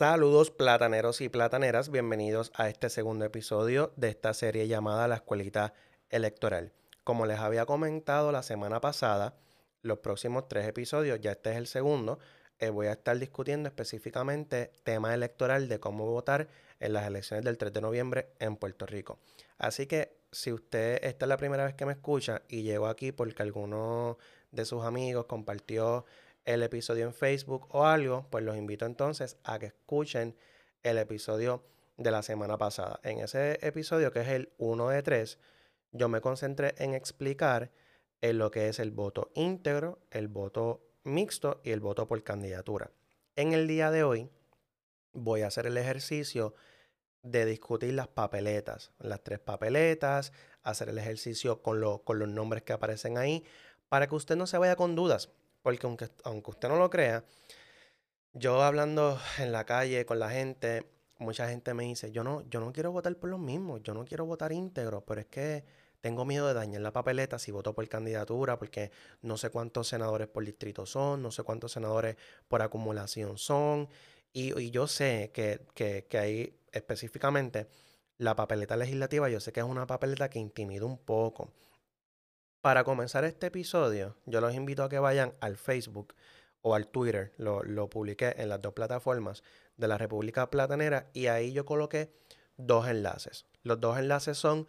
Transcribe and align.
Saludos 0.00 0.50
plataneros 0.50 1.20
y 1.20 1.28
plataneras, 1.28 1.90
bienvenidos 1.90 2.52
a 2.54 2.70
este 2.70 2.88
segundo 2.88 3.26
episodio 3.26 3.92
de 3.96 4.08
esta 4.08 4.32
serie 4.32 4.66
llamada 4.66 5.06
La 5.08 5.16
Escuelita 5.16 5.74
Electoral. 6.08 6.72
Como 7.04 7.26
les 7.26 7.38
había 7.38 7.66
comentado 7.66 8.32
la 8.32 8.42
semana 8.42 8.80
pasada, 8.80 9.34
los 9.82 9.98
próximos 9.98 10.48
tres 10.48 10.66
episodios, 10.66 11.20
ya 11.20 11.32
este 11.32 11.50
es 11.50 11.58
el 11.58 11.66
segundo, 11.66 12.18
eh, 12.60 12.70
voy 12.70 12.86
a 12.86 12.92
estar 12.92 13.18
discutiendo 13.18 13.68
específicamente 13.68 14.72
tema 14.84 15.12
electoral 15.12 15.68
de 15.68 15.80
cómo 15.80 16.06
votar 16.06 16.48
en 16.78 16.94
las 16.94 17.06
elecciones 17.06 17.44
del 17.44 17.58
3 17.58 17.70
de 17.70 17.80
noviembre 17.82 18.28
en 18.38 18.56
Puerto 18.56 18.86
Rico. 18.86 19.18
Así 19.58 19.86
que 19.86 20.16
si 20.32 20.50
usted 20.50 20.98
esta 21.02 21.26
es 21.26 21.28
la 21.28 21.36
primera 21.36 21.66
vez 21.66 21.74
que 21.74 21.84
me 21.84 21.92
escucha 21.92 22.40
y 22.48 22.62
llegó 22.62 22.86
aquí 22.86 23.12
porque 23.12 23.42
alguno 23.42 24.16
de 24.50 24.64
sus 24.64 24.82
amigos 24.82 25.26
compartió 25.26 26.06
el 26.54 26.62
episodio 26.62 27.06
en 27.06 27.14
Facebook 27.14 27.68
o 27.70 27.86
algo, 27.86 28.26
pues 28.30 28.44
los 28.44 28.56
invito 28.56 28.86
entonces 28.86 29.36
a 29.44 29.58
que 29.58 29.66
escuchen 29.66 30.36
el 30.82 30.98
episodio 30.98 31.62
de 31.96 32.10
la 32.10 32.22
semana 32.22 32.58
pasada. 32.58 33.00
En 33.02 33.18
ese 33.18 33.58
episodio, 33.66 34.12
que 34.12 34.20
es 34.20 34.28
el 34.28 34.52
1 34.58 34.88
de 34.88 35.02
3, 35.02 35.38
yo 35.92 36.08
me 36.08 36.20
concentré 36.20 36.74
en 36.78 36.94
explicar 36.94 37.70
en 38.20 38.38
lo 38.38 38.50
que 38.50 38.68
es 38.68 38.78
el 38.78 38.90
voto 38.90 39.30
íntegro, 39.34 39.98
el 40.10 40.28
voto 40.28 40.82
mixto 41.04 41.60
y 41.64 41.70
el 41.70 41.80
voto 41.80 42.06
por 42.06 42.22
candidatura. 42.22 42.90
En 43.36 43.52
el 43.52 43.66
día 43.66 43.90
de 43.90 44.04
hoy 44.04 44.30
voy 45.12 45.42
a 45.42 45.48
hacer 45.48 45.66
el 45.66 45.76
ejercicio 45.76 46.54
de 47.22 47.44
discutir 47.44 47.94
las 47.94 48.08
papeletas, 48.08 48.92
las 48.98 49.22
tres 49.22 49.38
papeletas, 49.38 50.32
hacer 50.62 50.88
el 50.88 50.98
ejercicio 50.98 51.62
con, 51.62 51.98
con 51.98 52.18
los 52.18 52.28
nombres 52.28 52.62
que 52.62 52.72
aparecen 52.72 53.18
ahí, 53.18 53.44
para 53.88 54.06
que 54.06 54.14
usted 54.14 54.36
no 54.36 54.46
se 54.46 54.58
vaya 54.58 54.76
con 54.76 54.94
dudas. 54.94 55.30
Porque 55.62 55.86
aunque, 55.86 56.08
aunque 56.24 56.50
usted 56.50 56.68
no 56.68 56.76
lo 56.76 56.90
crea, 56.90 57.24
yo 58.32 58.62
hablando 58.62 59.18
en 59.38 59.52
la 59.52 59.64
calle 59.64 60.06
con 60.06 60.18
la 60.18 60.30
gente, 60.30 60.86
mucha 61.18 61.48
gente 61.48 61.74
me 61.74 61.84
dice, 61.84 62.12
yo 62.12 62.24
no, 62.24 62.42
yo 62.48 62.60
no 62.60 62.72
quiero 62.72 62.92
votar 62.92 63.14
por 63.16 63.30
los 63.30 63.40
mismos, 63.40 63.82
yo 63.82 63.94
no 63.94 64.04
quiero 64.04 64.24
votar 64.26 64.52
íntegro, 64.52 65.04
pero 65.04 65.20
es 65.20 65.26
que 65.26 65.64
tengo 66.00 66.24
miedo 66.24 66.48
de 66.48 66.54
dañar 66.54 66.80
la 66.80 66.92
papeleta 66.92 67.38
si 67.38 67.50
voto 67.50 67.74
por 67.74 67.86
candidatura, 67.88 68.58
porque 68.58 68.90
no 69.22 69.36
sé 69.36 69.50
cuántos 69.50 69.88
senadores 69.88 70.28
por 70.28 70.44
distrito 70.44 70.86
son, 70.86 71.22
no 71.22 71.30
sé 71.30 71.42
cuántos 71.42 71.72
senadores 71.72 72.16
por 72.48 72.62
acumulación 72.62 73.36
son. 73.36 73.88
Y, 74.32 74.70
yo 74.70 74.86
sé 74.86 75.30
que, 75.34 75.66
que, 75.74 76.06
que 76.08 76.18
ahí 76.18 76.60
específicamente 76.72 77.66
la 78.16 78.36
papeleta 78.36 78.76
legislativa, 78.76 79.28
yo 79.28 79.40
sé 79.40 79.52
que 79.52 79.60
es 79.60 79.66
una 79.66 79.86
papeleta 79.86 80.30
que 80.30 80.38
intimida 80.38 80.84
un 80.84 80.98
poco. 80.98 81.52
Para 82.60 82.84
comenzar 82.84 83.24
este 83.24 83.46
episodio, 83.46 84.16
yo 84.26 84.42
los 84.42 84.54
invito 84.54 84.84
a 84.84 84.90
que 84.90 84.98
vayan 84.98 85.32
al 85.40 85.56
Facebook 85.56 86.14
o 86.60 86.74
al 86.74 86.88
Twitter, 86.88 87.32
lo, 87.38 87.88
publiqué 87.88 88.34
en 88.36 88.50
las 88.50 88.60
dos 88.60 88.74
plataformas 88.74 89.42
de 89.78 89.88
la 89.88 89.96
República 89.96 90.50
Platanera 90.50 91.08
y 91.14 91.28
ahí 91.28 91.54
yo 91.54 91.64
coloqué 91.64 92.12
dos 92.58 92.86
enlaces. 92.86 93.46
Los 93.62 93.80
dos 93.80 93.98
enlaces 93.98 94.36
son 94.36 94.68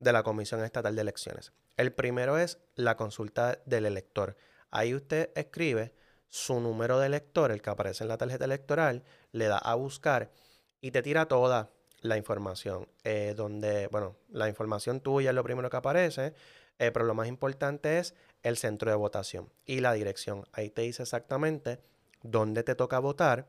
de 0.00 0.14
la 0.14 0.22
Comisión 0.22 0.64
Estatal 0.64 0.96
de 0.96 1.02
Elecciones. 1.02 1.52
El 1.76 1.92
primero 1.92 2.38
es 2.38 2.58
la 2.74 2.96
consulta 2.96 3.58
del 3.66 3.84
elector. 3.84 4.38
Ahí 4.70 4.94
usted 4.94 5.30
escribe 5.34 5.92
su 6.28 6.58
número 6.58 6.98
de 6.98 7.06
elector, 7.06 7.50
el 7.50 7.60
que 7.60 7.68
aparece 7.68 8.02
en 8.04 8.08
la 8.08 8.16
tarjeta 8.16 8.46
electoral, 8.46 9.04
le 9.32 9.44
da 9.48 9.58
a 9.58 9.74
buscar 9.74 10.30
y 10.80 10.90
te 10.90 11.02
tira 11.02 11.28
toda 11.28 11.70
la 12.00 12.16
información. 12.16 12.88
Eh, 13.04 13.34
donde, 13.36 13.88
bueno, 13.88 14.16
la 14.30 14.48
información 14.48 15.00
tuya 15.00 15.30
es 15.30 15.36
lo 15.36 15.44
primero 15.44 15.68
que 15.68 15.76
aparece 15.76 16.32
eh, 16.78 16.90
pero 16.90 17.04
lo 17.04 17.14
más 17.14 17.28
importante 17.28 17.98
es 17.98 18.14
el 18.42 18.56
centro 18.56 18.90
de 18.90 18.96
votación 18.96 19.50
y 19.64 19.80
la 19.80 19.92
dirección. 19.92 20.46
Ahí 20.52 20.70
te 20.70 20.82
dice 20.82 21.02
exactamente 21.02 21.80
dónde 22.22 22.62
te 22.62 22.74
toca 22.74 22.98
votar. 22.98 23.48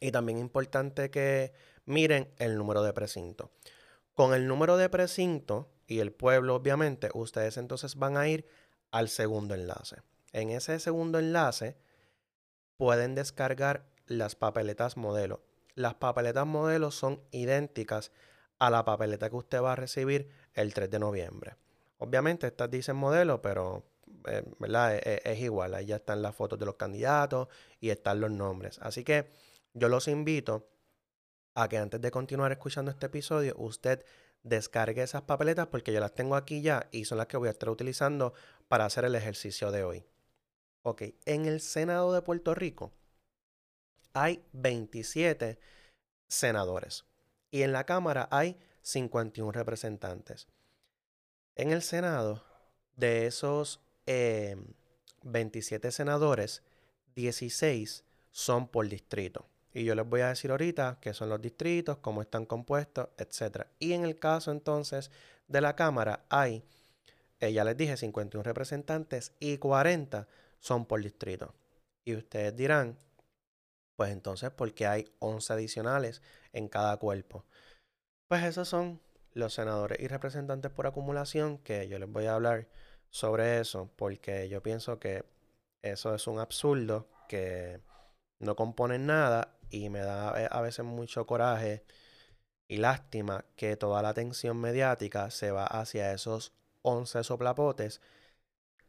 Y 0.00 0.10
también 0.10 0.38
es 0.38 0.42
importante 0.42 1.10
que 1.10 1.52
miren 1.84 2.32
el 2.38 2.56
número 2.56 2.82
de 2.82 2.92
precinto. 2.92 3.52
Con 4.14 4.34
el 4.34 4.46
número 4.46 4.76
de 4.76 4.88
precinto 4.88 5.70
y 5.86 6.00
el 6.00 6.12
pueblo, 6.12 6.54
obviamente, 6.54 7.10
ustedes 7.14 7.56
entonces 7.56 7.96
van 7.96 8.16
a 8.16 8.28
ir 8.28 8.46
al 8.90 9.08
segundo 9.08 9.54
enlace. 9.54 9.96
En 10.32 10.50
ese 10.50 10.78
segundo 10.80 11.18
enlace 11.18 11.76
pueden 12.76 13.14
descargar 13.14 13.86
las 14.06 14.34
papeletas 14.34 14.96
modelo. 14.96 15.42
Las 15.74 15.94
papeletas 15.94 16.46
modelo 16.46 16.90
son 16.90 17.22
idénticas 17.30 18.12
a 18.58 18.70
la 18.70 18.84
papeleta 18.84 19.30
que 19.30 19.36
usted 19.36 19.62
va 19.62 19.72
a 19.72 19.76
recibir 19.76 20.28
el 20.54 20.74
3 20.74 20.90
de 20.90 20.98
noviembre. 20.98 21.56
Obviamente 22.02 22.46
estas 22.46 22.70
dicen 22.70 22.96
modelo, 22.96 23.40
pero 23.40 23.84
eh, 24.26 24.44
¿verdad? 24.58 24.96
E, 24.96 25.00
e, 25.04 25.32
es, 25.32 25.40
igual. 25.40 25.74
Ahí 25.74 25.86
ya 25.86 25.96
están 25.96 26.22
las 26.22 26.34
fotos 26.34 26.58
de 26.58 26.66
los 26.66 26.76
candidatos 26.76 27.48
y 27.80 27.90
están 27.90 28.20
los 28.20 28.30
nombres. 28.30 28.78
Así 28.82 29.04
que 29.04 29.30
yo 29.74 29.88
los 29.88 30.08
invito 30.08 30.68
a 31.54 31.68
que 31.68 31.78
antes 31.78 32.00
de 32.00 32.10
continuar 32.10 32.52
escuchando 32.52 32.90
este 32.90 33.06
episodio, 33.06 33.54
usted 33.58 34.04
descargue 34.42 35.02
esas 35.02 35.22
papeletas 35.22 35.68
porque 35.68 35.92
yo 35.92 36.00
las 36.00 36.14
tengo 36.14 36.36
aquí 36.36 36.62
ya 36.62 36.88
y 36.90 37.04
son 37.04 37.18
las 37.18 37.26
que 37.26 37.36
voy 37.36 37.48
a 37.48 37.52
estar 37.52 37.68
utilizando 37.68 38.34
para 38.68 38.84
hacer 38.84 39.04
el 39.04 39.14
ejercicio 39.14 39.70
de 39.70 39.84
hoy. 39.84 40.04
Ok, 40.82 41.02
en 41.26 41.46
el 41.46 41.60
Senado 41.60 42.12
de 42.12 42.22
Puerto 42.22 42.54
Rico 42.54 42.92
hay 44.14 44.44
27 44.52 45.58
senadores 46.28 47.04
y 47.50 47.62
en 47.62 47.72
la 47.72 47.84
Cámara 47.84 48.28
hay 48.30 48.58
51 48.82 49.52
representantes. 49.52 50.48
En 51.54 51.70
el 51.70 51.82
Senado, 51.82 52.44
de 52.96 53.26
esos 53.26 53.80
27 55.22 55.88
em, 55.88 55.92
senadores, 55.92 56.62
16 57.14 58.04
son 58.30 58.68
por 58.68 58.88
distrito. 58.88 59.46
Y 59.74 59.84
yo 59.84 59.94
les 59.94 60.08
voy 60.08 60.22
a 60.22 60.28
decir 60.28 60.50
ahorita 60.50 60.98
qué 61.00 61.14
son 61.14 61.28
los 61.28 61.40
distritos, 61.40 61.98
cómo 61.98 62.22
están 62.22 62.46
compuestos, 62.46 63.08
etc. 63.18 63.66
Y 63.78 63.92
en 63.92 64.04
el 64.04 64.18
caso 64.18 64.50
entonces 64.50 65.10
de 65.48 65.60
la 65.60 65.76
Cámara 65.76 66.24
hay, 66.28 66.64
eh, 67.40 67.52
ya 67.52 67.64
les 67.64 67.76
dije, 67.76 67.96
51 67.96 68.42
representantes 68.42 69.32
y 69.38 69.58
40 69.58 70.26
son 70.58 70.86
por 70.86 71.02
distrito. 71.02 71.54
Y 72.04 72.14
ustedes 72.14 72.56
dirán, 72.56 72.98
pues 73.96 74.10
entonces, 74.10 74.50
¿por 74.50 74.72
qué 74.74 74.86
hay 74.86 75.12
11 75.20 75.52
adicionales 75.52 76.22
en 76.52 76.68
cada 76.68 76.96
cuerpo? 76.96 77.44
Pues 78.28 78.42
esos 78.44 78.68
son 78.68 79.00
los 79.34 79.54
senadores 79.54 79.98
y 80.00 80.08
representantes 80.08 80.70
por 80.70 80.86
acumulación, 80.86 81.58
que 81.58 81.88
yo 81.88 81.98
les 81.98 82.10
voy 82.10 82.26
a 82.26 82.34
hablar 82.34 82.68
sobre 83.10 83.60
eso, 83.60 83.90
porque 83.96 84.48
yo 84.48 84.62
pienso 84.62 84.98
que 84.98 85.24
eso 85.82 86.14
es 86.14 86.26
un 86.26 86.38
absurdo, 86.38 87.08
que 87.28 87.80
no 88.38 88.56
componen 88.56 89.06
nada 89.06 89.58
y 89.70 89.88
me 89.88 90.00
da 90.00 90.42
eh, 90.42 90.48
a 90.50 90.60
veces 90.60 90.84
mucho 90.84 91.26
coraje 91.26 91.84
y 92.68 92.78
lástima 92.78 93.44
que 93.56 93.76
toda 93.76 94.02
la 94.02 94.10
atención 94.10 94.58
mediática 94.58 95.30
se 95.30 95.50
va 95.50 95.66
hacia 95.66 96.12
esos 96.12 96.52
11 96.82 97.24
soplapotes 97.24 98.00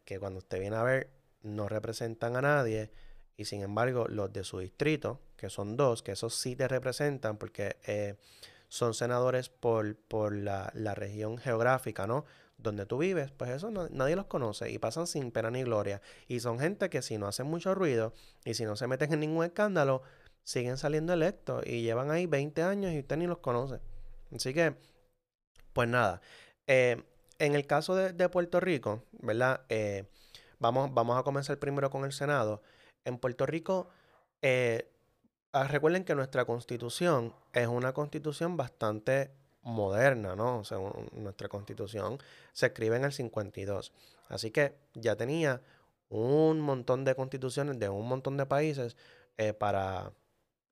que 0.05 0.19
cuando 0.19 0.39
usted 0.39 0.59
viene 0.59 0.75
a 0.75 0.83
ver 0.83 1.09
no 1.41 1.67
representan 1.69 2.35
a 2.35 2.41
nadie 2.41 2.91
y 3.37 3.45
sin 3.45 3.61
embargo 3.61 4.07
los 4.07 4.31
de 4.31 4.43
su 4.43 4.59
distrito, 4.59 5.21
que 5.37 5.49
son 5.49 5.75
dos, 5.75 6.03
que 6.03 6.13
esos 6.13 6.35
sí 6.35 6.55
te 6.55 6.67
representan 6.67 7.37
porque... 7.37 7.77
Eh, 7.85 8.15
son 8.73 8.95
senadores 8.95 9.49
por, 9.49 9.95
por 9.95 10.33
la, 10.33 10.71
región 10.95 11.37
geográfica, 11.37 12.07
¿no? 12.07 12.25
Donde 12.57 12.87
tú 12.87 12.97
vives, 12.97 13.29
pues 13.29 13.51
eso 13.51 13.69
nadie 13.69 14.15
los 14.15 14.25
conoce 14.25 14.71
y 14.71 14.79
pasan 14.79 15.05
sin 15.05 15.29
pena 15.29 15.51
ni 15.51 15.61
gloria. 15.61 16.01
Y 16.27 16.39
son 16.39 16.57
gente 16.57 16.89
que 16.89 17.03
si 17.03 17.19
no 17.19 17.27
hacen 17.27 17.45
mucho 17.45 17.75
ruido 17.75 18.13
y 18.45 18.55
si 18.55 18.65
no 18.65 18.75
se 18.75 18.87
meten 18.87 19.13
en 19.13 19.19
ningún 19.19 19.45
escándalo, 19.45 20.01
siguen 20.43 20.79
saliendo 20.79 21.13
electos 21.13 21.63
y 21.67 21.83
llevan 21.83 22.09
ahí 22.09 22.25
20 22.25 22.63
años 22.63 22.93
y 22.93 22.99
usted 23.01 23.17
ni 23.17 23.27
los 23.27 23.37
conoce. 23.37 23.79
Así 24.35 24.55
que, 24.55 24.75
pues 25.73 25.87
nada, 25.87 26.21
eh, 26.65 27.03
en 27.37 27.53
el 27.53 27.67
caso 27.67 27.93
de, 27.93 28.29
Puerto 28.29 28.59
Rico, 28.59 29.03
¿verdad? 29.11 29.67
Eh, 29.69 30.05
vamos, 30.57 30.91
vamos 30.95 31.19
a 31.19 31.21
comenzar 31.21 31.59
primero 31.59 31.91
con 31.91 32.05
el 32.05 32.11
Senado. 32.11 32.63
En 33.05 33.19
Puerto 33.19 33.45
Rico, 33.45 33.89
eh, 34.41 34.89
Ah, 35.55 35.67
recuerden 35.67 36.03
que 36.03 36.15
nuestra 36.15 36.45
constitución 36.45 37.31
es 37.53 37.67
una 37.67 37.93
constitución 37.93 38.57
bastante 38.57 39.31
moderna, 39.61 40.35
¿no? 40.35 40.57
O 40.59 40.63
sea, 40.63 40.79
nuestra 41.11 41.47
constitución 41.47 42.17
se 42.53 42.65
escribe 42.65 42.95
en 42.97 43.05
el 43.05 43.13
52. 43.13 43.93
Así 44.29 44.49
que 44.49 44.75
ya 44.95 45.15
tenía 45.15 45.61
un 46.09 46.59
montón 46.59 47.05
de 47.05 47.13
constituciones 47.13 47.77
de 47.77 47.87
un 47.87 48.07
montón 48.07 48.35
de 48.35 48.47
países 48.47 48.97
eh, 49.37 49.53
para 49.53 50.11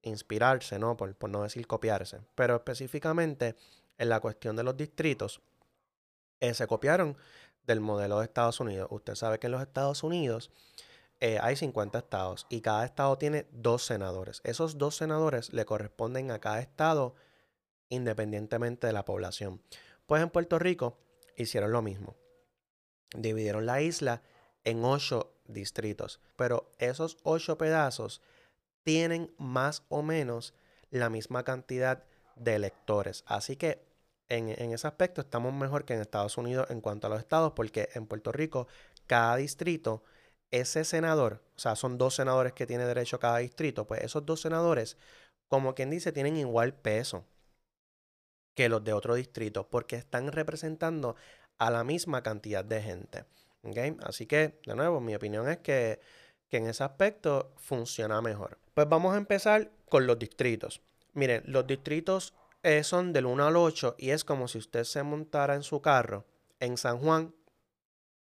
inspirarse, 0.02 0.80
¿no? 0.80 0.98
Por, 0.98 1.14
por, 1.16 1.30
no 1.30 1.44
decir 1.44 1.68
copiarse. 1.68 2.20
Pero 2.34 2.56
específicamente 2.56 3.56
en 4.00 4.10
la 4.10 4.20
cuestión 4.20 4.56
de 4.56 4.64
los 4.64 4.76
distritos, 4.76 5.42
eh, 6.40 6.56
se 6.56 6.66
copiaron 6.66 7.16
del 7.68 7.82
modelo 7.82 8.18
de 8.18 8.26
Estados 8.26 8.60
Unidos. 8.60 8.88
Usted 8.90 9.14
sabe 9.14 9.38
que 9.38 9.46
en 9.46 9.52
los 9.52 9.62
Estados 9.62 10.02
Unidos 10.02 10.50
eh, 11.24 11.38
hay 11.40 11.56
50 11.56 12.00
estados 12.00 12.48
y 12.50 12.62
cada 12.62 12.84
estado 12.84 13.16
tiene 13.20 13.46
dos 13.52 13.86
senadores. 13.86 14.42
Esos 14.44 14.80
dos 14.80 14.96
senadores 14.96 15.54
le 15.54 15.66
corresponden 15.66 16.32
a 16.32 16.40
cada 16.40 16.60
estado 16.60 17.14
independientemente 17.90 18.88
de 18.88 18.94
la 18.94 19.06
población. 19.06 19.62
Pues 20.08 20.24
en 20.24 20.32
Puerto 20.32 20.58
Rico 20.58 20.98
hicieron 21.38 21.72
lo 21.72 21.84
mismo. 21.84 22.16
Dividieron 23.16 23.68
la 23.68 23.82
isla 23.82 24.24
en 24.64 24.84
ocho 24.84 25.36
distritos, 25.46 26.22
pero 26.36 26.72
esos 26.80 27.18
ocho 27.22 27.56
pedazos 27.56 28.24
tienen 28.84 29.32
más 29.38 29.84
o 29.90 30.02
menos 30.02 30.56
la 30.90 31.12
misma 31.12 31.44
cantidad 31.44 32.04
de 32.36 32.56
electores. 32.56 33.24
Así 33.28 33.58
que 33.58 33.86
en, 34.28 34.50
en, 34.50 34.72
ese 34.72 34.88
aspecto 34.88 35.22
estamos 35.22 35.54
mejor 35.54 35.86
que 35.86 35.94
en 35.94 36.02
Estados 36.02 36.38
Unidos 36.38 36.68
en 36.72 36.82
cuanto 36.82 37.06
a 37.06 37.10
los 37.12 37.20
estados, 37.20 37.52
porque 37.54 37.90
en 37.94 38.08
Puerto 38.08 38.32
Rico 38.32 38.68
cada 39.06 39.36
distrito, 39.36 40.04
ese 40.52 40.84
senador, 40.84 41.42
o 41.56 41.60
sea, 41.60 41.76
son 41.76 41.98
dos 41.98 42.16
senadores 42.16 42.54
que 42.54 42.68
tiene 42.68 42.86
derecho 42.86 43.20
cada 43.20 43.38
distrito, 43.40 43.88
pues 43.88 44.02
esos 44.04 44.26
dos 44.26 44.42
senadores, 44.42 44.98
como 45.48 45.74
quien 45.74 45.90
dice, 45.90 46.12
tienen 46.12 46.38
igual 46.38 46.74
peso 46.74 47.26
que 48.54 48.70
los 48.70 48.84
de 48.84 48.94
otro 48.94 49.16
distrito, 49.16 49.70
porque 49.70 49.96
están 49.96 50.32
representando 50.32 51.16
a 51.58 51.72
la 51.72 51.84
misma 51.84 52.22
cantidad 52.22 52.66
de 52.66 52.82
gente. 52.82 53.26
Así 54.04 54.26
que, 54.26 54.60
de 54.66 54.76
nuevo, 54.76 55.00
mi 55.00 55.16
opinión 55.16 55.48
es 55.50 55.60
que, 55.60 56.00
que 56.50 56.58
en 56.58 56.68
ese 56.68 56.84
aspecto 56.84 57.54
funciona 57.58 58.22
mejor. 58.22 58.58
Pues 58.74 58.90
vamos 58.90 59.14
a 59.14 59.18
empezar 59.18 59.72
con 59.88 60.08
los 60.08 60.18
distritos. 60.18 60.82
Miren, 61.14 61.44
los 61.46 61.68
distritos 61.68 62.34
eh, 62.64 62.84
son 62.84 63.14
del 63.14 63.26
1 63.26 63.48
al 63.48 63.56
8 63.56 63.96
y 63.98 64.10
es 64.10 64.24
como 64.24 64.48
si 64.48 64.58
usted 64.58 64.84
se 64.84 65.04
montara 65.04 65.56
en 65.56 65.64
su 65.64 65.82
carro 65.82 66.26
en 66.60 66.78
San 66.78 67.00
Juan 67.00 67.34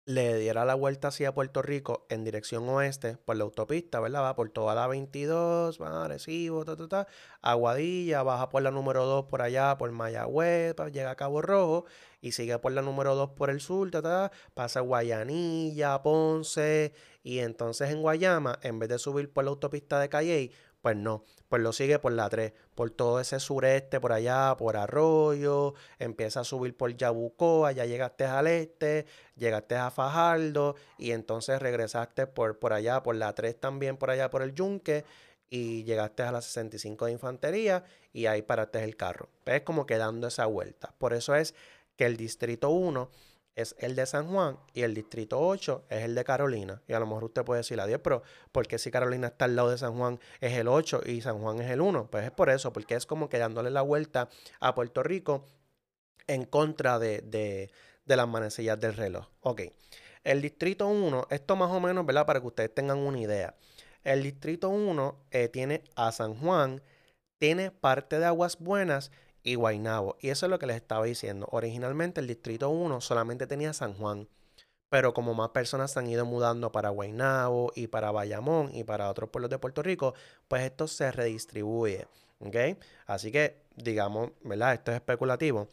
le 0.08 0.38
diera 0.38 0.64
la 0.64 0.74
vuelta 0.74 1.08
hacia 1.08 1.34
Puerto 1.34 1.60
Rico 1.60 2.06
en 2.08 2.24
dirección 2.24 2.66
oeste 2.70 3.18
por 3.26 3.36
la 3.36 3.44
autopista, 3.44 4.00
¿verdad? 4.00 4.22
Va 4.22 4.34
por 4.34 4.48
toda 4.48 4.74
la 4.74 4.86
22, 4.86 5.78
va 5.82 5.88
a 5.88 6.04
Arecibo, 6.06 6.64
ta, 6.64 6.76
ta, 6.76 6.88
ta, 6.88 7.06
Aguadilla, 7.42 8.22
baja 8.22 8.48
por 8.48 8.62
la 8.62 8.70
número 8.70 9.04
2 9.04 9.26
por 9.26 9.42
allá, 9.42 9.76
por 9.76 9.92
Mayagüez, 9.92 10.74
llega 10.92 11.10
a 11.10 11.14
Cabo 11.14 11.42
Rojo 11.42 11.84
y 12.22 12.32
sigue 12.32 12.58
por 12.58 12.72
la 12.72 12.80
número 12.80 13.14
2 13.16 13.32
por 13.32 13.50
el 13.50 13.60
sur, 13.60 13.90
ta, 13.90 14.00
ta, 14.00 14.32
pasa 14.54 14.80
Guayanilla, 14.80 16.02
Ponce 16.02 16.94
y 17.22 17.40
entonces 17.40 17.90
en 17.90 18.00
Guayama, 18.00 18.58
en 18.62 18.78
vez 18.78 18.88
de 18.88 18.98
subir 18.98 19.30
por 19.30 19.44
la 19.44 19.50
autopista 19.50 20.00
de 20.00 20.08
Calley, 20.08 20.52
pues 20.80 20.96
no, 20.96 21.24
pues 21.48 21.62
lo 21.62 21.72
sigue 21.72 21.98
por 21.98 22.12
la 22.12 22.28
3, 22.28 22.52
por 22.74 22.90
todo 22.90 23.20
ese 23.20 23.40
sureste, 23.40 24.00
por 24.00 24.12
allá, 24.12 24.54
por 24.56 24.76
Arroyo, 24.76 25.74
empieza 25.98 26.40
a 26.40 26.44
subir 26.44 26.76
por 26.76 26.96
Yabucoa, 26.96 27.72
ya 27.72 27.84
llegaste 27.84 28.24
al 28.24 28.46
este, 28.46 29.06
llegaste 29.36 29.76
a 29.76 29.90
Fajardo 29.90 30.76
y 30.98 31.12
entonces 31.12 31.60
regresaste 31.60 32.26
por, 32.26 32.58
por 32.58 32.72
allá, 32.72 33.02
por 33.02 33.16
la 33.16 33.34
3 33.34 33.58
también, 33.58 33.96
por 33.96 34.10
allá 34.10 34.30
por 34.30 34.42
el 34.42 34.54
Yunque 34.54 35.04
y 35.50 35.84
llegaste 35.84 36.22
a 36.22 36.32
la 36.32 36.40
65 36.40 37.06
de 37.06 37.12
infantería 37.12 37.84
y 38.12 38.26
ahí 38.26 38.42
paraste 38.42 38.82
el 38.84 38.96
carro. 38.96 39.28
Es 39.46 39.62
como 39.62 39.86
que 39.86 39.96
dando 39.96 40.28
esa 40.28 40.46
vuelta. 40.46 40.94
Por 40.98 41.14
eso 41.14 41.34
es 41.34 41.54
que 41.96 42.06
el 42.06 42.16
distrito 42.16 42.70
1 42.70 43.10
es 43.58 43.74
el 43.80 43.96
de 43.96 44.06
San 44.06 44.28
Juan 44.28 44.56
y 44.72 44.82
el 44.82 44.94
distrito 44.94 45.40
8 45.40 45.86
es 45.90 46.04
el 46.04 46.14
de 46.14 46.22
Carolina. 46.22 46.80
Y 46.86 46.92
a 46.92 47.00
lo 47.00 47.06
mejor 47.06 47.24
usted 47.24 47.44
puede 47.44 47.58
decir, 47.58 47.80
adiós, 47.80 48.00
pero 48.04 48.22
¿por 48.52 48.68
qué 48.68 48.78
si 48.78 48.92
Carolina 48.92 49.26
está 49.26 49.46
al 49.46 49.56
lado 49.56 49.70
de 49.70 49.78
San 49.78 49.98
Juan 49.98 50.20
es 50.40 50.56
el 50.56 50.68
8 50.68 51.02
y 51.06 51.20
San 51.22 51.40
Juan 51.40 51.60
es 51.60 51.68
el 51.68 51.80
1? 51.80 52.08
Pues 52.08 52.24
es 52.24 52.30
por 52.30 52.50
eso, 52.50 52.72
porque 52.72 52.94
es 52.94 53.04
como 53.04 53.28
que 53.28 53.38
dándole 53.38 53.70
la 53.70 53.82
vuelta 53.82 54.28
a 54.60 54.76
Puerto 54.76 55.02
Rico 55.02 55.44
en 56.28 56.44
contra 56.44 57.00
de, 57.00 57.20
de, 57.22 57.72
de 58.04 58.16
las 58.16 58.28
manecillas 58.28 58.78
del 58.78 58.94
reloj. 58.94 59.26
Ok, 59.40 59.62
el 60.22 60.40
distrito 60.40 60.86
1, 60.86 61.26
esto 61.30 61.56
más 61.56 61.72
o 61.72 61.80
menos, 61.80 62.06
¿verdad? 62.06 62.26
Para 62.26 62.40
que 62.40 62.46
ustedes 62.46 62.72
tengan 62.72 62.98
una 62.98 63.18
idea. 63.18 63.56
El 64.04 64.22
distrito 64.22 64.68
1 64.68 65.24
eh, 65.32 65.48
tiene 65.48 65.82
a 65.96 66.12
San 66.12 66.36
Juan, 66.36 66.80
tiene 67.38 67.72
parte 67.72 68.20
de 68.20 68.26
Aguas 68.26 68.58
Buenas 68.60 69.10
y 69.42 69.54
Guaynabo. 69.54 70.16
Y 70.20 70.30
eso 70.30 70.46
es 70.46 70.50
lo 70.50 70.58
que 70.58 70.66
les 70.66 70.76
estaba 70.76 71.04
diciendo. 71.04 71.48
Originalmente 71.50 72.20
el 72.20 72.26
Distrito 72.26 72.70
1 72.70 73.00
solamente 73.00 73.46
tenía 73.46 73.72
San 73.72 73.94
Juan. 73.94 74.28
Pero 74.90 75.12
como 75.12 75.34
más 75.34 75.50
personas 75.50 75.92
se 75.92 75.98
han 75.98 76.08
ido 76.08 76.24
mudando 76.24 76.72
para 76.72 76.88
Guaynabo 76.90 77.72
y 77.74 77.88
para 77.88 78.10
Bayamón 78.10 78.74
y 78.74 78.84
para 78.84 79.10
otros 79.10 79.30
pueblos 79.30 79.50
de 79.50 79.58
Puerto 79.58 79.82
Rico, 79.82 80.14
pues 80.48 80.62
esto 80.62 80.88
se 80.88 81.12
redistribuye. 81.12 82.06
¿Ok? 82.40 82.56
Así 83.06 83.30
que, 83.32 83.60
digamos, 83.76 84.30
¿verdad? 84.42 84.74
Esto 84.74 84.92
es 84.92 84.96
especulativo. 84.96 85.68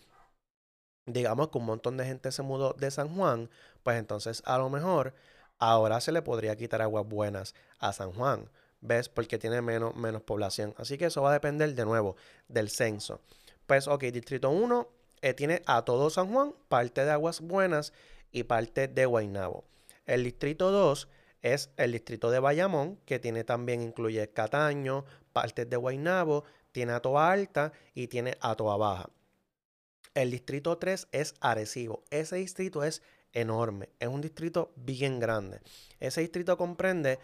Digamos 1.06 1.50
que 1.50 1.58
un 1.60 1.66
montón 1.66 1.98
de 1.98 2.06
gente 2.06 2.32
se 2.32 2.42
mudó 2.42 2.74
de 2.74 2.90
San 2.92 3.16
Juan, 3.16 3.50
pues 3.84 3.98
entonces 4.00 4.42
a 4.46 4.58
lo 4.58 4.70
mejor 4.70 5.14
ahora 5.60 6.02
se 6.02 6.12
le 6.12 6.22
podría 6.24 6.56
quitar 6.56 6.82
aguas 6.82 7.08
buenas 7.08 7.54
a 7.80 7.94
San 7.94 8.12
Juan. 8.12 8.50
¿Ves? 8.82 9.10
Porque 9.10 9.38
tiene 9.38 9.62
menos, 9.62 9.96
menos 9.96 10.22
población. 10.24 10.74
Así 10.78 10.98
que 10.98 11.06
eso 11.06 11.22
va 11.22 11.30
a 11.32 11.34
depender 11.34 11.74
de 11.74 11.86
nuevo 11.86 12.16
del 12.48 12.70
censo. 12.70 13.22
Pues, 13.68 13.88
ok, 13.88 14.04
Distrito 14.06 14.50
1 14.50 14.88
eh, 15.22 15.34
tiene 15.34 15.62
a 15.66 15.84
todo 15.84 16.10
San 16.10 16.32
Juan, 16.32 16.54
parte 16.68 17.04
de 17.04 17.12
Aguas 17.12 17.42
Buenas 17.42 17.94
y 18.32 18.44
parte 18.44 18.88
de 18.88 19.06
Guaynabo. 19.06 19.66
El 20.06 20.24
Distrito 20.24 20.72
2 20.72 21.08
es 21.42 21.72
el 21.78 21.92
Distrito 21.92 22.30
de 22.32 22.40
Bayamón, 22.40 22.98
que 23.06 23.20
tiene 23.20 23.44
también, 23.44 23.82
incluye 23.82 24.30
Cataño, 24.32 25.06
partes 25.34 25.70
de 25.70 25.78
Guaynabo, 25.78 26.44
tiene 26.72 26.94
a 26.94 27.00
Toa 27.00 27.32
Alta 27.32 27.72
y 27.94 28.08
tiene 28.08 28.38
a 28.42 28.56
Toa 28.56 28.78
Baja. 28.78 29.10
El 30.14 30.32
Distrito 30.32 30.78
3 30.78 31.08
es 31.12 31.36
Arecibo. 31.40 32.04
Ese 32.10 32.38
distrito 32.38 32.84
es 32.84 33.02
enorme, 33.34 33.90
es 34.00 34.08
un 34.08 34.22
distrito 34.22 34.72
bien 34.76 35.20
grande. 35.20 35.60
Ese 36.00 36.22
distrito 36.22 36.58
comprende 36.58 37.20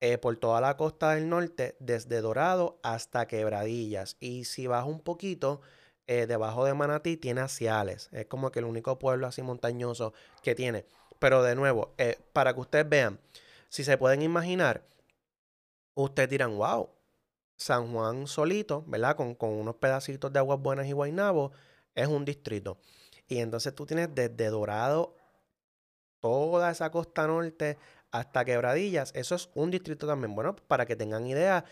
eh, 0.00 0.18
por 0.18 0.36
toda 0.36 0.60
la 0.60 0.76
costa 0.76 1.12
del 1.12 1.28
norte, 1.28 1.76
desde 1.80 2.20
Dorado 2.20 2.78
hasta 2.82 3.26
Quebradillas. 3.26 4.16
Y 4.20 4.44
si 4.44 4.66
baja 4.66 4.84
un 4.84 5.00
poquito, 5.00 5.60
eh, 6.06 6.26
debajo 6.26 6.64
de 6.64 6.74
Manatí 6.74 7.16
tiene 7.16 7.40
Aciales. 7.40 8.08
Es 8.12 8.26
como 8.26 8.50
que 8.50 8.60
el 8.60 8.64
único 8.64 8.98
pueblo 8.98 9.26
así 9.26 9.42
montañoso 9.42 10.12
que 10.42 10.54
tiene. 10.54 10.84
Pero 11.18 11.42
de 11.42 11.54
nuevo, 11.54 11.94
eh, 11.98 12.18
para 12.32 12.54
que 12.54 12.60
ustedes 12.60 12.88
vean, 12.88 13.18
si 13.68 13.84
se 13.84 13.98
pueden 13.98 14.22
imaginar, 14.22 14.82
ustedes 15.94 16.28
dirán, 16.28 16.56
wow, 16.56 16.90
San 17.56 17.92
Juan 17.92 18.26
solito, 18.26 18.84
¿verdad? 18.86 19.16
Con, 19.16 19.34
con 19.34 19.50
unos 19.50 19.76
pedacitos 19.76 20.32
de 20.32 20.38
aguas 20.38 20.60
buenas 20.60 20.86
y 20.86 20.92
Guaynabo, 20.92 21.52
es 21.94 22.06
un 22.08 22.24
distrito. 22.24 22.78
Y 23.28 23.38
entonces 23.38 23.74
tú 23.74 23.86
tienes 23.86 24.14
desde 24.14 24.50
Dorado 24.50 25.16
toda 26.20 26.70
esa 26.70 26.90
costa 26.90 27.26
norte 27.26 27.78
hasta 28.10 28.44
Quebradillas. 28.44 29.12
Eso 29.14 29.34
es 29.34 29.50
un 29.54 29.70
distrito 29.70 30.06
también. 30.06 30.34
Bueno, 30.34 30.56
para 30.56 30.86
que 30.86 30.96
tengan 30.96 31.26
idea, 31.26 31.64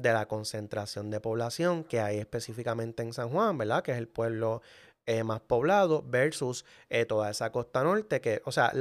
de 0.00 0.12
la 0.12 0.26
concentración 0.26 1.10
de 1.10 1.20
población 1.20 1.84
que 1.84 2.00
hay 2.00 2.18
específicamente 2.18 3.02
en 3.02 3.12
San 3.12 3.28
Juan, 3.30 3.58
¿verdad? 3.58 3.82
Que 3.82 3.92
es 3.92 3.98
el 3.98 4.08
pueblo 4.08 4.62
eh, 5.06 5.24
más 5.24 5.40
poblado 5.40 6.02
versus 6.06 6.64
eh, 6.88 7.04
toda 7.04 7.30
esa 7.30 7.52
costa 7.52 7.82
norte, 7.82 8.20
que, 8.20 8.42
o 8.44 8.52
sea, 8.52 8.72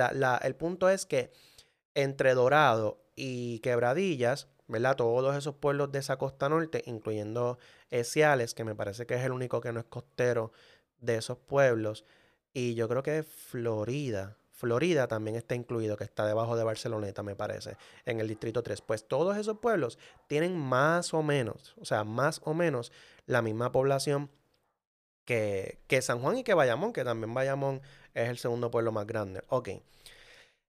el 0.44 0.56
punto 0.56 0.90
es 0.90 1.06
que 1.06 1.32
entre 1.96 2.34
Dorado 2.34 3.02
y 3.16 3.60
Quebradillas, 3.60 4.48
¿verdad? 4.68 4.96
Todos 4.96 5.36
esos 5.36 5.56
pueblos 5.56 5.92
de 5.92 6.00
esa 6.00 6.18
costa 6.18 6.50
norte, 6.50 6.84
incluyendo 6.86 7.58
Ciales, 8.04 8.54
que 8.54 8.64
me 8.64 8.76
parece 8.76 9.06
que 9.06 9.16
es 9.16 9.24
el 9.24 9.32
único 9.32 9.62
que 9.62 9.74
no 9.74 9.80
es 9.80 9.86
costero 9.86 10.52
de 11.00 11.18
esos 11.18 11.38
pueblos, 11.38 12.06
y 12.54 12.76
yo 12.76 12.88
creo 12.88 13.04
que 13.04 13.24
Florida, 13.24 14.38
Florida 14.60 15.08
también 15.08 15.38
está 15.38 15.56
incluido, 15.56 15.96
que 15.96 16.04
está 16.04 16.28
debajo 16.28 16.58
de 16.58 16.66
Barceloneta, 16.66 17.24
me 17.24 17.34
parece, 17.34 17.78
en 18.06 18.20
el 18.20 18.28
distrito 18.28 18.62
3. 18.62 18.82
Pues 18.82 19.08
todos 19.08 19.38
esos 19.38 19.60
pueblos 19.60 19.98
tienen 20.28 20.58
más 20.58 21.14
o 21.14 21.24
menos, 21.24 21.76
o 21.80 21.86
sea, 21.86 22.04
más 22.04 22.42
o 22.44 22.54
menos 22.54 22.92
la 23.26 23.42
misma 23.42 23.72
población 23.72 24.30
que, 25.24 25.80
que 25.88 26.02
San 26.02 26.20
Juan 26.20 26.40
y 26.40 26.44
que 26.44 26.56
Bayamón, 26.56 26.92
que 26.92 27.06
también 27.06 27.34
Bayamón 27.34 27.82
es 28.14 28.28
el 28.28 28.38
segundo 28.38 28.70
pueblo 28.70 28.92
más 28.92 29.08
grande. 29.08 29.46
Ok. 29.48 29.70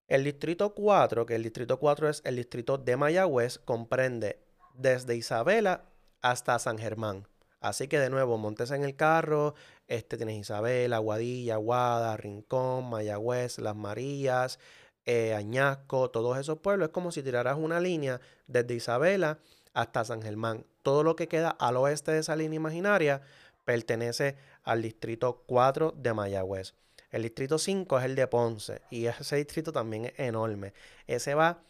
El 0.06 0.22
distrito 0.22 0.72
4, 0.72 1.26
que 1.26 1.34
el 1.34 1.42
distrito 1.42 1.80
4 1.80 2.10
es 2.10 2.22
el 2.24 2.36
distrito 2.36 2.78
de 2.78 2.96
Mayagüez, 2.96 3.58
comprende 3.58 4.38
desde 4.74 5.16
Isabela 5.16 5.82
hasta 6.22 6.56
San 6.60 6.78
Germán. 6.78 7.26
Así 7.60 7.88
que 7.88 7.98
de 7.98 8.10
nuevo, 8.10 8.38
montes 8.38 8.70
en 8.70 8.84
el 8.84 8.96
carro, 8.96 9.54
este 9.86 10.16
tienes 10.16 10.38
Isabel, 10.38 10.92
Aguadilla, 10.92 11.54
Aguada, 11.54 12.16
Rincón, 12.16 12.88
Mayagüez, 12.88 13.58
Las 13.58 13.76
Marías, 13.76 14.58
eh, 15.04 15.34
Añasco, 15.34 16.10
todos 16.10 16.38
esos 16.38 16.58
pueblos. 16.58 16.88
Es 16.88 16.92
como 16.92 17.12
si 17.12 17.22
tiraras 17.22 17.58
una 17.58 17.80
línea 17.80 18.20
desde 18.46 18.74
Isabela 18.74 19.38
hasta 19.74 20.04
San 20.04 20.22
Germán. 20.22 20.64
Todo 20.82 21.02
lo 21.02 21.16
que 21.16 21.28
queda 21.28 21.50
al 21.50 21.76
oeste 21.76 22.12
de 22.12 22.20
esa 22.20 22.36
línea 22.36 22.56
imaginaria 22.56 23.22
pertenece 23.64 24.36
al 24.62 24.82
distrito 24.82 25.42
4 25.46 25.94
de 25.96 26.14
Mayagüez. 26.14 26.74
El 27.10 27.22
distrito 27.22 27.58
5 27.58 27.98
es 27.98 28.04
el 28.04 28.14
de 28.14 28.26
Ponce 28.26 28.82
y 28.90 29.06
ese 29.06 29.36
distrito 29.36 29.72
también 29.72 30.06
es 30.06 30.18
enorme. 30.18 30.72
Ese 31.06 31.34
va 31.34 31.62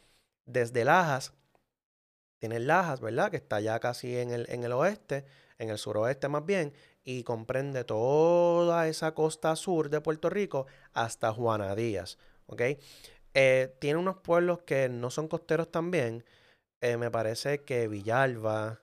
desde 0.44 0.84
Lajas, 0.84 1.32
tiene 2.38 2.60
Lajas, 2.60 3.00
¿verdad? 3.00 3.30
Que 3.30 3.38
está 3.38 3.60
ya 3.60 3.78
casi 3.80 4.16
en 4.18 4.30
el, 4.30 4.46
en 4.50 4.64
el 4.64 4.72
oeste, 4.72 5.24
en 5.60 5.68
el 5.68 5.78
suroeste 5.78 6.28
más 6.28 6.44
bien, 6.44 6.72
y 7.04 7.22
comprende 7.22 7.84
toda 7.84 8.88
esa 8.88 9.14
costa 9.14 9.54
sur 9.56 9.90
de 9.90 10.00
Puerto 10.00 10.30
Rico 10.30 10.66
hasta 10.94 11.32
Juana 11.32 11.74
Díaz. 11.76 12.18
Eh, 13.34 13.76
tiene 13.78 13.98
unos 13.98 14.16
pueblos 14.16 14.62
que 14.62 14.88
no 14.88 15.10
son 15.10 15.28
costeros 15.28 15.70
también. 15.70 16.24
Eh, 16.80 16.96
me 16.96 17.10
parece 17.10 17.62
que 17.62 17.88
Villalba 17.88 18.80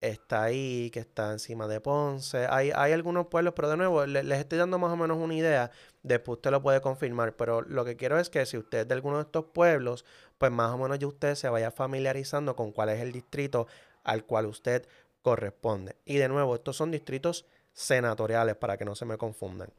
está 0.00 0.44
ahí, 0.44 0.90
que 0.90 1.00
está 1.00 1.30
encima 1.32 1.68
de 1.68 1.80
Ponce. 1.80 2.46
Hay, 2.50 2.72
hay 2.74 2.92
algunos 2.92 3.28
pueblos, 3.28 3.54
pero 3.54 3.70
de 3.70 3.76
nuevo, 3.76 4.04
les 4.04 4.38
estoy 4.38 4.58
dando 4.58 4.78
más 4.78 4.92
o 4.92 4.96
menos 4.96 5.18
una 5.18 5.34
idea. 5.34 5.70
Después 6.02 6.38
usted 6.38 6.50
lo 6.50 6.60
puede 6.62 6.80
confirmar. 6.80 7.36
Pero 7.36 7.62
lo 7.62 7.84
que 7.84 7.96
quiero 7.96 8.18
es 8.18 8.30
que 8.30 8.44
si 8.46 8.58
usted 8.58 8.80
es 8.80 8.88
de 8.88 8.94
alguno 8.94 9.18
de 9.18 9.22
estos 9.22 9.46
pueblos, 9.46 10.04
pues 10.38 10.50
más 10.50 10.72
o 10.72 10.78
menos 10.78 10.98
ya 10.98 11.06
usted 11.06 11.36
se 11.36 11.48
vaya 11.48 11.70
familiarizando 11.70 12.56
con 12.56 12.72
cuál 12.72 12.88
es 12.90 13.00
el 13.00 13.12
distrito 13.12 13.66
al 14.02 14.24
cual 14.24 14.46
usted 14.46 14.86
corresponde. 15.22 15.96
Y 16.04 16.16
de 16.16 16.28
nuevo, 16.28 16.54
estos 16.54 16.76
son 16.76 16.90
distritos 16.90 17.46
senatoriales 17.72 18.56
para 18.56 18.76
que 18.76 18.84
no 18.84 18.94
se 18.94 19.04
me 19.04 19.16
confundan. 19.16 19.72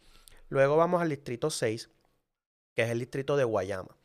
Luego 0.49 0.77
vamos 0.77 1.01
al 1.01 1.09
distrito 1.09 1.49
6, 1.49 1.89
que 2.75 2.83
es 2.83 2.89
el 2.89 2.99
distrito 2.99 3.37
de 3.37 3.43
Guayama. 3.43 3.95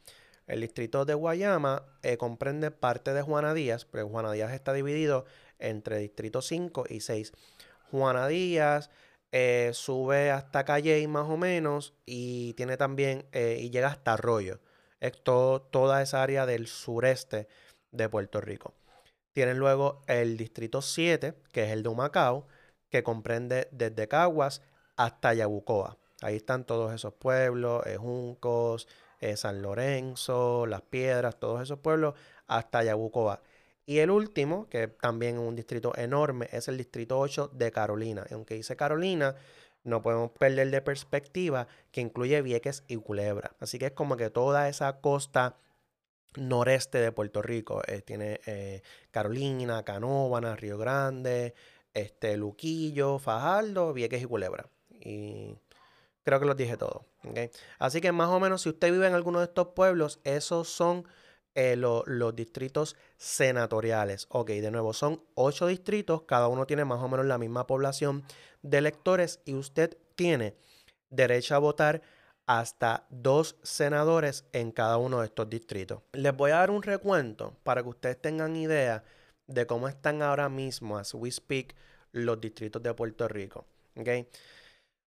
El 0.47 0.61
distrito 0.61 1.05
de 1.05 1.15
Guayama 1.15 1.85
eh, 2.03 2.17
comprende 2.17 2.71
parte 2.71 3.13
de 3.13 3.23
Juana 3.23 3.53
Díaz, 3.53 3.85
pero 3.85 4.09
Juana 4.09 4.31
Díaz 4.31 4.53
está 4.53 4.73
dividido 4.73 5.25
entre 5.59 5.99
distrito 5.99 6.41
5 6.41 6.85
y 6.89 7.01
6. 7.01 7.33
Juana 7.91 8.29
Díaz 8.29 8.91
eh, 9.33 9.71
sube 9.75 10.31
hasta 10.31 10.65
Calle 10.65 11.07
más 11.09 11.29
o 11.29 11.37
menos 11.37 11.95
y 12.07 12.53
tiene 12.55 12.77
también 12.77 13.27
eh, 13.33 13.59
y 13.61 13.71
llega 13.71 13.89
hasta 13.89 14.13
Arroyo. 14.13 14.61
Es 15.01 15.13
toda 15.23 16.03
esa 16.03 16.23
área 16.23 16.47
del 16.47 16.69
sureste 16.69 17.49
de 17.91 18.09
Puerto 18.09 18.41
Rico. 18.41 18.73
Tienen 19.37 19.59
luego 19.59 20.01
el 20.07 20.39
distrito 20.39 20.81
7, 20.81 21.35
que 21.53 21.65
es 21.65 21.71
el 21.71 21.83
de 21.83 21.91
Humacao, 21.91 22.47
que 22.89 23.03
comprende 23.03 23.69
desde 23.71 24.09
Caguas 24.09 24.63
hasta 24.97 25.35
Yabucoa. 25.35 25.99
Ahí 26.23 26.37
están 26.37 26.65
todos 26.65 26.95
esos 26.95 27.13
pueblos, 27.13 27.85
eh, 27.85 27.99
Juncos, 27.99 28.89
San 29.35 29.61
Lorenzo, 29.61 30.65
Las 30.65 30.81
Piedras, 30.81 31.39
todos 31.39 31.61
esos 31.61 31.81
pueblos 31.81 32.15
hasta 32.47 32.83
Yabucoa. 32.83 33.43
Y 33.85 33.99
el 33.99 34.11
último, 34.11 34.71
que 34.71 34.89
también 34.89 35.35
es 35.35 35.43
un 35.43 35.55
distrito 35.55 35.93
enorme, 35.99 36.49
es 36.51 36.69
el 36.69 36.79
distrito 36.79 37.19
8 37.19 37.51
de 37.53 37.71
Carolina. 37.71 38.25
aunque 38.33 38.55
dice 38.55 38.75
Carolina, 38.75 39.35
no 39.85 40.01
podemos 40.01 40.31
perder 40.31 40.71
de 40.71 40.81
perspectiva 40.81 41.69
que 41.91 42.01
incluye 42.01 42.41
Vieques 42.41 42.85
y 42.89 42.97
Culebra. 42.97 43.51
Así 43.61 43.79
que 43.79 43.87
es 43.87 43.93
como 43.93 44.17
que 44.17 44.31
toda 44.31 44.71
esa 44.71 45.03
costa 45.03 45.57
noreste 46.37 46.99
de 46.99 47.13
Puerto 47.13 47.43
Rico. 47.43 47.83
Eh, 47.87 48.03
tiene 48.03 48.41
eh, 48.47 48.83
Carolina, 49.11 49.83
Canóvana, 49.83 50.57
Río 50.57 50.79
Grande, 50.79 51.55
este, 51.95 52.37
Luquillo, 52.37 53.19
Fajardo, 53.19 53.93
Vieques 53.93 54.23
y 54.23 54.27
Culebra. 54.27 54.69
Y 54.91 55.57
creo 56.23 56.41
que 56.41 56.47
los 56.47 56.57
dije 56.57 56.77
todos. 56.77 57.03
Así 57.79 58.01
que 58.01 58.13
más 58.13 58.29
o 58.29 58.41
menos 58.41 58.63
si 58.63 58.69
usted 58.69 58.93
vive 58.93 59.07
en 59.07 59.15
alguno 59.15 59.41
de 59.41 59.47
estos 59.47 59.69
pueblos, 59.69 60.21
esos 60.25 60.69
son 60.69 61.07
eh, 61.55 61.75
los 61.77 62.37
distritos 62.37 62.97
senatoriales. 63.17 64.27
Ok, 64.29 64.51
de 64.51 64.71
nuevo, 64.71 64.93
son 64.93 65.23
ocho 65.35 65.67
distritos, 65.67 66.23
cada 66.23 66.49
uno 66.49 66.67
tiene 66.67 66.85
más 66.85 67.03
o 67.03 67.09
menos 67.09 67.27
la 67.27 67.39
misma 67.39 67.67
población 67.67 68.25
de 68.63 68.79
electores 68.79 69.41
y 69.45 69.55
usted 69.55 69.97
tiene 70.15 70.55
derecho 71.11 71.55
a 71.55 71.59
votar 71.59 72.03
hasta 72.47 73.07
dos 73.11 73.57
senadores 73.63 74.45
en 74.53 74.71
cada 74.71 74.99
uno 74.99 75.21
de 75.21 75.27
estos 75.27 75.49
distritos. 75.51 76.03
Les 76.13 76.35
voy 76.35 76.53
a 76.53 76.57
dar 76.57 76.71
un 76.71 76.83
recuento 76.83 77.57
para 77.65 77.83
que 77.83 77.89
ustedes 77.89 78.21
tengan 78.21 78.57
idea 78.57 79.05
de 79.47 79.67
cómo 79.67 79.89
están 79.89 80.23
ahora 80.23 80.49
mismo, 80.49 80.97
as 80.97 81.15
we 81.15 81.31
speak, 81.31 81.75
los 82.13 82.41
distritos 82.41 82.83
de 82.83 82.95
Puerto 82.95 83.29
Rico. 83.29 83.67
¿okay? 83.97 84.29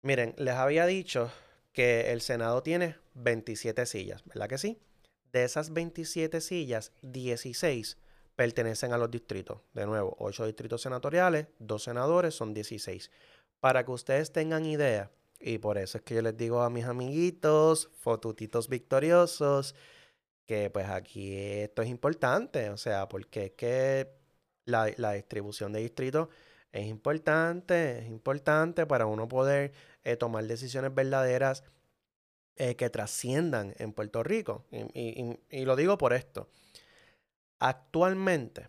Miren, 0.03 0.35
les 0.39 0.55
había 0.55 0.87
dicho 0.87 1.31
que 1.73 2.13
el 2.13 2.21
Senado 2.21 2.63
tiene 2.63 2.97
27 3.15 3.87
sillas, 3.87 4.23
¿verdad 4.25 4.49
que 4.49 4.59
sí? 4.59 4.79
De 5.33 5.45
esas 5.45 5.73
27 5.73 6.41
sillas, 6.43 6.93
16 7.01 7.97
pertenecen 8.37 8.93
a 8.93 8.99
los 8.99 9.11
distritos. 9.11 9.61
De 9.73 9.87
nuevo, 9.87 10.17
8 10.19 10.47
distritos 10.47 10.83
senatoriales, 10.83 11.47
2 11.59 11.83
senadores, 11.83 12.35
son 12.35 12.53
16. 12.53 13.11
Para 13.61 13.85
que 13.85 13.91
ustedes 13.91 14.33
tengan 14.33 14.67
idea, 14.67 15.11
y 15.43 15.59
por 15.59 15.79
eso 15.79 15.99
es 15.99 16.05
que 16.05 16.15
yo 16.15 16.23
les 16.23 16.37
digo 16.37 16.63
a 16.63 16.71
mis 16.71 16.85
amiguitos, 16.85 17.91
fotutitos 17.99 18.69
victoriosos, 18.69 19.75
que 20.47 20.71
pues 20.71 20.89
aquí 20.89 21.37
esto 21.37 21.83
es 21.83 21.89
importante, 21.89 22.71
o 22.71 22.77
sea, 22.77 23.09
porque 23.09 23.47
es 23.47 23.53
que 23.53 24.13
la, 24.65 25.13
distribución 25.13 25.73
de 25.73 25.81
distritos 25.81 26.29
es 26.73 26.87
importante, 26.87 28.01
es 28.01 28.07
importante 28.09 28.87
para 28.87 29.07
uno 29.07 29.29
poder 29.29 29.73
eh, 30.05 30.17
tomar 30.17 30.45
decisiones 30.45 30.95
verdaderas 30.95 31.65
eh, 32.57 32.77
que 32.77 32.91
trasciendan 32.91 33.75
en 33.79 33.93
Puerto 33.93 34.23
Rico. 34.23 34.67
Y, 34.71 35.65
lo 35.65 35.77
digo 35.77 35.99
por 35.99 36.13
esto. 36.13 36.49
Actualmente, 37.59 38.69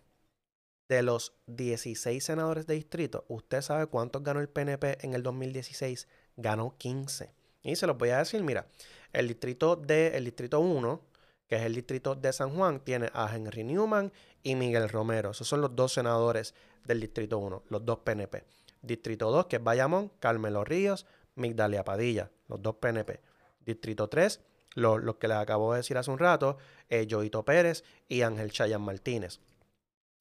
de 0.88 1.02
los 1.02 1.34
16 1.46 2.22
senadores 2.22 2.66
de 2.66 2.74
distrito, 2.74 3.24
¿usted 3.28 3.62
sabe 3.62 3.86
cuántos 3.86 4.22
ganó 4.22 4.40
el 4.40 4.48
PNP 4.48 4.98
en 5.04 5.14
el 5.14 5.22
2016? 5.22 6.08
Ganó 6.36 6.74
15. 6.78 7.30
Y 7.62 7.76
se 7.76 7.86
los 7.86 7.96
voy 7.96 8.10
a 8.10 8.18
decir, 8.18 8.42
mira, 8.42 8.66
el 9.12 9.28
distrito 9.28 9.76
de, 9.76 10.16
el 10.16 10.24
distrito 10.24 10.60
1, 10.60 11.00
que 11.46 11.56
es 11.56 11.62
el 11.62 11.74
distrito 11.74 12.14
de 12.14 12.32
San 12.32 12.50
Juan, 12.50 12.80
tiene 12.80 13.10
a 13.14 13.34
Henry 13.34 13.64
Newman 13.64 14.12
y 14.42 14.54
Miguel 14.54 14.88
Romero. 14.88 15.30
Esos 15.30 15.48
son 15.48 15.60
los 15.60 15.74
dos 15.74 15.92
senadores 15.92 16.54
del 16.84 17.00
distrito 17.00 17.38
1, 17.38 17.62
los 17.68 17.84
dos 17.84 17.98
PNP. 18.00 18.44
Distrito 18.82 19.30
2, 19.30 19.46
que 19.46 19.56
es 19.56 19.62
Bayamón, 19.62 20.10
Carmelo 20.20 20.64
Ríos, 20.64 21.06
Migdalia 21.36 21.84
Padilla, 21.84 22.30
los 22.48 22.60
dos 22.60 22.76
PNP. 22.76 23.20
Distrito 23.64 24.08
3, 24.08 24.40
los 24.74 25.16
que 25.16 25.28
les 25.28 25.36
acabo 25.38 25.72
de 25.72 25.78
decir 25.78 25.96
hace 25.96 26.10
un 26.10 26.18
rato, 26.18 26.58
eh, 26.88 27.06
Joito 27.08 27.44
Pérez 27.44 27.84
y 28.08 28.22
Ángel 28.22 28.50
Chayan 28.50 28.82
Martínez. 28.82 29.40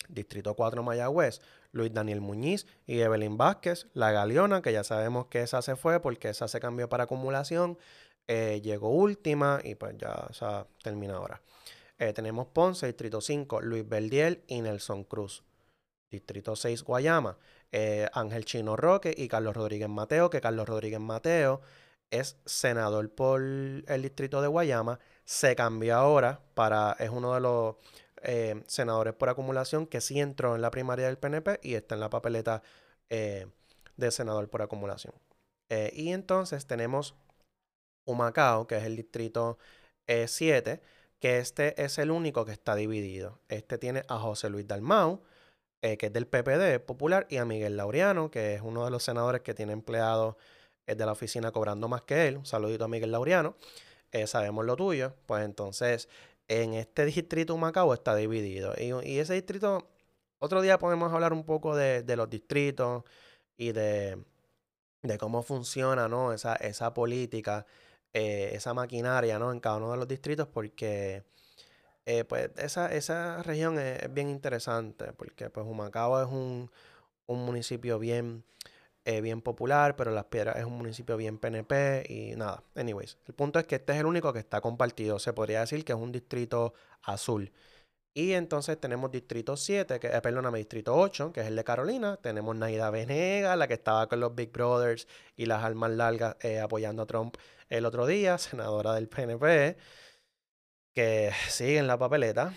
Distrito 0.10 0.56
4 0.56 0.84
Mayagüez, 0.84 1.42
Luis 1.72 1.94
Daniel 1.94 2.22
Muñiz 2.22 2.68
y 2.86 3.00
Evelyn 3.00 3.38
Vázquez, 3.38 3.88
La 3.94 4.12
Galeona, 4.12 4.62
que 4.62 4.72
ya 4.72 4.84
sabemos 4.84 5.28
que 5.28 5.42
esa 5.42 5.62
se 5.62 5.76
fue 5.76 6.00
porque 6.00 6.30
esa 6.30 6.48
se 6.48 6.60
cambió 6.60 6.90
para 6.90 7.06
acumulación, 7.06 7.78
eh, 8.28 8.62
llegó 8.64 8.90
última 8.90 9.60
y 9.64 9.76
pues 9.76 9.96
ya 9.98 10.28
se 10.32 10.46
termina 10.84 11.16
ahora. 11.16 11.42
Eh, 11.98 12.14
tenemos 12.14 12.48
Ponce, 12.48 12.88
Distrito 12.88 13.22
5, 13.22 13.62
Luis 13.62 13.88
Verdiel 13.88 14.44
y 14.48 14.62
Nelson 14.62 15.04
Cruz. 15.04 15.44
Distrito 16.10 16.56
6, 16.56 16.84
Guayama, 16.84 17.38
Ángel 18.14 18.46
Chino 18.46 18.76
Roque 18.76 19.16
y 19.18 19.28
Carlos 19.28 19.56
Rodríguez 19.56 19.90
Mateo, 19.90 20.30
que 20.30 20.42
Carlos 20.42 20.70
Rodríguez 20.70 21.00
Mateo 21.00 21.62
es 22.14 22.38
senador 22.46 23.10
por 23.10 23.42
el 23.42 24.02
distrito 24.02 24.42
de 24.42 24.48
Guayama, 24.48 25.00
se 25.26 25.56
cambió 25.56 25.96
ahora 25.96 26.42
para, 26.54 26.96
es 27.00 27.10
uno 27.10 27.34
de 27.34 27.40
los 27.40 27.76
eh, 28.26 28.64
senadores 28.68 29.14
por 29.14 29.30
acumulación 29.30 29.86
que 29.86 30.00
sí 30.00 30.20
entró 30.20 30.56
en 30.56 30.62
la 30.62 30.72
primaria 30.72 31.08
del 31.08 31.18
PNP 31.18 31.60
y 31.62 31.76
está 31.76 31.96
en 31.96 32.02
la 32.02 32.10
papeleta 32.10 32.64
eh, 33.10 33.48
de 33.98 34.12
senador 34.12 34.50
por 34.50 34.62
acumulación. 34.62 35.14
Eh, 35.70 35.92
y 35.94 36.10
entonces 36.14 36.66
tenemos 36.66 37.16
Humacao, 38.06 38.66
que 38.68 38.78
es 38.78 38.84
el 38.84 38.96
distrito 38.96 39.58
7, 40.08 40.82
que 41.20 41.38
este 41.40 41.82
es 41.84 41.98
el 41.98 42.12
único 42.12 42.46
que 42.46 42.52
está 42.52 42.76
dividido. 42.76 43.40
Este 43.50 43.78
tiene 43.78 44.04
a 44.08 44.20
José 44.20 44.50
Luis 44.50 44.68
Dalmau, 44.68 45.22
que 45.82 45.98
es 46.00 46.14
del 46.14 46.28
PPD 46.28 46.80
popular, 46.86 47.26
y 47.30 47.38
a 47.38 47.46
Miguel 47.46 47.78
Laureano, 47.78 48.30
que 48.32 48.56
es 48.56 48.62
uno 48.62 48.86
de 48.86 48.92
los 48.92 49.04
senadores 49.04 49.42
que 49.42 49.54
tiene 49.54 49.74
empleado 49.74 50.38
es 50.86 50.98
de 50.98 51.06
la 51.06 51.14
oficina 51.14 51.52
cobrando 51.52 51.88
más 51.88 52.02
que 52.02 52.28
él. 52.28 52.38
Un 52.38 52.46
saludito 52.46 52.84
a 52.86 52.88
Miguel 52.90 53.12
Laureano. 53.12 53.56
Sabemos 54.26 54.66
lo 54.66 54.76
tuyo. 54.76 55.14
Pues 55.26 55.46
entonces, 55.46 56.10
en 56.48 56.74
este 56.74 57.06
distrito 57.06 57.58
Macao 57.58 57.94
está 57.94 58.16
dividido. 58.16 58.74
Y, 58.78 59.20
ese 59.20 59.34
distrito, 59.34 59.90
otro 60.40 60.62
día 60.62 60.80
podemos 60.80 61.12
hablar 61.14 61.34
un 61.34 61.46
poco 61.46 61.76
de, 61.76 62.04
los 62.16 62.30
distritos 62.30 63.04
y 63.58 63.72
de, 63.72 64.18
cómo 65.20 65.44
funciona 65.44 66.08
¿no? 66.08 66.34
esa, 66.34 66.56
esa 66.56 66.94
política, 66.94 67.66
eh, 68.14 68.52
esa 68.54 68.74
maquinaria 68.74 69.40
¿no? 69.40 69.52
en 69.52 69.60
cada 69.60 69.78
uno 69.78 69.92
de 69.92 69.98
los 69.98 70.08
distritos, 70.08 70.48
porque 70.48 71.24
eh, 72.06 72.26
pues 72.26 72.52
esa, 72.58 72.94
esa 72.94 73.42
región 73.44 73.80
es, 73.80 74.14
bien 74.14 74.30
interesante, 74.30 75.14
porque 75.14 75.50
pues 75.50 75.66
Humacao 75.66 76.22
es 76.22 76.28
un, 76.28 76.70
un 77.28 77.46
municipio 77.46 78.00
bien 78.00 78.44
eh, 79.06 79.22
bien 79.22 79.42
popular, 79.42 79.96
pero 79.96 80.12
Las 80.12 80.26
Piedras 80.26 80.56
es 80.58 80.66
un 80.66 80.78
municipio 80.78 81.18
bien 81.18 81.38
PNP 81.38 82.06
y 82.10 82.36
nada. 82.36 82.64
Anyways, 82.76 83.18
el 83.28 83.34
punto 83.34 83.60
es 83.60 83.66
que 83.66 83.76
este 83.76 83.94
es 83.94 84.00
el 84.00 84.06
único 84.06 84.32
que 84.32 84.40
está 84.40 84.62
compartido. 84.62 85.20
Se 85.20 85.34
podría 85.34 85.60
decir 85.62 85.84
que 85.84 85.92
es 85.94 86.00
un 86.00 86.12
distrito 86.12 86.74
azul. 87.02 87.52
Y 88.16 88.34
entonces 88.34 88.80
tenemos 88.80 89.12
distrito 89.12 89.58
7, 89.58 90.00
que, 90.00 90.08
eh, 90.08 90.22
perdóname, 90.22 90.60
distrito 90.60 90.96
8, 90.96 91.34
que 91.34 91.42
es 91.42 91.48
el 91.48 91.56
de 91.56 91.64
Carolina. 91.64 92.18
Tenemos 92.18 92.56
Naida 92.56 92.92
Venega, 92.92 93.56
la 93.56 93.68
que 93.68 93.74
estaba 93.74 94.08
con 94.08 94.20
los 94.20 94.36
Big 94.36 94.52
Brothers 94.52 95.08
y 95.36 95.48
las 95.48 95.64
almas 95.64 95.92
largas 95.92 96.36
eh, 96.42 96.60
apoyando 96.60 97.04
a 97.04 97.06
Trump 97.08 97.36
el 97.70 97.86
otro 97.86 98.06
día, 98.06 98.38
senadora 98.38 98.94
del 98.94 99.10
PNP, 99.10 99.78
que 100.94 101.32
sigue 101.50 101.80
en 101.80 101.88
la 101.88 101.98
papeleta 101.98 102.54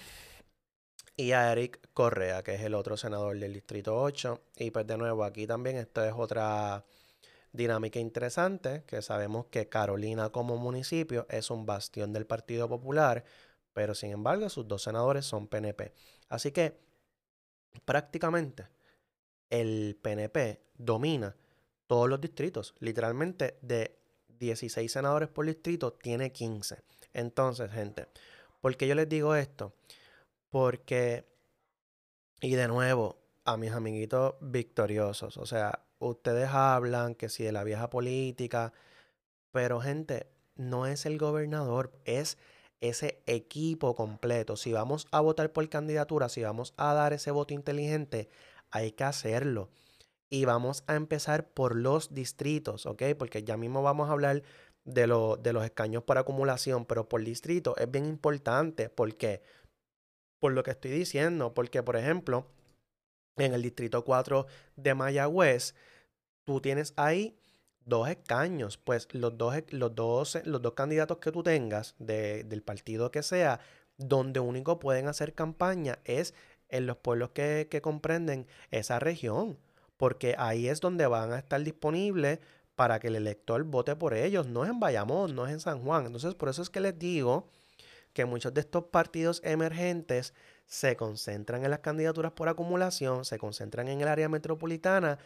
y 1.16 1.32
a 1.32 1.50
Eric 1.52 1.80
Correa, 1.94 2.42
que 2.42 2.54
es 2.54 2.62
el 2.62 2.75
otro 2.75 2.96
senador 2.96 3.38
del 3.38 3.54
Distrito 3.54 4.00
8. 4.00 4.42
Y 4.58 4.70
pues 4.70 4.87
de 4.87 4.99
nuevo, 4.99 5.25
aquí 5.25 5.46
también 5.46 5.76
esto 5.76 6.04
es 6.04 6.12
otra 6.16 6.85
dinámica 7.52 7.99
interesante, 7.99 8.85
que 8.87 9.00
sabemos 9.00 9.46
que 9.46 9.68
Carolina 9.68 10.30
como 10.30 10.58
municipio 10.58 11.26
es 11.30 11.50
un 11.50 11.64
bastión 11.64 12.12
del 12.12 12.26
Partido 12.26 12.68
Popular, 12.68 13.25
pero 13.73 13.94
sin 13.94 14.11
embargo 14.12 14.49
sus 14.50 14.68
dos 14.68 14.82
senadores 14.82 15.25
son 15.25 15.49
PNP. 15.49 15.92
Así 16.28 16.52
que 16.52 16.78
prácticamente 17.85 18.68
el 19.49 19.99
PNP 20.02 20.61
domina 20.76 21.35
todos 21.87 22.08
los 22.11 22.20
distritos. 22.20 22.75
Literalmente 22.80 23.58
de 23.62 23.99
16 24.38 24.90
senadores 24.90 25.30
por 25.30 25.46
distrito 25.46 25.92
tiene 25.94 26.32
15. 26.32 26.82
Entonces, 27.14 27.70
gente, 27.70 28.06
¿por 28.61 28.76
qué 28.76 28.87
yo 28.87 28.94
les 28.94 29.08
digo 29.08 29.35
esto? 29.35 29.73
Porque, 30.50 31.26
y 32.41 32.55
de 32.55 32.69
nuevo, 32.69 33.19
a 33.45 33.57
mis 33.57 33.73
amiguitos 33.73 34.35
victoriosos. 34.41 35.37
O 35.38 35.47
sea, 35.47 35.87
ustedes 35.99 36.49
hablan 36.50 37.15
que 37.15 37.29
si 37.29 37.45
de 37.45 37.53
la 37.53 37.65
vieja 37.65 37.88
política, 37.88 38.73
pero 39.53 39.81
gente, 39.81 40.29
no 40.57 40.87
es 40.87 41.07
el 41.07 41.19
gobernador, 41.19 41.93
es 42.05 42.38
ese 42.81 43.23
equipo 43.26 43.95
completo. 43.95 44.57
Si 44.57 44.73
vamos 44.73 45.07
a 45.11 45.21
votar 45.21 45.53
por 45.53 45.69
candidatura, 45.69 46.29
si 46.29 46.43
vamos 46.43 46.75
a 46.76 46.93
dar 46.93 47.12
ese 47.12 47.31
voto 47.31 47.55
inteligente, 47.55 48.29
hay 48.71 48.93
que 48.93 49.05
hacerlo. 49.05 49.71
Y 50.29 50.45
vamos 50.45 50.83
a 50.88 50.97
empezar 50.97 51.49
por 51.49 51.76
los 51.76 52.12
distritos, 52.12 52.85
¿ok? 52.87 53.03
Porque 53.17 53.45
ya 53.45 53.57
mismo 53.57 53.83
vamos 53.83 54.09
a 54.09 54.12
hablar 54.12 54.43
de, 54.85 55.03
de 55.03 55.53
los 55.53 55.65
escaños 55.65 56.03
por 56.03 56.19
acumulación, 56.19 56.85
pero 56.85 57.09
por 57.09 57.23
distrito 57.23 57.76
es 57.76 57.91
bien 57.91 58.07
importante. 58.07 58.88
¿Por 58.88 59.17
qué? 59.17 59.43
Por 60.40 60.52
lo 60.52 60.62
que 60.62 60.73
estoy 60.73 60.90
diciendo, 60.90 61.55
porque 61.55 61.83
por 61.83 61.97
ejemplo, 61.97 62.47
en 63.37 63.55
el 63.55 63.62
distrito 63.62 64.05
4 64.05 64.47
de 64.76 64.95
Mayagüez, 64.95 65.75
tú 66.45 66.61
tienes 66.61 66.93
ahí 66.97 67.38
dos 67.85 68.09
escaños, 68.09 68.76
pues 68.78 69.09
los 69.12 69.37
dos, 69.38 69.57
los 69.71 69.95
dos, 69.95 70.38
los 70.45 70.61
dos 70.61 70.75
candidatos 70.75 71.19
que 71.19 71.33
tú 71.33 71.43
tengas 71.43 71.95
del 71.99 72.62
partido 72.62 73.11
que 73.11 73.23
sea, 73.23 73.61
donde 73.97 74.40
único 74.40 74.78
pueden 74.78 75.09
hacer 75.09 75.35
campaña 75.35 75.99
es 76.05 76.35
en 76.69 76.87
los 76.87 76.97
pueblos 76.97 77.31
que, 77.31 77.69
que 77.71 77.81
comprenden 77.81 78.47
esa 78.71 78.99
región, 78.99 79.59
porque 79.97 80.35
ahí 80.38 80.69
es 80.69 80.81
donde 80.81 81.07
van 81.07 81.33
a 81.33 81.38
estar 81.38 81.62
disponibles 81.62 82.40
para 82.75 83.00
que 83.00 83.09
el 83.09 83.16
elector 83.16 83.62
vote 83.64 83.97
por 83.97 84.14
ellos, 84.14 84.47
no 84.47 84.64
es 84.64 84.71
en 84.71 84.81
Bayamón, 84.81 85.35
no 85.35 85.47
es 85.47 85.52
en 85.52 85.61
San 85.61 85.83
Juan. 85.83 86.07
Entonces, 86.07 86.35
por 86.35 86.50
eso 86.50 86.62
es 86.62 86.71
que 86.71 86.81
les 86.81 86.99
digo 86.99 87.49
que 88.16 88.25
muchos 88.25 88.54
de 88.54 88.62
estos 88.62 88.85
partidos 88.85 89.42
emergentes 89.44 90.32
se 90.64 90.96
concentran 90.96 91.62
en 91.64 91.70
las 91.70 91.80
candidaturas 91.80 92.32
por 92.32 92.49
acumulación, 92.49 93.26
se 93.26 93.37
concentran 93.37 93.88
en 93.88 94.00
el 94.00 94.08
área 94.08 94.30
metropolitana, 94.30 95.18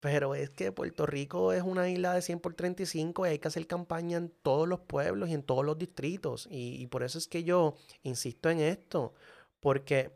pero 0.00 0.34
es 0.34 0.48
que 0.48 0.72
Puerto 0.72 1.04
Rico 1.04 1.52
es 1.52 1.62
una 1.62 1.90
isla 1.90 2.14
de 2.14 2.22
100 2.22 2.40
por 2.40 2.54
35 2.54 3.26
y 3.26 3.28
hay 3.28 3.38
que 3.38 3.48
hacer 3.48 3.66
campaña 3.66 4.16
en 4.16 4.30
todos 4.30 4.66
los 4.66 4.80
pueblos 4.80 5.28
y 5.28 5.34
en 5.34 5.42
todos 5.42 5.66
los 5.66 5.76
distritos. 5.76 6.48
Y, 6.50 6.86
por 6.86 7.02
eso 7.02 7.18
es 7.18 7.28
que 7.28 7.44
yo 7.44 7.74
insisto 8.04 8.48
en 8.48 8.60
esto, 8.60 9.12
porque 9.60 10.12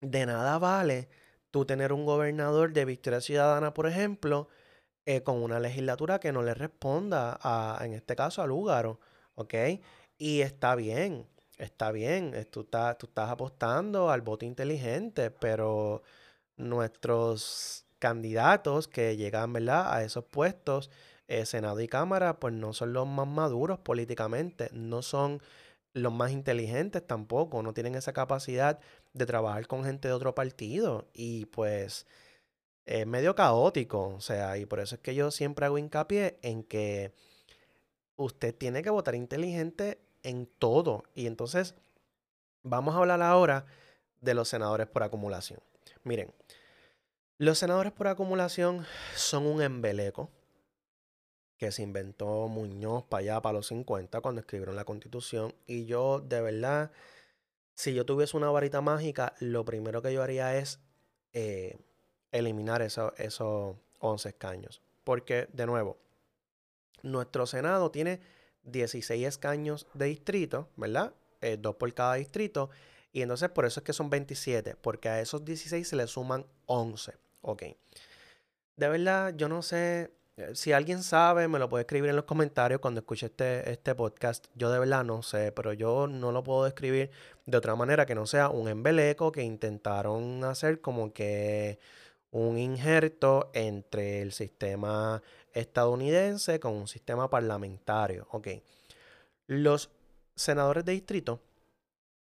de 0.00 0.26
nada 0.26 0.58
vale 0.58 1.08
tú 1.52 1.64
tener 1.64 1.92
un 1.92 2.04
gobernador 2.04 2.72
de 2.72 2.84
Victoria 2.86 3.20
Ciudadana, 3.20 3.72
por 3.72 3.86
ejemplo, 3.86 4.48
eh, 5.06 5.22
con 5.22 5.42
una 5.44 5.60
legislatura 5.60 6.18
que 6.18 6.32
no 6.32 6.42
le 6.42 6.54
responda 6.54 7.38
a, 7.40 7.78
en 7.84 7.92
este 7.92 8.16
caso, 8.16 8.42
al 8.42 8.48
Lúgaro, 8.48 8.98
¿ok? 9.36 9.54
Y 10.18 10.40
está 10.42 10.74
bien, 10.76 11.26
está 11.58 11.90
bien, 11.90 12.32
tú, 12.50 12.62
estás, 12.62 12.98
tú 12.98 13.06
estás 13.06 13.30
apostando 13.30 14.10
al 14.10 14.22
voto 14.22 14.44
inteligente, 14.44 15.30
pero 15.30 16.02
nuestros 16.56 17.86
candidatos 17.98 18.88
que 18.88 19.16
llegan, 19.16 19.52
¿verdad? 19.52 19.92
A 19.92 20.04
esos 20.04 20.24
puestos, 20.24 20.90
eh, 21.28 21.46
Senado 21.46 21.80
y 21.80 21.88
Cámara, 21.88 22.38
pues 22.38 22.54
no 22.54 22.72
son 22.72 22.92
los 22.92 23.06
más 23.06 23.26
maduros 23.26 23.78
políticamente, 23.80 24.68
no 24.72 25.02
son 25.02 25.40
los 25.94 26.12
más 26.12 26.32
inteligentes 26.32 27.06
tampoco, 27.06 27.62
no 27.62 27.72
tienen 27.74 27.94
esa 27.94 28.12
capacidad 28.12 28.80
de 29.14 29.26
trabajar 29.26 29.66
con 29.66 29.84
gente 29.84 30.08
de 30.08 30.14
otro 30.14 30.34
partido 30.34 31.08
y 31.14 31.46
pues 31.46 32.06
es 32.86 33.06
medio 33.06 33.34
caótico, 33.34 34.08
o 34.08 34.20
sea, 34.20 34.58
y 34.58 34.66
por 34.66 34.80
eso 34.80 34.96
es 34.96 35.00
que 35.00 35.14
yo 35.14 35.30
siempre 35.30 35.66
hago 35.66 35.78
hincapié 35.78 36.38
en 36.42 36.64
que 36.64 37.12
usted 38.16 38.54
tiene 38.54 38.82
que 38.82 38.90
votar 38.90 39.14
inteligente 39.14 39.98
en 40.22 40.46
todo 40.46 41.04
y 41.14 41.26
entonces 41.26 41.74
vamos 42.62 42.94
a 42.94 42.98
hablar 42.98 43.22
ahora 43.22 43.66
de 44.20 44.34
los 44.34 44.48
senadores 44.48 44.86
por 44.86 45.02
acumulación. 45.02 45.60
Miren, 46.02 46.32
los 47.38 47.58
senadores 47.58 47.92
por 47.92 48.08
acumulación 48.08 48.86
son 49.14 49.46
un 49.46 49.60
embeleco 49.60 50.30
que 51.56 51.72
se 51.72 51.82
inventó 51.82 52.48
Muñoz 52.48 53.04
para 53.04 53.20
allá, 53.20 53.42
para 53.42 53.54
los 53.54 53.68
50, 53.68 54.20
cuando 54.20 54.40
escribieron 54.40 54.76
la 54.76 54.84
constitución. 54.84 55.54
Y 55.66 55.86
yo, 55.86 56.20
de 56.20 56.40
verdad, 56.40 56.90
si 57.74 57.94
yo 57.94 58.04
tuviese 58.04 58.36
una 58.36 58.50
varita 58.50 58.80
mágica, 58.80 59.34
lo 59.40 59.64
primero 59.64 60.02
que 60.02 60.12
yo 60.12 60.22
haría 60.22 60.56
es 60.56 60.80
eh, 61.32 61.78
eliminar 62.32 62.82
esos 62.82 63.76
11 64.00 64.28
escaños. 64.28 64.82
Porque, 65.04 65.48
de 65.52 65.66
nuevo, 65.66 65.98
nuestro 67.04 67.46
Senado 67.46 67.90
tiene 67.90 68.20
16 68.64 69.26
escaños 69.26 69.86
de 69.94 70.06
distrito, 70.06 70.68
¿verdad? 70.76 71.12
Eh, 71.40 71.56
dos 71.60 71.76
por 71.76 71.92
cada 71.94 72.14
distrito. 72.14 72.70
Y 73.12 73.22
entonces 73.22 73.48
por 73.50 73.64
eso 73.64 73.80
es 73.80 73.84
que 73.84 73.92
son 73.92 74.10
27, 74.10 74.76
porque 74.80 75.08
a 75.08 75.20
esos 75.20 75.44
16 75.44 75.86
se 75.86 75.96
le 75.96 76.06
suman 76.06 76.46
11. 76.66 77.12
Ok. 77.42 77.62
De 78.76 78.88
verdad, 78.88 79.34
yo 79.36 79.48
no 79.48 79.62
sé. 79.62 80.10
Eh, 80.36 80.50
si 80.54 80.72
alguien 80.72 81.04
sabe, 81.04 81.46
me 81.46 81.60
lo 81.60 81.68
puede 81.68 81.82
escribir 81.82 82.10
en 82.10 82.16
los 82.16 82.24
comentarios 82.24 82.80
cuando 82.80 83.00
escuche 83.00 83.26
este, 83.26 83.70
este 83.70 83.94
podcast. 83.94 84.46
Yo 84.56 84.72
de 84.72 84.80
verdad 84.80 85.04
no 85.04 85.22
sé, 85.22 85.52
pero 85.52 85.72
yo 85.72 86.08
no 86.08 86.32
lo 86.32 86.42
puedo 86.42 86.64
describir 86.64 87.10
de 87.46 87.56
otra 87.56 87.76
manera 87.76 88.04
que 88.06 88.16
no 88.16 88.26
sea 88.26 88.48
un 88.48 88.68
embeleco 88.68 89.30
que 89.30 89.42
intentaron 89.42 90.42
hacer 90.42 90.80
como 90.80 91.12
que 91.12 91.78
un 92.34 92.58
injerto 92.58 93.52
entre 93.54 94.20
el 94.20 94.32
sistema 94.32 95.22
estadounidense 95.52 96.58
con 96.58 96.72
un 96.72 96.88
sistema 96.88 97.30
parlamentario. 97.30 98.26
Ok. 98.32 98.48
Los 99.46 99.90
senadores 100.34 100.84
de 100.84 100.92
distrito, 100.92 101.40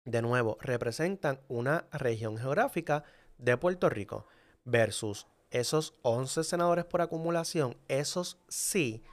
de 0.03 0.21
nuevo, 0.21 0.57
representan 0.59 1.39
una 1.47 1.87
región 1.93 2.37
geográfica 2.37 3.05
de 3.37 3.55
Puerto 3.55 3.89
Rico 3.89 4.27
versus 4.65 5.25
esos 5.51 5.93
11 6.01 6.43
senadores 6.43 6.83
por 6.83 7.01
acumulación, 7.01 7.77
esos 7.87 8.37
sí 8.49 9.05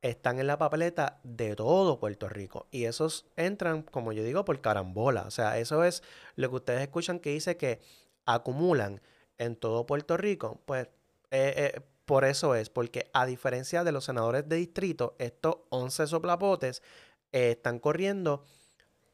están 0.00 0.38
en 0.38 0.46
la 0.46 0.56
papeleta 0.56 1.20
de 1.24 1.54
todo 1.56 2.00
Puerto 2.00 2.30
Rico. 2.30 2.68
Y 2.70 2.84
esos 2.84 3.26
entran, 3.36 3.82
como 3.82 4.14
yo 4.14 4.24
digo, 4.24 4.46
por 4.46 4.62
carambola. 4.62 5.24
O 5.26 5.30
sea, 5.30 5.58
eso 5.58 5.84
es 5.84 6.02
lo 6.36 6.48
que 6.48 6.56
ustedes 6.56 6.80
escuchan 6.80 7.18
que 7.20 7.30
dice 7.30 7.58
que 7.58 7.80
acumulan 8.24 9.02
en 9.42 9.56
todo 9.56 9.86
Puerto 9.86 10.16
Rico. 10.16 10.60
Pues 10.66 10.88
eh, 11.30 11.54
eh, 11.56 11.80
por 12.04 12.24
eso 12.24 12.54
es, 12.54 12.70
porque 12.70 13.10
a 13.12 13.26
diferencia 13.26 13.84
de 13.84 13.92
los 13.92 14.04
senadores 14.04 14.48
de 14.48 14.56
distrito, 14.56 15.16
estos 15.18 15.56
11 15.70 16.06
soplapotes 16.06 16.82
eh, 17.32 17.52
están 17.52 17.78
corriendo 17.78 18.44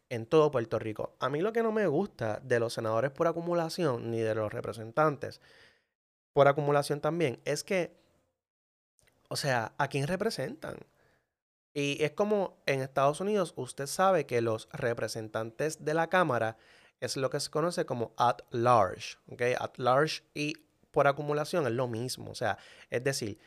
en 0.09 0.27
todo 0.27 0.51
Puerto 0.51 0.79
Rico. 0.79 1.17
A 1.21 1.29
mí 1.29 1.41
lo 1.41 1.53
que 1.53 1.63
no 1.63 1.73
me 1.73 1.87
gusta 1.87 2.41
de 2.43 2.61
los 2.61 2.73
senadores 2.73 3.11
por 3.11 3.27
acumulación 3.27 4.11
ni 4.11 4.21
de 4.21 4.35
los 4.35 4.53
representantes 4.53 5.41
por 6.33 6.47
acumulación 6.47 7.01
también, 7.01 7.41
es 7.45 7.65
que, 7.65 7.97
o 9.29 9.35
sea, 9.35 9.75
¿a 9.77 9.89
quién 9.89 10.07
representan? 10.07 10.77
Y 11.75 12.03
es 12.05 12.13
como 12.13 12.63
en 12.67 12.81
Estados 12.81 13.21
Unidos, 13.21 13.55
usted 13.57 13.87
sabe 13.87 14.25
que 14.25 14.41
los 14.41 14.69
representantes 14.73 15.85
de 15.85 15.95
la 15.95 16.09
Cámara 16.09 16.57
es 17.01 17.17
lo 17.17 17.31
que 17.31 17.41
se 17.41 17.51
conoce 17.51 17.87
como 17.87 18.13
at 18.17 18.39
large. 18.51 19.17
At 19.59 19.79
large 19.79 20.23
y 20.35 20.55
por 20.91 21.07
acumulación 21.07 21.67
es 21.67 21.73
lo 21.73 21.89
mismo, 21.89 22.31
o 22.31 22.35
sea, 22.35 22.59
es 22.91 23.05
decir, 23.05 23.39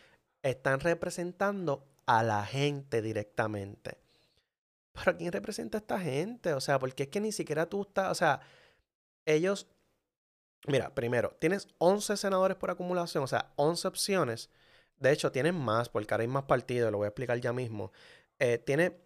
están 0.43 0.79
representando 0.79 1.87
a 2.05 2.23
la 2.23 2.45
gente 2.45 3.01
directamente. 3.01 3.97
¿Pero 4.93 5.17
quién 5.17 5.31
representa 5.31 5.77
a 5.77 5.81
esta 5.81 5.99
gente? 5.99 6.53
O 6.53 6.61
sea, 6.61 6.79
porque 6.79 7.03
es 7.03 7.09
que 7.09 7.19
ni 7.19 7.31
siquiera 7.31 7.67
tú 7.67 7.81
estás, 7.81 8.11
o 8.11 8.15
sea, 8.15 8.41
ellos 9.25 9.67
Mira, 10.67 10.93
primero, 10.93 11.35
tienes 11.39 11.67
11 11.79 12.17
senadores 12.17 12.55
por 12.57 12.69
acumulación, 12.69 13.23
o 13.23 13.27
sea, 13.27 13.51
11 13.55 13.87
opciones. 13.87 14.49
De 14.97 15.11
hecho, 15.11 15.31
tienes 15.31 15.53
más, 15.53 15.89
porque 15.89 16.13
hay 16.13 16.27
más 16.27 16.43
partidos, 16.43 16.91
lo 16.91 16.99
voy 16.99 17.05
a 17.05 17.09
explicar 17.09 17.39
ya 17.39 17.51
mismo. 17.51 17.91
Eh, 18.39 18.59
tiene, 18.59 18.99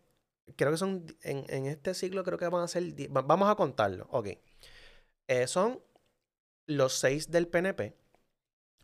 creo 0.56 0.72
que 0.72 0.78
son, 0.78 1.06
en, 1.22 1.66
este 1.66 1.94
ciclo 1.94 2.24
creo 2.24 2.38
que 2.38 2.48
van 2.48 2.64
a 2.64 2.68
ser, 2.68 2.84
vamos 3.10 3.50
a 3.50 3.56
contarlo, 3.56 4.08
ok. 4.10 4.30
Eh, 5.28 5.48
son 5.48 5.82
los 6.68 6.94
6 6.94 7.32
del 7.32 7.48
PNP, 7.48 7.96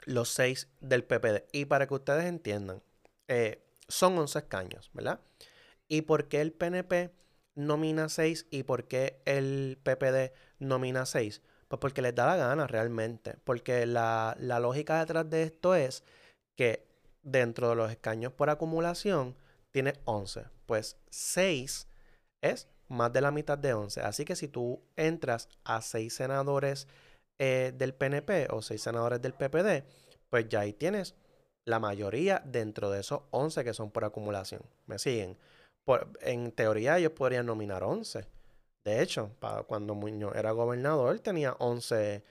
los 0.06 0.30
6 0.30 0.70
del 0.80 1.04
PPD. 1.04 1.46
Y 1.52 1.66
para 1.66 1.88
que 1.88 1.94
ustedes 1.94 2.26
entiendan, 2.26 2.82
eh, 3.28 3.64
son 3.88 4.18
11 4.18 4.40
escaños, 4.40 4.90
¿verdad? 4.94 5.22
¿Y 5.88 6.04
por 6.04 6.28
qué 6.28 6.42
el 6.42 6.54
PNP 6.54 7.12
nomina 7.56 8.10
6 8.10 8.48
y 8.50 8.64
por 8.64 8.88
qué 8.88 9.22
el 9.26 9.78
PPD 9.84 10.34
nomina 10.60 11.06
6? 11.06 11.42
Pues 11.68 11.80
porque 11.80 12.02
les 12.02 12.16
da 12.16 12.28
la 12.28 12.36
gana 12.36 12.68
realmente. 12.68 13.36
Porque 13.44 13.86
la, 13.86 14.36
lógica 14.40 15.00
detrás 15.00 15.30
de 15.30 15.44
esto 15.44 15.76
es 15.76 16.04
que 16.56 16.88
dentro 17.24 17.70
de 17.70 17.76
los 17.76 17.92
escaños 17.92 18.34
por 18.34 18.50
acumulación 18.50 19.36
tiene 19.72 19.94
11. 20.06 20.46
Pues 20.66 20.98
6 21.10 21.88
es 22.42 22.68
más 22.88 23.12
de 23.14 23.22
la 23.22 23.32
mitad 23.32 23.58
de 23.58 23.74
11. 23.74 24.02
Así 24.02 24.26
que 24.26 24.36
si 24.36 24.48
tú 24.48 24.82
entras 24.96 25.50
a 25.64 25.82
6 25.82 26.14
senadores 26.14 26.88
eh, 27.40 27.74
del 27.76 27.94
PNP 27.94 28.48
o 28.52 28.62
6 28.62 28.82
senadores 28.82 29.22
del 29.22 29.34
PPD, 29.34 29.84
pues 30.30 30.48
ya 30.50 30.62
ahí 30.62 30.74
tienes 30.74 31.16
la 31.66 31.80
mayoría 31.80 32.42
dentro 32.46 32.90
de 32.90 33.02
esos 33.02 33.22
11 33.32 33.64
que 33.64 33.74
son 33.74 33.92
por 33.92 34.06
acumulación. 34.06 34.62
¿Me 34.86 35.00
siguen? 35.00 35.38
en 36.22 36.52
teoría 36.52 36.98
ellos 36.98 37.12
podrían 37.12 37.46
nominar 37.46 37.84
11. 37.84 38.26
De 38.84 39.02
hecho, 39.02 39.32
cuando 39.68 39.94
Muñoz 39.96 40.36
era 40.36 40.52
gobernador, 40.52 41.20
tenía 41.20 41.54
11 41.60 42.24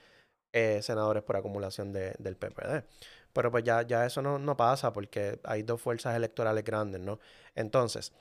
eh, 0.53 0.81
senadores 0.81 1.23
por 1.23 1.37
acumulación 1.37 1.93
del 1.93 2.35
PPD. 2.37 2.83
Pero 3.33 3.51
pues 3.51 3.63
ya, 3.63 3.81
ya 3.83 4.05
eso 4.05 4.21
no, 4.21 4.57
pasa 4.57 4.91
porque 4.93 5.39
hay 5.43 5.63
dos 5.63 5.81
fuerzas 5.81 6.15
electorales 6.15 6.63
grandes, 6.63 7.01
¿no? 7.01 7.19
Entonces, 7.55 8.13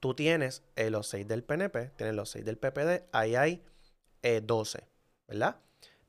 tú 0.00 0.14
tienes 0.14 0.62
eh, 0.76 0.90
los 0.90 1.08
seis 1.08 1.26
del 1.26 1.42
PNP, 1.42 1.90
tienes 1.96 2.14
los 2.14 2.30
seis 2.30 2.44
del 2.44 2.58
PPD, 2.58 3.04
ahí 3.12 3.34
hay 3.34 3.64
12, 4.42 4.78
eh, 4.78 4.86
¿verdad? 5.28 5.56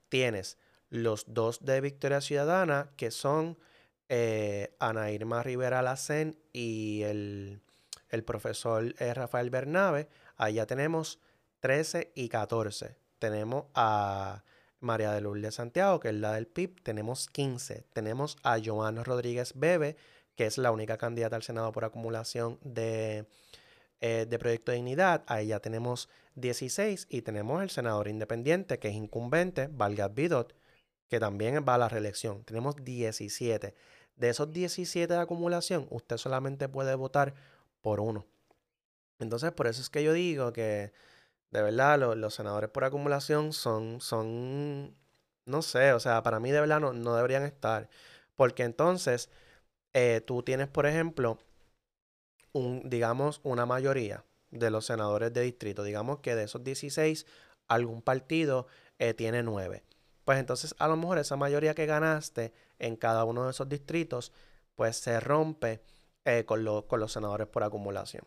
Tienes 0.10 0.58
los 0.90 1.26
dos 1.28 1.66
de 1.66 1.82
Victoria 1.82 2.22
Ciudadana, 2.22 2.92
que 2.96 3.12
son 3.12 3.58
Ana 4.80 5.12
Irma 5.12 5.42
Rivera 5.42 5.82
Lacén 5.82 6.38
y 6.54 7.02
el, 7.02 7.62
el 8.10 8.24
profesor 8.24 8.94
Rafael 9.00 9.50
Bernabe. 9.50 10.08
Ahí 10.38 10.56
ya 10.56 10.68
tenemos 10.68 11.20
13 11.62 12.12
y 12.14 12.30
14. 12.30 12.96
Tenemos 13.18 13.66
a 13.74 14.44
María 14.86 15.12
de 15.12 15.22
Lourdes 15.22 15.56
Santiago, 15.56 16.00
que 16.00 16.10
es 16.10 16.16
la 16.16 16.34
del 16.34 16.48
PIB, 16.48 16.82
tenemos 16.82 17.28
15. 17.28 17.84
Tenemos 17.92 18.38
a 18.44 18.58
Joana 18.64 19.04
Rodríguez 19.04 19.54
Bebe, 19.56 19.98
que 20.36 20.46
es 20.46 20.58
la 20.58 20.72
única 20.72 20.98
candidata 20.98 21.36
al 21.36 21.44
Senado 21.44 21.72
por 21.72 21.84
acumulación 21.84 22.60
de, 22.64 23.26
eh, 24.00 24.26
de 24.30 24.40
Proyecto 24.40 24.72
de 24.72 24.78
Dignidad. 24.78 25.24
Ahí 25.28 25.48
ya 25.48 25.60
tenemos 25.60 26.10
16 26.36 27.08
y 27.10 27.22
tenemos 27.22 27.64
el 27.64 27.70
senador 27.70 28.08
independiente, 28.08 28.80
que 28.80 28.90
es 28.90 28.96
incumbente, 28.96 29.68
Valgas 29.72 30.14
Bidot, 30.14 30.56
que 31.10 31.20
también 31.20 31.66
va 31.68 31.76
a 31.76 31.78
la 31.78 31.90
reelección. 31.90 32.44
Tenemos 32.44 32.76
17. 32.76 33.74
De 34.16 34.30
esos 34.30 34.52
17 34.52 35.14
de 35.14 35.20
acumulación, 35.20 35.88
usted 35.90 36.18
solamente 36.18 36.70
puede 36.70 36.96
votar 36.96 37.34
por 37.82 38.00
uno. 38.00 38.26
Entonces, 39.20 39.52
por 39.52 39.68
eso 39.68 39.82
es 39.82 39.90
que 39.90 40.04
yo 40.04 40.14
digo 40.14 40.54
que 40.54 40.92
de 41.56 41.62
verdad, 41.62 41.98
los 42.16 42.34
senadores 42.34 42.70
por 42.70 42.84
acumulación 42.84 43.54
son, 43.54 44.02
son, 44.02 44.94
no 45.46 45.62
sé, 45.62 45.94
o 45.94 46.02
sea, 46.02 46.22
para 46.22 46.42
mí 46.42 46.52
de 46.52 46.60
verdad 46.60 46.82
no, 46.82 47.16
deberían 47.16 47.44
estar. 47.44 47.90
Porque 48.36 48.64
entonces 48.64 49.30
eh, 49.94 50.22
tú 50.26 50.44
tienes, 50.44 50.68
por 50.68 50.86
ejemplo, 50.86 51.40
un, 52.52 52.90
digamos, 52.90 53.40
una 53.44 53.66
mayoría 53.66 54.26
de 54.52 54.70
los 54.70 54.86
senadores 54.86 55.32
de 55.34 55.42
distrito. 55.44 55.84
Digamos 55.84 56.20
que 56.20 56.36
de 56.36 56.44
esos 56.44 56.62
16, 56.62 57.26
algún 57.70 58.02
partido 58.02 58.68
eh, 59.00 59.14
tiene 59.14 59.42
9. 59.42 59.84
Pues 60.26 60.40
entonces 60.40 60.76
a 60.78 60.90
lo 60.90 60.98
mejor 60.98 61.20
esa 61.20 61.38
mayoría 61.38 61.74
que 61.74 61.86
ganaste 61.86 62.54
en 62.80 62.98
cada 62.98 63.24
uno 63.24 63.46
de 63.46 63.52
esos 63.52 63.70
distritos, 63.70 64.34
pues 64.76 64.98
se 64.98 65.22
rompe 65.22 65.82
eh, 66.26 66.44
con, 66.46 66.66
con 66.88 67.00
los 67.00 67.14
senadores 67.14 67.48
por 67.48 67.64
acumulación. 67.64 68.26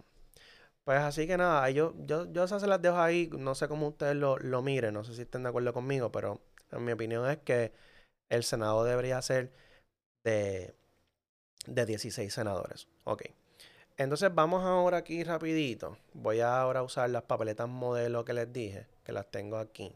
Pues 0.89 1.01
así 1.01 1.27
que 1.27 1.37
nada, 1.37 1.69
yo, 1.69 1.93
yo, 2.07 2.33
yo 2.33 2.45
esas 2.45 2.63
se 2.63 2.67
las 2.67 2.81
dejo 2.81 2.97
ahí, 2.97 3.29
no 3.37 3.55
sé 3.55 3.69
cómo 3.69 3.89
ustedes 3.89 4.17
lo, 4.17 4.39
lo 4.39 4.63
miren, 4.63 4.95
no 4.95 5.05
sé 5.05 5.13
si 5.13 5.21
estén 5.21 5.43
de 5.43 5.51
acuerdo 5.51 5.75
conmigo, 5.75 6.11
pero 6.11 6.41
en 6.73 6.83
mi 6.83 6.93
opinión 6.93 7.29
es 7.29 7.37
que 7.41 7.73
el 8.31 8.43
Senado 8.43 8.85
debería 8.85 9.21
ser 9.21 9.53
de, 10.25 10.75
de 11.67 11.85
16 11.85 12.33
senadores. 12.33 12.89
Ok. 13.05 13.25
Entonces 13.99 14.35
vamos 14.35 14.65
ahora 14.65 14.97
aquí 14.97 15.25
rapidito. 15.25 15.99
Voy 16.15 16.41
a 16.41 16.59
ahora 16.59 16.83
usar 16.83 17.11
las 17.11 17.25
papeletas 17.25 17.69
modelo 17.69 18.25
que 18.25 18.33
les 18.33 18.51
dije, 18.51 18.87
que 19.05 19.13
las 19.13 19.31
tengo 19.31 19.59
aquí. 19.59 19.95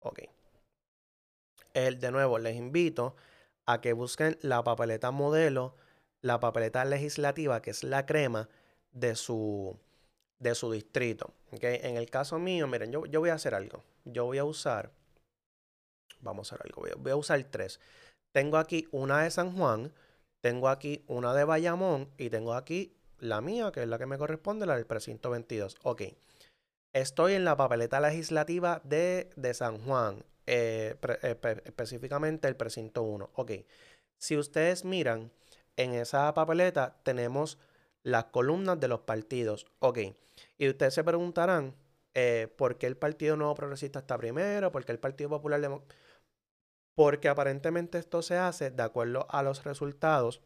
Ok. 0.00 0.22
El, 1.74 2.00
de 2.00 2.10
nuevo, 2.10 2.40
les 2.40 2.56
invito 2.56 3.14
a 3.66 3.80
que 3.80 3.92
busquen 3.92 4.36
la 4.42 4.64
papeleta 4.64 5.12
modelo, 5.12 5.76
la 6.22 6.40
papeleta 6.40 6.84
legislativa, 6.84 7.62
que 7.62 7.70
es 7.70 7.84
la 7.84 8.04
crema 8.04 8.48
de 8.90 9.14
su, 9.14 9.78
de 10.38 10.54
su 10.54 10.70
distrito. 10.70 11.32
¿okay? 11.52 11.80
En 11.82 11.96
el 11.96 12.10
caso 12.10 12.38
mío, 12.38 12.66
miren, 12.66 12.92
yo, 12.92 13.06
yo, 13.06 13.20
voy 13.20 13.30
a 13.30 13.34
hacer 13.34 13.54
algo. 13.54 13.84
Yo 14.04 14.24
voy 14.24 14.38
a 14.38 14.44
usar, 14.44 14.92
vamos 16.20 16.52
a 16.52 16.54
hacer 16.54 16.66
algo, 16.66 16.82
voy 16.98 17.12
a, 17.12 17.16
usar 17.16 17.42
tres. 17.44 17.80
Tengo 18.32 18.56
aquí 18.58 18.86
una 18.90 19.22
de 19.22 19.30
San 19.30 19.56
Juan, 19.56 19.92
tengo 20.42 20.68
aquí 20.68 21.04
una 21.06 21.34
de 21.34 21.44
Bayamón 21.44 22.10
y 22.18 22.30
tengo 22.30 22.54
aquí 22.54 22.96
la 23.18 23.40
mía, 23.40 23.72
que 23.72 23.82
es 23.82 23.88
la 23.88 23.98
que 23.98 24.06
me 24.06 24.18
corresponde, 24.18 24.66
la 24.66 24.76
del 24.76 24.86
precinto 24.86 25.30
22. 25.30 25.76
Ok. 25.82 26.02
Estoy 26.92 27.34
en 27.34 27.44
la 27.44 27.56
papeleta 27.56 28.00
legislativa 28.00 28.80
de, 28.84 29.30
de 29.36 29.54
San 29.54 29.78
Juan, 29.78 30.24
eh, 30.46 30.96
eh, 31.22 31.60
específicamente 31.64 32.48
el 32.48 32.56
precinto 32.56 33.02
1. 33.02 33.30
Ok. 33.34 33.52
Si 34.18 34.36
ustedes 34.36 34.84
miran, 34.84 35.30
en 35.76 35.94
esa 35.94 36.32
papeleta 36.34 36.96
tenemos 37.04 37.58
las 38.08 38.26
columnas 38.26 38.80
de 38.80 38.88
los 38.88 39.00
partidos. 39.00 39.66
Ok. 39.80 39.98
Y 40.58 40.68
ustedes 40.68 40.94
se 40.94 41.04
preguntarán 41.04 41.74
eh, 42.14 42.48
por 42.56 42.78
qué 42.78 42.86
el 42.86 42.96
Partido 42.96 43.36
Nuevo 43.36 43.54
Progresista 43.54 44.00
está 44.00 44.18
primero, 44.18 44.72
por 44.72 44.84
qué 44.84 44.92
el 44.92 44.98
Partido 44.98 45.30
Popular 45.30 45.60
Porque 46.94 47.28
aparentemente 47.28 47.98
esto 47.98 48.22
se 48.22 48.36
hace 48.36 48.70
de 48.70 48.82
acuerdo 48.82 49.26
a 49.30 49.42
los 49.42 49.64
resultados 49.64 50.40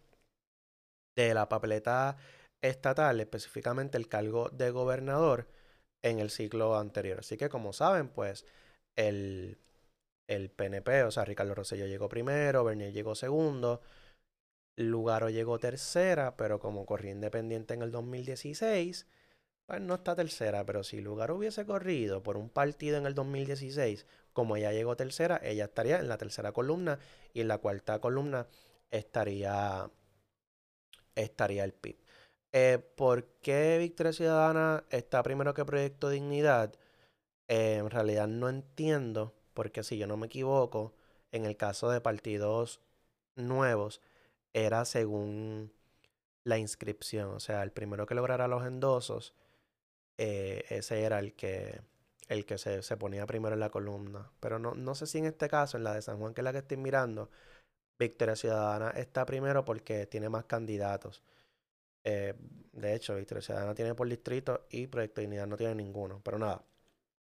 de 1.16 1.34
la 1.34 1.48
papeleta 1.48 2.16
estatal, 2.62 3.20
específicamente 3.20 3.98
el 3.98 4.08
cargo 4.08 4.48
de 4.50 4.70
gobernador 4.70 5.48
en 6.02 6.18
el 6.18 6.30
ciclo 6.30 6.76
anterior. 6.78 7.20
Así 7.20 7.36
que 7.36 7.48
como 7.48 7.72
saben, 7.72 8.08
pues 8.08 8.46
el, 8.96 9.58
el 10.28 10.50
PNP, 10.50 11.04
o 11.04 11.10
sea, 11.10 11.24
Ricardo 11.24 11.54
Rosselló 11.54 11.86
llegó 11.86 12.08
primero, 12.08 12.64
Bernier 12.64 12.92
llegó 12.92 13.14
segundo, 13.14 13.80
Lugaro 14.76 15.30
llegó 15.30 15.58
tercera, 15.58 16.36
pero 16.36 16.58
como 16.60 16.86
corrió 16.86 17.12
independiente 17.12 17.74
en 17.74 17.82
el 17.82 17.90
2016, 17.92 19.06
pues 19.66 19.80
no 19.80 19.94
está 19.94 20.14
tercera, 20.14 20.64
pero 20.64 20.82
si 20.82 21.00
Lugaro 21.00 21.36
hubiese 21.36 21.66
corrido 21.66 22.22
por 22.22 22.36
un 22.36 22.48
partido 22.48 22.98
en 22.98 23.06
el 23.06 23.14
2016, 23.14 24.06
como 24.32 24.56
ella 24.56 24.72
llegó 24.72 24.96
tercera, 24.96 25.40
ella 25.42 25.66
estaría 25.66 25.98
en 25.98 26.08
la 26.08 26.18
tercera 26.18 26.52
columna 26.52 26.98
y 27.32 27.40
en 27.42 27.48
la 27.48 27.58
cuarta 27.58 28.00
columna 28.00 28.46
estaría, 28.90 29.90
estaría 31.14 31.64
el 31.64 31.72
PIB. 31.72 31.96
Eh, 32.52 32.78
¿Por 32.96 33.24
qué 33.40 33.78
Victoria 33.78 34.12
Ciudadana 34.12 34.84
está 34.90 35.22
primero 35.22 35.54
que 35.54 35.64
Proyecto 35.64 36.10
Dignidad? 36.10 36.74
Eh, 37.48 37.76
en 37.76 37.90
realidad 37.90 38.28
no 38.28 38.48
entiendo, 38.48 39.34
porque 39.54 39.82
si 39.82 39.98
yo 39.98 40.06
no 40.06 40.16
me 40.16 40.26
equivoco, 40.26 40.94
en 41.32 41.46
el 41.46 41.56
caso 41.56 41.90
de 41.90 42.00
partidos 42.00 42.80
nuevos, 43.36 44.00
era 44.52 44.84
según 44.84 45.72
la 46.44 46.58
inscripción. 46.58 47.30
O 47.30 47.40
sea, 47.40 47.62
el 47.62 47.72
primero 47.72 48.06
que 48.06 48.14
lograra 48.14 48.48
los 48.48 48.66
endosos, 48.66 49.34
eh, 50.18 50.64
ese 50.70 51.02
era 51.02 51.18
el 51.18 51.34
que, 51.34 51.80
el 52.28 52.46
que 52.46 52.58
se, 52.58 52.96
ponía 52.96 53.26
primero 53.26 53.54
en 53.54 53.60
la 53.60 53.70
columna. 53.70 54.30
Pero 54.40 54.58
no, 54.58 54.74
no 54.74 54.94
sé 54.94 55.06
si 55.06 55.18
en 55.18 55.26
este 55.26 55.48
caso, 55.48 55.76
en 55.76 55.84
la 55.84 55.94
de 55.94 56.02
San 56.02 56.18
Juan, 56.18 56.34
que 56.34 56.40
es 56.42 56.44
la 56.44 56.52
que 56.52 56.58
estoy 56.58 56.76
mirando, 56.76 57.30
Victoria 57.98 58.36
Ciudadana 58.36 58.90
está 58.90 59.26
primero 59.26 59.64
porque 59.64 60.06
tiene 60.06 60.28
más 60.28 60.44
candidatos. 60.44 61.22
Eh, 62.04 62.34
de 62.72 62.94
hecho, 62.94 63.16
Victoria 63.16 63.42
Ciudadana 63.42 63.74
tiene 63.74 63.94
por 63.94 64.08
distrito 64.08 64.66
y 64.70 64.86
Proyecto 64.88 65.20
Dignidad 65.20 65.46
no 65.46 65.56
tiene 65.56 65.74
ninguno. 65.74 66.20
Pero 66.24 66.38
nada, 66.38 66.64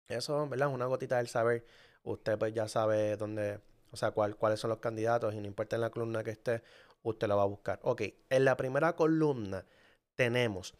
eso, 0.08 0.48
¿verdad? 0.48 0.68
Es 0.68 0.74
una 0.74 0.86
gotita 0.86 1.18
del 1.18 1.28
saber. 1.28 1.66
Usted 2.04 2.38
pues 2.38 2.54
ya 2.54 2.68
sabe 2.68 3.16
dónde, 3.16 3.60
o 3.90 3.96
sea, 3.96 4.12
cuál, 4.12 4.36
cuáles 4.36 4.60
son 4.60 4.70
los 4.70 4.78
candidatos 4.80 5.34
y 5.34 5.40
no 5.40 5.46
importa 5.46 5.76
en 5.76 5.82
la 5.82 5.90
columna 5.90 6.24
que 6.24 6.30
esté, 6.30 6.62
usted 7.08 7.28
la 7.28 7.34
va 7.34 7.42
a 7.42 7.46
buscar. 7.46 7.80
Ok, 7.82 8.02
en 8.28 8.44
la 8.44 8.56
primera 8.56 8.94
columna 8.94 9.64
tenemos 10.14 10.74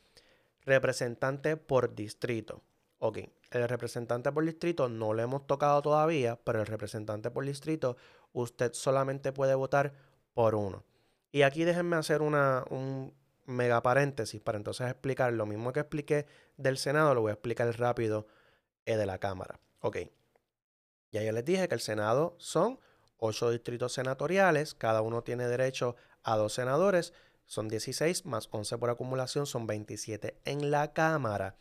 representante 0.64 1.56
por 1.56 1.94
distrito. 1.94 2.62
Ok, 2.98 3.18
el 3.50 3.68
representante 3.68 4.32
por 4.32 4.44
distrito 4.44 4.88
no 4.88 5.14
lo 5.14 5.22
hemos 5.22 5.46
tocado 5.46 5.82
todavía, 5.82 6.38
pero 6.44 6.60
el 6.60 6.66
representante 6.66 7.30
por 7.30 7.44
distrito 7.44 7.96
usted 8.32 8.72
solamente 8.72 9.32
puede 9.32 9.54
votar 9.54 9.92
por 10.34 10.54
uno. 10.54 10.84
Y 11.30 11.42
aquí 11.42 11.64
déjenme 11.64 11.96
hacer 11.96 12.22
una, 12.22 12.64
un 12.70 13.14
mega 13.44 13.82
paréntesis 13.82 14.40
para 14.40 14.58
entonces 14.58 14.88
explicar 14.88 15.32
lo 15.32 15.46
mismo 15.46 15.72
que 15.72 15.80
expliqué 15.80 16.26
del 16.56 16.78
Senado, 16.78 17.14
lo 17.14 17.20
voy 17.20 17.30
a 17.30 17.34
explicar 17.34 17.68
rápido 17.78 18.26
eh, 18.84 18.96
de 18.96 19.06
la 19.06 19.18
Cámara. 19.18 19.60
Ok, 19.80 19.98
ya 21.12 21.22
yo 21.22 21.32
les 21.32 21.44
dije 21.44 21.68
que 21.68 21.74
el 21.74 21.80
Senado 21.80 22.34
son 22.38 22.80
ocho 23.18 23.50
distritos 23.50 23.92
senatoriales, 23.92 24.74
cada 24.74 25.02
uno 25.02 25.22
tiene 25.22 25.46
derecho 25.46 25.96
a 26.26 26.36
dos 26.36 26.54
senadores, 26.54 27.14
son 27.46 27.68
16 27.68 28.26
más 28.26 28.48
11 28.50 28.76
por 28.78 28.90
acumulación, 28.90 29.46
son 29.46 29.66
27 29.66 30.36
en 30.44 30.72
la 30.72 30.92
Cámara. 30.92 31.56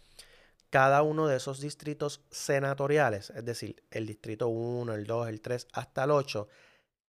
Cada 0.72 1.04
uno 1.04 1.28
de 1.28 1.38
esos 1.38 1.62
distritos 1.62 2.22
senatoriales, 2.32 3.30
es 3.30 3.46
decir, 3.46 3.84
el 3.92 4.08
distrito 4.08 4.48
1, 4.48 4.94
el 4.96 5.06
2, 5.06 5.30
el 5.30 5.40
3 5.40 5.68
hasta 5.72 6.04
el 6.04 6.12
8, 6.12 6.48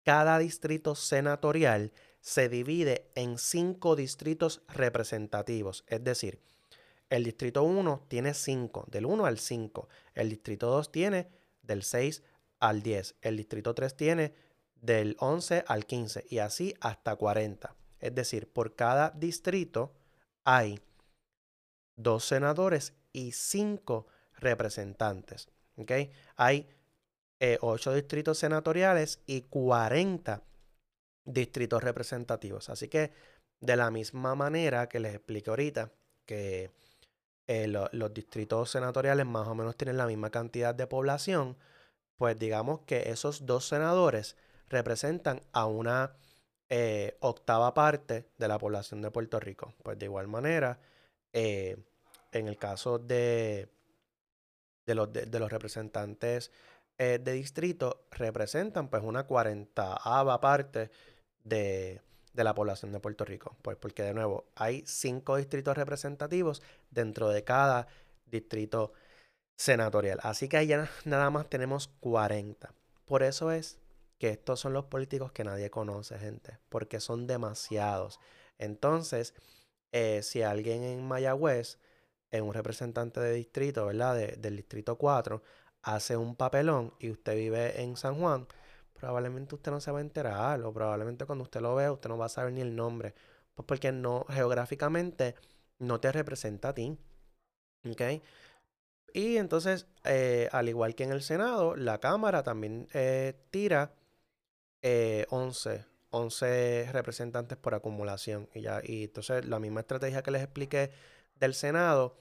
cada 0.03 0.39
distrito 0.39 0.95
senatorial 0.95 1.93
se 2.19 2.49
divide 2.49 3.11
en 3.15 3.37
cinco 3.37 3.95
distritos 3.95 4.63
representativos, 4.67 5.85
es 5.87 6.03
decir, 6.03 6.39
el 7.09 7.23
distrito 7.23 7.63
1 7.63 8.05
tiene 8.07 8.33
5, 8.33 8.87
del 8.89 9.05
1 9.05 9.25
al 9.25 9.37
5, 9.37 9.87
el 10.15 10.29
distrito 10.29 10.71
2 10.71 10.91
tiene 10.91 11.29
del 11.61 11.83
6 11.83 12.23
al 12.59 12.81
10, 12.81 13.15
el 13.21 13.37
distrito 13.37 13.75
3 13.75 13.95
tiene 13.95 14.33
del 14.83 15.15
11 15.19 15.63
al 15.67 15.85
15 15.85 16.25
y 16.29 16.39
así 16.39 16.75
hasta 16.81 17.15
40. 17.15 17.73
Es 17.99 18.13
decir, 18.13 18.51
por 18.51 18.75
cada 18.75 19.11
distrito 19.11 19.93
hay 20.43 20.79
dos 21.95 22.25
senadores 22.25 22.93
y 23.13 23.31
cinco 23.31 24.07
representantes. 24.35 25.47
Hay 26.35 26.67
8 27.39 27.91
eh, 27.91 27.95
distritos 27.95 28.37
senatoriales 28.37 29.21
y 29.25 29.43
40 29.43 30.43
distritos 31.25 31.81
representativos. 31.81 32.69
Así 32.69 32.89
que 32.89 33.11
de 33.61 33.77
la 33.77 33.89
misma 33.89 34.35
manera 34.35 34.89
que 34.89 34.99
les 34.99 35.15
expliqué 35.15 35.49
ahorita, 35.49 35.91
que 36.25 36.71
eh, 37.47 37.67
los 37.67 38.13
distritos 38.13 38.69
senatoriales 38.69 39.25
más 39.25 39.47
o 39.47 39.55
menos 39.55 39.77
tienen 39.77 39.95
la 39.95 40.07
misma 40.07 40.29
cantidad 40.29 40.75
de 40.75 40.87
población, 40.87 41.57
pues 42.17 42.37
digamos 42.37 42.81
que 42.81 43.09
esos 43.09 43.45
dos 43.45 43.65
senadores 43.65 44.35
representan 44.69 45.41
a 45.51 45.65
una 45.65 46.15
eh, 46.69 47.17
octava 47.19 47.73
parte 47.73 48.25
de 48.37 48.47
la 48.47 48.57
población 48.57 49.01
de 49.01 49.11
Puerto 49.11 49.39
Rico. 49.39 49.73
Pues 49.83 49.97
de 49.99 50.05
igual 50.05 50.27
manera, 50.27 50.79
en 51.33 52.47
el 52.47 52.57
caso 52.57 52.99
de, 52.99 53.69
de, 54.85 54.95
los, 54.95 55.11
de 55.11 55.39
los 55.39 55.51
representantes 55.51 56.51
eh, 56.97 57.19
de 57.21 57.33
distrito 57.33 58.05
representan 58.11 58.87
pues 58.87 59.03
una 59.03 59.25
cuarentaava 59.25 60.39
parte 60.39 60.91
de, 61.43 62.01
la 62.33 62.53
población 62.53 62.91
de 62.91 62.99
Puerto 62.99 63.25
Rico. 63.25 63.57
Pues 63.61 63.77
porque 63.77 64.03
de 64.03 64.13
nuevo 64.13 64.45
hay 64.55 64.83
cinco 64.85 65.37
distritos 65.37 65.75
representativos 65.75 66.61
dentro 66.91 67.29
de 67.29 67.43
cada 67.43 67.87
distrito 68.27 68.93
senatorial. 69.57 70.19
Así 70.21 70.47
que 70.47 70.65
ya 70.67 70.89
nada 71.05 71.29
más 71.29 71.49
tenemos 71.49 71.87
40. 71.99 72.73
Por 73.05 73.23
eso 73.23 73.51
es 73.51 73.79
que 74.17 74.29
estos 74.29 74.59
son 74.59 74.73
los 74.73 74.85
políticos 74.85 75.31
que 75.31 75.43
nadie 75.43 75.69
conoce, 75.69 76.17
gente, 76.17 76.59
porque 76.69 76.99
son 76.99 77.27
demasiados. 77.27 78.19
Entonces, 78.57 79.33
eh, 79.91 80.21
si 80.23 80.41
alguien 80.41 80.83
en 80.83 81.07
Mayagüez, 81.07 81.79
en 82.31 82.43
un 82.45 82.53
representante 82.53 83.19
de 83.19 83.33
distrito, 83.33 83.85
¿verdad? 83.85 84.15
del 84.15 84.55
distrito 84.57 84.97
4, 84.97 85.43
hace 85.83 86.17
un 86.17 86.35
papelón 86.35 86.93
y 86.99 87.11
usted 87.11 87.35
vive 87.35 87.81
en 87.81 87.95
San 87.97 88.15
Juan, 88.19 88.47
probablemente 88.93 89.55
usted 89.55 89.71
no 89.71 89.81
se 89.81 89.91
va 89.91 89.99
a 89.99 90.01
enterar 90.01 90.61
o 90.63 90.73
probablemente 90.73 91.25
cuando 91.25 91.43
usted 91.43 91.61
lo 91.61 91.75
vea 91.75 91.91
usted 91.91 92.09
no 92.09 92.17
va 92.17 92.25
a 92.27 92.29
saber 92.29 92.53
ni 92.53 92.61
el 92.61 92.75
nombre. 92.75 93.13
Pues 93.53 93.65
porque 93.67 93.91
no, 93.91 94.25
geográficamente 94.29 95.35
no 95.79 95.99
te 95.99 96.11
representa 96.11 96.69
a 96.69 96.73
ti. 96.73 96.97
¿Ok? 97.89 98.01
Y 99.13 99.37
entonces, 99.37 99.87
eh, 100.05 100.49
al 100.51 100.69
igual 100.69 100.95
que 100.95 101.03
en 101.03 101.11
el 101.11 101.21
Senado, 101.21 101.75
la 101.75 101.99
Cámara 101.99 102.43
también 102.43 102.87
eh, 102.93 103.33
tira 103.51 103.93
11, 103.93 104.02
eh, 104.83 105.25
11 105.29 106.91
representantes 106.91 107.57
por 107.57 107.73
acumulación. 107.73 108.49
Y, 108.53 108.61
ya, 108.61 108.81
y 108.83 109.05
entonces 109.05 109.45
la 109.45 109.59
misma 109.59 109.81
estrategia 109.81 110.21
que 110.21 110.31
les 110.31 110.43
expliqué 110.43 110.91
del 111.35 111.55
Senado, 111.55 112.17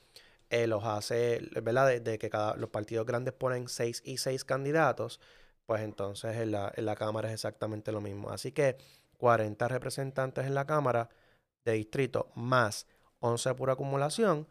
eh, 0.50 0.66
los 0.66 0.84
hace, 0.84 1.40
¿verdad? 1.62 2.00
De, 2.00 2.18
que 2.18 2.30
cada, 2.30 2.56
los 2.56 2.70
partidos 2.70 3.06
grandes 3.06 3.34
ponen 3.34 3.68
6 3.68 4.02
y 4.04 4.18
6 4.18 4.44
candidatos, 4.44 5.20
pues 5.66 5.82
entonces 5.82 6.36
en 6.36 6.52
la, 6.52 6.72
en 6.76 6.86
la 6.86 6.96
Cámara 6.96 7.28
es 7.28 7.34
exactamente 7.34 7.92
lo 7.92 8.00
mismo. 8.00 8.30
Así 8.30 8.52
que 8.52 8.76
40 9.18 9.68
representantes 9.68 10.46
en 10.46 10.54
la 10.54 10.66
Cámara 10.66 11.08
de 11.64 11.72
distrito 11.72 12.32
más 12.34 12.86
11 13.20 13.54
por 13.54 13.70
acumulación, 13.70 14.48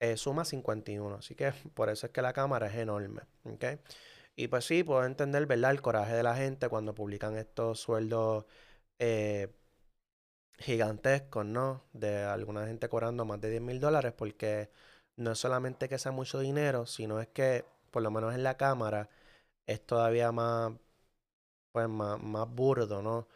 eh, 0.00 0.16
suma 0.16 0.44
51. 0.44 1.16
Así 1.16 1.34
que 1.34 1.52
por 1.74 1.88
eso 1.88 2.06
es 2.06 2.12
que 2.12 2.22
la 2.22 2.32
Cámara 2.32 2.68
es 2.68 2.74
enorme. 2.76 3.22
¿okay? 3.44 3.78
Y 4.40 4.46
pues 4.46 4.66
sí, 4.66 4.84
puedo 4.84 5.04
entender, 5.04 5.46
¿verdad? 5.46 5.72
El 5.72 5.82
coraje 5.82 6.14
de 6.14 6.22
la 6.22 6.36
gente 6.36 6.68
cuando 6.68 6.94
publican 6.94 7.36
estos 7.36 7.80
sueldos 7.80 8.44
eh, 9.00 9.52
gigantescos, 10.58 11.44
¿no? 11.44 11.84
De 11.92 12.22
alguna 12.24 12.64
gente 12.66 12.88
cobrando 12.88 13.24
más 13.24 13.40
de 13.40 13.50
10 13.50 13.62
mil 13.62 13.80
dólares 13.80 14.12
porque 14.16 14.70
no 15.16 15.32
es 15.32 15.38
solamente 15.40 15.88
que 15.88 15.98
sea 15.98 16.12
mucho 16.12 16.38
dinero, 16.38 16.86
sino 16.86 17.20
es 17.20 17.26
que, 17.28 17.64
por 17.90 18.02
lo 18.02 18.12
menos 18.12 18.32
en 18.34 18.44
la 18.44 18.56
cámara, 18.56 19.08
es 19.66 19.84
todavía 19.86 20.30
más, 20.32 20.72
pues, 21.72 21.88
más, 21.88 22.22
más 22.22 22.48
burdo, 22.48 23.02
¿no? 23.02 23.28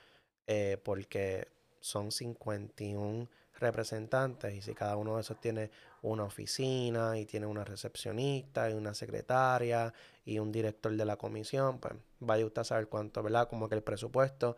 Eh, 0.46 0.78
porque 0.84 1.48
son 1.80 2.12
51 2.12 3.28
representantes 3.54 4.54
y 4.54 4.62
si 4.62 4.74
cada 4.74 4.96
uno 4.96 5.16
de 5.16 5.22
esos 5.22 5.40
tiene 5.40 5.70
una 6.02 6.24
oficina 6.24 7.18
y 7.18 7.26
tiene 7.26 7.46
una 7.46 7.64
recepcionista 7.64 8.70
y 8.70 8.74
una 8.74 8.94
secretaria 8.94 9.92
y 10.24 10.38
un 10.38 10.52
director 10.52 10.96
de 10.96 11.04
la 11.04 11.16
comisión, 11.16 11.78
pues 11.78 11.94
vaya 12.20 12.46
usted 12.46 12.62
a 12.62 12.64
saber 12.64 12.88
cuánto, 12.88 13.22
¿verdad? 13.22 13.48
Como 13.48 13.68
que 13.68 13.74
el 13.74 13.82
presupuesto 13.82 14.56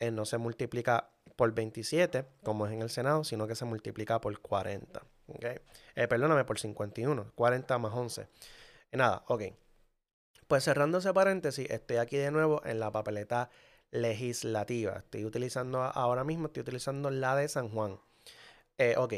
eh, 0.00 0.10
no 0.10 0.24
se 0.24 0.38
multiplica 0.38 1.10
por 1.36 1.52
27, 1.52 2.24
como 2.42 2.66
es 2.66 2.72
en 2.72 2.82
el 2.82 2.90
Senado, 2.90 3.24
sino 3.24 3.46
que 3.46 3.54
se 3.54 3.64
multiplica 3.64 4.20
por 4.20 4.38
40. 4.40 5.02
¿okay? 5.28 5.58
Eh, 5.94 6.08
perdóname, 6.08 6.44
por 6.44 6.58
51. 6.58 7.32
40 7.34 7.78
más 7.78 7.92
11. 7.94 8.28
nada, 8.92 9.24
ok. 9.28 9.42
Pues 10.46 10.64
cerrando 10.64 10.98
ese 10.98 11.12
paréntesis, 11.12 11.68
estoy 11.70 11.96
aquí 11.96 12.16
de 12.16 12.30
nuevo 12.30 12.62
en 12.64 12.78
la 12.78 12.92
papeleta 12.92 13.50
legislativa. 13.90 14.98
Estoy 14.98 15.24
utilizando 15.24 15.82
ahora 15.82 16.24
mismo, 16.24 16.46
estoy 16.46 16.62
utilizando 16.62 17.10
la 17.10 17.36
de 17.36 17.48
San 17.48 17.68
Juan. 17.70 17.98
Eh, 18.78 18.94
ok. 18.96 19.14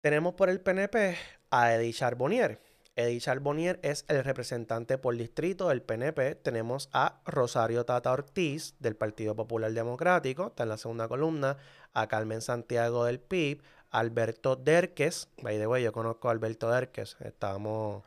Tenemos 0.00 0.34
por 0.34 0.50
el 0.50 0.60
PNP 0.60 1.16
a 1.50 1.74
Eddie 1.74 1.92
Charbonnier. 1.92 2.60
Eddie 2.96 3.20
Charbonnier 3.20 3.80
es 3.82 4.04
el 4.08 4.22
representante 4.22 4.98
por 4.98 5.16
distrito 5.16 5.68
del 5.68 5.82
PNP. 5.82 6.36
Tenemos 6.36 6.88
a 6.92 7.20
Rosario 7.24 7.84
Tata 7.84 8.12
Ortiz 8.12 8.76
del 8.78 8.94
Partido 8.94 9.34
Popular 9.34 9.72
Democrático, 9.72 10.48
está 10.48 10.62
en 10.62 10.68
la 10.68 10.76
segunda 10.76 11.08
columna, 11.08 11.56
a 11.92 12.06
Carmen 12.06 12.40
Santiago 12.40 13.04
del 13.04 13.18
PIB, 13.18 13.62
Alberto 13.90 14.56
Derques, 14.56 15.28
by 15.42 15.58
the 15.58 15.66
way, 15.66 15.82
yo 15.82 15.92
conozco 15.92 16.28
a 16.28 16.32
Alberto 16.32 16.70
Derques, 16.70 17.16
estábamos, 17.20 18.04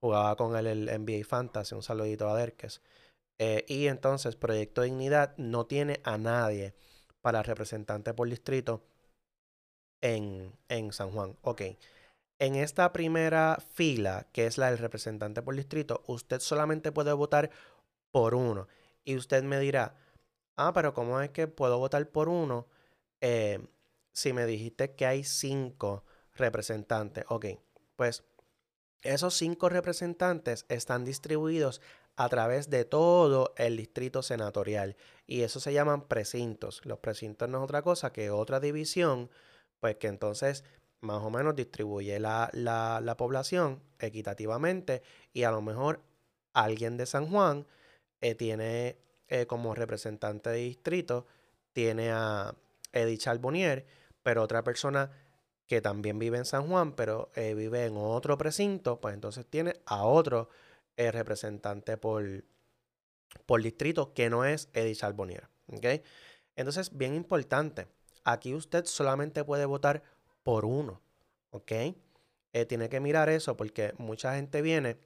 jugaba 0.00 0.36
con 0.36 0.56
él 0.56 0.66
el 0.66 0.84
NBA 0.86 1.24
Fantasy, 1.24 1.74
un 1.74 1.82
saludito 1.82 2.28
a 2.28 2.36
Derques. 2.36 2.82
Eh, 3.38 3.64
y 3.68 3.86
entonces 3.86 4.36
Proyecto 4.36 4.82
Dignidad 4.82 5.34
no 5.38 5.66
tiene 5.66 6.00
a 6.04 6.18
nadie 6.18 6.74
para 7.20 7.42
representante 7.42 8.14
por 8.14 8.28
distrito 8.28 8.82
en, 10.00 10.52
en 10.68 10.92
San 10.92 11.10
Juan. 11.10 11.36
Ok. 11.42 11.62
En 12.40 12.54
esta 12.54 12.90
primera 12.90 13.58
fila, 13.74 14.26
que 14.32 14.46
es 14.46 14.56
la 14.56 14.70
del 14.70 14.78
representante 14.78 15.42
por 15.42 15.54
distrito, 15.54 16.02
usted 16.06 16.40
solamente 16.40 16.90
puede 16.90 17.12
votar 17.12 17.50
por 18.10 18.34
uno. 18.34 18.66
Y 19.04 19.16
usted 19.16 19.42
me 19.42 19.60
dirá, 19.60 19.94
ah, 20.56 20.72
pero 20.72 20.94
¿cómo 20.94 21.20
es 21.20 21.28
que 21.30 21.48
puedo 21.48 21.78
votar 21.78 22.08
por 22.08 22.30
uno 22.30 22.66
eh, 23.20 23.58
si 24.12 24.32
me 24.32 24.46
dijiste 24.46 24.94
que 24.94 25.04
hay 25.04 25.22
cinco 25.22 26.06
representantes? 26.34 27.26
Ok, 27.28 27.44
pues 27.94 28.24
esos 29.02 29.34
cinco 29.34 29.68
representantes 29.68 30.64
están 30.70 31.04
distribuidos 31.04 31.82
a 32.16 32.30
través 32.30 32.70
de 32.70 32.86
todo 32.86 33.52
el 33.58 33.76
distrito 33.76 34.22
senatorial 34.22 34.96
y 35.26 35.42
eso 35.42 35.60
se 35.60 35.74
llaman 35.74 36.08
precintos. 36.08 36.80
Los 36.86 37.00
precintos 37.00 37.50
no 37.50 37.58
es 37.58 37.64
otra 37.64 37.82
cosa 37.82 38.14
que 38.14 38.30
otra 38.30 38.60
división, 38.60 39.30
pues 39.78 39.96
que 39.96 40.06
entonces 40.06 40.64
más 41.00 41.22
o 41.22 41.30
menos 41.30 41.56
distribuye 41.56 42.18
la, 42.20 43.14
población 43.16 43.82
equitativamente 43.98 45.02
y 45.32 45.44
a 45.44 45.50
lo 45.50 45.62
mejor 45.62 46.00
alguien 46.52 46.96
de 46.96 47.06
San 47.06 47.28
Juan 47.28 47.66
eh, 48.20 48.34
tiene 48.34 48.98
eh, 49.28 49.46
como 49.46 49.74
representante 49.74 50.50
de 50.50 50.58
distrito, 50.58 51.26
tiene 51.72 52.10
a 52.10 52.54
Edith 52.92 53.20
Charbonnier, 53.20 53.86
pero 54.22 54.42
otra 54.42 54.62
persona 54.62 55.10
que 55.66 55.80
también 55.80 56.18
vive 56.18 56.38
en 56.38 56.44
San 56.44 56.68
Juan, 56.68 56.92
pero 56.92 57.30
eh, 57.34 57.54
vive 57.54 57.84
en 57.84 57.96
otro 57.96 58.36
precinto, 58.36 59.00
pues 59.00 59.14
entonces 59.14 59.46
tiene 59.46 59.74
a 59.86 60.04
otro 60.04 60.48
representante 60.96 61.96
por, 61.96 62.44
por 63.46 63.62
distrito 63.62 64.12
que 64.12 64.28
no 64.28 64.44
es 64.44 64.68
Edith 64.74 64.98
Charbonnier. 64.98 65.48
Entonces, 66.56 66.94
bien 66.94 67.14
importante, 67.14 67.86
aquí 68.24 68.54
usted 68.54 68.84
solamente 68.84 69.42
puede 69.42 69.64
votar 69.64 70.02
por 70.42 70.64
uno. 70.64 71.00
¿Ok? 71.50 71.72
Eh, 72.52 72.64
tiene 72.66 72.88
que 72.88 73.00
mirar 73.00 73.28
eso 73.28 73.56
porque 73.56 73.94
mucha 73.98 74.34
gente 74.34 74.62
viene 74.62 74.96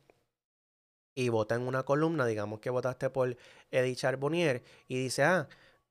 y 1.15 1.29
vota 1.29 1.55
en 1.55 1.63
una 1.63 1.85
columna, 1.85 2.27
digamos 2.27 2.61
que 2.61 2.71
votaste 2.71 3.11
por 3.11 3.37
Edith 3.71 3.99
Charbonnier 3.99 4.63
y 4.89 4.97
dice, 4.99 5.23
ah, 5.25 5.49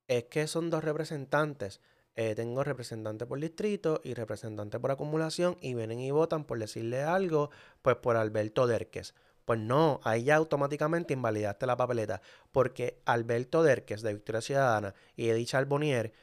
es 0.08 0.26
que 0.26 0.48
son 0.48 0.70
dos 0.70 0.84
representantes. 0.84 1.82
Eh, 2.16 2.36
tengo 2.36 2.64
representante 2.64 3.26
por 3.26 3.40
distrito 3.40 4.00
y 4.04 4.14
representante 4.14 4.80
por 4.80 4.92
acumulación 4.92 5.58
y 5.62 5.74
vienen 5.74 6.00
y 6.00 6.12
votan 6.12 6.44
por 6.44 6.60
decirle 6.60 7.02
algo, 7.02 7.50
pues 7.82 7.96
por 7.96 8.18
Alberto 8.18 8.68
Derques. 8.68 9.16
Pues 9.46 9.60
no, 9.60 10.00
ahí 10.04 10.24
ya 10.24 10.36
automáticamente 10.36 11.14
invalidaste 11.14 11.66
la 11.66 11.76
papeleta, 11.76 12.22
porque 12.52 13.02
Alberto 13.06 13.64
Derques 13.64 14.02
de 14.02 14.14
Victoria 14.14 14.42
Ciudadana 14.42 14.94
y 15.16 15.30
Edith 15.30 15.50
Charbonnier 15.50 16.14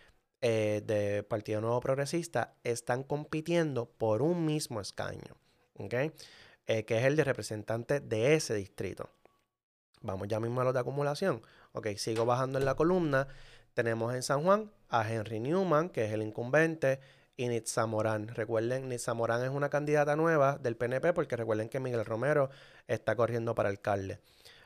eh, 0.41 0.83
de 0.85 1.23
Partido 1.23 1.61
Nuevo 1.61 1.81
Progresista 1.81 2.55
están 2.65 3.03
compitiendo 3.03 3.87
por 3.87 4.23
un 4.23 4.47
mismo 4.47 4.81
escaño. 4.81 5.37
Eh, 6.67 6.85
que 6.85 6.99
es 6.99 7.05
el 7.05 7.17
de 7.17 7.25
representante 7.25 8.01
de 8.01 8.35
ese 8.35 8.55
distrito. 8.55 9.11
Vamos 10.03 10.29
ya 10.29 10.41
mismo 10.41 10.61
a 10.61 10.65
los 10.65 10.75
de 10.75 10.81
acumulación. 10.81 11.43
Ok, 11.73 11.89
sigo 11.97 12.27
bajando 12.27 12.59
en 12.59 12.65
la 12.65 12.75
columna. 12.75 13.29
Tenemos 13.75 14.15
en 14.15 14.23
San 14.23 14.43
Juan 14.43 14.71
a 14.89 15.11
Henry 15.11 15.41
Newman, 15.41 15.89
que 15.89 16.05
es 16.05 16.13
el 16.13 16.23
incumbente, 16.23 17.01
y 17.37 17.49
Nitza 17.49 17.87
Morán. 17.87 18.29
Recuerden, 18.29 18.89
Nitza 18.89 19.15
Morán 19.15 19.43
es 19.43 19.51
una 19.51 19.71
candidata 19.71 20.17
nueva 20.17 20.59
del 20.59 20.77
PNP, 20.77 21.13
porque 21.13 21.37
recuerden 21.37 21.69
que 21.69 21.81
Miguel 21.81 22.05
Romero 22.05 22.51
está 22.87 23.17
corriendo 23.17 23.55
para 23.55 23.69
alcalde. 23.69 24.21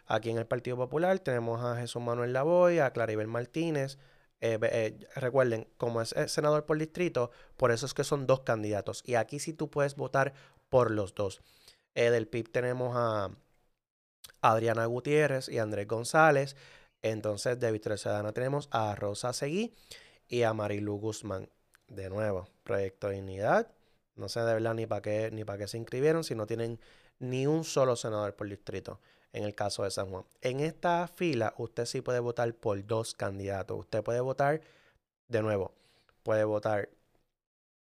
Aquí 0.07 0.31
en 0.31 0.39
el 0.39 0.47
Partido 0.47 0.77
Popular 0.77 1.19
tenemos 1.21 1.65
a 1.65 1.77
Jesús 1.77 2.03
Manuel 2.03 2.33
Lavoy, 2.33 2.81
a 2.81 2.91
Claribel 2.91 3.29
Martínez. 3.29 3.99
Eh, 4.41 4.59
eh, 4.63 4.99
recuerden, 5.17 5.67
como 5.77 6.03
es 6.03 6.15
senador 6.27 6.67
por 6.67 6.79
distrito, 6.79 7.31
por 7.57 7.71
eso 7.71 7.87
es 7.87 7.95
que 7.95 8.05
son 8.05 8.27
dos 8.27 8.41
candidatos. 8.41 9.03
Y 9.07 9.15
aquí 9.15 9.39
sí 9.39 9.53
tú 9.53 9.71
puedes 9.71 9.97
votar 9.97 10.35
por 10.69 10.91
los 10.91 11.15
dos. 11.15 11.41
del 11.95 12.27
PIB 12.27 12.51
tenemos 12.51 12.97
a 12.97 13.31
Adriana 14.43 14.87
Gutiérrez 14.87 15.49
y 15.49 15.59
Andrés 15.59 15.87
González. 15.89 16.57
Entonces, 17.03 17.59
de 17.61 17.73
Victoria 17.73 17.97
Ciudadana 17.99 18.33
tenemos 18.33 18.69
a 18.71 18.95
Rosa 18.95 19.33
Seguí 19.33 19.75
y 20.29 20.43
a 20.43 20.53
Marilu 20.53 20.99
Guzmán. 20.99 21.49
De 21.89 22.09
nuevo, 22.09 22.49
Proyecto 22.63 23.11
Dignidad. 23.11 23.71
No 24.17 24.29
sé 24.29 24.41
de 24.41 24.55
verdad 24.55 24.75
ni 24.75 24.87
para 24.87 25.03
qué, 25.03 25.31
ni 25.33 25.45
para 25.45 25.59
qué 25.59 25.69
se 25.69 25.79
inscribieron 25.79 26.25
si 26.25 26.35
no 26.35 26.47
tienen 26.47 26.81
ni 27.19 27.47
un 27.47 27.65
solo 27.65 27.97
senador 27.97 28.35
por 28.35 28.49
distrito 28.49 29.01
en 29.35 29.45
el 29.45 29.55
caso 29.55 29.83
de 29.83 29.91
San 29.91 30.11
Juan. 30.11 30.25
En 30.41 30.61
esta 30.61 31.07
fila 31.09 31.55
usted 31.59 31.85
sí 31.85 32.01
puede 32.01 32.21
votar 32.21 32.55
por 32.55 32.87
dos 32.87 33.15
candidatos. 33.15 33.79
Usted 33.81 34.03
puede 34.03 34.21
votar, 34.21 34.63
de 35.29 35.43
nuevo, 35.43 35.75
puede 36.23 36.45
votar 36.45 36.89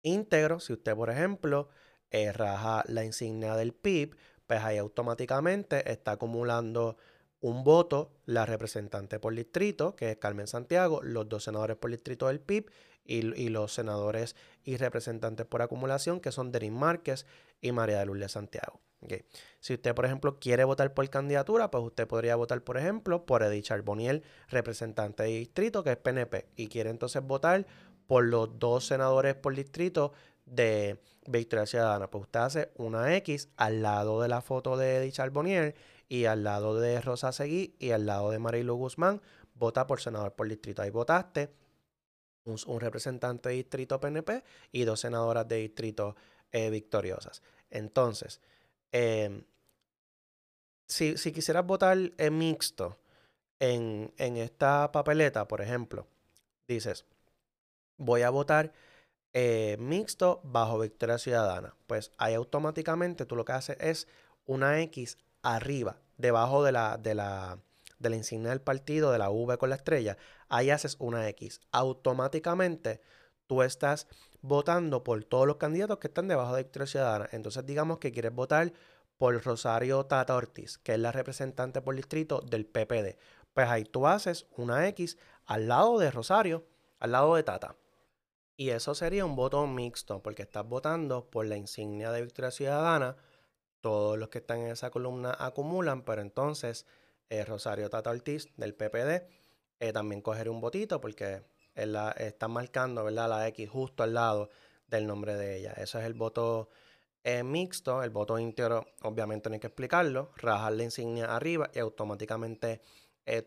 íntegro. 0.01 0.59
Si 0.59 0.73
usted, 0.73 0.95
por 0.95 1.09
ejemplo, 1.09 1.67
eh, 2.11 2.31
raja 2.31 2.83
la 2.87 3.03
insignia 3.03 3.55
del 3.55 3.73
PIB, 3.73 4.15
pues 4.47 4.61
ahí 4.63 4.77
automáticamente 4.77 5.91
está 5.91 6.13
acumulando 6.13 6.97
un 7.41 7.65
voto 7.65 8.13
la 8.25 8.45
representante 8.45 9.19
por 9.19 9.35
distrito, 9.35 9.97
que 9.97 10.11
es 10.11 10.17
Carmen 10.17 10.47
Santiago, 10.47 11.01
los 11.03 11.27
dos 11.27 11.43
senadores 11.43 11.75
por 11.75 11.91
distrito 11.91 12.27
del 12.27 12.39
PIB 12.39 12.71
y, 13.03 13.49
los 13.49 13.73
senadores 13.73 14.37
y 14.63 14.77
representantes 14.77 15.45
por 15.45 15.61
acumulación, 15.61 16.21
que 16.21 16.31
son 16.31 16.53
Derin 16.53 16.73
Márquez 16.73 17.25
y 17.59 17.73
María 17.73 17.99
de 17.99 18.05
Lourdes 18.05 18.31
Santiago. 18.31 18.79
Si 19.59 19.73
usted, 19.73 19.95
por 19.95 20.05
ejemplo, 20.05 20.39
quiere 20.39 20.63
votar 20.63 20.93
por 20.93 21.09
candidatura, 21.09 21.71
pues 21.71 21.83
usted 21.83 22.07
podría 22.07 22.35
votar, 22.35 22.61
por 22.63 22.77
ejemplo, 22.77 23.25
por 23.25 23.43
Edith 23.43 23.65
Charboniel, 23.65 24.23
representante 24.49 25.23
de 25.23 25.29
distrito, 25.29 25.83
que 25.83 25.91
es 25.91 25.97
PNP, 25.97 26.47
y 26.55 26.67
quiere 26.67 26.89
entonces 26.89 27.21
votar 27.23 27.65
por 28.07 28.25
los 28.25 28.59
dos 28.59 28.85
senadores 28.85 29.35
por 29.35 29.55
distrito 29.55 30.13
de 30.45 30.99
Victoria 31.27 31.65
Ciudadana. 31.65 32.09
Pues 32.09 32.23
usted 32.23 32.39
hace 32.39 32.71
una 32.75 33.15
X 33.17 33.49
al 33.55 33.81
lado 33.81 34.21
de 34.21 34.27
la 34.27 34.41
foto 34.41 34.77
de 34.77 34.97
Edith 34.97 35.13
Charbonnier 35.13 35.75
y 36.09 36.25
al 36.25 36.43
lado 36.43 36.79
de 36.79 37.01
Rosa 37.01 37.31
Seguí 37.31 37.75
y 37.79 37.91
al 37.91 38.05
lado 38.05 38.31
de 38.31 38.39
Marilu 38.39 38.75
Guzmán, 38.75 39.21
vota 39.55 39.87
por 39.87 40.01
senador 40.01 40.33
por 40.33 40.47
distrito. 40.47 40.81
Ahí 40.81 40.89
votaste 40.89 41.53
un, 42.45 42.79
representante 42.79 43.49
de 43.49 43.55
distrito 43.55 43.99
PNP 43.99 44.43
y 44.71 44.83
dos 44.83 44.99
senadoras 44.99 45.47
de 45.47 45.57
distrito 45.57 46.15
eh, 46.51 46.69
victoriosas. 46.69 47.41
Entonces, 47.69 48.41
em, 48.93 49.43
si, 50.87 51.17
si, 51.17 51.33
quisieras 51.33 51.65
votar 51.65 51.97
en 52.17 52.37
mixto 52.37 52.97
en, 53.59 54.13
en 54.17 54.37
esta 54.37 54.91
papeleta, 54.91 55.47
por 55.47 55.61
ejemplo, 55.61 56.07
dices, 56.67 57.05
voy 57.97 58.21
a 58.21 58.29
votar 58.29 58.73
eh, 59.33 59.77
mixto 59.79 60.41
bajo 60.43 60.79
Victoria 60.79 61.17
Ciudadana. 61.17 61.75
Pues 61.87 62.11
ahí 62.17 62.35
automáticamente 62.35 63.25
tú 63.25 63.35
lo 63.35 63.45
que 63.45 63.53
haces 63.53 63.77
es 63.79 64.07
una 64.45 64.79
X 64.81 65.17
arriba, 65.41 65.97
debajo 66.17 66.63
de 66.63 66.71
la, 66.71 66.97
de 66.97 67.15
la, 67.15 67.59
de 67.99 68.09
la 68.09 68.15
insignia 68.15 68.51
del 68.51 68.61
partido, 68.61 69.11
de 69.11 69.17
la 69.17 69.29
V 69.29 69.57
con 69.57 69.69
la 69.69 69.75
estrella. 69.75 70.17
Ahí 70.49 70.69
haces 70.69 70.97
una 70.99 71.27
X. 71.29 71.61
Automáticamente 71.71 73.01
tú 73.47 73.63
estás 73.63 74.07
votando 74.43 75.03
por 75.03 75.23
todos 75.23 75.47
los 75.47 75.55
candidatos 75.55 75.97
que 75.97 76.07
están 76.07 76.27
debajo 76.27 76.55
de 76.55 76.63
Victoria 76.63 76.85
Ciudadana. 76.85 77.29
Entonces 77.31 77.65
digamos 77.65 77.97
que 77.97 78.11
quieres 78.11 78.35
votar 78.35 78.73
por 79.17 79.41
Rosario 79.43 80.05
Tata 80.05 80.35
Ortiz, 80.35 80.77
que 80.77 80.93
es 80.93 80.99
la 80.99 81.11
representante 81.11 81.81
por 81.81 81.95
distrito 81.95 82.41
del 82.41 82.65
PPD. 82.65 83.17
Pues 83.53 83.67
ahí 83.69 83.85
tú 83.85 84.05
haces 84.05 84.45
una 84.57 84.87
X 84.89 85.17
al 85.45 85.67
lado 85.69 85.97
de 85.97 86.11
Rosario, 86.11 86.65
al 86.99 87.13
lado 87.13 87.35
de 87.35 87.43
Tata. 87.43 87.77
Y 88.57 88.69
eso 88.69 88.93
sería 88.93 89.25
un 89.25 89.35
voto 89.35 89.65
mixto, 89.65 90.21
porque 90.21 90.43
estás 90.43 90.67
votando 90.67 91.29
por 91.29 91.45
la 91.45 91.55
insignia 91.55 92.11
de 92.11 92.21
Victoria 92.21 92.51
Ciudadana. 92.51 93.15
Todos 93.81 94.17
los 94.17 94.29
que 94.29 94.39
están 94.39 94.59
en 94.59 94.71
esa 94.71 94.91
columna 94.91 95.35
acumulan, 95.39 96.03
pero 96.03 96.21
entonces 96.21 96.85
eh, 97.29 97.45
Rosario 97.45 97.89
Tata 97.89 98.09
Ortiz 98.11 98.49
del 98.57 98.75
PPD 98.75 99.25
eh, 99.79 99.93
también 99.93 100.21
cogería 100.21 100.51
un 100.51 100.61
votito 100.61 100.99
porque 101.01 101.43
él 101.75 101.93
la, 101.93 102.11
está 102.11 102.47
marcando 102.47 103.03
¿verdad? 103.03 103.29
la 103.29 103.47
X 103.49 103.69
justo 103.69 104.03
al 104.03 104.13
lado 104.13 104.49
del 104.87 105.07
nombre 105.07 105.35
de 105.35 105.57
ella. 105.57 105.73
Eso 105.73 105.99
es 105.99 106.05
el 106.05 106.13
voto 106.13 106.69
eh, 107.23 107.43
mixto, 107.43 108.03
el 108.03 108.09
voto 108.09 108.37
íntegro, 108.37 108.85
obviamente 109.01 109.49
no 109.49 109.53
hay 109.53 109.59
que 109.59 109.67
explicarlo. 109.67 110.31
Rajar 110.35 110.73
la 110.73 110.83
insignia 110.83 111.35
arriba 111.35 111.69
y 111.73 111.79
automáticamente 111.79 112.81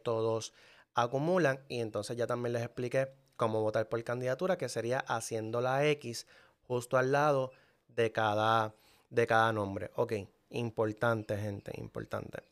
todos 0.02 0.54
acumulan. 0.94 1.60
Y 1.68 1.80
entonces 1.80 2.16
ya 2.16 2.26
también 2.26 2.54
les 2.54 2.62
expliqué 2.62 3.12
cómo 3.36 3.60
votar 3.60 3.88
por 3.88 4.02
candidatura, 4.02 4.56
que 4.56 4.68
sería 4.68 5.00
haciendo 5.00 5.60
la 5.60 5.86
X 5.86 6.26
justo 6.62 6.96
al 6.96 7.12
lado 7.12 7.52
de 7.88 8.10
cada, 8.12 8.74
de 9.10 9.26
cada 9.26 9.52
nombre. 9.52 9.90
Ok, 9.94 10.14
importante 10.50 11.36
gente, 11.36 11.72
importante. 11.76 12.42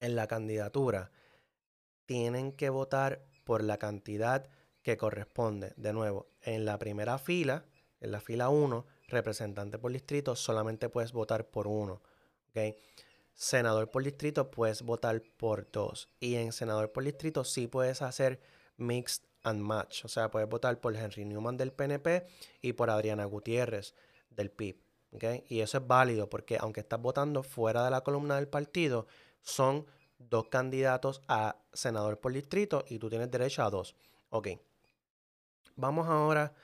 En 0.00 0.16
la 0.16 0.26
candidatura 0.26 1.10
tienen 2.06 2.52
que 2.52 2.70
votar 2.70 3.24
por 3.44 3.62
la 3.62 3.78
cantidad 3.78 4.48
que 4.84 4.96
corresponde. 4.96 5.72
De 5.76 5.92
nuevo, 5.92 6.28
en 6.42 6.64
la 6.64 6.78
primera 6.78 7.18
fila, 7.18 7.64
en 8.00 8.12
la 8.12 8.20
fila 8.20 8.50
1, 8.50 8.86
representante 9.08 9.78
por 9.78 9.90
distrito, 9.90 10.36
solamente 10.36 10.88
puedes 10.90 11.12
votar 11.12 11.48
por 11.48 11.66
uno. 11.66 12.02
¿okay? 12.50 12.76
Senador 13.32 13.90
por 13.90 14.04
distrito 14.04 14.50
puedes 14.50 14.82
votar 14.82 15.22
por 15.38 15.68
dos. 15.72 16.10
Y 16.20 16.36
en 16.36 16.52
senador 16.52 16.92
por 16.92 17.02
distrito 17.02 17.44
sí 17.44 17.66
puedes 17.66 18.02
hacer 18.02 18.40
mixed 18.76 19.24
and 19.42 19.60
match. 19.60 20.04
O 20.04 20.08
sea, 20.08 20.30
puedes 20.30 20.48
votar 20.48 20.78
por 20.80 20.94
Henry 20.94 21.24
Newman 21.24 21.56
del 21.56 21.72
PNP 21.72 22.26
y 22.60 22.74
por 22.74 22.90
Adriana 22.90 23.24
Gutiérrez 23.24 23.94
del 24.30 24.50
PIB. 24.50 24.76
Y 25.48 25.60
eso 25.60 25.78
es 25.78 25.86
válido 25.86 26.28
porque 26.28 26.58
aunque 26.60 26.80
estás 26.80 27.00
votando 27.00 27.42
fuera 27.42 27.84
de 27.84 27.90
la 27.90 28.02
columna 28.02 28.36
del 28.36 28.48
partido, 28.48 29.06
son 29.40 29.86
dos 30.18 30.48
candidatos 30.48 31.22
a 31.28 31.56
senador 31.72 32.20
por 32.20 32.32
distrito 32.32 32.84
y 32.88 32.98
tú 32.98 33.08
tienes 33.08 33.30
derecho 33.30 33.62
a 33.62 33.70
dos. 33.70 33.96
Ok. 34.28 34.48
Vamos 35.76 36.08
ahora 36.08 36.54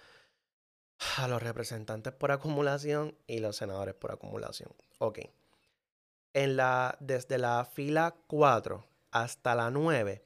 a 1.17 1.29
los 1.29 1.43
representantes 1.43 2.13
por 2.13 2.31
acumulación 2.31 3.17
y 3.27 3.39
los 3.39 3.57
senadores 3.57 3.95
por 3.95 4.13
acumulación. 4.13 4.71
Ok. 4.99 5.21
En 6.33 6.57
la, 6.57 6.97
desde 7.01 7.39
la 7.39 7.65
fila 7.65 8.15
4 8.27 8.87
hasta 9.11 9.55
la 9.55 9.71
9, 9.71 10.25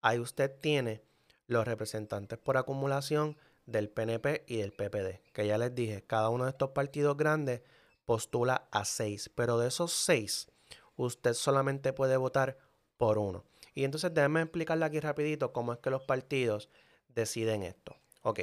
ahí 0.00 0.18
usted 0.18 0.50
tiene 0.60 1.02
los 1.46 1.66
representantes 1.66 2.38
por 2.38 2.56
acumulación 2.56 3.36
del 3.66 3.90
PNP 3.90 4.44
y 4.46 4.58
del 4.58 4.72
PPD. 4.72 5.20
Que 5.32 5.46
ya 5.46 5.58
les 5.58 5.74
dije, 5.74 6.02
cada 6.02 6.28
uno 6.30 6.44
de 6.44 6.50
estos 6.50 6.70
partidos 6.70 7.16
grandes 7.16 7.62
postula 8.04 8.68
a 8.70 8.84
seis, 8.84 9.30
pero 9.34 9.58
de 9.58 9.68
esos 9.68 9.92
seis, 9.92 10.48
usted 10.96 11.34
solamente 11.34 11.92
puede 11.92 12.16
votar 12.16 12.58
por 12.96 13.18
uno. 13.18 13.44
Y 13.74 13.84
entonces 13.84 14.12
déjenme 14.12 14.42
explicarle 14.42 14.84
aquí 14.84 15.00
rapidito 15.00 15.52
cómo 15.52 15.72
es 15.72 15.78
que 15.78 15.90
los 15.90 16.02
partidos 16.02 16.68
deciden 17.08 17.62
esto. 17.62 17.96
Ok. 18.22 18.40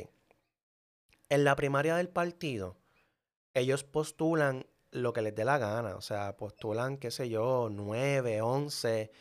En 1.30 1.44
la 1.44 1.56
primaria 1.56 1.96
del 1.96 2.10
partido, 2.10 2.78
ellos 3.54 3.84
postulan 3.84 4.66
lo 4.92 5.14
que 5.14 5.22
les 5.22 5.36
dé 5.36 5.46
la 5.46 5.58
gana. 5.58 5.96
O 5.96 6.02
sea, 6.02 6.38
postulan, 6.38 6.98
qué 6.98 7.12
sé 7.12 7.30
yo, 7.30 7.70
9, 7.72 8.42
11 8.42 9.12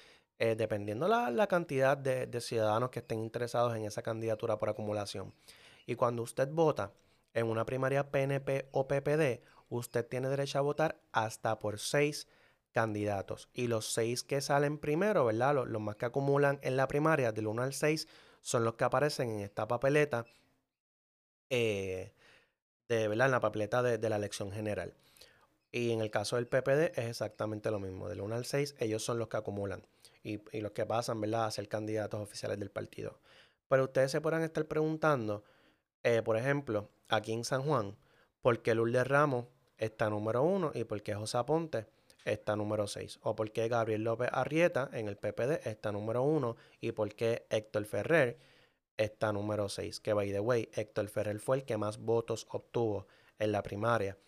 eh, 0.40 0.54
dependiendo 0.54 1.08
la, 1.08 1.30
la 1.30 1.48
cantidad 1.48 1.96
de, 1.96 2.40
ciudadanos 2.40 2.90
que 2.90 3.00
estén 3.00 3.18
interesados 3.18 3.76
en 3.76 3.84
esa 3.84 4.02
candidatura 4.02 4.58
por 4.58 4.68
acumulación. 4.68 5.34
Y 5.84 5.96
cuando 5.96 6.22
usted 6.22 6.48
vota 6.48 6.92
en 7.34 7.46
una 7.46 7.66
primaria 7.66 8.10
PNP 8.10 8.68
o 8.70 8.86
PPD, 8.86 9.42
usted 9.68 10.06
tiene 10.06 10.28
derecho 10.28 10.58
a 10.58 10.62
votar 10.62 11.00
hasta 11.10 11.58
por 11.58 11.80
seis 11.80 12.28
candidatos. 12.70 13.48
Y 13.52 13.66
los 13.66 13.92
seis 13.92 14.22
que 14.22 14.40
salen 14.40 14.78
primero, 14.78 15.24
¿verdad? 15.24 15.54
Los, 15.54 15.80
más 15.80 15.96
que 15.96 16.06
acumulan 16.06 16.60
en 16.62 16.76
la 16.76 16.86
primaria, 16.86 17.32
del 17.32 17.48
1 17.48 17.62
al 17.62 17.72
6, 17.72 18.06
son 18.40 18.64
los 18.64 18.74
que 18.74 18.84
aparecen 18.84 19.30
en 19.30 19.40
esta 19.40 19.66
papeleta, 19.66 20.24
eh, 21.50 22.12
de, 22.88 23.08
¿verdad? 23.08 23.26
En 23.26 23.32
la 23.32 23.40
papeleta 23.40 23.82
de, 23.82 23.98
de 23.98 24.08
la 24.10 24.16
elección 24.16 24.52
general. 24.52 24.94
Y 25.70 25.92
en 25.92 26.00
el 26.00 26.10
caso 26.10 26.36
del 26.36 26.46
PPD 26.46 26.98
es 26.98 27.08
exactamente 27.08 27.70
lo 27.70 27.78
mismo. 27.78 28.08
Del 28.08 28.20
1 28.20 28.34
al 28.34 28.44
6, 28.46 28.76
ellos 28.78 29.04
son 29.04 29.18
los 29.18 29.28
que 29.28 29.36
acumulan 29.36 29.86
y, 30.22 30.60
los 30.60 30.72
que 30.72 30.86
pasan, 30.86 31.20
¿verdad?, 31.20 31.46
a 31.46 31.50
ser 31.50 31.68
candidatos 31.68 32.20
oficiales 32.20 32.58
del 32.58 32.70
partido. 32.70 33.20
Pero 33.68 33.84
ustedes 33.84 34.10
se 34.10 34.20
podrán 34.20 34.42
estar 34.42 34.66
preguntando, 34.66 35.44
eh, 36.02 36.22
por 36.22 36.36
ejemplo, 36.36 36.90
aquí 37.08 37.32
en 37.32 37.44
San 37.44 37.62
Juan, 37.62 37.96
¿por 38.40 38.62
qué 38.62 38.74
Lourdes 38.74 39.06
Ramos 39.06 39.46
está 39.76 40.10
número 40.10 40.42
uno 40.42 40.72
y 40.74 40.84
por 40.84 41.02
qué 41.02 41.14
José 41.14 41.38
Aponte 41.38 41.86
está 42.24 42.56
número 42.56 42.86
6? 42.86 43.20
¿O 43.22 43.36
por 43.36 43.52
qué 43.52 43.68
Gabriel 43.68 44.04
López 44.04 44.28
Arrieta 44.32 44.88
en 44.92 45.08
el 45.08 45.16
PPD 45.16 45.66
está 45.66 45.92
número 45.92 46.22
uno 46.22 46.56
y 46.80 46.92
por 46.92 47.14
qué 47.14 47.46
Héctor 47.50 47.84
Ferrer 47.84 48.38
está 48.98 49.32
número 49.32 49.70
6? 49.70 50.00
Que, 50.00 50.12
by 50.12 50.30
the 50.30 50.40
way, 50.40 50.68
Héctor 50.74 51.08
Ferrer 51.08 51.40
fue 51.40 51.56
el 51.56 51.64
que 51.64 51.78
más 51.78 51.98
votos 51.98 52.46
obtuvo 52.50 53.06
en 53.38 53.52
la 53.52 53.62
primaria 53.62 54.18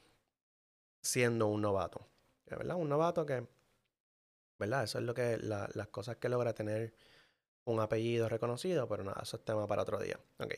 siendo 1.03 1.49
un 1.49 1.61
novato. 1.61 2.07
¿Verdad? 2.47 2.77
Un 2.77 2.89
novato 2.89 3.27
que 3.27 3.47
¿verdad? 4.61 4.85
Eso 4.85 4.99
es 4.99 5.05
lo 5.05 5.15
que 5.15 5.39
las 5.39 5.89
cosas 5.89 6.17
que 6.17 6.29
logra 6.29 6.53
tener 6.53 6.93
un 7.65 7.81
apellido 7.81 8.29
reconocido, 8.29 8.87
pero 8.87 9.03
nada, 9.03 9.21
eso 9.23 9.39
es 9.39 9.45
tema 9.45 9.67
para 9.67 9.83
otro 9.83 9.99
día. 9.99 10.21
Ok. 10.39 10.55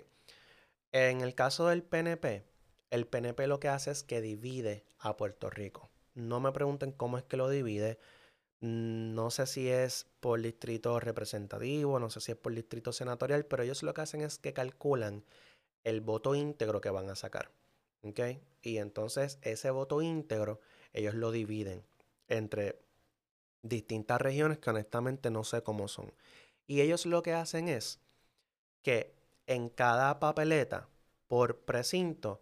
En 0.90 1.20
el 1.20 1.36
caso 1.36 1.68
del 1.68 1.84
PNP, 1.84 2.44
el 2.90 3.06
PNP 3.06 3.46
lo 3.46 3.60
que 3.60 3.68
hace 3.68 3.92
es 3.92 4.02
que 4.02 4.20
divide 4.20 4.84
a 4.98 5.16
Puerto 5.16 5.50
Rico. 5.50 5.88
No 6.14 6.40
me 6.40 6.50
pregunten 6.50 6.90
cómo 6.90 7.16
es 7.16 7.22
que 7.22 7.36
lo 7.36 7.48
divide. 7.48 7.98
Mm, 8.62 9.14
no 9.14 9.30
sé 9.30 9.46
si 9.46 9.68
es 9.68 10.06
por 10.20 10.40
distrito 10.40 10.98
representativo, 11.00 11.98
no 11.98 12.10
sé 12.10 12.20
si 12.20 12.32
es 12.32 12.38
por 12.38 12.54
distrito 12.54 12.92
senatorial, 12.92 13.44
pero 13.44 13.64
ellos 13.64 13.82
lo 13.82 13.92
que 13.92 14.02
hacen 14.02 14.22
es 14.22 14.38
que 14.38 14.52
calculan 14.52 15.24
el 15.84 16.00
voto 16.00 16.34
íntegro 16.36 16.80
que 16.80 16.90
van 16.90 17.10
a 17.10 17.16
sacar. 17.16 17.50
Y 18.62 18.78
entonces 18.78 19.38
ese 19.42 19.70
voto 19.70 20.02
íntegro 20.02 20.60
ellos 20.92 21.14
lo 21.14 21.30
dividen 21.32 21.84
entre 22.28 22.80
distintas 23.62 24.20
regiones 24.20 24.58
que 24.58 24.70
honestamente 24.70 25.30
no 25.30 25.44
sé 25.44 25.62
cómo 25.62 25.88
son. 25.88 26.12
Y 26.66 26.80
ellos 26.80 27.06
lo 27.06 27.22
que 27.22 27.32
hacen 27.34 27.68
es 27.68 28.00
que 28.82 29.14
en 29.46 29.68
cada 29.68 30.20
papeleta 30.20 30.88
por 31.28 31.60
precinto 31.60 32.40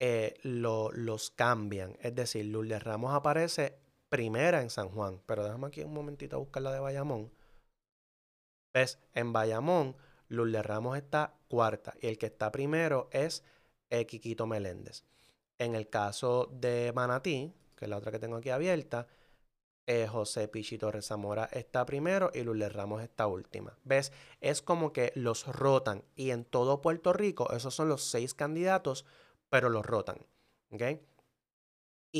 eh, 0.00 0.34
los 0.42 1.30
cambian. 1.30 1.96
Es 2.00 2.14
decir, 2.14 2.46
Lourdes 2.46 2.82
Ramos 2.82 3.14
aparece 3.14 3.76
primera 4.08 4.62
en 4.62 4.70
San 4.70 4.88
Juan. 4.88 5.20
Pero 5.26 5.44
déjame 5.44 5.66
aquí 5.66 5.82
un 5.82 5.94
momentito 5.94 6.36
a 6.36 6.38
buscar 6.38 6.62
la 6.62 6.72
de 6.72 6.80
Bayamón. 6.80 7.32
¿Ves? 8.74 8.98
En 9.14 9.32
Bayamón, 9.32 9.96
Lourdes 10.28 10.64
Ramos 10.64 10.96
está 10.96 11.34
cuarta. 11.48 11.94
Y 12.00 12.06
el 12.06 12.18
que 12.18 12.26
está 12.26 12.52
primero 12.52 13.08
es 13.12 13.44
eh, 13.90 14.06
Quiquito 14.06 14.46
Meléndez. 14.46 15.04
En 15.58 15.74
el 15.74 15.88
caso 15.88 16.48
de 16.52 16.92
Manatí, 16.94 17.52
que 17.76 17.86
es 17.86 17.88
la 17.88 17.96
otra 17.96 18.12
que 18.12 18.18
tengo 18.18 18.36
aquí 18.36 18.50
abierta, 18.50 19.06
eh, 19.86 20.06
José 20.06 20.48
Pichito 20.48 20.90
Rezamora 20.90 21.46
está 21.46 21.86
primero 21.86 22.30
y 22.34 22.42
Lourdes 22.42 22.72
Ramos 22.72 23.02
está 23.02 23.26
última. 23.26 23.78
¿Ves? 23.84 24.12
Es 24.40 24.60
como 24.60 24.92
que 24.92 25.12
los 25.14 25.46
rotan 25.46 26.04
y 26.14 26.30
en 26.30 26.44
todo 26.44 26.82
Puerto 26.82 27.14
Rico 27.14 27.50
esos 27.52 27.74
son 27.74 27.88
los 27.88 28.04
seis 28.04 28.34
candidatos, 28.34 29.06
pero 29.48 29.70
los 29.70 29.86
rotan. 29.86 30.26
¿Ok? 30.70 30.82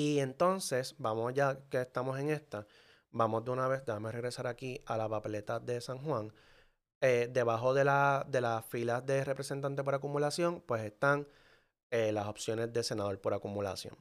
Y 0.01 0.21
entonces, 0.21 0.95
vamos 0.99 1.35
ya 1.35 1.59
que 1.71 1.81
estamos 1.81 2.21
en 2.21 2.31
esta, 2.31 2.69
vamos 3.11 3.45
de 3.45 3.51
una 3.51 3.67
vez, 3.67 3.85
déjame 3.85 4.13
regresar 4.13 4.47
aquí 4.47 4.81
a 4.87 4.97
la 4.97 5.09
papeleta 5.09 5.59
de 5.59 5.81
San 5.81 5.99
Juan. 5.99 6.33
Eh, 7.01 7.29
debajo 7.33 7.75
de, 7.75 7.83
la, 7.83 8.25
de 8.29 8.41
las 8.41 8.65
filas 8.67 9.05
de 9.05 9.25
representante 9.25 9.83
por 9.83 9.97
acumulación, 9.97 10.61
pues 10.61 10.85
están 10.85 11.27
eh, 11.91 12.13
las 12.13 12.29
opciones 12.29 12.73
de 12.73 12.85
senador 12.85 13.21
por 13.21 13.35
acumulación 13.35 13.97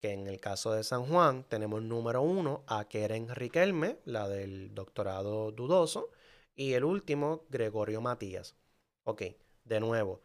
que 0.00 0.12
en 0.12 0.28
el 0.28 0.40
caso 0.40 0.72
de 0.72 0.84
San 0.84 1.04
Juan 1.06 1.44
tenemos 1.48 1.82
número 1.82 2.22
uno 2.22 2.62
a 2.68 2.86
Keren 2.88 3.34
Riquelme, 3.34 3.98
la 4.04 4.28
del 4.28 4.72
doctorado 4.72 5.50
dudoso, 5.50 6.10
y 6.54 6.74
el 6.74 6.84
último, 6.84 7.44
Gregorio 7.50 8.00
Matías. 8.00 8.54
Ok, 9.02 9.22
de 9.64 9.80
nuevo, 9.80 10.20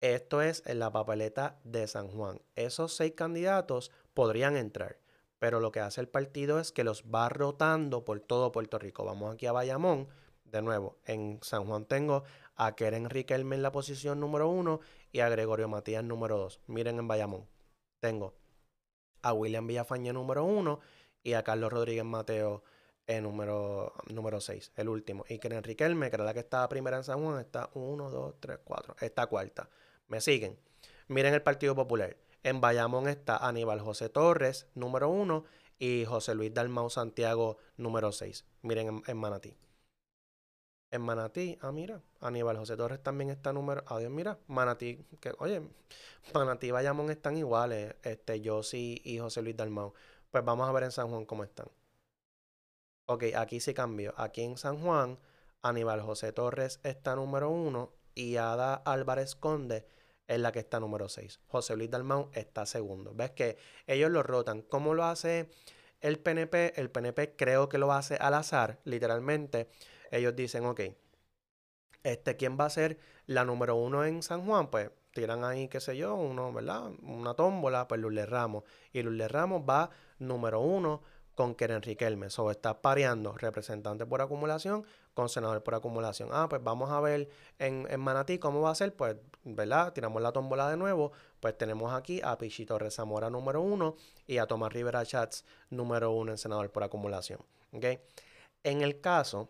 esto 0.00 0.42
es 0.42 0.62
en 0.66 0.80
la 0.80 0.90
papeleta 0.90 1.60
de 1.62 1.86
San 1.86 2.08
Juan. 2.08 2.42
Esos 2.56 2.94
seis 2.96 3.12
candidatos 3.12 3.92
podrían 4.16 4.56
entrar, 4.56 4.98
pero 5.38 5.60
lo 5.60 5.70
que 5.70 5.80
hace 5.80 6.00
el 6.00 6.08
partido 6.08 6.58
es 6.58 6.72
que 6.72 6.84
los 6.84 7.04
va 7.04 7.28
rotando 7.28 8.04
por 8.04 8.18
todo 8.18 8.50
Puerto 8.50 8.78
Rico. 8.78 9.04
Vamos 9.04 9.34
aquí 9.34 9.46
a 9.46 9.52
Bayamón. 9.52 10.08
De 10.44 10.62
nuevo, 10.62 10.96
en 11.04 11.38
San 11.42 11.66
Juan 11.66 11.84
tengo 11.84 12.24
a 12.54 12.74
Keren 12.74 13.10
Riquelme 13.10 13.56
en 13.56 13.62
la 13.62 13.72
posición 13.72 14.18
número 14.18 14.48
uno 14.48 14.80
y 15.12 15.20
a 15.20 15.28
Gregorio 15.28 15.68
Matías 15.68 16.02
número 16.02 16.38
dos. 16.38 16.60
Miren 16.66 16.98
en 16.98 17.06
Bayamón. 17.06 17.46
Tengo 18.00 18.34
a 19.20 19.34
William 19.34 19.66
Villafañe 19.66 20.12
número 20.14 20.44
uno 20.44 20.80
y 21.22 21.34
a 21.34 21.42
Carlos 21.42 21.70
Rodríguez 21.70 22.04
Mateo 22.04 22.62
en 23.06 23.24
número, 23.24 23.92
número 24.08 24.40
6, 24.40 24.72
el 24.76 24.88
último. 24.88 25.24
Y 25.28 25.38
que 25.38 25.48
Enrique 25.48 25.84
Elme, 25.84 26.08
que 26.08 26.16
era 26.16 26.24
la 26.24 26.32
que 26.32 26.40
estaba 26.40 26.68
primera 26.68 26.96
en 26.96 27.04
San 27.04 27.22
Juan, 27.22 27.38
está 27.38 27.70
1, 27.74 28.10
2, 28.10 28.34
3, 28.40 28.58
4. 28.64 28.96
Está 29.00 29.26
cuarta. 29.26 29.68
Me 30.08 30.20
siguen. 30.20 30.58
Miren 31.08 31.34
el 31.34 31.42
Partido 31.42 31.74
Popular. 31.74 32.16
En 32.46 32.60
Bayamón 32.60 33.08
está 33.08 33.38
Aníbal 33.38 33.80
José 33.80 34.08
Torres, 34.08 34.68
número 34.76 35.08
1, 35.08 35.42
y 35.80 36.04
José 36.04 36.36
Luis 36.36 36.54
Dalmau 36.54 36.88
Santiago, 36.90 37.58
número 37.76 38.12
6. 38.12 38.44
Miren 38.62 39.02
en 39.04 39.16
Manatí. 39.16 39.56
En 40.92 41.02
Manatí, 41.02 41.58
ah, 41.60 41.72
mira, 41.72 42.00
Aníbal 42.20 42.56
José 42.56 42.76
Torres 42.76 43.02
también 43.02 43.30
está 43.30 43.52
número. 43.52 43.82
Adiós, 43.88 44.12
mira, 44.12 44.38
Manatí, 44.46 45.04
que, 45.18 45.32
oye, 45.40 45.60
Manatí 46.34 46.68
y 46.68 46.70
Bayamón 46.70 47.10
están 47.10 47.36
iguales, 47.36 47.96
este, 48.04 48.40
sí 48.62 49.02
y 49.04 49.18
José 49.18 49.42
Luis 49.42 49.56
Dalmau. 49.56 49.92
Pues 50.30 50.44
vamos 50.44 50.68
a 50.68 50.72
ver 50.72 50.84
en 50.84 50.92
San 50.92 51.08
Juan 51.08 51.26
cómo 51.26 51.42
están. 51.42 51.66
Ok, 53.06 53.24
aquí 53.36 53.58
sí 53.58 53.74
cambió. 53.74 54.14
Aquí 54.16 54.42
en 54.42 54.56
San 54.56 54.80
Juan, 54.80 55.18
Aníbal 55.62 56.00
José 56.00 56.32
Torres 56.32 56.78
está 56.84 57.16
número 57.16 57.50
uno 57.50 57.92
y 58.14 58.36
Ada 58.36 58.76
Álvarez 58.76 59.34
Conde 59.34 59.84
es 60.26 60.40
la 60.40 60.52
que 60.52 60.58
está 60.58 60.80
número 60.80 61.08
6. 61.08 61.40
José 61.46 61.76
Luis 61.76 61.90
Dalmau 61.90 62.30
está 62.32 62.66
segundo. 62.66 63.12
¿Ves 63.14 63.30
que 63.32 63.56
ellos 63.86 64.10
lo 64.10 64.22
rotan? 64.22 64.62
¿Cómo 64.62 64.94
lo 64.94 65.04
hace 65.04 65.50
el 66.00 66.18
PNP? 66.18 66.80
El 66.80 66.90
PNP 66.90 67.36
creo 67.36 67.68
que 67.68 67.78
lo 67.78 67.92
hace 67.92 68.16
al 68.16 68.34
azar, 68.34 68.80
literalmente 68.84 69.68
ellos 70.10 70.34
dicen, 70.36 70.64
ok, 70.64 70.80
este, 72.02 72.36
¿quién 72.36 72.56
va 72.58 72.66
a 72.66 72.70
ser 72.70 72.98
la 73.26 73.44
número 73.44 73.74
uno 73.76 74.04
en 74.04 74.22
San 74.22 74.46
Juan? 74.46 74.70
Pues 74.70 74.90
tiran 75.12 75.44
ahí, 75.44 75.68
qué 75.68 75.80
sé 75.80 75.96
yo, 75.96 76.14
uno, 76.14 76.52
¿verdad? 76.52 76.92
Una 77.02 77.34
tómbola, 77.34 77.88
pues 77.88 78.00
Lourdes 78.00 78.28
Ramos. 78.28 78.64
Y 78.92 79.02
Lourdes 79.02 79.30
Ramos 79.30 79.62
va 79.68 79.90
número 80.18 80.60
uno 80.60 81.02
con 81.36 81.54
Keren 81.54 81.82
Riquelme. 81.82 82.26
O 82.36 82.50
está 82.50 82.82
pareando 82.82 83.32
representante 83.38 84.04
por 84.06 84.20
acumulación 84.20 84.84
con 85.14 85.28
senador 85.28 85.62
por 85.62 85.76
acumulación. 85.76 86.30
Ah, 86.32 86.48
pues 86.48 86.64
vamos 86.64 86.90
a 86.90 87.00
ver 87.00 87.28
en, 87.60 87.86
en, 87.88 88.00
Manatí 88.00 88.38
cómo 88.38 88.60
va 88.62 88.70
a 88.70 88.74
ser. 88.74 88.94
Pues, 88.96 89.16
¿verdad? 89.44 89.92
Tiramos 89.92 90.20
la 90.20 90.32
tómbola 90.32 90.68
de 90.68 90.76
nuevo. 90.76 91.12
Pues 91.38 91.56
tenemos 91.56 91.94
aquí 91.94 92.20
a 92.24 92.36
Pichito 92.36 92.78
Rezamora 92.78 93.30
número 93.30 93.62
uno 93.62 93.94
y 94.26 94.38
a 94.38 94.46
Tomás 94.46 94.72
Rivera 94.72 95.06
Chats 95.06 95.44
número 95.70 96.10
uno 96.10 96.32
en 96.32 96.38
senador 96.38 96.72
por 96.72 96.82
acumulación. 96.82 97.38
¿Ok? 97.72 97.84
En 98.64 98.82
el 98.82 99.00
caso 99.00 99.48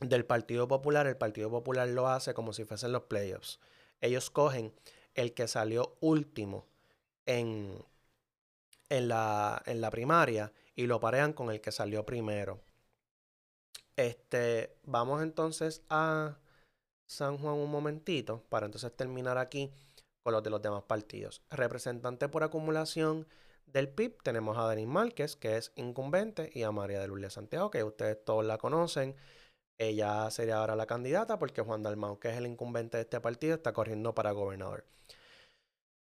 del 0.00 0.24
Partido 0.24 0.68
Popular, 0.68 1.06
el 1.06 1.16
Partido 1.16 1.50
Popular 1.50 1.88
lo 1.88 2.08
hace 2.08 2.34
como 2.34 2.52
si 2.52 2.64
fuesen 2.64 2.92
los 2.92 3.02
playoffs. 3.02 3.58
Ellos 4.00 4.30
cogen 4.30 4.72
el 5.14 5.34
que 5.34 5.48
salió 5.48 5.96
último 6.00 6.66
en, 7.26 7.84
en, 8.88 9.08
la, 9.08 9.62
en 9.66 9.80
la 9.80 9.90
primaria 9.90 10.52
y 10.78 10.86
lo 10.86 11.00
parean 11.00 11.32
con 11.32 11.50
el 11.50 11.60
que 11.60 11.72
salió 11.72 12.06
primero. 12.06 12.60
Este, 13.96 14.78
vamos 14.84 15.24
entonces 15.24 15.82
a 15.90 16.38
San 17.04 17.36
Juan 17.36 17.56
un 17.56 17.68
momentito 17.68 18.44
para 18.48 18.66
entonces 18.66 18.94
terminar 18.94 19.38
aquí 19.38 19.72
con 20.22 20.34
los 20.34 20.42
de 20.44 20.50
los 20.50 20.62
demás 20.62 20.84
partidos. 20.84 21.42
Representante 21.50 22.28
por 22.28 22.44
acumulación 22.44 23.26
del 23.66 23.88
PIB 23.88 24.22
tenemos 24.22 24.56
a 24.56 24.68
Denis 24.68 24.86
Márquez, 24.86 25.34
que 25.34 25.56
es 25.56 25.72
incumbente, 25.74 26.52
y 26.54 26.62
a 26.62 26.70
María 26.70 27.00
de 27.00 27.08
Lourdes 27.08 27.32
Santiago, 27.32 27.72
que 27.72 27.82
ustedes 27.82 28.24
todos 28.24 28.44
la 28.44 28.58
conocen. 28.58 29.16
Ella 29.78 30.30
sería 30.30 30.58
ahora 30.58 30.76
la 30.76 30.86
candidata 30.86 31.40
porque 31.40 31.60
Juan 31.60 31.82
Dalmau, 31.82 32.20
que 32.20 32.30
es 32.30 32.36
el 32.36 32.46
incumbente 32.46 32.98
de 32.98 33.02
este 33.02 33.20
partido, 33.20 33.56
está 33.56 33.72
corriendo 33.72 34.14
para 34.14 34.30
gobernador. 34.30 34.84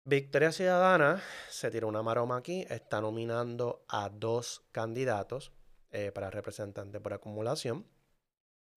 Victoria 0.07 0.51
Ciudadana 0.51 1.23
se 1.49 1.71
tiró 1.71 1.87
una 1.87 2.03
maroma 2.03 2.37
aquí, 2.37 2.63
está 2.69 3.01
nominando 3.01 3.83
a 3.87 4.09
dos 4.09 4.63
candidatos 4.71 5.51
eh, 5.91 6.11
para 6.11 6.29
representante 6.29 6.99
por 6.99 7.13
acumulación. 7.13 7.87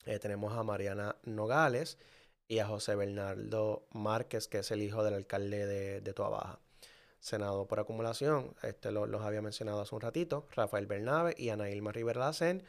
Eh, 0.06 0.18
tenemos 0.18 0.54
a 0.54 0.62
Mariana 0.62 1.16
Nogales 1.24 1.98
y 2.46 2.60
a 2.60 2.66
José 2.66 2.96
Bernardo 2.96 3.86
Márquez, 3.92 4.48
que 4.48 4.60
es 4.60 4.70
el 4.70 4.82
hijo 4.82 5.04
del 5.04 5.14
alcalde 5.14 5.66
de, 5.66 6.00
de. 6.00 6.14
Senado 7.20 7.68
por 7.68 7.80
acumulación, 7.80 8.54
este 8.62 8.90
los 8.90 9.20
había 9.20 9.42
mencionado 9.42 9.82
hace 9.82 9.94
un 9.94 10.00
ratito, 10.00 10.46
Rafael 10.54 10.86
Bernabe 10.86 11.34
y 11.36 11.50
Ana 11.50 11.68
Ilma 11.68 11.92
Rivera 11.92 12.20
Lacen 12.20 12.64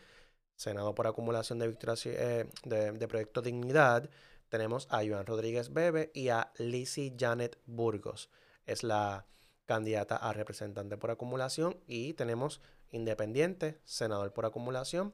Senado 0.60 0.94
por 0.94 1.08
acumulación 1.08 1.58
de 1.58 1.68
victorias 1.70 2.06
eh, 2.06 2.46
de, 2.66 3.08
Proyecto 3.08 3.42
Dignidad, 3.42 4.10
tenemos 4.50 4.90
a 4.92 5.08
Joan 5.08 5.26
Rodríguez 5.26 5.72
Bebe 5.72 6.12
y 6.14 6.28
a 6.28 6.52
Lizzie 6.58 7.16
Janet 7.18 7.58
Burgos. 7.66 8.30
Es 8.70 8.84
la 8.84 9.26
candidata 9.66 10.16
a 10.16 10.34
representante 10.34 10.98
por 10.98 11.12
acumulación. 11.12 11.78
Y 11.88 12.14
tenemos 12.14 12.62
independiente, 12.92 13.80
senador 13.84 14.34
por 14.34 14.46
acumulación. 14.46 15.14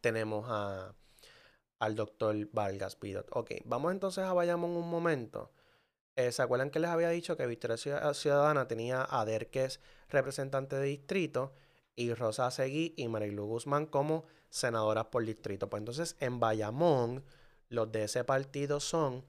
Tenemos 0.00 0.46
a, 0.48 0.94
al 1.78 1.94
doctor 1.94 2.36
Vargas 2.52 2.96
Pidot. 2.96 3.28
Ok, 3.32 3.52
vamos 3.64 3.92
entonces 3.92 4.24
a 4.24 4.32
vayamos 4.32 4.70
un 4.70 4.88
momento. 4.88 5.52
Eh, 6.16 6.32
¿Se 6.32 6.42
acuerdan 6.42 6.70
que 6.70 6.80
les 6.80 6.90
había 6.90 7.10
dicho 7.10 7.36
que 7.36 7.46
Victoria 7.46 7.76
Ciudadana 7.76 8.66
tenía 8.66 9.06
a 9.08 9.24
Derques 9.24 9.80
representante 10.08 10.76
de 10.76 10.86
distrito? 10.86 11.52
y 11.98 12.14
Rosa 12.14 12.48
Seguí 12.52 12.94
y 12.96 13.08
Marilu 13.08 13.44
Guzmán 13.46 13.84
como 13.84 14.24
senadoras 14.50 15.06
por 15.06 15.24
distrito. 15.24 15.68
Pues 15.68 15.80
entonces 15.80 16.16
en 16.20 16.38
Bayamón 16.38 17.24
los 17.70 17.90
de 17.90 18.04
ese 18.04 18.22
partido 18.22 18.78
son 18.78 19.24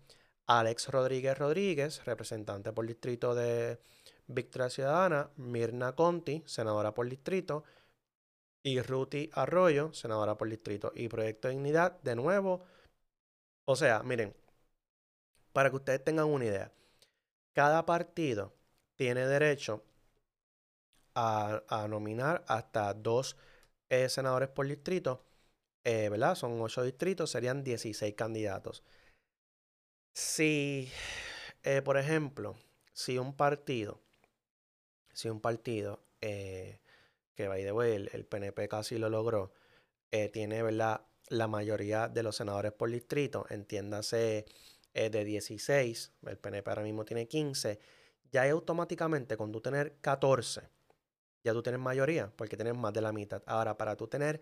Alex 0.50 0.88
Rodríguez 0.90 1.38
Rodríguez, 1.38 2.04
representante 2.06 2.74
por 2.74 2.88
distrito 2.88 3.36
de 3.36 3.80
Victoria 4.26 4.72
Ciudadana, 4.72 5.30
Mirna 5.38 5.96
Conti, 5.96 6.44
senadora 6.48 6.92
por 6.92 7.08
distrito, 7.08 7.64
y 8.64 8.82
Ruti 8.82 9.30
Arroyo, 9.34 9.94
senadora 9.94 10.36
por 10.38 10.50
distrito. 10.50 10.92
Y 10.96 11.08
Proyecto 11.08 11.48
de 11.48 11.54
Dignidad, 11.54 12.02
de 12.02 12.16
nuevo. 12.16 12.66
O 13.66 13.76
sea, 13.76 14.02
miren, 14.02 14.36
para 15.54 15.70
que 15.70 15.76
ustedes 15.76 16.04
tengan 16.04 16.26
una 16.26 16.46
idea, 16.46 16.72
cada 17.54 17.86
partido 17.86 18.52
tiene 18.96 19.28
derecho 19.28 19.84
a, 21.14 21.62
nominar 21.88 22.44
hasta 22.48 22.92
dos 22.96 23.38
eh, 23.90 24.10
senadores 24.10 24.50
por 24.50 24.66
distrito, 24.68 25.24
eh, 25.84 26.10
¿verdad? 26.10 26.34
Son 26.34 26.60
ocho 26.60 26.82
distritos, 26.82 27.30
serían 27.30 27.64
16 27.64 28.16
candidatos. 28.16 28.84
Si, 30.20 30.92
eh, 31.64 31.82
por 31.82 31.98
ejemplo, 31.98 32.58
si 32.92 33.18
un 33.18 33.34
partido, 33.38 34.02
si 35.14 35.30
un 35.30 35.40
partido, 35.40 36.02
que 36.20 36.82
by 37.38 37.64
the 37.64 37.72
way, 37.72 37.94
el, 37.94 38.10
el, 38.12 38.26
PNP 38.26 38.68
casi 38.68 38.98
lo 38.98 39.10
logró, 39.10 39.54
tiene, 40.34 40.62
¿verdad? 40.62 41.06
La 41.30 41.48
mayoría 41.48 42.10
de 42.10 42.22
los 42.24 42.36
senadores 42.36 42.74
por 42.74 42.92
distrito, 42.92 43.46
entiéndase 43.50 44.46
de 44.94 45.24
16, 45.24 46.12
el 46.28 46.38
PNP 46.38 46.70
ahora 46.70 46.84
mismo 46.84 47.06
tiene 47.06 47.30
15, 47.30 47.80
ya 48.30 48.52
automáticamente 48.52 49.38
con 49.38 49.54
tú 49.54 49.62
tener 49.62 50.02
14, 50.02 50.68
ya 51.46 51.54
tú 51.54 51.64
tienes 51.64 51.80
mayoría, 51.80 52.30
porque 52.36 52.58
tienes 52.58 52.76
más 52.76 52.92
de 52.92 53.00
la 53.00 53.14
mitad. 53.14 53.42
Ahora, 53.46 53.78
para 53.78 53.96
tú 53.96 54.10
tener 54.10 54.42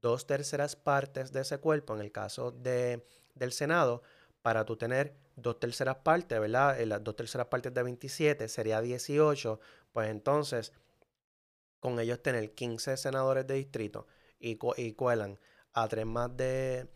dos 0.00 0.26
terceras 0.26 0.74
partes 0.74 1.30
de 1.30 1.42
ese 1.42 1.58
cuerpo, 1.58 1.94
en 1.94 2.00
el 2.00 2.10
caso 2.10 2.50
de, 2.50 3.06
del 3.36 3.52
Senado, 3.52 4.02
para 4.42 4.64
tú 4.64 4.76
tener 4.76 5.14
dos 5.36 5.58
terceras 5.58 5.96
partes, 5.96 6.38
¿verdad? 6.38 6.80
En 6.80 6.90
las 6.90 7.02
dos 7.02 7.16
terceras 7.16 7.46
partes 7.46 7.72
de 7.72 7.82
27 7.82 8.48
sería 8.48 8.80
18, 8.80 9.60
pues 9.92 10.10
entonces 10.10 10.72
con 11.80 11.98
ellos 11.98 12.22
tener 12.22 12.54
15 12.54 12.96
senadores 12.96 13.46
de 13.46 13.54
distrito 13.54 14.06
y, 14.38 14.56
cuelan 14.56 15.38
a 15.72 15.88
tres 15.88 16.06
más 16.06 16.30
de, 16.36 16.88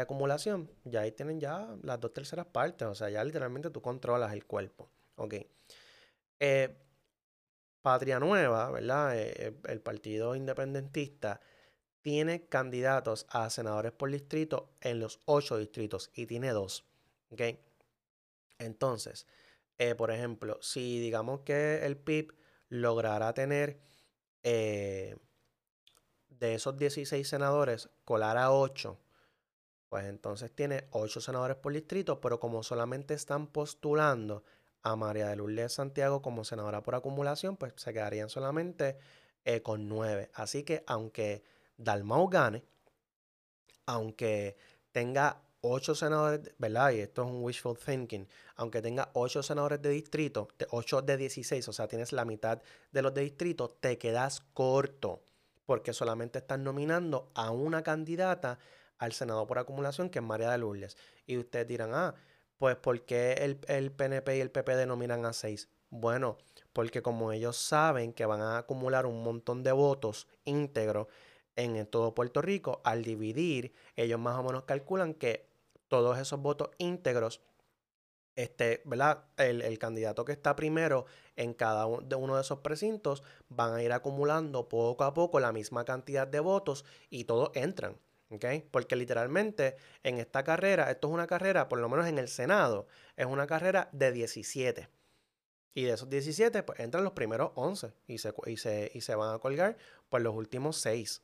acumulación, 0.00 0.70
ya 0.84 1.00
ahí 1.00 1.12
tienen 1.12 1.40
ya 1.40 1.74
las 1.82 2.00
dos 2.00 2.12
terceras 2.12 2.46
partes, 2.46 2.88
o 2.88 2.94
sea, 2.94 3.10
ya 3.10 3.22
literalmente 3.24 3.70
tú 3.70 3.80
controlas 3.80 4.32
el 4.32 4.44
cuerpo. 4.44 4.90
Ok. 5.16 5.34
Eh, 6.40 6.76
Patria 7.82 8.18
Nueva, 8.20 8.70
¿verdad? 8.70 9.16
Eh, 9.16 9.32
eh, 9.36 9.60
el 9.68 9.80
partido 9.80 10.34
independentista 10.36 11.40
tiene 12.02 12.46
candidatos 12.46 13.26
a 13.30 13.48
senadores 13.50 13.92
por 13.92 14.10
distrito 14.10 14.70
en 14.80 15.00
los 15.00 15.20
ocho 15.24 15.56
distritos 15.56 16.10
y 16.14 16.26
tiene 16.26 16.50
dos. 16.50 16.84
Entonces, 18.58 19.26
por 19.96 20.10
ejemplo, 20.10 20.58
si 20.60 21.00
digamos 21.00 21.40
que 21.40 21.86
el 21.86 21.96
PIB 21.96 22.34
lograra 22.68 23.32
tener 23.32 23.80
de 24.42 25.18
esos 26.40 26.76
16 26.76 27.26
senadores, 27.26 27.88
colar 28.04 28.36
a 28.36 28.52
8 28.52 28.98
pues 29.92 30.06
entonces 30.06 30.50
tiene 30.50 30.86
ocho 30.92 31.20
senadores 31.20 31.58
por 31.58 31.70
distrito, 31.70 32.18
pero 32.18 32.40
como 32.40 32.62
solamente 32.62 33.12
están 33.12 33.46
postulando 33.46 34.42
a 34.82 34.96
María 34.96 35.28
de 35.28 35.36
Lourdes 35.36 35.74
Santiago 35.74 36.22
como 36.22 36.44
senadora 36.44 36.82
por 36.82 36.94
acumulación, 36.94 37.58
pues 37.58 37.74
se 37.76 37.92
quedarían 37.92 38.30
solamente 38.30 38.96
eh, 39.44 39.60
con 39.60 39.90
nueve. 39.90 40.30
Así 40.32 40.62
que 40.62 40.82
aunque 40.86 41.42
Dalmau 41.76 42.28
gane, 42.28 42.64
aunque 43.86 44.56
tenga 44.92 45.42
ocho 45.62 45.94
senadores, 45.94 46.40
¿verdad? 46.58 46.90
Y 46.90 47.00
esto 47.00 47.22
es 47.22 47.28
un 47.28 47.42
wishful 47.42 47.78
thinking. 47.78 48.28
Aunque 48.56 48.82
tenga 48.82 49.10
ocho 49.14 49.42
senadores 49.42 49.80
de 49.80 49.90
distrito, 49.90 50.48
ocho 50.70 51.00
de 51.02 51.16
16, 51.16 51.66
o 51.68 51.72
sea, 51.72 51.88
tienes 51.88 52.12
la 52.12 52.24
mitad 52.24 52.60
de 52.90 53.02
los 53.02 53.14
de 53.14 53.22
distrito, 53.22 53.70
te 53.80 53.96
quedas 53.96 54.40
corto. 54.52 55.22
Porque 55.64 55.92
solamente 55.92 56.40
están 56.40 56.64
nominando 56.64 57.30
a 57.34 57.50
una 57.50 57.82
candidata 57.82 58.58
al 58.98 59.12
Senado 59.12 59.46
por 59.46 59.58
acumulación, 59.58 60.10
que 60.10 60.18
es 60.18 60.24
María 60.24 60.50
de 60.50 60.58
Lourdes. 60.58 60.96
Y 61.26 61.38
ustedes 61.38 61.66
dirán, 61.68 61.94
ah, 61.94 62.14
pues 62.58 62.76
¿por 62.76 63.04
qué 63.04 63.32
el, 63.34 63.60
el 63.68 63.92
PNP 63.92 64.36
y 64.36 64.40
el 64.40 64.50
PP 64.50 64.76
denominan 64.76 65.24
a 65.24 65.32
seis? 65.32 65.68
Bueno, 65.90 66.38
porque 66.72 67.02
como 67.02 67.32
ellos 67.32 67.56
saben 67.56 68.12
que 68.12 68.26
van 68.26 68.40
a 68.40 68.58
acumular 68.58 69.06
un 69.06 69.22
montón 69.22 69.62
de 69.62 69.72
votos 69.72 70.26
íntegros 70.44 71.06
en 71.56 71.86
todo 71.86 72.14
Puerto 72.14 72.42
Rico, 72.42 72.80
al 72.84 73.02
dividir, 73.02 73.74
ellos 73.96 74.18
más 74.18 74.38
o 74.38 74.42
menos 74.42 74.64
calculan 74.64 75.14
que 75.14 75.46
todos 75.88 76.18
esos 76.18 76.40
votos 76.40 76.70
íntegros, 76.78 77.42
este, 78.34 78.82
¿verdad? 78.86 79.24
El, 79.36 79.60
el, 79.60 79.78
candidato 79.78 80.24
que 80.24 80.32
está 80.32 80.56
primero 80.56 81.04
en 81.36 81.52
cada 81.52 81.86
uno 81.86 82.36
de 82.36 82.40
esos 82.40 82.60
precintos 82.60 83.22
van 83.48 83.74
a 83.74 83.82
ir 83.82 83.92
acumulando 83.92 84.68
poco 84.68 85.04
a 85.04 85.12
poco 85.12 85.38
la 85.38 85.52
misma 85.52 85.84
cantidad 85.84 86.26
de 86.26 86.40
votos 86.40 86.84
y 87.10 87.24
todos 87.24 87.50
entran. 87.54 87.98
Porque 88.70 88.96
literalmente 88.96 89.76
en 90.02 90.18
esta 90.18 90.42
carrera, 90.42 90.90
esto 90.90 91.08
es 91.08 91.14
una 91.14 91.26
carrera, 91.26 91.68
por 91.68 91.78
lo 91.78 91.88
menos 91.88 92.06
en 92.06 92.18
el 92.18 92.28
Senado, 92.28 92.86
es 93.16 93.26
una 93.26 93.46
carrera 93.46 93.88
de 93.92 94.10
17. 94.12 94.88
Y 95.74 95.84
de 95.84 95.92
esos 95.92 96.08
17, 96.08 96.62
pues 96.62 96.80
entran 96.80 97.04
los 97.04 97.12
primeros 97.12 97.52
11 97.54 97.92
y 98.06 98.18
se, 98.18 98.32
y 98.46 98.56
se, 98.56 98.90
y 98.94 99.00
se 99.02 99.14
van 99.14 99.34
a 99.34 99.38
colgar 99.38 99.76
por 100.08 100.22
los 100.22 100.34
últimos 100.34 100.78
6. 100.78 101.22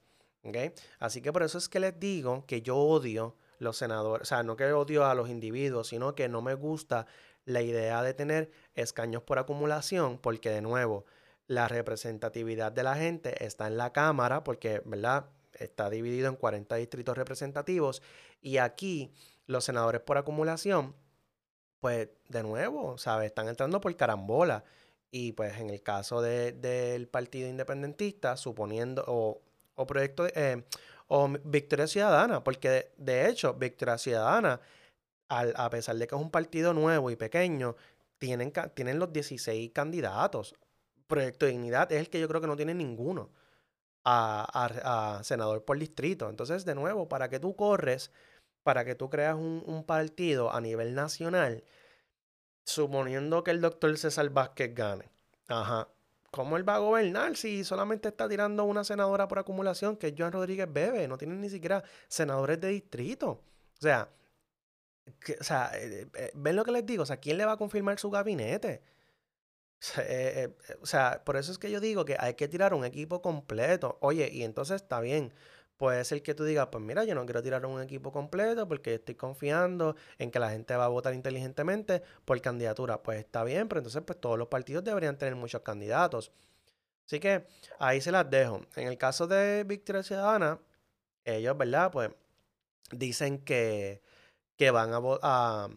Así 0.98 1.20
que 1.20 1.32
por 1.32 1.42
eso 1.42 1.58
es 1.58 1.68
que 1.68 1.80
les 1.80 1.98
digo 1.98 2.44
que 2.46 2.62
yo 2.62 2.76
odio 2.76 3.36
los 3.58 3.76
senadores, 3.76 4.22
o 4.22 4.24
sea, 4.24 4.42
no 4.42 4.56
que 4.56 4.72
odio 4.72 5.04
a 5.04 5.14
los 5.14 5.28
individuos, 5.28 5.88
sino 5.88 6.14
que 6.14 6.28
no 6.28 6.42
me 6.42 6.54
gusta 6.54 7.06
la 7.44 7.60
idea 7.60 8.02
de 8.02 8.14
tener 8.14 8.50
escaños 8.74 9.22
por 9.22 9.38
acumulación, 9.38 10.18
porque 10.18 10.50
de 10.50 10.62
nuevo, 10.62 11.04
la 11.46 11.66
representatividad 11.66 12.72
de 12.72 12.82
la 12.82 12.94
gente 12.94 13.44
está 13.44 13.66
en 13.66 13.76
la 13.76 13.92
Cámara, 13.92 14.44
porque, 14.44 14.82
¿verdad? 14.84 15.26
está 15.58 15.90
dividido 15.90 16.28
en 16.28 16.36
40 16.36 16.76
distritos 16.76 17.16
representativos 17.16 18.02
y 18.40 18.58
aquí 18.58 19.12
los 19.46 19.64
senadores 19.64 20.00
por 20.00 20.18
acumulación, 20.18 20.94
pues 21.80 22.08
de 22.28 22.42
nuevo, 22.42 22.98
¿sabes? 22.98 23.28
Están 23.28 23.48
entrando 23.48 23.80
por 23.80 23.94
carambola. 23.96 24.64
Y 25.10 25.32
pues 25.32 25.58
en 25.58 25.70
el 25.70 25.82
caso 25.82 26.20
del 26.20 27.08
Partido 27.08 27.48
Independentista, 27.48 28.36
suponiendo, 28.36 29.04
o, 29.06 29.40
o 29.78 29.86
proyecto, 29.86 30.26
eh, 30.26 30.64
o 31.08 31.28
Victoria 31.44 31.86
Ciudadana, 31.86 32.44
porque 32.44 32.92
de, 32.98 33.28
hecho, 33.28 33.54
Victoria 33.54 33.98
Ciudadana, 33.98 34.60
al, 35.28 35.54
a 35.56 35.70
pesar 35.70 35.96
de 35.96 36.06
que 36.06 36.14
es 36.14 36.20
un 36.20 36.30
partido 36.30 36.74
nuevo 36.74 37.10
y 37.10 37.16
pequeño, 37.16 37.76
tienen, 38.18 38.52
tienen 38.74 38.98
los 38.98 39.12
16 39.12 39.72
candidatos. 39.72 40.54
Proyecto 41.06 41.46
de 41.46 41.52
Dignidad 41.52 41.90
es 41.92 42.00
el 42.00 42.10
que 42.10 42.20
yo 42.20 42.28
creo 42.28 42.40
que 42.40 42.46
no 42.46 42.56
tiene 42.56 42.74
ninguno 42.74 43.30
a, 44.04 45.20
senador 45.22 45.64
por 45.64 45.78
distrito. 45.78 46.28
Entonces, 46.28 46.64
de 46.64 46.74
nuevo, 46.74 47.08
para 47.08 47.28
que 47.28 47.40
tú 47.40 47.56
corres, 47.56 48.10
para 48.62 48.84
que 48.84 48.94
tú 48.94 49.08
creas 49.10 49.36
un, 49.36 49.84
partido 49.86 50.52
a 50.52 50.60
nivel 50.60 50.94
nacional, 50.94 51.64
suponiendo 52.64 53.44
que 53.44 53.50
el 53.50 53.60
doctor 53.60 53.96
César 53.96 54.30
Vázquez 54.30 54.74
gane. 54.74 55.10
Ajá. 55.48 55.88
¿Cómo 56.30 56.56
él 56.56 56.68
va 56.68 56.76
a 56.76 56.78
gobernar 56.78 57.36
si 57.36 57.64
solamente 57.64 58.08
está 58.08 58.28
tirando 58.28 58.64
una 58.64 58.84
senadora 58.84 59.28
por 59.28 59.38
acumulación, 59.38 59.96
que 59.96 60.08
es 60.08 60.14
Joan 60.16 60.32
Rodríguez 60.32 60.70
Bebe? 60.72 61.08
No 61.08 61.16
tienen 61.18 61.40
ni 61.40 61.48
siquiera 61.50 61.82
senadores 62.08 62.60
de 62.60 62.68
distrito. 62.68 63.30
O 63.30 63.80
sea, 63.80 64.10
o 65.40 65.44
sea, 65.44 65.70
eh, 65.74 66.06
eh, 66.14 66.30
¿ven 66.34 66.56
lo 66.56 66.64
que 66.64 66.72
les 66.72 66.84
digo? 66.86 67.02
O 67.02 67.06
sea, 67.06 67.16
¿quién 67.18 67.38
le 67.38 67.44
va 67.46 67.52
a 67.52 67.56
confirmar 67.56 67.98
su 67.98 68.10
gabinete? 68.10 68.82
Eh, 69.98 70.48
eh, 70.68 70.74
o 70.82 70.86
sea, 70.86 71.22
por 71.24 71.36
eso 71.36 71.52
es 71.52 71.58
que 71.58 71.70
yo 71.70 71.80
digo 71.80 72.04
que 72.04 72.16
hay 72.18 72.34
que 72.34 72.48
tirar 72.48 72.74
un 72.74 72.84
equipo 72.84 73.22
completo. 73.22 73.98
Oye, 74.00 74.28
y 74.32 74.42
entonces 74.42 74.82
está 74.82 75.00
bien. 75.00 75.32
Puede 75.78 76.04
ser 76.04 76.22
que 76.22 76.34
tú 76.34 76.44
digas, 76.44 76.68
pues 76.72 76.84
mira, 76.84 77.04
yo 77.04 77.14
no 77.14 77.24
quiero 77.24 77.42
tirar 77.42 77.64
un 77.64 77.80
equipo 77.80 78.12
completo 78.12 78.66
porque 78.68 78.94
estoy 78.96 79.14
confiando 79.14 79.96
en 80.18 80.30
que 80.30 80.40
la 80.40 80.50
gente 80.50 80.74
va 80.76 80.84
a 80.86 80.88
votar 80.88 81.14
inteligentemente 81.14 82.02
por 82.24 82.40
candidatura. 82.42 83.02
Pues 83.02 83.20
está 83.20 83.44
bien, 83.44 83.68
pero 83.68 83.78
entonces 83.80 84.02
pues 84.04 84.20
todos 84.20 84.36
los 84.38 84.48
partidos 84.48 84.84
deberían 84.84 85.16
tener 85.16 85.36
muchos 85.36 85.62
candidatos. 85.62 86.32
Así 87.06 87.20
que 87.20 87.46
ahí 87.78 88.00
se 88.00 88.12
las 88.12 88.28
dejo. 88.28 88.60
En 88.76 88.88
el 88.88 88.98
caso 88.98 89.26
de 89.26 89.64
Victoria 89.64 90.02
Ciudadana, 90.02 90.60
ellos, 91.24 91.56
¿verdad? 91.56 91.90
Pues 91.92 92.10
dicen 92.90 93.38
que, 93.38 94.02
que 94.56 94.70
van 94.70 94.92
a, 94.92 95.00
a, 95.22 95.68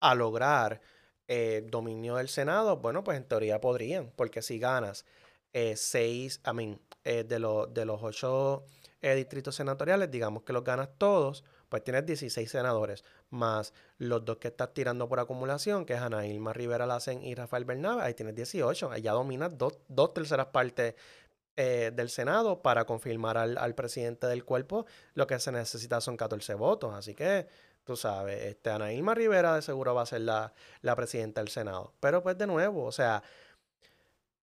a 0.00 0.14
lograr 0.14 0.80
eh, 1.28 1.64
dominio 1.70 2.16
del 2.16 2.28
Senado, 2.28 2.78
bueno, 2.78 3.04
pues 3.04 3.16
en 3.16 3.24
teoría 3.28 3.60
podrían, 3.60 4.12
porque 4.16 4.42
si 4.42 4.58
ganas 4.58 5.06
eh, 5.52 5.76
seis, 5.76 6.40
I 6.46 6.52
mean, 6.52 6.80
eh, 7.04 7.24
de, 7.24 7.38
de 7.70 7.84
los 7.84 8.02
ocho 8.02 8.64
distritos 9.00 9.54
senatoriales, 9.54 10.10
digamos 10.10 10.42
que 10.42 10.52
los 10.52 10.64
ganas 10.64 10.90
todos, 10.98 11.44
pues 11.68 11.82
tienes 11.84 12.06
16 12.06 12.50
senadores, 12.50 13.04
más 13.30 13.72
los 13.98 14.24
dos 14.24 14.38
que 14.38 14.48
estás 14.48 14.74
tirando 14.74 15.08
por 15.08 15.20
acumulación, 15.20 15.84
que 15.84 15.94
es 15.94 16.00
Ana 16.00 16.22
Rivera 16.52 16.86
Lacen 16.86 17.22
y 17.22 17.34
Rafael 17.34 17.64
Bernabe, 17.64 18.02
ahí 18.02 18.14
tienes 18.14 18.34
18, 18.34 18.90
ahí 18.90 19.02
ya 19.02 19.12
dominas 19.12 19.56
dos, 19.56 19.78
dos 19.88 20.14
terceras 20.14 20.46
partes 20.46 20.94
del 21.56 22.08
Senado 22.08 22.62
para 22.62 22.86
confirmar 22.86 23.36
al, 23.36 23.58
al, 23.58 23.74
presidente 23.74 24.26
del 24.26 24.46
cuerpo, 24.46 24.86
lo 25.12 25.26
que 25.26 25.38
se 25.38 25.52
necesita 25.52 26.00
son 26.00 26.16
14 26.16 26.54
votos, 26.54 26.94
así 26.94 27.14
que 27.14 27.48
Tú 27.84 27.96
sabes, 27.96 28.44
este, 28.44 28.70
Ana 28.70 28.92
Irma 28.92 29.14
Rivera 29.14 29.54
de 29.54 29.62
seguro 29.62 29.94
va 29.94 30.02
a 30.02 30.06
ser 30.06 30.20
la, 30.20 30.52
presidenta 30.94 31.40
del 31.40 31.48
Senado. 31.48 31.92
Pero 32.00 32.22
pues 32.22 32.36
de 32.36 32.46
nuevo, 32.46 32.84
o 32.84 32.92
sea, 32.92 33.22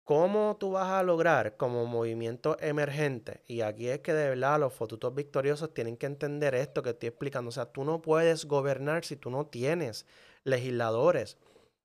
¿Cómo 0.05 0.59
tú 0.61 0.73
vas 0.73 0.91
a 0.91 1.03
lograr 1.03 1.57
como 1.57 1.87
movimiento 1.87 2.59
emergente? 2.61 3.43
Y 3.47 3.63
aquí 3.63 3.89
es 3.89 4.01
que 4.01 4.13
de 4.13 4.29
verdad 4.29 4.61
los 4.61 4.75
fotutos 4.75 5.15
victoriosos 5.15 5.73
tienen 5.73 5.97
que 5.97 6.05
entender 6.05 6.55
esto 6.55 6.83
que 6.83 6.91
estoy 6.91 7.09
explicando. 7.09 7.49
O 7.49 7.53
sea, 7.53 7.73
tú 7.73 7.85
no 7.85 8.03
puedes 8.03 8.45
gobernar 8.45 9.07
si 9.07 9.17
tú 9.17 9.31
no 9.31 9.47
tienes 9.47 10.07
legisladores. 10.45 11.39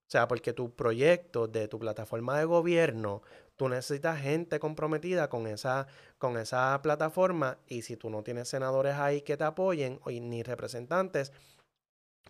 O 0.09 0.11
sea, 0.11 0.27
porque 0.27 0.51
tu 0.51 0.75
proyecto 0.75 1.47
de 1.47 1.69
tu 1.69 1.79
plataforma 1.79 2.37
de 2.37 2.43
gobierno, 2.43 3.21
tú 3.55 3.69
necesitas 3.69 4.19
gente 4.19 4.59
comprometida 4.59 5.29
con 5.29 5.47
esa, 5.47 5.87
con 6.17 6.37
esa 6.37 6.81
plataforma 6.81 7.59
y 7.67 7.83
si 7.83 7.95
tú 7.95 8.09
no 8.09 8.21
tienes 8.23 8.49
senadores 8.49 8.95
ahí 8.95 9.21
que 9.21 9.37
te 9.37 9.45
apoyen 9.45 10.01
ni 10.05 10.43
representantes, 10.43 11.31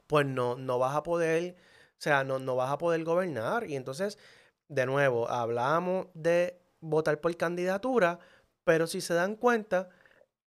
pues 0.07 0.25
no, 0.25 0.55
no 0.55 0.77
vas 0.77 0.95
a 0.95 1.03
poder, 1.03 1.55
o 1.97 2.01
sea, 2.01 2.23
no, 2.23 2.37
no 2.37 2.55
vas 2.55 2.71
a 2.71 2.77
poder 2.77 3.03
gobernar. 3.03 3.69
Y 3.69 3.75
entonces 3.75 4.17
de 4.69 4.85
nuevo, 4.85 5.29
hablamos 5.29 6.07
de 6.13 6.61
votar 6.79 7.19
por 7.19 7.35
candidatura, 7.35 8.19
pero 8.63 8.87
si 8.87 9.01
se 9.01 9.13
dan 9.13 9.35
cuenta, 9.35 9.89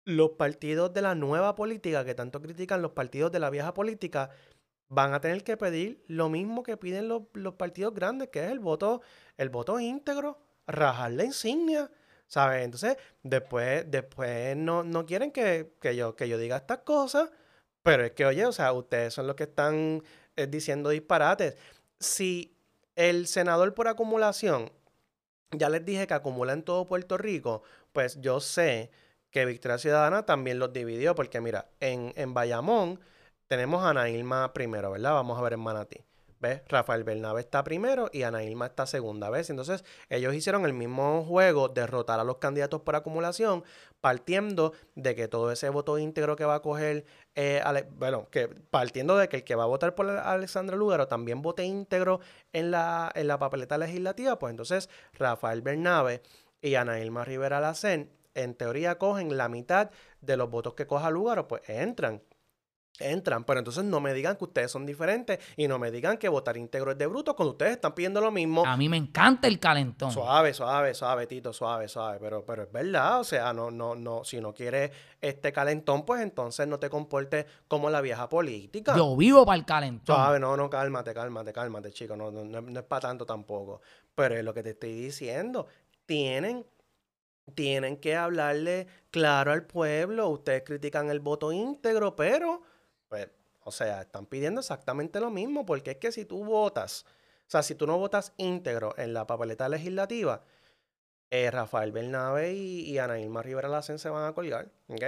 los 0.06 0.32
partidos 0.32 0.94
de 0.94 1.02
la 1.02 1.16
nueva 1.16 1.56
política 1.56 2.06
que 2.06 2.16
tanto 2.16 2.42
critican 2.42 2.82
los 2.82 2.92
partidos 2.92 3.32
de 3.32 3.40
la 3.40 3.50
vieja 3.50 3.74
política 3.74 4.30
van 4.90 5.14
a 5.14 5.22
tener 5.22 5.44
que 5.44 5.58
pedir 5.58 6.04
lo 6.08 6.30
mismo 6.30 6.64
que 6.64 6.78
piden 6.78 7.08
los, 7.08 7.24
partidos 7.58 7.94
grandes, 7.94 8.30
que 8.30 8.46
es 8.46 8.52
el 8.52 8.60
voto, 8.60 9.02
el 9.38 9.50
voto 9.50 9.80
íntegro, 9.80 10.40
rajar 10.68 11.12
la 11.12 11.24
insignia. 11.24 11.90
¿Sabes? 12.28 12.64
Entonces, 12.64 12.96
después, 13.24 13.90
después 13.92 14.56
no, 14.56 14.84
no 14.84 15.06
quieren 15.06 15.32
que, 15.32 15.74
yo, 15.96 16.16
que 16.16 16.30
yo 16.30 16.38
diga 16.38 16.58
estas 16.58 16.80
cosas, 16.80 17.30
pero 17.84 18.06
es 18.06 18.12
que, 18.12 18.26
oye, 18.26 18.46
o 18.46 18.54
sea, 18.54 18.72
ustedes 18.72 19.14
son 19.14 19.28
los 19.28 19.36
que 19.36 19.44
están 19.44 20.02
eh, 20.38 20.48
diciendo 20.48 20.90
disparates. 20.90 21.58
Si 22.00 22.56
el 22.96 23.28
senador 23.28 23.74
por 23.74 23.88
acumulación, 23.88 24.72
ya 25.52 25.70
les 25.70 25.86
dije 25.86 26.08
que 26.08 26.14
acumula 26.14 26.54
en 26.54 26.64
todo 26.64 26.88
Puerto 26.88 27.18
Rico, 27.18 27.64
pues 27.94 28.20
yo 28.22 28.40
sé 28.40 28.92
que 29.32 29.46
Victoria 29.46 29.78
Ciudadana 29.78 30.26
también 30.26 30.60
los 30.60 30.74
dividió, 30.74 31.16
porque 31.16 31.42
mira, 31.42 31.70
en, 31.80 32.14
en 32.16 32.34
Bayamón 32.34 33.00
tenemos 33.48 33.84
a 33.84 33.90
Ana 33.90 34.54
primero, 34.54 34.92
¿verdad? 34.92 35.14
Vamos 35.14 35.38
a 35.38 35.42
ver 35.42 35.54
en 35.54 35.60
Manatí. 35.60 36.06
¿Ves? 36.42 36.64
Rafael 36.70 37.04
Bernabe 37.04 37.40
está 37.40 37.64
primero 37.64 38.10
y 38.12 38.24
Ana 38.24 38.44
Ilma 38.44 38.66
está 38.66 38.88
segunda 38.88 39.30
vez. 39.30 39.52
Entonces, 39.52 39.86
ellos 40.10 40.34
hicieron 40.34 40.66
el 40.66 40.74
mismo 40.74 41.24
juego, 41.24 41.70
derrotar 41.70 42.20
a 42.20 42.24
los 42.24 42.38
candidatos 42.38 42.82
por 42.82 42.96
acumulación, 42.96 43.64
partiendo 44.02 44.74
de 44.96 45.14
que 45.14 45.28
todo 45.28 45.52
ese 45.52 45.70
voto 45.70 46.00
íntegro 46.00 46.36
que 46.36 46.44
va 46.44 46.56
a 46.56 46.62
coger, 46.64 47.06
eh, 47.36 47.62
bueno, 47.92 48.28
que 48.32 48.48
partiendo 48.48 49.18
de 49.18 49.30
que 49.30 49.38
el 49.38 49.44
que 49.44 49.54
va 49.54 49.64
a 49.64 49.68
votar 49.68 49.94
por 49.94 50.10
Alexandra 50.10 50.76
Lugaro 50.76 51.08
también 51.08 51.44
vote 51.44 51.64
íntegro 51.64 52.22
en 52.54 52.72
la, 52.72 53.12
en 53.14 53.28
la 53.28 53.38
papeleta 53.38 53.78
legislativa, 53.78 54.40
pues 54.40 54.50
entonces 54.50 54.90
Rafael 55.14 55.62
Bernabe 55.62 56.24
y 56.60 56.74
Ana 56.74 57.00
Ilma 57.00 57.24
Rivera 57.24 57.60
Lacen, 57.60 58.10
en 58.34 58.56
teoría, 58.56 58.98
cogen 58.98 59.38
la 59.38 59.48
mitad 59.48 59.92
de 60.22 60.38
los 60.38 60.50
votos 60.50 60.74
que 60.74 60.88
coja 60.88 61.12
Lugaro, 61.12 61.48
pues 61.48 61.62
entran 61.70 62.24
entran, 63.00 63.44
pero 63.44 63.60
entonces 63.60 63.84
no 63.84 64.00
me 64.00 64.14
digan 64.14 64.36
que 64.36 64.44
ustedes 64.44 64.72
son 64.72 64.86
diferentes 64.86 65.40
y 65.58 65.68
no 65.68 65.80
me 65.80 65.92
digan 65.92 66.18
que 66.18 66.30
votar 66.30 66.58
íntegro 66.58 66.92
es 66.92 66.98
de 66.98 67.08
bruto 67.08 67.36
cuando 67.36 67.52
ustedes 67.52 67.74
están 67.74 67.94
pidiendo 67.94 68.22
lo 68.22 68.32
mismo. 68.32 68.66
A 68.66 68.78
mí 68.78 68.90
me 68.90 68.98
encanta 68.98 69.48
el 69.48 69.60
calentón. 69.60 70.12
Suave, 70.12 70.54
suave, 70.54 70.94
suave, 70.94 71.28
Tito, 71.28 71.54
suave, 71.54 71.88
suave, 71.88 72.20
pero, 72.20 72.46
pero 72.46 72.64
es 72.64 72.72
verdad, 72.72 73.20
o 73.20 73.24
sea, 73.24 73.54
no, 73.54 73.72
no, 73.72 73.96
no, 73.96 74.24
si 74.24 74.40
no 74.40 74.54
quieres 74.54 74.92
este 75.20 75.52
calentón, 75.52 76.06
pues 76.06 76.22
entonces 76.22 76.68
no 76.68 76.80
te 76.80 76.90
comportes 76.90 77.46
como 77.68 77.90
la 77.90 78.02
vieja 78.02 78.30
política. 78.30 78.96
Yo 78.96 79.16
vivo 79.16 79.46
para 79.46 79.58
el 79.58 79.66
calentón. 79.66 80.16
Suave, 80.16 80.40
no, 80.40 80.56
no, 80.58 80.70
cálmate, 80.70 81.14
cálmate, 81.14 81.54
cálmate, 81.54 81.92
chico, 81.92 82.16
no, 82.16 82.32
no, 82.32 82.44
no 82.44 82.80
es 82.80 82.86
para 82.86 83.02
tanto 83.02 83.26
tampoco. 83.26 83.82
Pero 84.16 84.36
es 84.36 84.44
lo 84.44 84.54
que 84.54 84.64
te 84.64 84.72
estoy 84.72 84.94
diciendo, 84.94 85.68
tienen 86.06 86.66
tienen 87.56 87.98
que 87.98 88.16
hablarle 88.16 88.88
claro 89.10 89.52
al 89.52 89.66
pueblo. 89.66 90.30
Ustedes 90.30 90.64
critican 90.64 91.10
el 91.10 91.20
voto 91.20 91.52
íntegro, 91.52 92.16
pero 92.16 92.62
pues, 93.12 93.28
o 93.66 93.72
sea, 93.72 94.02
están 94.02 94.26
pidiendo 94.26 94.62
exactamente 94.62 95.20
lo 95.20 95.30
mismo, 95.30 95.66
porque 95.66 95.92
es 95.92 95.98
que 95.98 96.14
si 96.14 96.24
tú 96.24 96.46
votas, 96.46 97.06
o 97.42 97.52
sea, 97.52 97.62
si 97.62 97.76
tú 97.76 97.86
no 97.86 97.98
votas 97.98 98.32
íntegro 98.38 98.98
en 98.98 99.14
la 99.14 99.28
papeleta 99.28 99.68
legislativa, 99.68 100.46
eh, 101.30 101.52
Rafael 101.52 101.92
Bernabe 101.92 102.54
y, 102.54 102.90
y 102.90 103.00
Ana 103.00 103.20
Irma 103.20 103.44
Rivera 103.44 103.68
Lacen 103.68 104.00
se 104.00 104.08
van 104.10 104.24
a 104.30 104.34
colgar, 104.34 104.72
¿ok? 104.88 105.04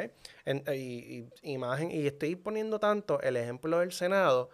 y, 0.74 1.30
imagen, 1.44 1.92
y 1.92 2.06
estoy 2.06 2.36
poniendo 2.36 2.78
tanto 2.78 3.22
el 3.22 3.38
ejemplo 3.38 3.80
del 3.80 3.94
Senado, 3.94 4.50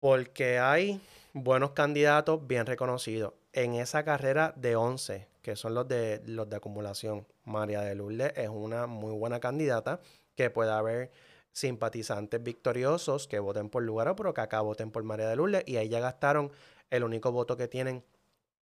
porque 0.00 0.58
hay 0.58 1.02
buenos 1.34 1.72
candidatos 1.72 2.46
bien 2.46 2.64
reconocidos 2.64 3.34
en 3.52 3.74
esa 3.74 4.04
carrera 4.04 4.54
de 4.56 4.74
11, 4.74 5.28
que 5.42 5.54
son 5.54 5.74
los 5.74 5.86
de, 5.86 6.22
los 6.24 6.48
de 6.48 6.56
acumulación. 6.56 7.26
María 7.44 7.82
de 7.82 7.94
Lourdes 7.94 8.32
es 8.36 8.48
una 8.48 8.86
muy 8.86 9.12
buena 9.12 9.38
candidata 9.38 10.00
que 10.34 10.48
puede 10.48 10.70
haber 10.70 11.10
simpatizantes 11.52 12.42
victoriosos 12.42 13.28
que 13.28 13.38
voten 13.38 13.68
por 13.68 13.82
Lugaro, 13.82 14.16
pero 14.16 14.34
que 14.34 14.40
acá 14.40 14.60
voten 14.60 14.90
por 14.90 15.04
María 15.04 15.28
de 15.28 15.36
Lourdes 15.36 15.64
y 15.66 15.76
ahí 15.76 15.88
ya 15.88 16.00
gastaron 16.00 16.50
el 16.90 17.04
único 17.04 17.32
voto 17.32 17.56
que 17.56 17.68
tienen 17.68 18.04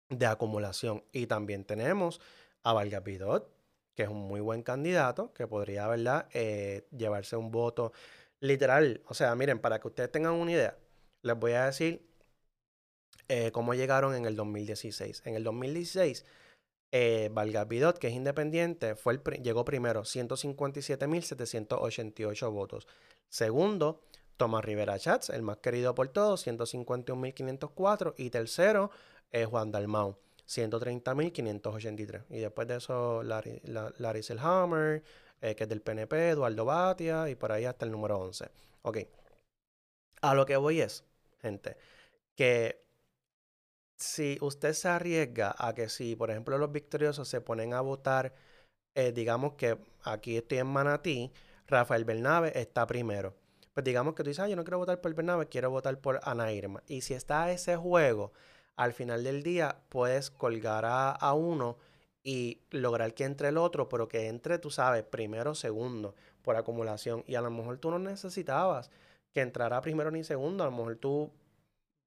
de 0.10 0.26
acumulación. 0.26 1.04
Y 1.12 1.28
también 1.28 1.64
tenemos 1.64 2.22
a 2.64 2.74
Vargas 2.74 3.04
Vidot, 3.04 3.50
que 3.96 4.04
es 4.04 4.10
un 4.10 4.28
muy 4.28 4.42
buen 4.42 4.62
candidato, 4.62 5.34
que 5.34 5.48
podría, 5.48 5.88
¿verdad?, 5.88 6.28
eh, 6.34 6.88
llevarse 6.96 7.36
un 7.38 7.52
voto 7.52 7.94
literal. 8.40 9.02
O 9.08 9.14
sea, 9.14 9.34
miren, 9.36 9.60
para 9.60 9.80
que 9.80 9.88
ustedes 9.88 10.12
tengan 10.12 10.34
una 10.34 10.52
idea, 10.52 10.78
les 11.22 11.38
voy 11.38 11.54
a 11.54 11.66
decir 11.66 12.06
eh, 13.28 13.52
cómo 13.52 13.74
llegaron 13.74 14.14
en 14.16 14.26
el 14.26 14.36
2016. 14.36 15.24
En 15.26 15.36
el 15.36 15.44
2016 15.44 16.26
eh, 16.98 17.30
Vidot, 17.68 17.98
que 17.98 18.08
es 18.08 18.14
independiente, 18.14 18.96
fue 18.96 19.12
el 19.14 19.20
llegó 19.44 19.66
primero, 19.66 20.04
157.788 20.04 22.52
votos. 22.52 22.88
Segundo, 23.28 24.02
Tomás 24.38 24.64
Rivera 24.64 24.98
Chats, 24.98 25.30
el 25.30 25.42
más 25.42 25.58
querido 25.58 25.94
por 25.94 26.08
todos, 26.08 26.48
151.504. 26.48 28.14
Y 28.18 28.30
tercero, 28.30 28.92
es 29.30 29.46
Juan 29.46 29.72
Dalmau, 29.72 30.18
130.583. 30.48 32.24
Y 32.30 32.40
después 32.40 32.66
de 32.66 32.78
eso, 32.78 33.24
Larry, 33.24 33.62
Larry 33.66 34.24
Selhammer, 34.24 35.04
eh, 35.42 35.54
que 35.54 35.64
es 35.64 35.70
del 35.70 35.82
PNP, 35.82 36.30
Eduardo 36.30 36.64
Batia, 36.64 37.30
y 37.30 37.36
por 37.36 37.52
ahí 37.52 37.66
hasta 37.66 37.84
el 37.86 37.92
número 37.92 38.18
11. 38.20 38.50
Ok. 38.84 39.00
A 40.22 40.34
lo 40.34 40.46
que 40.46 40.56
voy 40.56 40.80
es, 40.80 41.04
gente, 41.42 41.76
que 42.36 42.85
si 43.98 44.38
usted 44.42 44.74
se 44.74 44.90
arriesga 44.90 45.56
a 45.58 45.74
que 45.74 45.90
si, 45.90 46.16
por 46.16 46.32
ejemplo, 46.32 46.58
los 46.58 46.72
victoriosos 46.72 47.28
se 47.28 47.42
ponen 47.42 47.74
a 47.74 47.82
votar, 47.82 48.34
eh, 48.96 49.12
digamos 49.12 49.54
que 49.54 49.78
aquí 50.04 50.38
estoy 50.38 50.60
en 50.60 50.68
Manatí, 50.68 51.32
Rafael 51.68 52.06
Bernabe 52.06 52.60
está 52.60 52.86
primero. 52.88 53.36
Pues 53.74 53.84
digamos 53.84 54.16
que 54.16 54.24
tú 54.24 54.30
dices, 54.30 54.44
ah, 54.44 54.48
yo 54.48 54.56
no 54.56 54.64
quiero 54.64 54.78
votar 54.78 55.02
por 55.02 55.14
Bernabe, 55.14 55.48
quiero 55.48 55.70
votar 55.70 56.00
por 56.00 56.20
Ana 56.24 56.52
Irma. 56.54 56.82
Y 56.88 57.02
si 57.02 57.14
está 57.14 57.52
ese 57.52 57.76
juego, 57.76 58.32
al 58.78 58.94
final 58.94 59.24
del 59.24 59.44
día 59.44 59.80
puedes 59.90 60.32
colgar 60.32 60.86
a, 60.86 61.12
a 61.12 61.34
uno 61.34 61.78
y 62.24 62.62
lograr 62.72 63.14
que 63.14 63.26
entre 63.26 63.50
el 63.50 63.58
otro, 63.58 63.90
pero 63.90 64.08
que 64.08 64.28
entre, 64.28 64.60
tú 64.60 64.72
sabes, 64.72 65.04
primero 65.04 65.56
segundo 65.56 66.16
por 66.42 66.56
acumulación. 66.56 67.24
Y 67.28 67.36
a 67.36 67.42
lo 67.42 67.52
mejor 67.52 67.78
tú 67.78 67.92
no 67.92 68.00
necesitabas 68.00 68.90
que 69.34 69.42
entrara 69.42 69.82
primero 69.82 70.10
ni 70.12 70.24
segundo, 70.24 70.64
a 70.64 70.68
lo 70.68 70.72
mejor 70.72 70.96
tú 70.96 71.32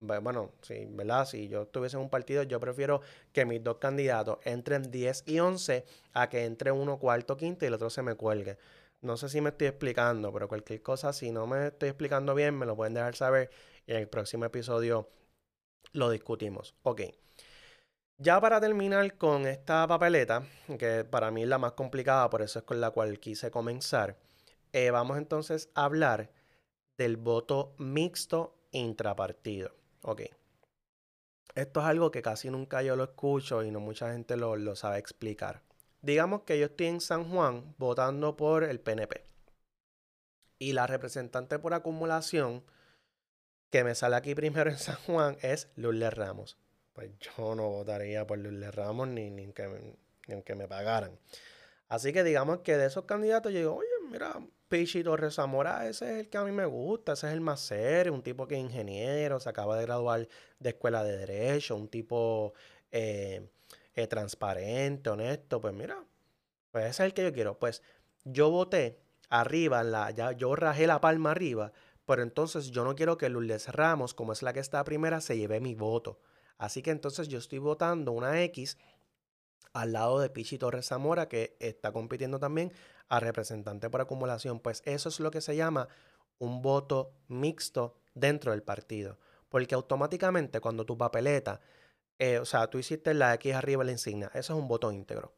bueno, 0.01 0.53
sí, 0.63 0.87
¿verdad? 0.91 1.27
Si 1.27 1.49
yo 1.49 1.63
estuviese 1.63 1.97
en 1.97 2.03
un 2.05 2.11
partido, 2.11 2.43
yo 2.45 2.61
prefiero 2.61 3.01
que 3.33 3.45
mis 3.45 3.63
dos 3.63 3.79
candidatos 3.79 4.39
entren 4.45 4.91
10 4.91 5.25
y 5.27 5.41
11 5.41 5.85
a 6.13 6.29
que 6.29 6.45
entre 6.45 6.71
uno 6.73 6.99
cuarto, 6.99 7.37
quinto 7.37 7.65
y 7.65 7.69
el 7.69 7.75
otro 7.75 7.91
se 7.91 8.03
me 8.03 8.15
cuelgue. 8.15 8.59
No 9.01 9.17
sé 9.17 9.29
si 9.29 9.41
me 9.41 9.51
estoy 9.51 9.69
explicando, 9.69 10.33
pero 10.33 10.49
cualquier 10.49 10.83
cosa, 10.83 11.13
si 11.13 11.31
no 11.31 11.47
me 11.47 11.69
estoy 11.69 11.91
explicando 11.91 12.35
bien, 12.35 12.57
me 12.57 12.67
lo 12.67 12.77
pueden 12.77 12.95
dejar 12.95 13.15
saber 13.17 13.51
y 13.87 13.93
en 13.93 13.99
el 13.99 14.09
próximo 14.09 14.45
episodio 14.45 15.09
lo 15.93 16.11
discutimos. 16.11 16.75
Ok. 16.83 17.03
Ya 18.19 18.41
para 18.41 18.61
terminar 18.61 19.17
con 19.17 19.47
esta 19.47 19.87
papeleta, 19.87 20.43
que 20.79 21.05
para 21.05 21.31
mí 21.31 21.43
es 21.45 21.49
la 21.49 21.59
más 21.59 21.73
complicada, 21.73 22.29
por 22.31 22.43
eso 22.43 22.59
es 22.59 22.65
con 22.65 22.81
la 22.81 22.91
cual 22.91 23.21
quise 23.21 23.51
comenzar, 23.51 24.17
eh, 24.73 24.91
vamos 24.91 25.19
entonces 25.19 25.71
a 25.75 25.85
hablar 25.85 26.31
del 26.97 27.17
voto 27.17 27.75
mixto 27.79 28.59
intrapartido. 28.73 29.78
Ok. 30.03 30.23
Esto 31.55 31.81
es 31.81 31.87
algo 31.87 32.11
que 32.11 32.23
casi 32.23 32.51
nunca 32.51 32.83
yo 32.83 32.95
lo 32.95 33.05
escucho 33.05 33.65
y 33.65 33.71
no 33.71 33.81
mucha 33.81 34.13
gente 34.13 34.37
lo, 34.37 34.77
sabe 34.77 34.99
explicar. 34.99 35.63
Digamos 36.03 36.43
que 36.43 36.59
yo 36.59 36.67
estoy 36.67 36.87
en 36.87 37.01
San 37.01 37.29
Juan 37.29 37.75
votando 37.79 38.37
por 38.37 38.63
el 38.63 38.79
PNP. 38.81 39.25
Y 40.61 40.73
la 40.73 40.87
representante 40.87 41.59
por 41.59 41.75
acumulación 41.75 42.65
que 43.71 43.85
me 43.85 43.95
sale 43.95 44.17
aquí 44.17 44.35
primero 44.37 44.71
en 44.71 44.79
San 44.79 44.97
Juan 45.07 45.37
es 45.43 45.69
Lourdes 45.75 46.15
Ramos. 46.15 46.59
Pues 46.93 47.11
yo 47.19 47.55
no 47.55 47.69
votaría 47.69 48.27
por 48.27 48.39
Lourdes 48.39 48.75
Ramos 48.75 49.09
ni, 49.09 49.31
ni, 49.31 49.53
que, 49.53 49.97
ni 50.27 50.35
aunque 50.35 50.55
me 50.55 50.69
pagaran. 50.69 51.19
Así 51.89 52.13
que 52.13 52.23
digamos 52.23 52.59
que 52.61 52.77
de 52.77 52.87
esos 52.87 53.05
candidatos 53.05 53.53
yo 53.53 53.59
digo, 53.59 53.75
oye, 53.75 53.89
mira, 54.11 54.41
Pichi 54.69 55.03
Torres 55.03 55.35
Zamora, 55.35 55.89
ese 55.89 56.05
es 56.05 56.21
el 56.21 56.29
que 56.29 56.39
a 56.39 56.45
mí 56.45 56.53
me 56.53 56.67
gusta, 56.67 57.15
ese 57.15 57.29
es 57.29 57.33
el 57.33 57.41
más 57.41 57.61
serio, 57.61 58.13
un 58.13 58.23
tipo 58.23 58.47
que 58.47 58.57
es 58.57 58.61
ingeniero, 58.61 59.41
se 59.41 59.49
acaba 59.49 59.77
de 59.77 59.85
graduar 59.87 60.29
de 60.59 60.69
escuela 60.69 61.03
de 61.03 61.17
derecho, 61.17 61.75
un 61.75 61.89
tipo, 61.89 62.53
eh, 62.93 63.49
eh, 63.95 64.07
transparente, 64.07 65.11
honesto, 65.11 65.61
pues 65.61 65.75
mira, 65.75 66.05
pues 66.71 66.85
ese 66.85 67.03
es 67.03 67.07
el 67.07 67.15
que 67.15 67.25
yo 67.25 67.33
quiero. 67.33 67.59
Pues 67.59 67.83
yo 68.25 68.49
voté 68.51 69.01
arriba, 69.29 69.83
la, 69.83 70.11
ya, 70.13 70.33
yo 70.33 70.55
rajé 70.55 70.87
la 70.87 71.01
palma 71.01 71.33
arriba, 71.33 71.73
pero 72.07 72.23
entonces 72.23 72.71
yo 72.71 72.85
no 72.85 72.95
quiero 72.95 73.19
que 73.19 73.29
Lourdes 73.29 73.69
Ramos, 73.69 74.15
como 74.15 74.33
es 74.33 74.43
la 74.43 74.53
que 74.53 74.61
está 74.61 74.85
primera, 74.85 75.21
se 75.21 75.37
lleve 75.37 75.61
mi 75.61 75.75
voto. 75.75 76.21
Así 76.59 76.81
que 76.81 76.91
entonces 76.93 77.27
yo 77.29 77.39
estoy 77.39 77.59
votando 77.59 78.13
una 78.13 78.41
X 78.45 78.79
al 79.73 79.93
lado 79.93 80.21
de 80.21 80.31
Pichi 80.31 80.59
Torres 80.59 80.87
Zamora, 80.87 81.29
que 81.29 81.57
está 81.61 81.93
compitiendo 81.93 82.39
también 82.39 82.73
a 83.09 83.21
representante 83.21 83.91
por 83.91 84.01
acumulación. 84.01 84.61
Pues 84.61 84.83
eso 84.85 85.09
es 85.09 85.21
lo 85.21 85.31
que 85.31 85.41
se 85.41 85.57
llama 85.57 85.89
un 86.39 86.63
voto 86.63 87.13
mixto 87.29 87.97
dentro 88.15 88.53
del 88.53 88.63
partido. 88.63 89.19
Porque 89.49 89.75
automáticamente 89.75 90.61
cuando 90.61 90.85
tu 90.85 90.97
papeleta, 90.99 91.61
eh, 92.19 92.39
o 92.39 92.45
sea, 92.45 92.69
tú 92.69 92.79
hiciste 92.79 93.15
la 93.15 93.35
X 93.35 93.55
arriba 93.55 93.85
la 93.85 93.93
insignia, 93.93 94.31
eso 94.35 94.55
es 94.55 94.61
un 94.61 94.69
voto 94.69 94.93
íntegro. 94.93 95.35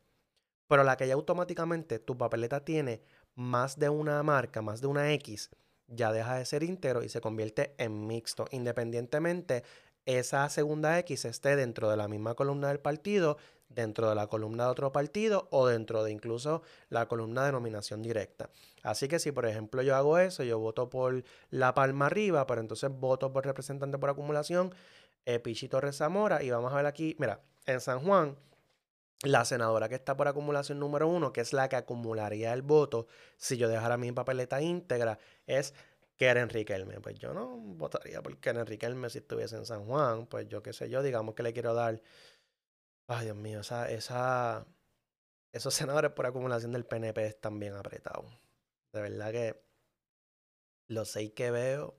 Pero 0.66 0.84
la 0.84 0.96
que 0.96 1.06
ya 1.06 1.14
automáticamente 1.14 1.98
tu 1.98 2.16
papeleta 2.16 2.64
tiene 2.64 3.02
más 3.34 3.78
de 3.78 3.88
una 3.88 4.22
marca, 4.22 4.62
más 4.62 4.80
de 4.80 4.86
una 4.86 5.12
X, 5.12 5.50
ya 5.86 6.12
deja 6.12 6.36
de 6.36 6.44
ser 6.44 6.62
íntegro 6.62 7.02
y 7.02 7.08
se 7.08 7.20
convierte 7.20 7.74
en 7.78 8.06
mixto, 8.06 8.46
independientemente 8.52 9.64
esa 10.06 10.48
segunda 10.48 10.98
X 11.00 11.24
esté 11.24 11.56
dentro 11.56 11.90
de 11.90 11.96
la 11.96 12.08
misma 12.08 12.34
columna 12.34 12.68
del 12.68 12.80
partido, 12.80 13.36
dentro 13.70 14.08
de 14.08 14.14
la 14.14 14.26
columna 14.26 14.64
de 14.64 14.70
otro 14.70 14.92
partido 14.92 15.48
o 15.50 15.66
dentro 15.66 16.04
de 16.04 16.10
incluso 16.10 16.62
la 16.88 17.06
columna 17.06 17.46
de 17.46 17.52
nominación 17.52 18.02
directa. 18.02 18.50
Así 18.82 19.08
que 19.08 19.18
si 19.18 19.32
por 19.32 19.46
ejemplo 19.46 19.82
yo 19.82 19.96
hago 19.96 20.18
eso, 20.18 20.42
yo 20.42 20.58
voto 20.58 20.90
por 20.90 21.22
la 21.50 21.72
palma 21.72 22.06
arriba, 22.06 22.46
pero 22.46 22.60
entonces 22.60 22.90
voto 22.90 23.32
por 23.32 23.46
representante 23.46 23.98
por 23.98 24.10
acumulación, 24.10 24.74
eh, 25.24 25.38
Pichito 25.38 25.80
Rezamora, 25.80 26.42
y 26.42 26.50
vamos 26.50 26.72
a 26.72 26.76
ver 26.76 26.86
aquí, 26.86 27.16
mira, 27.18 27.40
en 27.66 27.80
San 27.80 28.00
Juan, 28.00 28.36
la 29.22 29.44
senadora 29.44 29.88
que 29.88 29.94
está 29.94 30.16
por 30.16 30.28
acumulación 30.28 30.78
número 30.78 31.06
uno, 31.06 31.32
que 31.32 31.42
es 31.42 31.52
la 31.52 31.68
que 31.68 31.76
acumularía 31.76 32.52
el 32.52 32.62
voto 32.62 33.06
si 33.36 33.56
yo 33.56 33.68
dejara 33.68 33.96
mi 33.96 34.10
papeleta 34.12 34.62
íntegra, 34.62 35.18
es 35.46 35.74
Keren 36.16 36.48
Riquelme. 36.48 37.00
Pues 37.00 37.18
yo 37.18 37.34
no 37.34 37.56
votaría 37.56 38.22
por 38.22 38.38
Keren 38.38 38.66
Riquelme 38.66 39.10
si 39.10 39.18
estuviese 39.18 39.56
en 39.56 39.66
San 39.66 39.84
Juan, 39.84 40.26
pues 40.26 40.48
yo 40.48 40.62
qué 40.62 40.72
sé 40.72 40.88
yo, 40.88 41.02
digamos 41.02 41.34
que 41.34 41.42
le 41.42 41.52
quiero 41.52 41.74
dar 41.74 42.00
Ay, 43.12 43.24
Dios 43.24 43.36
mío, 43.36 43.58
esa, 43.58 43.90
esa, 43.90 44.64
esos 45.52 45.74
senadores 45.74 46.12
por 46.12 46.26
acumulación 46.26 46.70
del 46.70 46.86
PNP 46.86 47.26
están 47.26 47.58
bien 47.58 47.74
apretados. 47.74 48.32
De 48.92 49.02
verdad 49.02 49.32
que 49.32 49.64
los 50.86 51.10
seis 51.10 51.32
que 51.32 51.50
veo, 51.50 51.96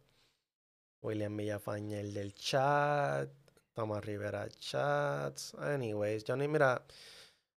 William 1.01 1.35
Villafaña, 1.35 1.99
el 1.99 2.13
del 2.13 2.33
chat, 2.33 3.29
Tomás 3.73 4.05
Rivera 4.05 4.47
Chats, 4.51 5.53
anyways, 5.55 6.23
Johnny, 6.25 6.47
mira, 6.47 6.85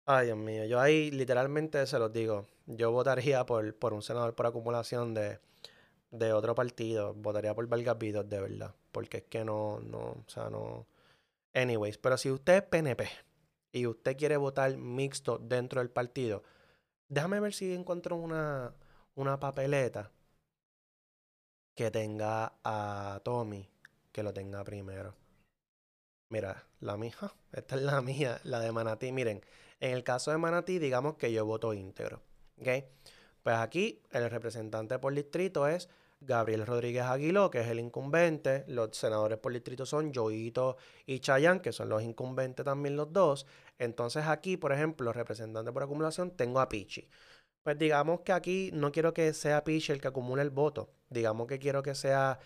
ay 0.06 0.26
Dios 0.28 0.38
mío, 0.38 0.64
yo 0.64 0.80
ahí 0.80 1.10
literalmente 1.10 1.86
se 1.86 1.98
los 1.98 2.10
digo, 2.10 2.46
yo 2.64 2.90
votaría 2.90 3.44
por, 3.44 3.74
por 3.74 3.92
un 3.92 4.00
senador 4.00 4.34
por 4.34 4.46
acumulación 4.46 5.12
de, 5.12 5.40
de 6.10 6.32
otro 6.32 6.54
partido, 6.54 7.12
votaría 7.12 7.54
por 7.54 7.66
Vargas 7.66 7.98
de 7.98 8.40
verdad, 8.40 8.74
porque 8.92 9.18
es 9.18 9.24
que 9.24 9.44
no, 9.44 9.78
no, 9.80 9.98
o 9.98 10.24
sea, 10.26 10.48
no, 10.48 10.86
anyways, 11.52 11.98
pero 11.98 12.16
si 12.16 12.30
usted 12.30 12.54
es 12.54 12.62
PNP, 12.62 13.10
y 13.72 13.86
usted 13.86 14.16
quiere 14.16 14.36
votar 14.36 14.76
mixto 14.76 15.38
dentro 15.38 15.80
del 15.80 15.90
partido, 15.90 16.42
déjame 17.08 17.40
ver 17.40 17.54
si 17.54 17.72
encuentro 17.72 18.16
una, 18.16 18.74
una 19.14 19.40
papeleta 19.40 20.10
que 21.74 21.90
tenga 21.90 22.54
a 22.62 23.20
Tommy, 23.24 23.68
que 24.12 24.22
lo 24.22 24.32
tenga 24.32 24.62
primero. 24.62 25.14
Mira, 26.28 26.64
la 26.80 26.96
mía, 26.96 27.16
esta 27.52 27.76
es 27.76 27.82
la 27.82 28.00
mía, 28.00 28.40
la 28.44 28.60
de 28.60 28.72
Manatí. 28.72 29.12
Miren, 29.12 29.42
en 29.80 29.92
el 29.92 30.04
caso 30.04 30.30
de 30.30 30.38
Manatí, 30.38 30.78
digamos 30.78 31.16
que 31.16 31.32
yo 31.32 31.44
voto 31.44 31.74
íntegro. 31.74 32.22
¿Ok? 32.58 32.68
Pues 33.42 33.56
aquí 33.56 34.02
el 34.12 34.30
representante 34.30 34.98
por 34.98 35.14
distrito 35.14 35.66
es 35.66 35.88
Gabriel 36.24 36.66
Rodríguez 36.66 37.02
Aguiló, 37.04 37.50
que 37.50 37.60
es 37.60 37.68
el 37.68 37.80
incumbente. 37.80 38.64
Los 38.68 38.96
senadores 38.96 39.38
por 39.38 39.52
distrito 39.52 39.86
son 39.86 40.12
Joito 40.14 40.76
y 41.06 41.20
Chayán, 41.20 41.60
que 41.60 41.72
son 41.72 41.88
los 41.88 42.02
incumbentes 42.02 42.64
también 42.64 42.96
los 42.96 43.12
dos. 43.12 43.46
Entonces 43.78 44.26
aquí, 44.26 44.56
por 44.56 44.72
ejemplo, 44.72 45.12
representante 45.12 45.72
por 45.72 45.82
acumulación, 45.82 46.30
tengo 46.36 46.60
a 46.60 46.68
Pichi. 46.68 47.08
Pues 47.62 47.78
digamos 47.78 48.20
que 48.22 48.32
aquí 48.32 48.70
no 48.72 48.92
quiero 48.92 49.14
que 49.14 49.32
sea 49.34 49.64
Pichi 49.64 49.92
el 49.92 50.00
que 50.00 50.08
acumule 50.08 50.42
el 50.42 50.50
voto. 50.50 50.90
Digamos 51.10 51.46
que 51.46 51.58
quiero 51.58 51.82
que 51.82 51.94
sea 51.94 52.38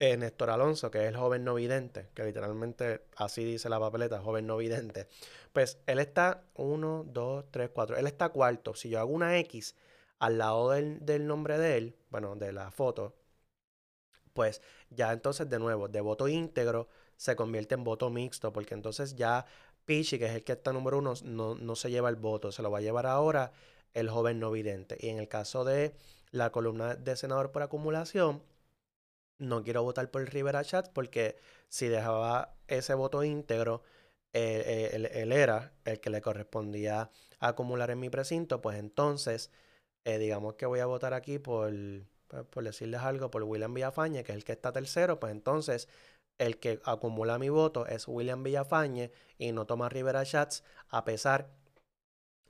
eh, 0.00 0.16
Néstor 0.16 0.50
Alonso, 0.50 0.90
que 0.90 0.98
es 1.02 1.08
el 1.08 1.16
joven 1.16 1.44
no 1.44 1.54
vidente, 1.54 2.08
que 2.14 2.24
literalmente 2.24 3.04
así 3.16 3.44
dice 3.44 3.68
la 3.68 3.78
papeleta, 3.78 4.20
joven 4.20 4.46
no 4.46 4.56
vidente. 4.56 5.06
Pues 5.52 5.78
él 5.86 5.98
está 6.00 6.44
uno, 6.54 7.04
dos, 7.06 7.44
tres, 7.50 7.70
cuatro. 7.72 7.96
Él 7.96 8.06
está 8.06 8.30
cuarto. 8.30 8.74
Si 8.74 8.88
yo 8.88 8.98
hago 9.00 9.12
una 9.12 9.38
X 9.38 9.76
al 10.22 10.38
lado 10.38 10.70
del, 10.70 11.26
nombre 11.26 11.58
de 11.58 11.76
él, 11.76 11.96
bueno, 12.10 12.36
de 12.36 12.52
la 12.52 12.70
foto, 12.70 13.12
pues 14.32 14.62
ya 14.88 15.12
entonces 15.12 15.50
de 15.50 15.58
nuevo, 15.58 15.88
de 15.88 16.00
voto 16.00 16.28
íntegro 16.28 16.86
se 17.16 17.34
convierte 17.34 17.74
en 17.74 17.82
voto 17.82 18.08
mixto, 18.08 18.52
porque 18.52 18.74
entonces 18.74 19.16
ya 19.16 19.46
Pichi, 19.84 20.20
que 20.20 20.26
es 20.26 20.32
el 20.36 20.44
que 20.44 20.52
está 20.52 20.72
número 20.72 20.98
uno, 20.98 21.14
no, 21.24 21.56
no, 21.56 21.74
se 21.74 21.90
lleva 21.90 22.08
el 22.08 22.14
voto, 22.14 22.52
se 22.52 22.62
lo 22.62 22.70
va 22.70 22.78
a 22.78 22.80
llevar 22.82 23.06
ahora 23.06 23.50
el 23.94 24.08
joven 24.08 24.38
no 24.38 24.52
vidente. 24.52 24.96
Y 25.00 25.08
en 25.08 25.18
el 25.18 25.26
caso 25.26 25.64
de 25.64 25.96
la 26.30 26.52
columna 26.52 26.94
de 26.94 27.16
senador 27.16 27.50
por 27.50 27.62
acumulación, 27.62 28.42
no 29.38 29.64
quiero 29.64 29.82
votar 29.82 30.08
por 30.08 30.22
Rivera 30.32 30.64
Chat 30.64 30.88
porque 30.92 31.36
si 31.68 31.88
dejaba 31.88 32.54
ese 32.68 32.94
voto 32.94 33.24
íntegro, 33.24 33.82
eh, 34.34 34.90
eh, 34.92 35.10
él, 35.14 35.32
era 35.32 35.72
el 35.84 35.98
que 35.98 36.10
le 36.10 36.22
correspondía 36.22 37.10
acumular 37.40 37.90
en 37.90 37.98
mi 37.98 38.08
precinto, 38.08 38.60
pues 38.62 38.78
entonces 38.78 39.50
eh, 40.04 40.18
digamos 40.18 40.54
que 40.54 40.66
voy 40.66 40.80
a 40.80 40.86
votar 40.86 41.14
aquí 41.14 41.38
por, 41.38 41.72
pues, 42.28 42.44
por 42.46 42.64
decirles 42.64 43.00
algo, 43.00 43.30
por 43.30 43.42
William 43.44 43.74
Villafañe, 43.74 44.24
que 44.24 44.32
es 44.32 44.36
el 44.36 44.44
que 44.44 44.52
está 44.52 44.72
tercero, 44.72 45.20
pues 45.20 45.32
entonces 45.32 45.88
el 46.38 46.58
que 46.58 46.80
acumula 46.84 47.38
mi 47.38 47.48
voto 47.48 47.86
es 47.86 48.08
William 48.08 48.42
Villafañe 48.42 49.12
y 49.38 49.52
no 49.52 49.66
Tomás 49.66 49.92
Rivera 49.92 50.24
Chats, 50.24 50.64
a 50.88 51.04
pesar 51.04 51.50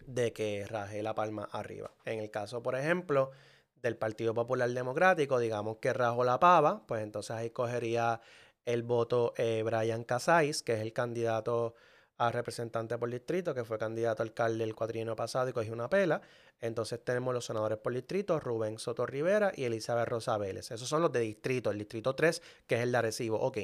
de 0.07 0.33
que 0.33 0.67
raje 0.67 1.03
la 1.03 1.15
palma 1.15 1.49
arriba. 1.53 1.93
En 2.05 2.21
el 2.21 2.31
caso, 2.31 2.63
por 2.63 2.75
ejemplo, 2.75 3.31
del 3.83 3.97
Partido 3.97 4.35
Popular 4.35 4.71
Democrático, 4.71 5.39
digamos 5.39 5.79
que 5.79 5.93
rajo 5.93 6.25
la 6.25 6.39
pava, 6.41 6.87
pues 6.87 7.03
entonces 7.03 7.33
ahí 7.33 7.51
cogería 7.51 8.21
el 8.65 8.83
voto 8.83 9.35
eh, 9.37 9.63
Brian 9.65 10.05
Casais, 10.05 10.63
que 10.63 10.75
es 10.75 10.81
el 10.81 10.93
candidato 10.93 11.75
a 12.27 12.31
representante 12.31 12.97
por 12.99 13.11
distrito, 13.11 13.55
que 13.55 13.64
fue 13.64 13.79
candidato 13.79 14.23
alcalde 14.23 14.64
el 14.64 14.75
cuatrienio 14.75 15.16
pasado 15.16 15.49
y 15.49 15.53
cogió 15.53 15.73
una 15.73 15.91
pela. 15.91 16.20
Entonces 16.61 17.05
tenemos 17.05 17.35
los 17.35 17.45
senadores 17.45 17.79
por 17.79 17.93
distrito, 17.93 18.39
Rubén 18.39 18.79
Soto 18.79 19.07
Rivera 19.07 19.53
y 19.55 19.64
Elizabeth 19.64 20.09
Rosa. 20.09 20.39
Esos 20.47 20.89
son 20.89 21.03
los 21.03 21.11
de 21.12 21.20
distrito, 21.20 21.70
el 21.70 21.79
distrito 21.79 22.14
3, 22.14 22.41
que 22.66 22.77
es 22.77 22.81
el 22.83 22.93
de 22.93 22.99
Arecibo. 22.99 23.39
Ok. 23.41 23.59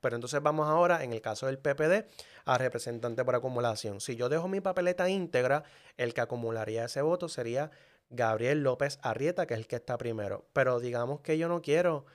Pero 0.00 0.16
entonces 0.16 0.42
vamos 0.42 0.68
ahora, 0.68 1.04
en 1.04 1.12
el 1.12 1.20
caso 1.20 1.46
del 1.46 1.58
PPD, 1.58 2.06
a 2.46 2.58
representante 2.58 3.24
por 3.24 3.34
acumulación. 3.34 4.00
Si 4.00 4.16
yo 4.16 4.28
dejo 4.28 4.48
mi 4.48 4.60
papeleta 4.60 5.08
íntegra, 5.08 5.62
el 5.96 6.14
que 6.14 6.22
acumularía 6.22 6.86
ese 6.86 7.02
voto 7.02 7.28
sería 7.28 7.70
Gabriel 8.08 8.62
López 8.62 8.98
Arrieta, 9.02 9.46
que 9.46 9.54
es 9.54 9.60
el 9.60 9.66
que 9.66 9.76
está 9.76 9.98
primero. 9.98 10.46
Pero 10.52 10.80
digamos 10.80 11.20
que 11.20 11.38
yo 11.38 11.48
no 11.48 11.62
quiero 11.62 12.06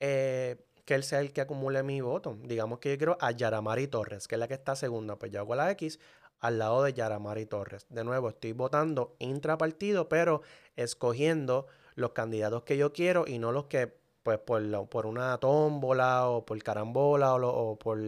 eh, 0.00 0.56
que 0.84 0.94
él 0.94 1.04
sea 1.04 1.20
el 1.20 1.32
que 1.32 1.40
acumule 1.40 1.82
mi 1.82 2.00
voto. 2.00 2.36
Digamos 2.42 2.78
que 2.78 2.90
yo 2.90 2.98
quiero 2.98 3.18
a 3.20 3.30
Yaramari 3.30 3.86
Torres, 3.86 4.28
que 4.28 4.34
es 4.34 4.38
la 4.38 4.48
que 4.48 4.54
está 4.54 4.76
segunda. 4.76 5.16
Pues 5.16 5.32
yo 5.32 5.40
hago 5.40 5.54
la 5.54 5.70
X 5.72 5.98
al 6.40 6.58
lado 6.58 6.82
de 6.82 6.92
Yaramari 6.92 7.46
Torres. 7.46 7.86
De 7.88 8.04
nuevo, 8.04 8.28
estoy 8.28 8.52
votando 8.52 9.14
intrapartido, 9.20 10.08
pero 10.08 10.42
escogiendo 10.76 11.66
los 11.94 12.12
candidatos 12.12 12.64
que 12.64 12.76
yo 12.76 12.92
quiero 12.92 13.24
y 13.26 13.38
no 13.38 13.52
los 13.52 13.66
que, 13.66 13.94
pues, 14.22 14.38
por, 14.38 14.88
por 14.88 15.06
una 15.06 15.38
tómbola 15.38 16.28
o 16.28 16.44
por 16.44 16.60
carambola 16.62 17.34
o, 17.34 17.78
por 17.78 17.98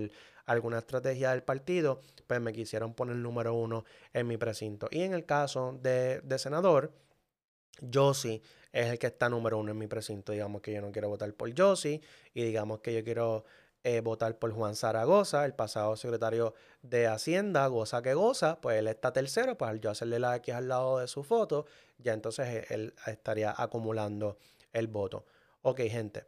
alguna 0.47 0.79
estrategia 0.79 1.31
del 1.31 1.43
partido, 1.43 2.01
pues 2.27 2.41
me 2.41 2.53
quisieron 2.53 2.93
poner 2.95 3.17
número 3.17 3.55
uno 3.55 3.85
en 4.13 4.27
mi 4.27 4.37
precinto. 4.37 4.89
Y 4.91 5.03
en 5.03 5.15
el 5.15 5.25
caso 5.25 5.79
de, 5.81 6.21
de 6.23 6.39
senador, 6.39 6.93
Josie 7.93 8.43
es 8.75 8.89
el 8.89 8.99
que 8.99 9.07
está 9.07 9.29
número 9.29 9.57
uno 9.59 9.71
en 9.71 9.79
mi 9.79 9.87
precinto. 9.87 10.33
Digamos 10.33 10.61
que 10.61 10.73
yo 10.73 10.83
no 10.83 10.91
quiero 10.91 11.09
votar 11.09 11.33
por 11.35 11.49
Josie 11.57 12.01
y 12.35 12.43
digamos 12.43 12.81
que 12.81 12.93
yo 12.93 13.05
quiero 13.05 13.45
eh, 13.85 14.01
votar 14.01 14.37
por 14.39 14.51
Juan 14.51 14.75
Zaragoza, 14.75 15.45
el 15.45 15.55
pasado 15.55 15.95
secretario 15.97 16.55
de 16.83 17.07
Hacienda, 17.07 17.69
goza 17.69 18.03
que 18.03 18.15
goza, 18.15 18.61
pues 18.61 18.79
él 18.79 18.89
está 18.89 19.13
tercero, 19.13 19.57
pues 19.57 19.71
al 19.71 19.81
yo 19.81 19.91
hacerle 19.91 20.19
la 20.19 20.35
X 20.37 20.55
al 20.55 20.69
lado 20.69 20.99
de 20.99 21.07
su 21.07 21.23
foto, 21.23 21.67
ya 21.99 22.15
entonces 22.15 22.49
eh, 22.49 22.67
él 22.71 22.95
estaría 23.07 23.55
acumulando 23.57 24.39
el 24.73 24.89
voto. 24.89 25.25
Ok, 25.63 25.81
gente, 25.83 26.27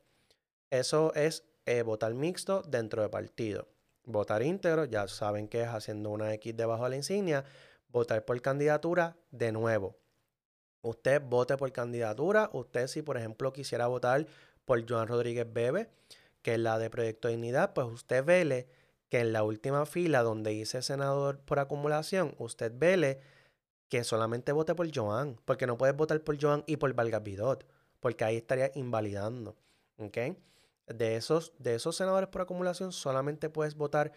eso 0.70 1.12
es 1.14 1.42
eh, 1.64 1.82
votar 1.82 2.14
mixto 2.14 2.62
dentro 2.62 3.02
de 3.02 3.08
partido. 3.08 3.66
Votar 4.04 4.44
íntegro, 4.44 4.84
ya 4.84 5.08
saben 5.08 5.48
que 5.48 5.62
es 5.62 5.68
haciendo 5.68 6.10
una 6.10 6.32
X 6.34 6.56
debajo 6.56 6.84
de 6.84 6.90
la 6.90 6.96
insignia. 6.96 7.44
Votar 7.88 8.24
por 8.24 8.40
candidatura, 8.40 9.16
de 9.32 9.50
nuevo 9.50 9.96
Usted 10.86 11.20
vote 11.20 11.56
por 11.56 11.72
candidatura. 11.72 12.48
Usted, 12.52 12.86
si 12.86 13.02
por 13.02 13.16
ejemplo 13.16 13.52
quisiera 13.52 13.88
votar 13.88 14.26
por 14.64 14.88
Joan 14.88 15.08
Rodríguez 15.08 15.52
Bebe, 15.52 15.90
que 16.42 16.54
es 16.54 16.60
la 16.60 16.78
de 16.78 16.90
Proyecto 16.90 17.26
Dignidad, 17.26 17.72
pues 17.72 17.88
usted 17.88 18.24
vele 18.24 18.68
que 19.08 19.18
en 19.18 19.32
la 19.32 19.42
última 19.42 19.84
fila 19.84 20.22
donde 20.22 20.50
dice 20.50 20.82
senador 20.82 21.40
por 21.40 21.58
acumulación, 21.58 22.36
usted 22.38 22.72
vele 22.72 23.20
que 23.88 24.04
solamente 24.04 24.52
vote 24.52 24.76
por 24.76 24.88
Joan, 24.94 25.40
porque 25.44 25.66
no 25.66 25.76
puedes 25.76 25.96
votar 25.96 26.20
por 26.20 26.40
Joan 26.40 26.62
y 26.68 26.76
por 26.76 26.92
Vargas 26.94 27.22
Vidot, 27.24 27.66
porque 27.98 28.24
ahí 28.24 28.36
estaría 28.36 28.70
invalidando. 28.76 29.56
¿Ok? 29.98 30.18
De 30.86 31.16
esos, 31.16 31.52
de 31.58 31.74
esos 31.74 31.96
senadores 31.96 32.28
por 32.28 32.42
acumulación 32.42 32.92
solamente 32.92 33.50
puedes 33.50 33.74
votar 33.74 34.12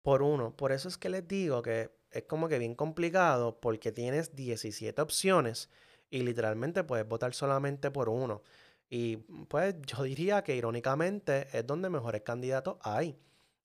por 0.00 0.22
uno. 0.22 0.56
Por 0.56 0.72
eso 0.72 0.88
es 0.88 0.96
que 0.96 1.10
les 1.10 1.28
digo 1.28 1.60
que 1.60 1.90
es 2.10 2.22
como 2.22 2.48
que 2.48 2.58
bien 2.58 2.74
complicado 2.74 3.60
porque 3.60 3.92
tienes 3.92 4.34
17 4.34 5.02
opciones 5.02 5.68
y 6.10 6.22
literalmente 6.22 6.84
puedes 6.84 7.08
votar 7.08 7.34
solamente 7.34 7.90
por 7.90 8.08
uno. 8.08 8.42
Y 8.88 9.16
pues 9.48 9.74
yo 9.86 10.02
diría 10.04 10.42
que 10.42 10.56
irónicamente 10.56 11.48
es 11.52 11.66
donde 11.66 11.90
mejores 11.90 12.22
candidatos 12.22 12.76
hay. 12.82 13.18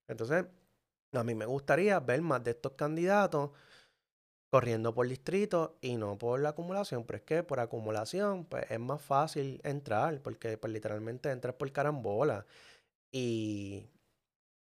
Entonces, 0.07 0.45
a 1.13 1.23
mí 1.23 1.35
me 1.35 1.45
gustaría 1.45 1.99
ver 1.99 2.21
más 2.21 2.43
de 2.43 2.51
estos 2.51 2.73
candidatos 2.73 3.51
corriendo 4.49 4.93
por 4.93 5.07
distrito 5.07 5.77
y 5.81 5.95
no 5.97 6.17
por 6.17 6.41
la 6.41 6.49
acumulación, 6.49 7.05
pero 7.05 7.17
es 7.17 7.23
que 7.23 7.43
por 7.43 7.59
acumulación 7.61 8.45
pues 8.45 8.69
es 8.69 8.79
más 8.79 9.01
fácil 9.01 9.61
entrar 9.63 10.21
porque 10.21 10.57
pues 10.57 10.73
literalmente 10.73 11.31
entras 11.31 11.55
por 11.55 11.71
carambola 11.71 12.45
y, 13.11 13.87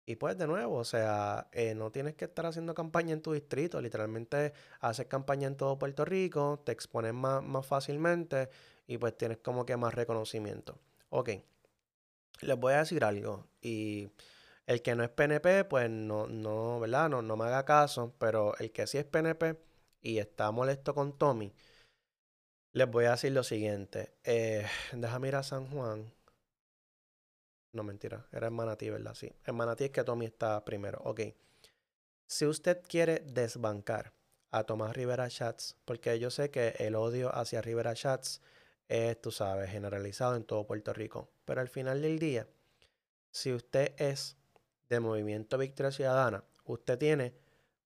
y 0.09 0.15
pues 0.15 0.35
de 0.39 0.47
nuevo, 0.47 0.77
o 0.77 0.83
sea, 0.83 1.49
eh, 1.51 1.75
no 1.75 1.91
tienes 1.91 2.15
que 2.15 2.25
estar 2.25 2.47
haciendo 2.47 2.73
campaña 2.73 3.13
en 3.13 3.21
tu 3.21 3.31
distrito, 3.33 3.79
literalmente 3.79 4.53
haces 4.79 5.05
campaña 5.05 5.47
en 5.47 5.55
todo 5.55 5.77
Puerto 5.77 6.03
Rico, 6.03 6.63
te 6.65 6.71
expones 6.71 7.13
más, 7.13 7.43
más 7.43 7.63
fácilmente 7.63 8.49
y 8.87 8.97
pues 8.97 9.15
tienes 9.15 9.37
como 9.37 9.67
que 9.67 9.77
más 9.77 9.93
reconocimiento. 9.93 10.79
Ok, 11.09 11.29
les 12.41 12.57
voy 12.57 12.73
a 12.73 12.79
decir 12.79 13.03
algo 13.03 13.45
y 13.61 14.09
el 14.65 14.81
que 14.81 14.95
no 14.95 15.03
es 15.03 15.11
PNP 15.11 15.65
pues 15.65 15.91
no, 15.91 16.25
no, 16.25 16.79
¿verdad? 16.79 17.07
No, 17.09 17.21
no 17.21 17.37
me 17.37 17.45
haga 17.45 17.63
caso, 17.63 18.15
pero 18.17 18.57
el 18.57 18.71
que 18.71 18.87
sí 18.87 18.97
es 18.97 19.05
PNP 19.05 19.59
y 20.01 20.17
está 20.17 20.49
molesto 20.49 20.95
con 20.95 21.19
Tommy, 21.19 21.53
les 22.73 22.89
voy 22.89 23.05
a 23.05 23.11
decir 23.11 23.31
lo 23.31 23.43
siguiente. 23.43 24.15
Eh, 24.23 24.65
déjame 24.93 25.29
a 25.29 25.43
San 25.43 25.67
Juan. 25.67 26.11
No, 27.71 27.83
mentira. 27.83 28.27
Era 28.31 28.47
en 28.47 28.53
Manatí, 28.53 28.89
¿verdad? 28.89 29.13
Sí. 29.13 29.31
En 29.45 29.55
Manatí 29.55 29.85
es 29.85 29.91
que 29.91 30.03
Tommy 30.03 30.25
está 30.25 30.63
primero. 30.65 30.99
Ok. 31.03 31.21
Si 32.25 32.45
usted 32.45 32.81
quiere 32.87 33.19
desbancar 33.19 34.13
a 34.51 34.63
Tomás 34.63 34.95
Rivera 34.95 35.29
Chats, 35.29 35.75
porque 35.85 36.17
yo 36.19 36.31
sé 36.31 36.49
que 36.49 36.75
el 36.79 36.95
odio 36.95 37.35
hacia 37.35 37.61
Rivera 37.61 37.93
Chats 37.93 38.41
es, 38.87 39.21
tú 39.21 39.31
sabes, 39.31 39.69
generalizado 39.69 40.35
en 40.35 40.43
todo 40.43 40.65
Puerto 40.65 40.93
Rico. 40.93 41.29
Pero 41.45 41.61
al 41.61 41.69
final 41.69 42.01
del 42.01 42.17
día, 42.17 42.47
si 43.31 43.53
usted 43.53 43.93
es 43.97 44.37
de 44.89 44.99
Movimiento 44.99 45.57
Victoria 45.57 45.91
Ciudadana, 45.91 46.43
usted 46.65 46.97
tiene 46.97 47.35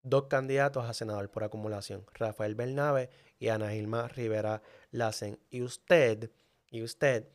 dos 0.01 0.25
candidatos 0.27 0.85
a 0.85 0.93
senador 0.93 1.29
por 1.29 1.43
acumulación, 1.43 2.05
Rafael 2.13 2.55
Bernabe 2.55 3.09
y 3.39 3.49
Ana 3.49 3.71
Gilma 3.71 4.07
Rivera 4.07 4.61
Lacen. 4.91 5.39
Y 5.49 5.61
usted, 5.61 6.31
y 6.69 6.83
usted 6.83 7.27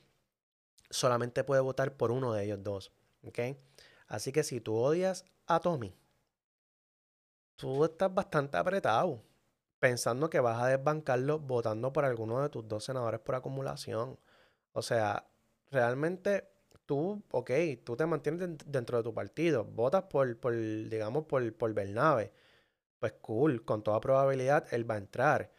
solamente 0.90 1.44
puede 1.44 1.60
votar 1.60 1.96
por 1.96 2.10
uno 2.10 2.32
de 2.32 2.44
ellos 2.44 2.62
dos. 2.62 2.92
¿Ok? 3.24 3.38
Así 4.06 4.32
que 4.32 4.44
si 4.44 4.60
tú 4.60 4.74
odias 4.76 5.24
a 5.46 5.60
Tommy, 5.60 5.94
tú 7.56 7.84
estás 7.84 8.12
bastante 8.14 8.56
apretado 8.56 9.22
pensando 9.78 10.30
que 10.30 10.40
vas 10.40 10.62
a 10.62 10.68
desbancarlo 10.68 11.38
votando 11.38 11.92
por 11.92 12.04
alguno 12.04 12.42
de 12.42 12.48
tus 12.48 12.66
dos 12.66 12.84
senadores 12.84 13.20
por 13.20 13.34
acumulación. 13.34 14.18
O 14.72 14.82
sea, 14.82 15.28
realmente 15.70 16.48
tú, 16.86 17.22
ok, 17.30 17.50
tú 17.84 17.96
te 17.96 18.06
mantienes 18.06 18.58
dentro 18.66 18.98
de 18.98 19.04
tu 19.04 19.14
partido, 19.14 19.64
votas 19.64 20.04
por, 20.04 20.38
por 20.38 20.54
digamos, 20.56 21.26
por, 21.26 21.54
por 21.54 21.74
Bernabe 21.74 22.32
pues 22.98 23.12
cool, 23.20 23.64
con 23.64 23.82
toda 23.82 24.00
probabilidad 24.00 24.66
él 24.72 24.88
va 24.88 24.96
a 24.96 24.98
entrar. 24.98 25.50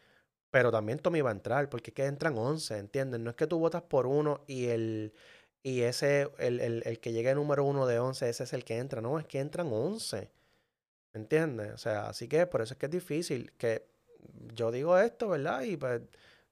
Pero 0.50 0.70
también 0.72 0.98
Tommy 0.98 1.20
va 1.20 1.30
a 1.30 1.32
entrar, 1.32 1.68
porque 1.68 1.90
es 1.90 1.94
que 1.94 2.06
entran 2.06 2.36
11, 2.36 2.78
¿entiendes? 2.78 3.20
No 3.20 3.30
es 3.30 3.36
que 3.36 3.46
tú 3.46 3.58
votas 3.58 3.82
por 3.82 4.06
uno 4.06 4.44
y 4.46 4.66
el 4.66 5.12
y 5.62 5.82
ese, 5.82 6.30
el, 6.38 6.60
el, 6.60 7.00
que 7.00 7.12
llegue 7.12 7.34
número 7.34 7.64
uno 7.64 7.86
de 7.86 7.98
11, 7.98 8.28
ese 8.28 8.44
es 8.44 8.52
el 8.54 8.64
que 8.64 8.78
entra. 8.78 9.00
No, 9.02 9.18
es 9.18 9.26
que 9.26 9.40
entran 9.40 9.68
11. 9.72 10.30
¿Entiendes? 11.12 11.72
O 11.74 11.78
sea, 11.78 12.08
así 12.08 12.28
que 12.28 12.46
por 12.46 12.62
eso 12.62 12.74
es 12.74 12.78
que 12.78 12.86
es 12.86 12.92
difícil. 12.92 13.52
Que 13.58 13.86
yo 14.54 14.70
digo 14.70 14.98
esto, 14.98 15.28
¿verdad? 15.28 15.62
Y 15.62 15.76
pues, 15.76 16.00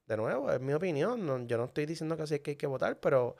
de 0.07 0.17
nuevo, 0.17 0.51
es 0.51 0.59
mi 0.61 0.73
opinión. 0.73 1.47
yo 1.47 1.57
no 1.57 1.65
estoy 1.65 1.85
diciendo 1.85 2.17
que 2.17 2.23
así 2.23 2.35
es 2.35 2.41
que 2.41 2.51
hay 2.51 2.57
que 2.57 2.67
votar, 2.67 2.99
pero 2.99 3.35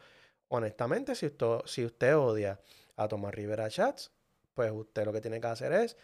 honestamente, 0.50 1.16
si 1.16 1.28
usted, 1.28 1.60
si 1.66 1.86
usted 1.86 2.16
odia 2.18 2.60
a 2.96 3.08
Tomás 3.08 3.34
Rivera 3.36 3.70
Chats, 3.70 4.12
pues 4.54 4.72
usted 4.72 5.06
lo 5.06 5.14
que 5.14 5.22
tiene 5.22 5.40
que 5.40 5.48
hacer 5.48 5.72
es 5.74 5.98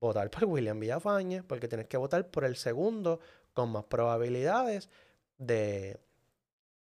votar 0.00 0.30
por 0.30 0.44
William 0.46 0.80
Villafañe, 0.80 1.42
porque 1.44 1.68
tienes 1.68 1.86
que 1.86 1.96
votar 1.96 2.30
por 2.30 2.44
el 2.44 2.56
segundo 2.56 3.20
con 3.54 3.70
más 3.72 3.84
probabilidades 3.84 4.90
de, 5.38 5.98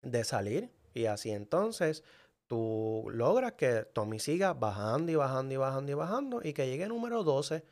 de 0.02 0.24
salir. 0.24 0.70
Y 0.94 1.06
así 1.06 1.30
entonces 1.30 2.02
tú 2.46 3.08
logras 3.10 3.52
que 3.52 3.84
Tommy 3.94 4.18
siga 4.18 4.52
bajando 4.52 5.12
y 5.12 5.14
bajando 5.14 5.54
y 5.54 5.56
bajando 5.56 5.92
y 5.92 5.94
bajando 5.94 6.40
y 6.42 6.52
que 6.52 6.66
llegue 6.66 6.86
número 6.88 7.22
12. 7.24 7.64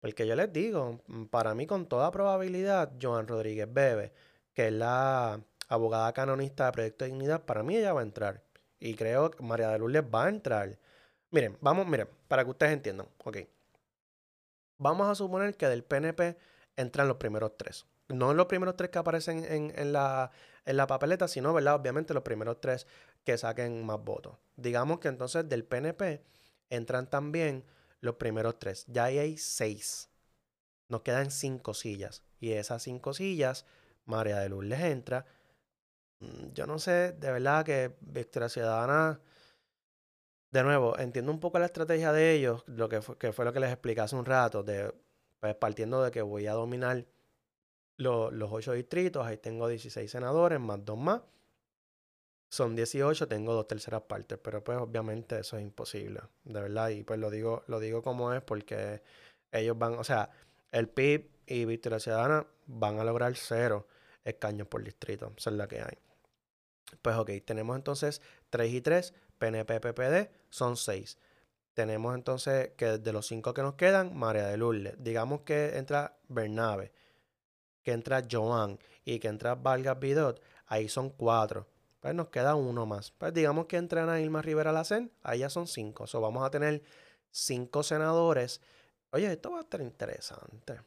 Porque 0.00 0.26
yo 0.26 0.36
les 0.36 0.52
digo, 0.52 1.00
mm, 1.06 1.24
para 1.26 1.54
mí 1.54 1.66
con 1.66 1.86
toda 1.86 2.10
probabilidad, 2.10 2.92
Joan 3.00 3.26
Rodríguez 3.26 3.72
Bebe, 3.72 4.12
que 4.52 4.68
es 4.68 4.72
la 4.72 5.40
abogada 5.68 6.12
canonista 6.12 6.66
de 6.66 6.72
Proyecto 6.72 7.04
de 7.04 7.10
Dignidad, 7.10 7.44
para 7.44 7.62
mí 7.62 7.76
ella 7.76 7.92
va 7.92 8.00
a 8.00 8.04
entrar. 8.04 8.42
Y 8.78 8.94
creo 8.94 9.30
que 9.30 9.42
María 9.42 9.70
de 9.70 9.78
Lourdes 9.78 10.04
va 10.04 10.26
a 10.26 10.28
entrar. 10.28 10.78
Miren, 11.30 11.56
vamos, 11.60 11.86
miren, 11.86 12.08
para 12.28 12.44
que 12.44 12.50
ustedes 12.50 12.72
entiendan. 12.72 13.08
Ok. 13.24 13.38
Vamos 14.78 15.08
a 15.08 15.14
suponer 15.14 15.56
que 15.56 15.68
del 15.68 15.84
PNP 15.84 16.36
entran 16.76 17.08
los 17.08 17.16
primeros 17.16 17.56
tres. 17.56 17.86
No 18.08 18.34
los 18.34 18.46
primeros 18.46 18.76
tres 18.76 18.90
que 18.90 18.98
aparecen 18.98 19.44
en, 19.44 19.92
la, 19.92 20.30
en 20.64 20.76
la 20.76 20.86
papeleta, 20.86 21.26
sino, 21.26 21.54
¿verdad? 21.54 21.76
Obviamente 21.76 22.12
los 22.12 22.22
primeros 22.22 22.60
tres 22.60 22.86
que 23.24 23.38
saquen 23.38 23.84
más 23.84 24.02
votos. 24.02 24.36
Digamos 24.56 25.00
que 25.00 25.08
entonces 25.08 25.48
del 25.48 25.64
PNP 25.64 26.22
entran 26.68 27.08
también 27.08 27.64
los 28.00 28.16
primeros 28.16 28.58
tres. 28.58 28.84
Ya 28.88 29.04
ahí 29.04 29.18
hay 29.18 29.38
seis. 29.38 30.10
Nos 30.88 31.02
quedan 31.02 31.30
cinco 31.30 31.72
sillas. 31.72 32.22
Y 32.40 32.52
esas 32.52 32.82
cinco 32.82 33.14
sillas, 33.14 33.64
María 34.04 34.38
de 34.38 34.50
Lourdes 34.50 34.80
entra. 34.80 35.24
Mm, 36.20 36.52
yo 36.52 36.66
no 36.66 36.78
sé, 36.78 37.12
de 37.12 37.32
verdad 37.32 37.64
que 37.64 37.96
Victoria 38.00 38.50
Ciudadana 38.50 39.20
de 40.54 40.62
nuevo, 40.62 40.96
entiendo 41.00 41.32
un 41.32 41.40
poco 41.40 41.58
la 41.58 41.66
estrategia 41.66 42.12
de 42.12 42.32
ellos, 42.32 42.62
lo 42.66 42.88
que 42.88 43.02
fue, 43.02 43.18
que 43.18 43.32
fue 43.32 43.44
lo 43.44 43.52
que 43.52 43.58
les 43.58 43.72
expliqué 43.72 44.02
hace 44.02 44.14
un 44.14 44.24
rato, 44.24 44.62
de, 44.62 44.94
pues, 45.40 45.56
partiendo 45.56 46.00
de 46.00 46.12
que 46.12 46.22
voy 46.22 46.46
a 46.46 46.52
dominar 46.52 47.06
los 47.96 48.52
ocho 48.52 48.72
distritos, 48.72 49.26
ahí 49.26 49.36
tengo 49.38 49.68
16 49.68 50.10
senadores, 50.10 50.60
más 50.60 50.84
dos 50.84 50.98
más. 50.98 51.22
Son 52.50 52.76
18, 52.76 53.26
tengo 53.26 53.52
dos 53.52 53.66
terceras 53.66 54.02
partes, 54.02 54.38
pero 54.38 54.62
pues 54.62 54.78
obviamente 54.78 55.40
eso 55.40 55.56
es 55.56 55.62
imposible, 55.62 56.20
de 56.44 56.60
verdad, 56.60 56.90
y 56.90 57.02
pues 57.02 57.18
lo 57.18 57.28
digo, 57.28 57.64
lo 57.66 57.80
digo 57.80 58.02
como 58.02 58.32
es 58.32 58.42
porque 58.42 59.02
ellos 59.50 59.76
van, 59.76 59.94
o 59.94 60.04
sea, 60.04 60.30
el 60.70 60.88
PIB 60.88 61.30
y 61.46 61.64
Victoria 61.64 61.98
Ciudadana 61.98 62.46
van 62.66 63.00
a 63.00 63.04
lograr 63.04 63.34
cero 63.34 63.88
escaños 64.24 64.68
por 64.68 64.84
distrito, 64.84 65.32
esa 65.36 65.50
es 65.50 65.56
la 65.56 65.66
que 65.66 65.80
hay. 65.80 65.98
Pues 67.02 67.16
ok, 67.16 67.30
tenemos 67.44 67.76
entonces 67.76 68.22
3 68.50 68.72
y 68.72 68.80
3, 68.80 69.14
PNP, 69.38 69.80
PPD, 69.80 70.30
son 70.48 70.76
6. 70.76 71.18
Tenemos 71.74 72.14
entonces 72.14 72.70
que 72.76 72.98
de 72.98 73.12
los 73.12 73.26
5 73.26 73.52
que 73.52 73.62
nos 73.62 73.74
quedan, 73.74 74.16
María 74.16 74.46
de 74.46 74.56
Lourdes. 74.56 74.94
Digamos 74.98 75.40
que 75.40 75.76
entra 75.76 76.16
Bernabe, 76.28 76.92
que 77.84 77.92
entra 77.92 78.24
Joan 78.28 78.78
y 79.04 79.20
que 79.20 79.28
entra 79.28 79.54
Vargas 79.54 80.00
Bidot, 80.00 80.42
ahí 80.66 80.88
son 80.88 81.10
4. 81.10 81.66
Pues 82.00 82.14
nos 82.14 82.28
queda 82.28 82.54
uno 82.56 82.86
más. 82.86 83.12
Pues 83.12 83.32
digamos 83.32 83.66
que 83.66 83.76
entra 83.76 84.02
Ana 84.02 84.20
Irma 84.20 84.42
Rivera 84.42 84.72
Lacen, 84.72 85.12
ahí 85.22 85.38
ya 85.40 85.50
son 85.50 85.66
5. 85.66 86.06
O 86.12 86.20
vamos 86.20 86.44
a 86.44 86.50
tener 86.50 86.82
5 87.30 87.82
senadores. 87.82 88.60
Oye, 89.10 89.30
esto 89.30 89.52
va 89.52 89.58
a 89.58 89.62
estar 89.62 89.80
interesante. 89.80 90.80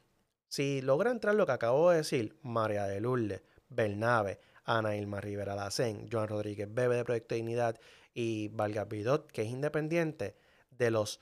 Si 0.48 0.82
logra 0.82 1.12
entrar 1.12 1.36
lo 1.36 1.45
que 1.45 1.54
acabo 1.54 1.91
de 1.91 1.98
decir, 1.98 2.38
María 2.41 2.86
de 2.86 3.00
Lourdes, 3.00 3.41
Bernabe, 3.70 4.39
Ana 4.64 4.95
Irma 4.95 5.22
Rivera 5.22 5.56
Lacen, 5.56 6.08
Joan 6.12 6.28
Rodríguez 6.28 6.68
Bebe 6.74 6.98
de 6.98 7.06
Proyecto 7.06 7.36
Dignidad 7.36 7.80
y 8.14 8.50
Vargas 8.50 8.88
Bidot, 8.88 9.32
que 9.32 9.43
es 9.43 9.50
independiente, 9.50 10.36
de 10.72 10.91
los 10.91 11.20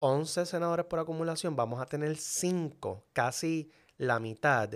11 0.00 0.46
senadores 0.46 0.86
por 0.86 0.98
acumulación, 0.98 1.56
vamos 1.56 1.80
a 1.80 1.86
tener 1.86 2.16
5, 2.16 3.06
casi 3.12 3.72
la 3.98 4.18
mitad, 4.20 4.70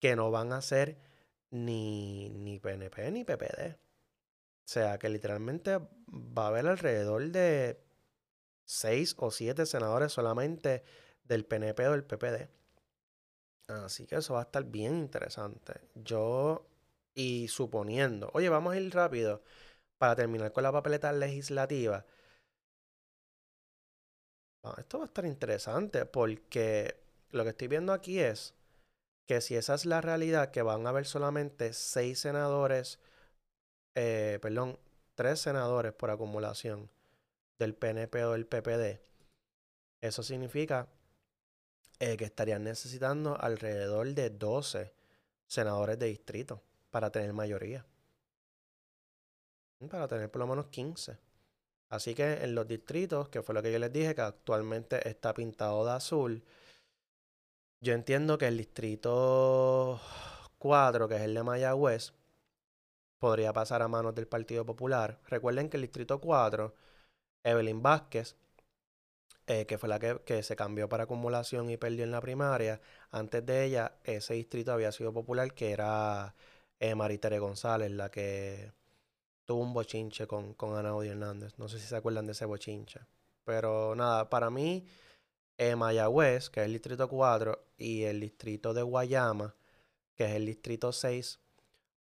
que 0.00 0.16
no 0.16 0.30
van 0.30 0.52
a 0.52 0.62
ser 0.62 0.98
ni, 1.50 2.28
ni 2.30 2.58
PNP 2.58 3.10
ni 3.10 3.24
PPD. 3.24 3.76
O 3.76 4.68
sea 4.68 4.98
que 4.98 5.08
literalmente 5.08 5.78
va 5.78 6.44
a 6.44 6.48
haber 6.48 6.66
alrededor 6.66 7.30
de 7.30 7.80
6 8.64 9.16
o 9.18 9.30
7 9.30 9.64
senadores 9.66 10.12
solamente 10.12 10.82
del 11.24 11.44
PNP 11.46 11.88
o 11.88 11.92
del 11.92 12.04
PPD. 12.04 12.50
Así 13.68 14.06
que 14.06 14.16
eso 14.16 14.34
va 14.34 14.40
a 14.40 14.44
estar 14.44 14.64
bien 14.64 14.96
interesante. 14.96 15.80
Yo 15.94 16.66
y 17.14 17.48
suponiendo, 17.48 18.30
oye, 18.34 18.48
vamos 18.48 18.74
a 18.74 18.78
ir 18.80 18.94
rápido 18.94 19.42
para 19.98 20.16
terminar 20.16 20.52
con 20.52 20.62
la 20.64 20.72
papeleta 20.72 21.12
legislativa. 21.12 22.04
Ah, 24.62 24.74
esto 24.78 24.98
va 24.98 25.04
a 25.04 25.06
estar 25.06 25.24
interesante 25.24 26.04
porque 26.06 27.05
lo 27.36 27.44
que 27.44 27.50
estoy 27.50 27.68
viendo 27.68 27.92
aquí 27.92 28.18
es 28.18 28.54
que 29.26 29.40
si 29.40 29.56
esa 29.56 29.74
es 29.74 29.84
la 29.86 30.00
realidad, 30.00 30.50
que 30.50 30.62
van 30.62 30.86
a 30.86 30.90
haber 30.90 31.06
solamente 31.06 31.72
seis 31.72 32.20
senadores, 32.20 33.00
eh, 33.94 34.38
perdón, 34.40 34.78
tres 35.14 35.40
senadores 35.40 35.92
por 35.92 36.10
acumulación 36.10 36.90
del 37.58 37.74
PNP 37.74 38.24
o 38.24 38.32
del 38.32 38.46
PPD, 38.46 39.00
eso 40.00 40.22
significa 40.22 40.88
eh, 41.98 42.16
que 42.16 42.24
estarían 42.24 42.62
necesitando 42.62 43.40
alrededor 43.40 44.14
de 44.14 44.30
12 44.30 44.92
senadores 45.46 45.98
de 45.98 46.06
distrito 46.06 46.62
para 46.90 47.10
tener 47.10 47.32
mayoría. 47.32 47.86
Para 49.90 50.06
tener 50.08 50.30
por 50.30 50.40
lo 50.40 50.46
menos 50.46 50.66
15. 50.66 51.18
Así 51.88 52.14
que 52.14 52.44
en 52.44 52.54
los 52.54 52.66
distritos, 52.66 53.28
que 53.28 53.42
fue 53.42 53.54
lo 53.54 53.62
que 53.62 53.72
yo 53.72 53.78
les 53.78 53.92
dije, 53.92 54.14
que 54.14 54.20
actualmente 54.20 55.08
está 55.08 55.32
pintado 55.32 55.84
de 55.84 55.92
azul, 55.92 56.44
yo 57.80 57.92
entiendo 57.94 58.38
que 58.38 58.48
el 58.48 58.58
distrito 58.58 60.00
4, 60.58 61.08
que 61.08 61.16
es 61.16 61.22
el 61.22 61.34
de 61.34 61.42
Mayagüez, 61.42 62.12
podría 63.18 63.52
pasar 63.52 63.82
a 63.82 63.88
manos 63.88 64.14
del 64.14 64.26
Partido 64.26 64.64
Popular. 64.64 65.20
Recuerden 65.26 65.68
que 65.68 65.76
el 65.76 65.82
distrito 65.82 66.20
4, 66.20 66.74
Evelyn 67.44 67.82
Vázquez, 67.82 68.36
eh, 69.46 69.66
que 69.66 69.78
fue 69.78 69.88
la 69.88 69.98
que, 70.00 70.42
se 70.42 70.56
cambió 70.56 70.88
para 70.88 71.04
acumulación 71.04 71.70
y 71.70 71.76
perdió 71.76 72.04
en 72.04 72.10
la 72.10 72.20
primaria, 72.20 72.80
antes 73.10 73.44
de 73.46 73.64
ella, 73.64 73.98
ese 74.04 74.34
distrito 74.34 74.72
había 74.72 74.92
sido 74.92 75.12
popular, 75.12 75.54
que 75.54 75.70
era 75.72 76.34
eh, 76.80 76.94
Maritere 76.94 77.38
González, 77.38 77.90
la 77.92 78.10
que 78.10 78.72
tuvo 79.44 79.62
un 79.62 79.72
bochinche 79.74 80.26
con, 80.26 80.54
con 80.54 80.76
Ana 80.76 80.92
Hernández. 81.04 81.58
No 81.58 81.68
sé 81.68 81.78
si 81.78 81.86
se 81.86 81.96
acuerdan 81.96 82.26
de 82.26 82.32
ese 82.32 82.44
bochinche. 82.46 83.00
Pero 83.44 83.94
nada, 83.94 84.28
para 84.28 84.50
mí, 84.50 84.86
eh, 85.58 85.76
Mayagüez, 85.76 86.50
que 86.50 86.60
es 86.60 86.66
el 86.66 86.72
distrito 86.72 87.08
4, 87.08 87.58
y 87.78 88.04
el 88.04 88.20
distrito 88.20 88.74
de 88.74 88.82
Guayama, 88.82 89.54
que 90.14 90.24
es 90.24 90.32
el 90.32 90.46
distrito 90.46 90.92
6, 90.92 91.40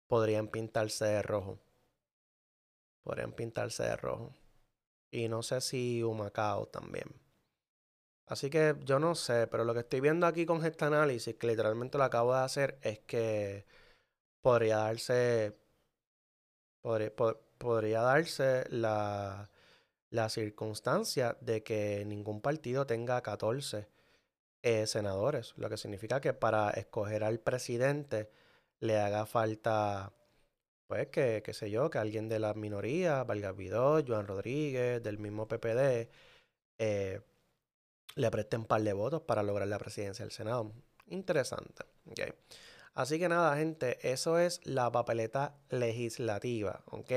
podrían 0.07 0.49
pintarse 0.49 1.05
de 1.05 1.23
rojo. 1.23 1.59
Podrían 3.03 3.33
pintarse 3.33 3.83
de 3.85 3.97
rojo. 3.97 4.33
Y 5.11 5.29
no 5.29 5.43
sé 5.43 5.61
si 5.61 6.03
Humacao 6.03 6.67
también. 6.67 7.13
Así 8.27 8.51
que 8.51 8.75
yo 8.85 8.99
no 8.99 9.15
sé, 9.15 9.47
pero 9.49 9.65
lo 9.65 9.75
que 9.75 9.81
estoy 9.81 10.01
viendo 10.01 10.27
aquí 10.27 10.47
con 10.47 10.65
este 10.65 10.87
análisis, 10.87 11.37
que 11.37 11.47
literalmente 11.47 11.99
lo 11.99 12.05
acabo 12.05 12.33
de 12.35 12.41
hacer, 12.41 12.79
es 12.83 13.01
que 13.01 13.67
podría 14.43 14.79
darse 14.79 15.57
podría, 17.59 18.03
darse 18.03 18.65
la, 18.71 19.51
la, 20.15 20.29
circunstancia 20.29 21.37
de 21.41 21.63
que 21.63 22.05
ningún 22.07 22.41
partido 22.41 22.87
tenga 22.87 23.23
14 23.23 23.89
eh, 24.63 24.87
senadores, 24.87 25.55
lo 25.57 25.69
que 25.69 25.77
significa 25.77 26.21
que 26.21 26.33
para 26.33 26.71
escoger 26.71 27.25
al 27.25 27.41
presidente 27.41 28.31
le 28.81 28.99
haga 28.99 29.27
falta, 29.27 30.13
pues, 30.87 31.09
que, 31.09 31.43
qué 31.45 31.53
sé 31.53 31.71
yo, 31.71 31.91
que 31.91 31.99
alguien 31.99 32.29
de 32.29 32.39
la 32.39 32.55
minoría, 32.55 33.25
Valga 33.25 33.53
Vidó, 33.53 34.03
Joan 34.07 34.27
Rodríguez, 34.27 35.03
del 35.03 35.19
mismo 35.19 35.49
PPD, 35.49 36.09
eh, 36.79 37.21
le 38.17 38.31
presten 38.31 38.61
un 38.61 38.67
par 38.67 38.83
de 38.83 38.93
votos 38.93 39.23
para 39.23 39.43
lograr 39.43 39.69
la 39.69 39.79
presidencia 39.79 40.25
del 40.25 40.33
Senado. 40.33 40.73
Interesante. 41.07 41.85
Así 42.95 43.19
que 43.19 43.29
nada, 43.29 43.57
gente, 43.57 43.99
eso 44.13 44.39
es 44.39 44.61
la 44.65 44.91
papeleta 44.93 45.57
legislativa, 45.69 46.83
¿ok? 46.87 47.11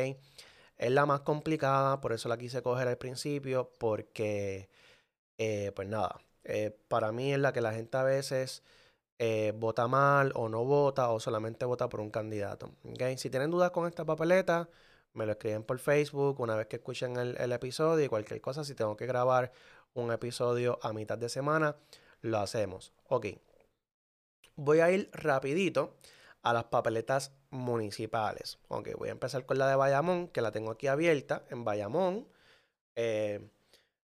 Es 0.78 0.92
la 0.92 1.06
más 1.06 1.22
complicada, 1.22 2.02
por 2.02 2.14
eso 2.14 2.30
la 2.30 2.38
quise 2.38 2.62
coger 2.62 2.88
al 2.88 2.98
principio, 2.98 3.72
porque, 3.80 4.70
eh, 5.38 5.72
pues 5.76 5.88
nada, 5.88 6.20
eh, 6.44 6.78
para 6.88 7.12
mí 7.12 7.34
es 7.34 7.40
la 7.40 7.54
que 7.54 7.62
la 7.62 7.74
gente 7.74 7.98
a 7.98 8.04
veces 8.04 8.64
eh, 9.20 9.54
vota 9.56 9.88
mal 9.88 10.32
o 10.36 10.50
no 10.50 10.64
vota 10.66 11.10
o 11.12 11.20
solamente 11.20 11.66
vota 11.66 11.90
por 11.90 12.00
un 12.02 12.12
candidato. 12.12 12.72
¿okay? 12.92 13.18
Si 13.18 13.30
tienen 13.30 13.52
dudas 13.52 13.72
con 13.72 13.88
esta 13.88 14.06
papeleta, 14.06 14.70
me 15.14 15.26
lo 15.26 15.34
escriben 15.34 15.64
por 15.64 15.80
Facebook 15.80 16.40
una 16.40 16.56
vez 16.56 16.68
que 16.68 16.78
escuchen 16.78 17.18
el, 17.18 17.38
el 17.40 17.52
episodio 17.52 18.06
y 18.06 18.10
cualquier 18.10 18.42
cosa, 18.42 18.64
si 18.64 18.76
tengo 18.76 18.96
que 18.98 19.08
grabar 19.08 19.52
un 19.94 20.12
episodio 20.12 20.80
a 20.84 20.94
mitad 20.94 21.18
de 21.18 21.30
semana, 21.30 21.76
lo 22.22 22.40
hacemos. 22.40 22.94
Ok 23.10 23.28
voy 24.58 24.80
a 24.82 24.92
ir 24.92 25.10
rapidito 25.14 25.96
a 26.42 26.52
las 26.52 26.66
papeletas 26.66 27.32
municipales. 27.50 28.60
Ok, 28.68 28.90
voy 28.98 29.10
a 29.10 29.14
empezar 29.14 29.46
con 29.46 29.58
la 29.58 29.68
de 29.68 29.76
Bayamón, 29.76 30.28
que 30.30 30.42
la 30.42 30.52
tengo 30.52 30.72
aquí 30.72 30.88
abierta 30.88 31.46
en 31.50 31.64
Bayamón. 31.64 32.28
Eh, 32.96 33.50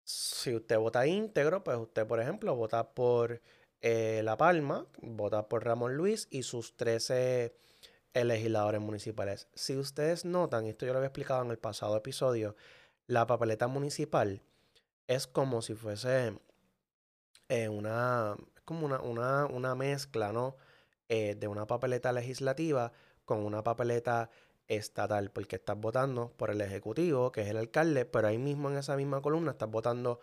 si 0.03 0.55
usted 0.55 0.77
vota 0.77 1.07
íntegro, 1.07 1.63
pues 1.63 1.77
usted, 1.77 2.07
por 2.07 2.19
ejemplo, 2.19 2.55
vota 2.55 2.91
por 2.93 3.41
eh, 3.81 4.21
La 4.23 4.37
Palma, 4.37 4.87
vota 5.01 5.47
por 5.49 5.65
Ramón 5.65 5.95
Luis 5.95 6.27
y 6.31 6.43
sus 6.43 6.75
13 6.77 7.53
legisladores 8.13 8.81
municipales. 8.81 9.47
Si 9.53 9.77
ustedes 9.77 10.25
notan, 10.25 10.65
esto 10.65 10.85
yo 10.85 10.93
lo 10.93 10.99
había 10.99 11.07
explicado 11.07 11.43
en 11.43 11.51
el 11.51 11.59
pasado 11.59 11.95
episodio, 11.95 12.55
la 13.05 13.27
papeleta 13.27 13.67
municipal 13.67 14.41
es 15.07 15.27
como 15.27 15.61
si 15.61 15.73
fuese 15.75 16.37
eh, 17.49 17.69
una, 17.69 18.35
como 18.65 18.85
una, 18.85 18.99
una, 19.01 19.45
una 19.45 19.75
mezcla, 19.75 20.33
¿no? 20.33 20.57
Eh, 21.09 21.35
de 21.35 21.47
una 21.47 21.65
papeleta 21.67 22.11
legislativa 22.11 22.91
con 23.27 23.45
una 23.45 23.63
papeleta 23.63 24.31
estatal, 24.69 25.31
porque 25.31 25.57
estás 25.57 25.77
votando 25.79 26.31
por 26.37 26.49
el 26.49 26.61
Ejecutivo, 26.61 27.31
que 27.31 27.41
es 27.41 27.49
el 27.49 27.57
alcalde, 27.57 28.05
pero 28.05 28.29
ahí 28.29 28.37
mismo 28.37 28.69
en 28.69 28.77
esa 28.77 28.95
misma 28.95 29.21
columna 29.21 29.51
estás 29.51 29.69
votando 29.69 30.21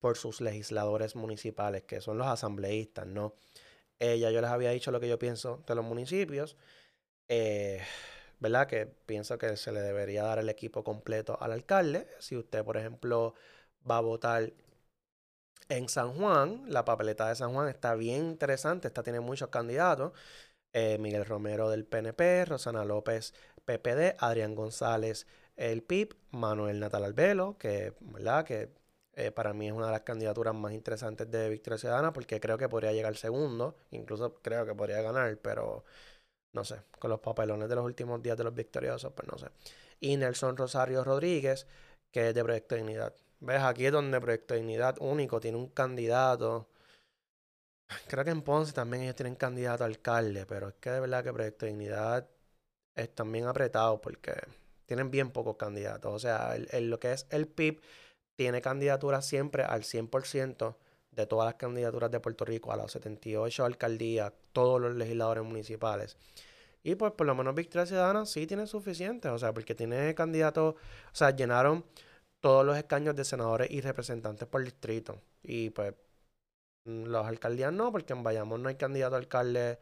por 0.00 0.16
sus 0.16 0.40
legisladores 0.40 1.16
municipales, 1.16 1.84
que 1.84 2.00
son 2.00 2.18
los 2.18 2.26
asambleístas, 2.26 3.06
¿no? 3.06 3.34
Eh, 4.00 4.18
ya 4.18 4.30
yo 4.30 4.40
les 4.40 4.50
había 4.50 4.70
dicho 4.70 4.90
lo 4.90 5.00
que 5.00 5.08
yo 5.08 5.18
pienso 5.18 5.62
de 5.66 5.74
los 5.74 5.84
municipios, 5.84 6.56
eh, 7.28 7.82
¿verdad? 8.40 8.66
Que 8.68 8.86
pienso 8.86 9.38
que 9.38 9.56
se 9.56 9.72
le 9.72 9.80
debería 9.80 10.24
dar 10.24 10.38
el 10.38 10.48
equipo 10.48 10.84
completo 10.84 11.38
al 11.40 11.52
alcalde. 11.52 12.08
Si 12.20 12.36
usted, 12.36 12.64
por 12.64 12.76
ejemplo, 12.78 13.34
va 13.88 13.98
a 13.98 14.00
votar 14.00 14.52
en 15.68 15.88
San 15.88 16.12
Juan, 16.14 16.64
la 16.68 16.84
papeleta 16.84 17.28
de 17.28 17.34
San 17.34 17.52
Juan 17.52 17.68
está 17.68 17.94
bien 17.94 18.26
interesante, 18.26 18.88
esta 18.88 19.02
tiene 19.02 19.20
muchos 19.20 19.48
candidatos. 19.48 20.12
Eh, 20.78 20.98
Miguel 20.98 21.24
Romero 21.24 21.70
del 21.70 21.86
PNP, 21.86 22.44
Rosana 22.44 22.84
López 22.84 23.32
PPD, 23.64 24.14
Adrián 24.18 24.54
González 24.54 25.26
el 25.56 25.82
PIB, 25.82 26.14
Manuel 26.32 26.80
Natal 26.80 27.02
Albelo, 27.04 27.56
que, 27.58 27.94
eh, 29.14 29.30
para 29.32 29.54
mí 29.54 29.68
es 29.68 29.72
una 29.72 29.86
de 29.86 29.92
las 29.92 30.02
candidaturas 30.02 30.54
más 30.54 30.72
interesantes 30.74 31.30
de 31.30 31.48
Victoria 31.48 31.78
Ciudadana 31.78 32.12
porque 32.12 32.40
creo 32.40 32.58
que 32.58 32.68
podría 32.68 32.92
llegar 32.92 33.16
segundo, 33.16 33.74
incluso 33.90 34.34
creo 34.42 34.66
que 34.66 34.74
podría 34.74 35.00
ganar, 35.00 35.38
pero 35.38 35.82
no 36.52 36.62
sé, 36.64 36.82
con 36.98 37.10
los 37.10 37.20
papelones 37.20 37.70
de 37.70 37.74
los 37.76 37.84
últimos 37.86 38.22
días 38.22 38.36
de 38.36 38.44
los 38.44 38.54
victoriosos, 38.54 39.12
pues 39.14 39.28
no 39.28 39.38
sé. 39.38 39.46
Y 40.00 40.18
Nelson 40.18 40.58
Rosario 40.58 41.04
Rodríguez, 41.04 41.66
que 42.10 42.28
es 42.30 42.34
de 42.34 42.44
Proyecto 42.44 42.74
Dignidad. 42.74 43.14
¿Ves? 43.40 43.62
Aquí 43.62 43.86
es 43.86 43.92
donde 43.92 44.20
Proyecto 44.20 44.54
Dignidad 44.54 44.96
único 45.00 45.40
tiene 45.40 45.56
un 45.56 45.68
candidato. 45.68 46.68
Creo 48.08 48.24
que 48.24 48.30
en 48.30 48.42
Ponce 48.42 48.72
también 48.72 49.04
ellos 49.04 49.16
tienen 49.16 49.36
candidato 49.36 49.84
a 49.84 49.86
alcalde, 49.86 50.46
pero 50.46 50.68
es 50.68 50.74
que 50.74 50.90
de 50.90 51.00
verdad 51.00 51.22
que 51.24 51.32
Proyecto 51.32 51.66
Dignidad 51.66 52.28
es 52.96 53.14
también 53.14 53.46
apretado 53.46 54.00
porque 54.00 54.32
tienen 54.86 55.10
bien 55.10 55.30
pocos 55.30 55.56
candidatos. 55.56 56.12
O 56.12 56.18
sea, 56.18 56.56
lo 56.80 56.98
que 56.98 57.12
es 57.12 57.26
el 57.30 57.46
PIB 57.46 57.80
tiene 58.36 58.60
candidatura 58.60 59.22
siempre 59.22 59.62
al 59.64 59.82
100% 59.82 60.76
de 61.10 61.26
todas 61.26 61.46
las 61.46 61.54
candidaturas 61.54 62.10
de 62.10 62.20
Puerto 62.20 62.44
Rico, 62.44 62.72
a 62.72 62.76
las 62.76 62.92
78 62.92 63.64
alcaldías, 63.64 64.32
todos 64.52 64.80
los 64.80 64.94
legisladores 64.94 65.44
municipales. 65.44 66.16
Y 66.82 66.94
pues 66.94 67.12
por 67.12 67.26
lo 67.26 67.34
menos 67.34 67.54
Victoria 67.54 67.86
Ciudadana 67.86 68.26
sí 68.26 68.46
tiene 68.46 68.66
suficiente, 68.66 69.28
o 69.28 69.38
sea, 69.38 69.52
porque 69.52 69.74
tiene 69.74 70.14
candidatos, 70.14 70.74
o 70.74 71.14
sea, 71.14 71.30
llenaron 71.30 71.84
todos 72.40 72.64
los 72.64 72.76
escaños 72.76 73.16
de 73.16 73.24
senadores 73.24 73.70
y 73.70 73.80
representantes 73.80 74.46
por 74.46 74.62
distrito. 74.62 75.20
Y 75.42 75.70
pues 75.70 75.94
mm, 76.86 77.04
los 77.04 77.26
alcaldías 77.26 77.72
no, 77.72 77.92
porque 77.92 78.12
en 78.12 78.22
Bayamón 78.22 78.62
no 78.62 78.68
hay 78.68 78.76
candidato 78.76 79.14
a 79.16 79.18
alcalde 79.18 79.78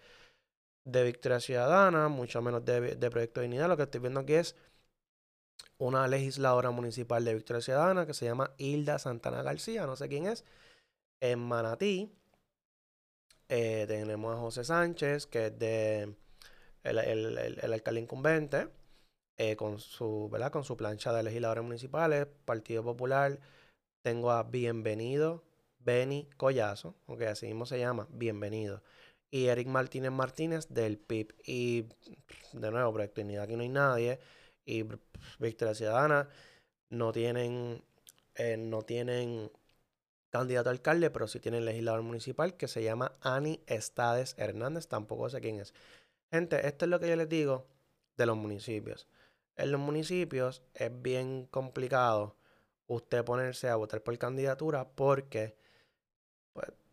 de 0.84 1.04
Victoria 1.04 1.40
Ciudadana, 1.40 2.08
mucho 2.08 2.42
menos 2.42 2.64
de, 2.64 2.96
de 2.96 3.10
Proyecto 3.10 3.40
de 3.40 3.46
Dignidad. 3.46 3.68
Lo 3.68 3.76
que 3.76 3.84
estoy 3.84 4.00
viendo 4.00 4.20
aquí 4.20 4.34
es 4.34 4.56
una 5.78 6.06
legisladora 6.08 6.70
municipal 6.70 7.24
de 7.24 7.34
Victoria 7.34 7.62
Ciudadana 7.62 8.06
que 8.06 8.14
se 8.14 8.26
llama 8.26 8.52
Hilda 8.58 8.98
Santana 8.98 9.42
García, 9.42 9.86
no 9.86 9.96
sé 9.96 10.08
quién 10.08 10.26
es, 10.26 10.44
en 11.20 11.40
Manatí. 11.40 12.12
Eh, 13.48 13.84
tenemos 13.88 14.34
a 14.36 14.40
José 14.40 14.64
Sánchez, 14.64 15.26
que 15.26 15.46
es 15.46 15.58
de 15.58 16.14
el, 16.82 16.98
el 16.98 17.72
alcalde 17.72 18.00
incumbente. 18.00 18.68
Eh, 19.36 19.56
con, 19.56 19.80
su, 19.80 20.28
¿verdad? 20.30 20.52
con 20.52 20.62
su 20.62 20.76
plancha 20.76 21.12
de 21.12 21.24
legisladores 21.24 21.64
municipales, 21.64 22.26
Partido 22.44 22.84
Popular. 22.84 23.40
Tengo 24.02 24.30
a 24.30 24.44
Bienvenido, 24.44 25.42
Benny 25.84 26.28
Collazo, 26.36 26.96
aunque 27.06 27.26
así 27.26 27.46
mismo 27.46 27.66
se 27.66 27.78
llama, 27.78 28.08
Bienvenido. 28.10 28.82
Y 29.30 29.46
Eric 29.46 29.68
Martínez 29.68 30.12
Martínez 30.12 30.68
del 30.68 30.98
PIB. 30.98 31.34
Y 31.44 31.86
de 32.52 32.70
nuevo, 32.70 32.92
Proyecto 32.92 33.20
aquí 33.42 33.56
no 33.56 33.62
hay 33.62 33.68
nadie. 33.68 34.18
Y 34.64 34.84
Victoria 35.38 35.74
Ciudadana 35.74 36.28
no 36.88 37.12
tienen, 37.12 37.84
eh, 38.36 38.56
no 38.56 38.82
tienen 38.82 39.50
candidato 40.30 40.70
a 40.70 40.72
alcalde, 40.72 41.10
pero 41.10 41.28
sí 41.28 41.38
tiene 41.40 41.60
legislador 41.60 42.02
municipal 42.02 42.56
que 42.56 42.68
se 42.68 42.82
llama 42.82 43.16
Ani 43.20 43.62
Estades 43.66 44.34
Hernández, 44.38 44.88
tampoco 44.88 45.28
sé 45.28 45.40
quién 45.40 45.60
es. 45.60 45.74
Gente, 46.30 46.66
esto 46.66 46.86
es 46.86 46.90
lo 46.90 46.98
que 46.98 47.08
yo 47.08 47.16
les 47.16 47.28
digo 47.28 47.66
de 48.16 48.26
los 48.26 48.36
municipios. 48.36 49.06
En 49.56 49.70
los 49.70 49.80
municipios 49.80 50.62
es 50.74 50.90
bien 51.02 51.46
complicado 51.46 52.36
usted 52.86 53.24
ponerse 53.24 53.68
a 53.68 53.76
votar 53.76 54.02
por 54.02 54.16
candidatura 54.18 54.88
porque 54.88 55.56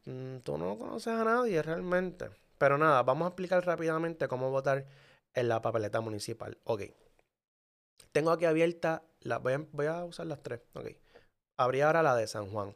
tú 0.03 0.57
no 0.57 0.77
conoces 0.77 1.13
a 1.13 1.23
nadie 1.23 1.61
realmente. 1.61 2.29
Pero 2.57 2.77
nada, 2.77 3.03
vamos 3.03 3.25
a 3.25 3.29
explicar 3.29 3.65
rápidamente 3.65 4.27
cómo 4.27 4.51
votar 4.51 4.85
en 5.33 5.47
la 5.47 5.61
papeleta 5.61 6.01
municipal. 6.01 6.57
Ok. 6.63 6.83
Tengo 8.11 8.31
aquí 8.31 8.45
abierta, 8.45 9.03
la, 9.21 9.37
voy, 9.39 9.53
a, 9.53 9.65
voy 9.71 9.85
a 9.87 10.03
usar 10.03 10.27
las 10.27 10.43
tres. 10.43 10.61
Ok. 10.73 10.89
Abrí 11.57 11.81
ahora 11.81 12.03
la 12.03 12.15
de 12.15 12.27
San 12.27 12.49
Juan. 12.49 12.75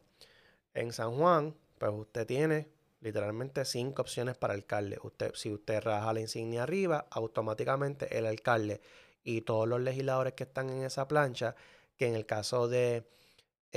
En 0.74 0.92
San 0.92 1.16
Juan, 1.16 1.54
pues 1.78 1.92
usted 1.92 2.26
tiene 2.26 2.68
literalmente 3.00 3.64
cinco 3.64 4.02
opciones 4.02 4.36
para 4.36 4.54
alcalde. 4.54 4.98
Usted, 5.02 5.32
si 5.34 5.52
usted 5.52 5.82
raja 5.82 6.12
la 6.12 6.20
insignia 6.20 6.62
arriba, 6.62 7.06
automáticamente 7.10 8.16
el 8.18 8.26
alcalde 8.26 8.80
y 9.22 9.42
todos 9.42 9.68
los 9.68 9.80
legisladores 9.80 10.34
que 10.34 10.44
están 10.44 10.70
en 10.70 10.84
esa 10.84 11.06
plancha, 11.08 11.54
que 11.96 12.06
en 12.06 12.14
el 12.14 12.26
caso 12.26 12.68
de 12.68 13.08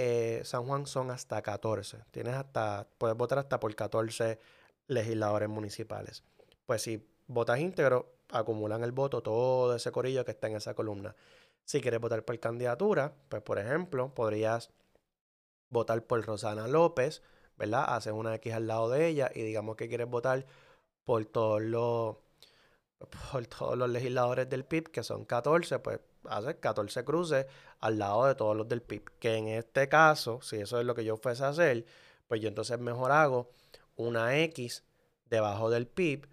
eh, 0.02 0.46
San 0.46 0.66
Juan 0.66 0.88
son 0.88 1.12
hasta 1.12 1.42
14. 1.42 2.06
Tienes 2.12 2.34
hasta, 2.36 2.88
puedes 2.98 3.18
votar 3.18 3.38
hasta 3.38 3.60
por 3.60 3.76
14 3.76 4.40
legisladores 4.88 5.50
municipales. 5.50 6.24
Pues 6.66 6.84
si 6.84 7.06
votas 7.28 7.60
íntegro, 7.60 8.14
acumulan 8.30 8.82
el 8.86 8.94
voto 8.94 9.22
todo 9.22 9.76
ese 9.76 9.92
corillo 9.92 10.24
que 10.24 10.32
está 10.32 10.48
en 10.48 10.56
esa 10.56 10.74
columna. 10.74 11.18
Si 11.66 11.82
quieres 11.82 12.00
votar 12.00 12.24
por 12.24 12.40
candidatura, 12.40 13.14
pues 13.28 13.42
por 13.42 13.60
ejemplo, 13.60 14.14
podrías 14.16 14.72
votar 15.70 16.02
por 16.08 16.26
Rosana 16.26 16.70
López, 16.70 17.22
¿verdad? 17.58 17.84
Haces 17.90 18.14
una 18.14 18.34
X 18.36 18.54
al 18.54 18.68
lado 18.68 18.90
de 18.90 19.06
ella 19.06 19.30
y 19.36 19.42
digamos 19.42 19.76
que 19.76 19.90
quieres 19.90 20.10
votar 20.10 20.46
por 21.04 21.26
todos 21.26 21.62
los 21.62 22.16
por 23.34 23.48
todos 23.48 23.78
los 23.78 23.90
legisladores 23.90 24.50
del 24.50 24.64
PIB, 24.64 24.92
que 24.92 25.04
son 25.04 25.26
14, 25.26 25.80
pues 25.80 26.00
haces 26.26 26.56
14 26.56 27.04
cruces 27.04 27.46
al 27.80 28.00
lado 28.00 28.26
de 28.26 28.36
todos 28.36 28.56
los 28.56 28.68
del 28.68 28.82
PIB. 28.82 29.04
Que 29.20 29.36
en 29.36 29.48
este 29.48 29.88
caso, 29.90 30.42
si 30.42 30.58
eso 30.58 30.80
es 30.80 30.86
lo 30.86 30.96
que 30.96 31.04
yo 31.06 31.18
fuese 31.18 31.44
a 31.44 31.50
hacer, 31.50 31.86
pues 32.28 32.42
yo 32.42 32.48
entonces 32.48 32.80
mejor 32.80 33.12
hago 33.12 33.50
una 33.96 34.38
X 34.40 34.84
debajo 35.30 35.70
del 35.70 35.88
PIB, 35.88 36.28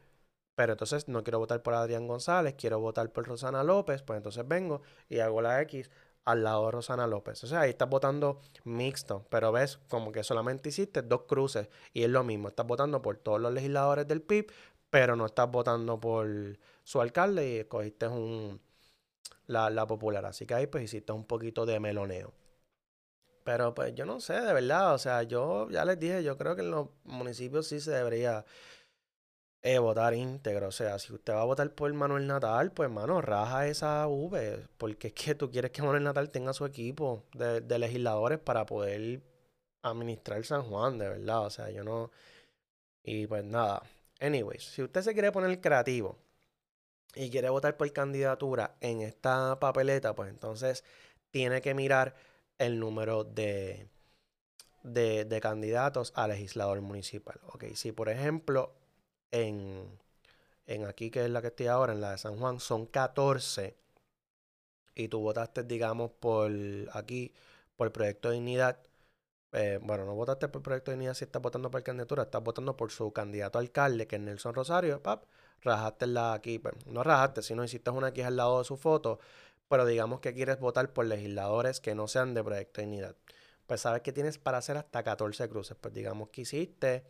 pero 0.54 0.72
entonces 0.72 1.08
no 1.08 1.22
quiero 1.22 1.38
votar 1.38 1.62
por 1.62 1.74
Adrián 1.74 2.08
González, 2.08 2.54
quiero 2.56 2.80
votar 2.80 3.12
por 3.12 3.26
Rosana 3.26 3.62
López, 3.62 4.02
pues 4.02 4.16
entonces 4.16 4.46
vengo 4.46 4.82
y 5.08 5.18
hago 5.18 5.42
la 5.42 5.60
X 5.62 5.90
al 6.24 6.42
lado 6.42 6.66
de 6.66 6.72
Rosana 6.72 7.06
López. 7.06 7.42
O 7.44 7.46
sea, 7.46 7.60
ahí 7.60 7.70
estás 7.70 7.88
votando 7.88 8.40
mixto, 8.64 9.26
pero 9.30 9.52
ves 9.52 9.78
como 9.88 10.12
que 10.12 10.24
solamente 10.24 10.70
hiciste 10.70 11.02
dos 11.02 11.22
cruces 11.22 11.68
y 11.92 12.02
es 12.02 12.10
lo 12.10 12.24
mismo, 12.24 12.48
estás 12.48 12.66
votando 12.66 13.02
por 13.02 13.16
todos 13.18 13.40
los 13.40 13.52
legisladores 13.52 14.08
del 14.08 14.22
PIB, 14.22 14.50
pero 14.90 15.16
no 15.16 15.26
estás 15.26 15.50
votando 15.50 16.00
por 16.00 16.58
su 16.84 17.00
alcalde 17.00 17.48
y 17.48 17.56
escogiste 17.58 18.08
un, 18.08 18.60
la, 19.46 19.70
la 19.70 19.86
popular. 19.86 20.24
Así 20.26 20.46
que 20.46 20.54
ahí 20.54 20.66
pues 20.66 20.84
hiciste 20.84 21.12
un 21.12 21.24
poquito 21.26 21.66
de 21.66 21.80
meloneo. 21.80 22.32
Pero 23.44 23.74
pues 23.74 23.94
yo 23.94 24.04
no 24.06 24.20
sé, 24.20 24.34
de 24.40 24.52
verdad, 24.52 24.94
o 24.94 24.98
sea, 24.98 25.22
yo 25.22 25.70
ya 25.70 25.84
les 25.84 25.98
dije, 26.00 26.24
yo 26.24 26.36
creo 26.36 26.56
que 26.56 26.62
en 26.62 26.70
los 26.72 26.88
municipios 27.04 27.68
sí 27.68 27.78
se 27.80 27.92
debería 27.92 28.44
eh, 29.62 29.78
votar 29.78 30.14
íntegro. 30.14 30.68
O 30.68 30.72
sea, 30.72 30.98
si 30.98 31.12
usted 31.12 31.32
va 31.32 31.42
a 31.42 31.44
votar 31.44 31.74
por 31.74 31.92
Manuel 31.92 32.26
Natal, 32.26 32.72
pues, 32.72 32.90
mano, 32.90 33.20
raja 33.20 33.66
esa 33.68 34.06
V. 34.08 34.66
Porque 34.78 35.08
es 35.08 35.14
que 35.14 35.34
tú 35.34 35.50
quieres 35.50 35.70
que 35.72 35.82
Manuel 35.82 36.04
Natal 36.04 36.30
tenga 36.30 36.52
su 36.52 36.64
equipo 36.64 37.24
de, 37.34 37.60
de 37.60 37.78
legisladores 37.78 38.38
para 38.38 38.66
poder 38.66 39.22
administrar 39.82 40.44
San 40.44 40.62
Juan, 40.62 40.98
de 40.98 41.08
verdad. 41.08 41.46
O 41.46 41.50
sea, 41.50 41.70
yo 41.70 41.84
no. 41.84 42.10
Y 43.04 43.26
pues 43.26 43.44
nada. 43.44 43.82
Anyways, 44.20 44.64
si 44.64 44.82
usted 44.82 45.02
se 45.02 45.12
quiere 45.12 45.32
poner 45.32 45.60
creativo 45.60 46.18
y 47.16 47.30
quiere 47.30 47.48
votar 47.48 47.76
por 47.76 47.90
candidatura 47.92 48.76
en 48.80 49.00
esta 49.00 49.58
papeleta, 49.58 50.14
pues 50.14 50.30
entonces 50.30 50.84
tiene 51.30 51.60
que 51.62 51.74
mirar 51.74 52.14
el 52.58 52.78
número 52.78 53.24
de, 53.24 53.88
de, 54.82 55.40
candidatos 55.40 56.12
a 56.14 56.28
legislador 56.28 56.80
municipal. 56.82 57.40
Ok, 57.52 57.64
si 57.74 57.92
por 57.92 58.08
ejemplo 58.08 58.74
en, 59.30 59.98
en 60.66 60.84
aquí, 60.86 61.10
que 61.10 61.24
es 61.24 61.30
la 61.30 61.40
que 61.40 61.48
estoy 61.48 61.66
ahora, 61.68 61.92
en 61.94 62.00
la 62.00 62.12
de 62.12 62.18
San 62.18 62.38
Juan, 62.38 62.60
son 62.60 62.86
14 62.86 63.76
y 64.94 65.08
tú 65.08 65.20
votaste, 65.20 65.62
digamos, 65.64 66.10
por 66.12 66.50
aquí, 66.92 67.32
por 67.76 67.92
Proyecto 67.92 68.30
de 68.30 68.36
Dignidad, 68.36 68.78
eh, 69.52 69.78
bueno, 69.82 70.04
no 70.04 70.14
votaste 70.14 70.48
por 70.48 70.62
Proyecto 70.62 70.90
de 70.90 70.96
Dignidad 70.96 71.14
si 71.14 71.24
estás 71.24 71.42
votando 71.42 71.70
por 71.70 71.82
candidatura, 71.82 72.24
estás 72.24 72.42
votando 72.42 72.76
por 72.76 72.90
su 72.90 73.12
candidato 73.12 73.58
alcalde, 73.58 74.06
que 74.06 74.16
es 74.16 74.22
Nelson 74.22 74.54
Rosario, 74.54 75.02
pap, 75.02 75.24
rajaste 75.62 76.06
la 76.06 76.34
aquí, 76.34 76.58
pues, 76.58 76.74
no 76.86 77.02
rajaste, 77.02 77.42
sino 77.42 77.64
hiciste 77.64 77.90
una 77.90 78.08
aquí 78.08 78.22
al 78.22 78.36
lado 78.36 78.58
de 78.58 78.64
su 78.64 78.76
foto, 78.76 79.18
pero 79.68 79.86
digamos 79.86 80.20
que 80.20 80.34
quieres 80.34 80.60
votar 80.60 80.92
por 80.92 81.06
legisladores 81.06 81.80
que 81.80 81.94
no 81.94 82.08
sean 82.08 82.34
de 82.34 82.44
Proyecto 82.44 82.80
Dignidad. 82.80 83.16
Pues 83.66 83.80
sabes 83.80 84.02
que 84.02 84.12
tienes 84.12 84.38
para 84.38 84.58
hacer 84.58 84.76
hasta 84.76 85.02
14 85.02 85.48
cruces, 85.48 85.76
pues 85.80 85.92
digamos 85.94 86.28
que 86.30 86.42
hiciste 86.42 87.04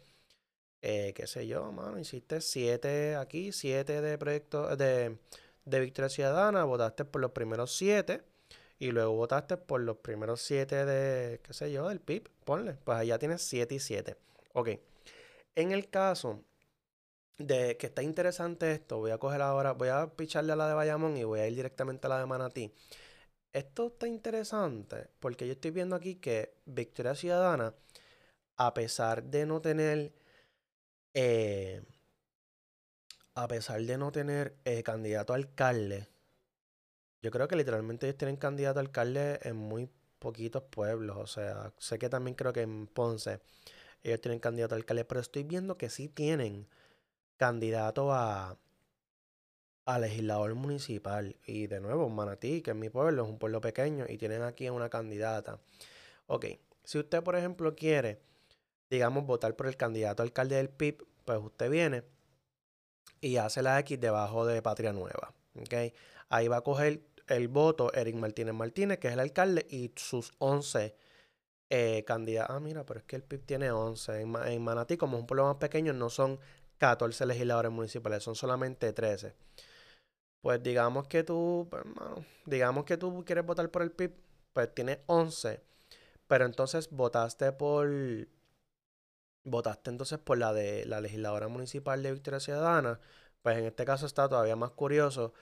eh, 0.82 1.12
qué 1.14 1.26
sé 1.26 1.46
yo, 1.46 1.72
mano, 1.72 1.98
hiciste 1.98 2.40
siete 2.40 3.16
aquí, 3.16 3.50
siete 3.52 4.00
de 4.00 4.18
proyecto 4.18 4.76
de, 4.76 5.18
de 5.64 5.80
Victoria 5.80 6.08
Ciudadana, 6.08 6.64
votaste 6.64 7.04
por 7.04 7.20
los 7.20 7.32
primeros 7.32 7.76
siete 7.76 8.22
y 8.78 8.90
luego 8.92 9.14
votaste 9.14 9.56
por 9.56 9.80
los 9.80 9.96
primeros 9.96 10.40
siete 10.42 10.84
de, 10.84 11.40
qué 11.40 11.52
sé 11.54 11.72
yo, 11.72 11.88
del 11.88 12.00
PIB, 12.00 12.28
ponle, 12.44 12.74
pues 12.84 12.98
allá 12.98 13.18
tienes 13.18 13.42
siete 13.42 13.74
y 13.74 13.80
siete. 13.80 14.16
Ok, 14.52 14.70
en 15.56 15.72
el 15.72 15.88
caso 15.88 16.44
de 17.38 17.76
que 17.76 17.86
está 17.88 18.02
interesante 18.02 18.72
esto, 18.72 18.98
voy 18.98 19.10
a 19.10 19.18
coger 19.18 19.42
ahora, 19.42 19.72
voy 19.72 19.88
a 19.88 20.06
picharle 20.16 20.52
a 20.52 20.56
la 20.56 20.68
de 20.68 20.74
Bayamón 20.74 21.16
y 21.16 21.24
voy 21.24 21.40
a 21.40 21.48
ir 21.48 21.54
directamente 21.54 22.06
a 22.06 22.10
la 22.10 22.18
de 22.20 22.26
Manatí. 22.26 22.72
Esto 23.52 23.88
está 23.88 24.06
interesante 24.06 25.08
porque 25.20 25.46
yo 25.46 25.52
estoy 25.52 25.70
viendo 25.70 25.96
aquí 25.96 26.16
que 26.16 26.54
Victoria 26.66 27.14
Ciudadana, 27.14 27.74
a 28.56 28.74
pesar 28.74 29.22
de 29.24 29.46
no 29.46 29.60
tener 29.60 30.12
eh, 31.14 31.82
a 33.34 33.48
pesar 33.48 33.82
de 33.82 33.98
no 33.98 34.10
tener 34.12 34.56
eh, 34.64 34.82
candidato 34.82 35.32
a 35.32 35.36
alcalde, 35.36 36.08
yo 37.22 37.30
creo 37.30 37.48
que 37.48 37.56
literalmente 37.56 38.06
ellos 38.06 38.18
tienen 38.18 38.36
candidato 38.36 38.78
a 38.78 38.82
alcalde 38.82 39.38
en 39.42 39.56
muy 39.56 39.90
poquitos 40.18 40.62
pueblos. 40.64 41.16
O 41.18 41.26
sea, 41.26 41.72
sé 41.78 41.98
que 41.98 42.08
también 42.08 42.34
creo 42.34 42.52
que 42.52 42.62
en 42.62 42.86
Ponce 42.86 43.40
ellos 44.02 44.20
tienen 44.20 44.40
candidato 44.40 44.74
a 44.74 44.78
alcalde, 44.78 45.04
pero 45.04 45.20
estoy 45.20 45.42
viendo 45.42 45.76
que 45.76 45.90
sí 45.90 46.08
tienen 46.08 46.68
candidato 47.36 48.12
a, 48.12 48.58
a 49.84 49.98
legislador 49.98 50.54
municipal. 50.54 51.36
Y 51.44 51.66
de 51.66 51.80
nuevo, 51.80 52.08
Manatí, 52.08 52.62
que 52.62 52.70
es 52.72 52.76
mi 52.76 52.90
pueblo, 52.90 53.24
es 53.24 53.28
un 53.28 53.38
pueblo 53.38 53.60
pequeño, 53.60 54.06
y 54.08 54.18
tienen 54.18 54.42
aquí 54.42 54.68
una 54.68 54.88
candidata. 54.88 55.60
Ok, 56.26 56.46
si 56.84 56.98
usted, 56.98 57.22
por 57.22 57.36
ejemplo, 57.36 57.74
quiere 57.74 58.20
digamos, 58.90 59.26
votar 59.26 59.54
por 59.56 59.66
el 59.66 59.76
candidato 59.76 60.22
alcalde 60.22 60.56
del 60.56 60.68
PIB, 60.68 61.06
pues 61.24 61.38
usted 61.42 61.70
viene 61.70 62.04
y 63.20 63.36
hace 63.36 63.62
la 63.62 63.78
X 63.80 64.00
debajo 64.00 64.46
de 64.46 64.62
Patria 64.62 64.92
Nueva. 64.92 65.34
¿okay? 65.60 65.92
Ahí 66.28 66.48
va 66.48 66.58
a 66.58 66.60
coger 66.62 67.02
el 67.28 67.48
voto 67.48 67.92
Eric 67.92 68.14
Martínez 68.16 68.54
Martínez, 68.54 68.98
que 68.98 69.08
es 69.08 69.14
el 69.14 69.20
alcalde, 69.20 69.66
y 69.68 69.92
sus 69.96 70.32
11 70.38 70.94
eh, 71.70 72.04
candidatos. 72.06 72.54
Ah, 72.54 72.60
mira, 72.60 72.84
pero 72.84 73.00
es 73.00 73.06
que 73.06 73.16
el 73.16 73.22
PIB 73.22 73.44
tiene 73.44 73.70
11. 73.70 74.20
En, 74.20 74.62
Manatí, 74.62 74.96
como 74.96 75.16
es 75.16 75.22
un 75.22 75.26
pueblo 75.26 75.46
más 75.46 75.56
pequeño, 75.56 75.92
no 75.92 76.10
son 76.10 76.38
14 76.78 77.26
legisladores 77.26 77.72
municipales, 77.72 78.22
son 78.22 78.34
solamente 78.34 78.92
13. 78.92 79.34
Pues 80.42 80.62
digamos 80.62 81.08
que 81.08 81.24
tú, 81.24 81.66
pues, 81.70 81.84
digamos 82.46 82.84
que 82.84 82.96
tú 82.96 83.24
quieres 83.24 83.44
votar 83.44 83.70
por 83.70 83.82
el 83.82 83.90
PIB, 83.92 84.14
pues 84.52 84.74
tiene 84.74 85.02
11. 85.06 85.60
Pero 86.28 86.44
entonces 86.46 86.90
votaste 86.90 87.52
por 87.52 87.88
votaste 89.44 89.90
entonces 89.90 90.18
por 90.18 90.38
la 90.38 90.52
de 90.52 90.84
la 90.86 91.00
legisladora 91.00 91.48
municipal 91.48 92.02
de 92.02 92.12
Victoria 92.12 92.40
Ciudadana, 92.40 93.00
pues 93.42 93.58
en 93.58 93.64
este 93.64 93.84
caso 93.84 94.06
está 94.06 94.28
todavía 94.28 94.56
más 94.56 94.72
curioso 94.72 95.32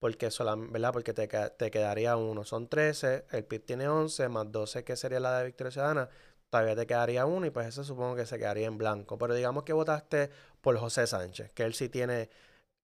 porque, 0.00 0.30
¿verdad? 0.70 0.92
porque 0.92 1.14
te, 1.14 1.28
te 1.28 1.70
quedaría 1.70 2.16
uno. 2.16 2.44
Son 2.44 2.68
13, 2.68 3.26
el 3.30 3.44
PIB 3.44 3.64
tiene 3.64 3.88
11, 3.88 4.28
más 4.28 4.50
12 4.50 4.84
que 4.84 4.96
sería 4.96 5.20
la 5.20 5.38
de 5.38 5.46
Victoria 5.46 5.70
Ciudadana, 5.70 6.08
todavía 6.52 6.76
te 6.76 6.86
quedaría 6.86 7.24
uno 7.24 7.46
y 7.46 7.50
pues 7.50 7.66
eso 7.66 7.82
supongo 7.82 8.14
que 8.14 8.26
se 8.26 8.38
quedaría 8.38 8.66
en 8.66 8.76
blanco. 8.76 9.16
Pero 9.16 9.34
digamos 9.34 9.62
que 9.62 9.72
votaste 9.72 10.28
por 10.60 10.76
José 10.76 11.06
Sánchez, 11.06 11.50
que 11.54 11.62
él 11.62 11.72
sí 11.72 11.88
tiene 11.88 12.28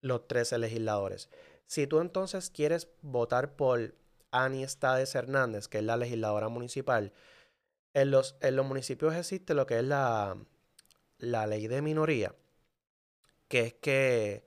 los 0.01 0.27
13 0.27 0.57
legisladores. 0.57 1.29
Si 1.67 1.87
tú 1.87 2.01
entonces 2.01 2.49
quieres 2.49 2.89
votar 3.03 3.57
por 3.57 3.95
Ani 4.31 4.65
Estades 4.65 5.15
Hernández, 5.15 5.69
que 5.69 5.79
es 5.79 5.85
la 5.85 5.99
legisladora 5.99 6.49
municipal, 6.49 7.13
en 7.93 8.11
los, 8.11 8.37
en 8.41 8.57
los 8.57 8.65
municipios 8.65 9.15
existe 9.15 9.53
lo 9.53 9.67
que 9.67 9.81
es 9.81 9.85
la, 9.85 10.39
la 11.19 11.47
ley 11.47 11.67
de 11.67 11.83
minoría, 11.83 12.35
que 13.49 13.61
es 13.61 13.75
que 13.75 14.45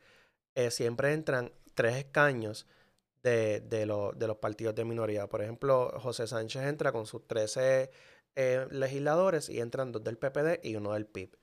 eh, 0.56 0.72
siempre 0.72 1.14
entran 1.14 1.52
tres 1.76 1.96
escaños 1.96 2.66
de, 3.22 3.60
de, 3.60 3.86
de, 4.16 4.28
los 4.28 4.38
partidos 4.38 4.74
de 4.74 4.84
minoría. 4.84 5.28
Por 5.28 5.44
ejemplo, 5.44 5.92
José 6.00 6.26
Sánchez 6.26 6.64
entra 6.64 6.92
con 6.92 7.06
sus 7.06 7.28
13 7.28 7.92
eh, 8.36 8.68
legisladores 8.72 9.50
y 9.50 9.60
entran 9.60 9.92
dos 9.92 10.04
del 10.04 10.18
PPD 10.18 10.64
y 10.64 10.76
uno 10.76 10.94
del 10.94 11.06
PIB. 11.06 11.38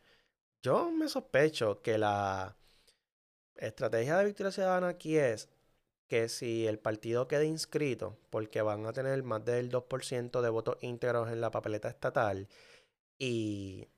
Yo 0.63 0.91
me 0.91 1.09
sospecho 1.09 1.83
que 1.83 1.99
la 1.99 2.57
estrategia 3.57 4.19
de 4.19 4.25
Victoria 4.27 4.53
Ciudadana 4.53 4.89
aquí 4.89 5.17
es 5.17 5.49
que 6.09 6.29
si 6.29 6.67
el 6.67 6.79
partido 6.79 7.29
queda 7.29 7.45
inscrito, 7.45 8.19
porque 8.31 8.63
van 8.63 8.87
a 8.87 8.93
tener 8.93 9.23
más 9.23 9.45
del 9.45 9.71
2% 9.71 10.41
de 10.41 10.49
votos 10.49 10.79
íntegros 10.81 11.31
en 11.31 11.41
la 11.41 11.51
papeleta 11.51 11.89
estatal, 11.89 12.49
y 13.19 13.89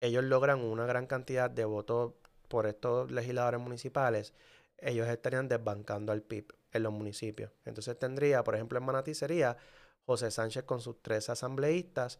ellos 0.00 0.24
logran 0.24 0.60
una 0.60 0.86
gran 0.86 1.06
cantidad 1.06 1.50
de 1.50 1.64
votos 1.64 2.14
por 2.48 2.66
estos 2.66 3.10
legisladores 3.10 3.60
municipales, 3.60 4.32
ellos 4.78 5.08
estarían 5.08 5.48
desbancando 5.48 6.12
al 6.12 6.22
PIB 6.22 6.52
en 6.72 6.82
los 6.82 6.92
municipios. 6.92 7.50
Entonces 7.64 7.98
tendría, 7.98 8.44
por 8.44 8.54
ejemplo, 8.54 8.78
en 8.78 8.84
Manatí 8.84 9.14
sería 9.14 9.56
José 10.06 10.30
Sánchez 10.30 10.64
con 10.64 10.80
sus 10.80 11.02
tres 11.02 11.28
asambleístas, 11.28 12.18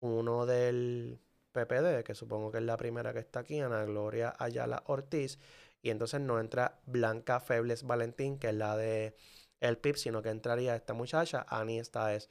uno 0.00 0.46
del 0.46 1.20
PPD, 1.52 2.02
que 2.02 2.14
supongo 2.14 2.50
que 2.50 2.58
es 2.58 2.64
la 2.64 2.76
primera 2.76 3.12
que 3.12 3.20
está 3.20 3.40
aquí, 3.40 3.60
Ana 3.60 3.84
Gloria 3.84 4.34
Ayala 4.38 4.82
Ortiz, 4.86 5.38
y 5.82 5.90
entonces 5.90 6.20
no 6.20 6.40
entra 6.40 6.80
Blanca 6.86 7.40
Febles 7.40 7.84
Valentín, 7.84 8.38
que 8.38 8.48
es 8.48 8.54
la 8.54 8.76
de 8.76 9.14
el 9.60 9.78
PIB, 9.78 9.96
sino 9.96 10.22
que 10.22 10.30
entraría 10.30 10.74
esta 10.74 10.94
muchacha, 10.94 11.46
Ani 11.48 11.78
Estáez 11.78 12.28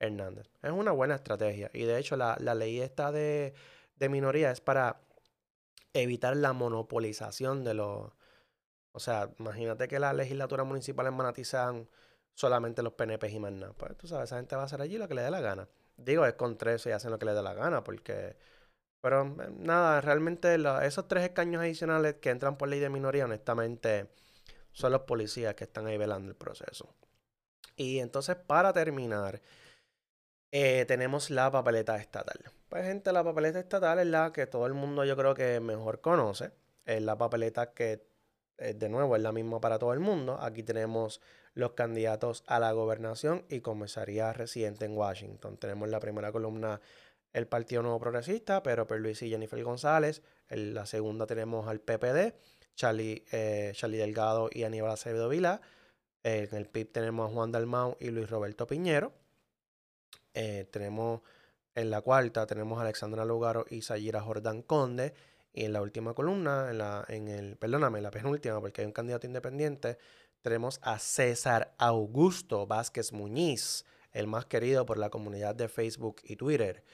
Hernández. 0.00 0.50
Es 0.62 0.72
una 0.72 0.90
buena 0.90 1.14
estrategia, 1.14 1.70
y 1.74 1.84
de 1.84 1.98
hecho 1.98 2.16
la, 2.16 2.36
ley 2.36 2.80
esta 2.80 3.12
de, 3.12 3.54
de 3.96 4.08
minoría 4.08 4.50
es 4.50 4.60
para 4.60 5.00
evitar 5.92 6.36
la 6.36 6.52
monopolización 6.52 7.62
de 7.64 7.74
los... 7.74 8.12
O 8.94 9.00
sea, 9.00 9.30
imagínate 9.38 9.88
que 9.88 9.98
la 9.98 10.12
legislatura 10.12 10.64
municipal 10.64 11.06
en 11.06 11.14
Manatí 11.14 11.44
sean 11.44 11.88
solamente 12.34 12.82
los 12.82 12.94
PNP 12.94 13.28
y 13.30 13.38
más 13.38 13.52
nada. 13.52 13.72
Pues 13.74 13.96
tú 13.96 14.06
sabes, 14.06 14.28
esa 14.28 14.36
gente 14.36 14.56
va 14.56 14.62
a 14.62 14.64
hacer 14.66 14.80
allí 14.80 14.98
lo 14.98 15.08
que 15.08 15.14
le 15.14 15.22
dé 15.22 15.30
la 15.30 15.40
gana. 15.40 15.68
Digo, 15.96 16.26
es 16.26 16.34
con 16.34 16.56
tres 16.56 16.84
y 16.86 16.90
hacen 16.90 17.10
lo 17.10 17.18
que 17.18 17.26
le 17.26 17.34
dé 17.34 17.42
la 17.42 17.54
gana, 17.54 17.84
porque... 17.84 18.36
Pero 19.00 19.22
eh, 19.22 19.50
nada, 19.58 20.00
realmente 20.00 20.56
esos 20.84 21.08
tres 21.08 21.24
escaños 21.24 21.60
adicionales 21.60 22.16
que 22.20 22.30
entran 22.30 22.56
por 22.56 22.68
ley 22.68 22.78
de 22.80 22.88
minoría, 22.88 23.24
honestamente, 23.24 24.08
son 24.72 24.92
los 24.92 25.02
policías 25.02 25.54
que 25.54 25.64
están 25.64 25.86
ahí 25.86 25.98
velando 25.98 26.30
el 26.30 26.36
proceso. 26.36 26.94
Y 27.76 27.98
entonces, 27.98 28.36
para 28.36 28.72
terminar, 28.72 29.40
eh, 30.52 30.84
tenemos 30.86 31.30
la 31.30 31.50
papeleta 31.50 31.96
estatal. 31.96 32.38
Pues, 32.68 32.84
gente, 32.84 33.12
la 33.12 33.24
papeleta 33.24 33.58
estatal 33.58 33.98
es 33.98 34.06
la 34.06 34.32
que 34.32 34.46
todo 34.46 34.66
el 34.66 34.74
mundo 34.74 35.04
yo 35.04 35.16
creo 35.16 35.34
que 35.34 35.60
mejor 35.60 36.00
conoce. 36.00 36.52
Es 36.84 37.02
la 37.02 37.16
papeleta 37.16 37.72
que, 37.72 38.06
eh, 38.58 38.74
de 38.74 38.88
nuevo, 38.88 39.16
es 39.16 39.22
la 39.22 39.32
misma 39.32 39.60
para 39.60 39.78
todo 39.78 39.92
el 39.92 40.00
mundo. 40.00 40.38
Aquí 40.40 40.62
tenemos 40.62 41.20
los 41.54 41.72
candidatos 41.72 42.44
a 42.46 42.58
la 42.58 42.72
gobernación 42.72 43.44
y 43.48 43.60
comisaría 43.60 44.32
residente 44.32 44.84
en 44.84 44.96
Washington. 44.96 45.56
Tenemos 45.58 45.88
la 45.88 46.00
primera 46.00 46.32
columna 46.32 46.80
el 47.32 47.46
Partido 47.46 47.82
Nuevo 47.82 47.98
Progresista, 47.98 48.62
pero 48.62 48.86
Luis 48.98 49.22
y 49.22 49.30
Jennifer 49.30 49.62
González. 49.64 50.22
En 50.48 50.74
la 50.74 50.86
segunda 50.86 51.26
tenemos 51.26 51.66
al 51.66 51.80
PPD, 51.80 52.34
Charlie, 52.74 53.24
eh, 53.32 53.72
Charlie 53.74 53.98
Delgado 53.98 54.50
y 54.52 54.64
Aníbal 54.64 54.92
Acevedo 54.92 55.28
Vila. 55.28 55.60
en 56.24 56.54
el 56.54 56.66
PIB 56.66 56.92
tenemos 56.92 57.30
a 57.30 57.34
Juan 57.34 57.50
Dalmau 57.52 57.96
y 58.00 58.10
Luis 58.10 58.30
Roberto 58.30 58.66
Piñero. 58.66 59.12
Eh, 60.34 60.66
tenemos 60.70 61.20
en 61.74 61.90
la 61.90 62.02
cuarta 62.02 62.46
tenemos 62.46 62.78
a 62.78 62.82
Alexandra 62.82 63.24
Lugaro 63.24 63.64
y 63.70 63.82
Sayira 63.82 64.20
Jordán 64.20 64.62
Conde. 64.62 65.14
Y 65.54 65.64
en 65.64 65.74
la 65.74 65.82
última 65.82 66.14
columna, 66.14 66.70
en, 66.70 66.78
la, 66.78 67.04
en 67.08 67.28
el, 67.28 67.56
perdóname, 67.56 68.00
la 68.00 68.10
penúltima, 68.10 68.58
porque 68.60 68.80
hay 68.80 68.86
un 68.86 68.92
candidato 68.92 69.26
independiente, 69.26 69.98
tenemos 70.42 70.80
a 70.82 70.98
César 70.98 71.72
Augusto 71.78 72.66
Vázquez 72.66 73.12
Muñiz, 73.12 73.84
el 74.12 74.26
más 74.26 74.44
querido 74.44 74.84
por 74.84 74.98
la 74.98 75.08
comunidad 75.08 75.54
de 75.54 75.68
Facebook 75.68 76.16
y 76.24 76.36
Twitter 76.36 76.84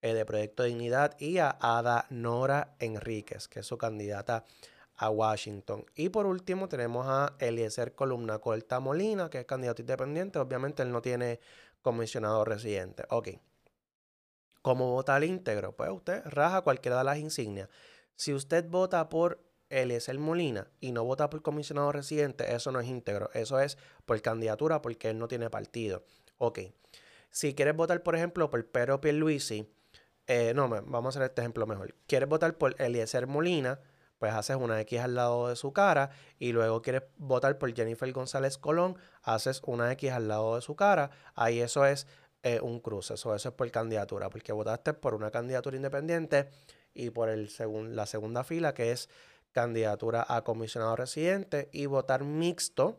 eh, 0.00 0.14
de 0.14 0.24
Proyecto 0.24 0.64
Dignidad, 0.64 1.18
y 1.20 1.38
a 1.38 1.56
Ada 1.60 2.06
Nora 2.10 2.74
Enríquez, 2.78 3.46
que 3.46 3.60
es 3.60 3.66
su 3.66 3.78
candidata 3.78 4.44
a 4.96 5.10
Washington. 5.10 5.84
Y 5.94 6.08
por 6.08 6.26
último 6.26 6.68
tenemos 6.68 7.06
a 7.06 7.34
Eliezer 7.38 7.94
Columna 7.94 8.38
Corta 8.38 8.80
Molina, 8.80 9.28
que 9.28 9.40
es 9.40 9.46
candidato 9.46 9.82
independiente. 9.82 10.38
Obviamente 10.38 10.82
él 10.82 10.90
no 10.90 11.02
tiene 11.02 11.40
comisionado 11.82 12.44
residente. 12.44 13.04
Ok. 13.10 13.30
¿Cómo 14.62 14.92
vota 14.92 15.16
el 15.16 15.24
íntegro? 15.24 15.76
Pues 15.76 15.90
usted 15.90 16.22
raja 16.24 16.62
cualquiera 16.62 16.98
de 16.98 17.04
las 17.04 17.18
insignias. 17.18 17.68
Si 18.16 18.32
usted 18.32 18.66
vota 18.68 19.08
por 19.08 19.43
Eliezer 19.70 20.18
Molina 20.18 20.68
y 20.80 20.92
no 20.92 21.04
vota 21.04 21.30
por 21.30 21.42
comisionado 21.42 21.92
residente, 21.92 22.54
eso 22.54 22.70
no 22.72 22.80
es 22.80 22.88
íntegro. 22.88 23.30
Eso 23.34 23.58
es 23.60 23.78
por 24.04 24.20
candidatura 24.22 24.82
porque 24.82 25.10
él 25.10 25.18
no 25.18 25.28
tiene 25.28 25.50
partido. 25.50 26.04
Ok. 26.38 26.60
Si 27.30 27.54
quieres 27.54 27.74
votar, 27.74 28.02
por 28.02 28.14
ejemplo, 28.14 28.50
por 28.50 28.64
Pedro 28.66 29.00
Pierluisi, 29.00 29.68
eh, 30.26 30.52
no, 30.54 30.68
vamos 30.68 31.16
a 31.16 31.18
hacer 31.18 31.30
este 31.30 31.42
ejemplo 31.42 31.66
mejor. 31.66 31.94
Quieres 32.06 32.28
votar 32.28 32.56
por 32.56 32.80
Eliezer 32.80 33.26
Molina, 33.26 33.80
pues 34.18 34.32
haces 34.32 34.56
una 34.56 34.80
X 34.82 35.00
al 35.00 35.14
lado 35.14 35.48
de 35.48 35.56
su 35.56 35.72
cara 35.72 36.10
y 36.38 36.52
luego 36.52 36.80
quieres 36.80 37.02
votar 37.16 37.58
por 37.58 37.74
Jennifer 37.74 38.10
González 38.12 38.56
Colón, 38.56 38.96
haces 39.22 39.60
una 39.66 39.90
X 39.92 40.12
al 40.12 40.28
lado 40.28 40.54
de 40.54 40.62
su 40.62 40.76
cara. 40.76 41.10
Ahí 41.34 41.60
eso 41.60 41.84
es 41.84 42.06
eh, 42.42 42.60
un 42.60 42.80
cruce, 42.80 43.14
eso, 43.14 43.34
es 43.34 43.42
por 43.50 43.70
candidatura, 43.70 44.30
porque 44.30 44.52
votaste 44.52 44.94
por 44.94 45.14
una 45.14 45.30
candidatura 45.30 45.76
independiente 45.76 46.48
y 46.94 47.10
por 47.10 47.28
el 47.28 47.50
la 47.96 48.06
segunda 48.06 48.44
fila 48.44 48.72
que 48.72 48.92
es 48.92 49.08
candidatura 49.54 50.26
a 50.28 50.42
comisionado 50.42 50.96
residente 50.96 51.70
y 51.72 51.86
votar 51.86 52.24
mixto, 52.24 52.98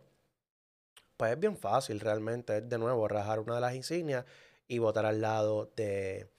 pues 1.18 1.34
es 1.34 1.40
bien 1.40 1.58
fácil 1.58 2.00
realmente, 2.00 2.62
de 2.62 2.78
nuevo 2.80 3.08
rajar 3.08 3.40
una 3.42 3.56
de 3.56 3.62
las 3.62 3.76
insignias 3.76 4.26
y 4.68 4.80
votar 4.80 5.06
al 5.06 5.22
lado 5.22 5.72
de, 5.76 6.30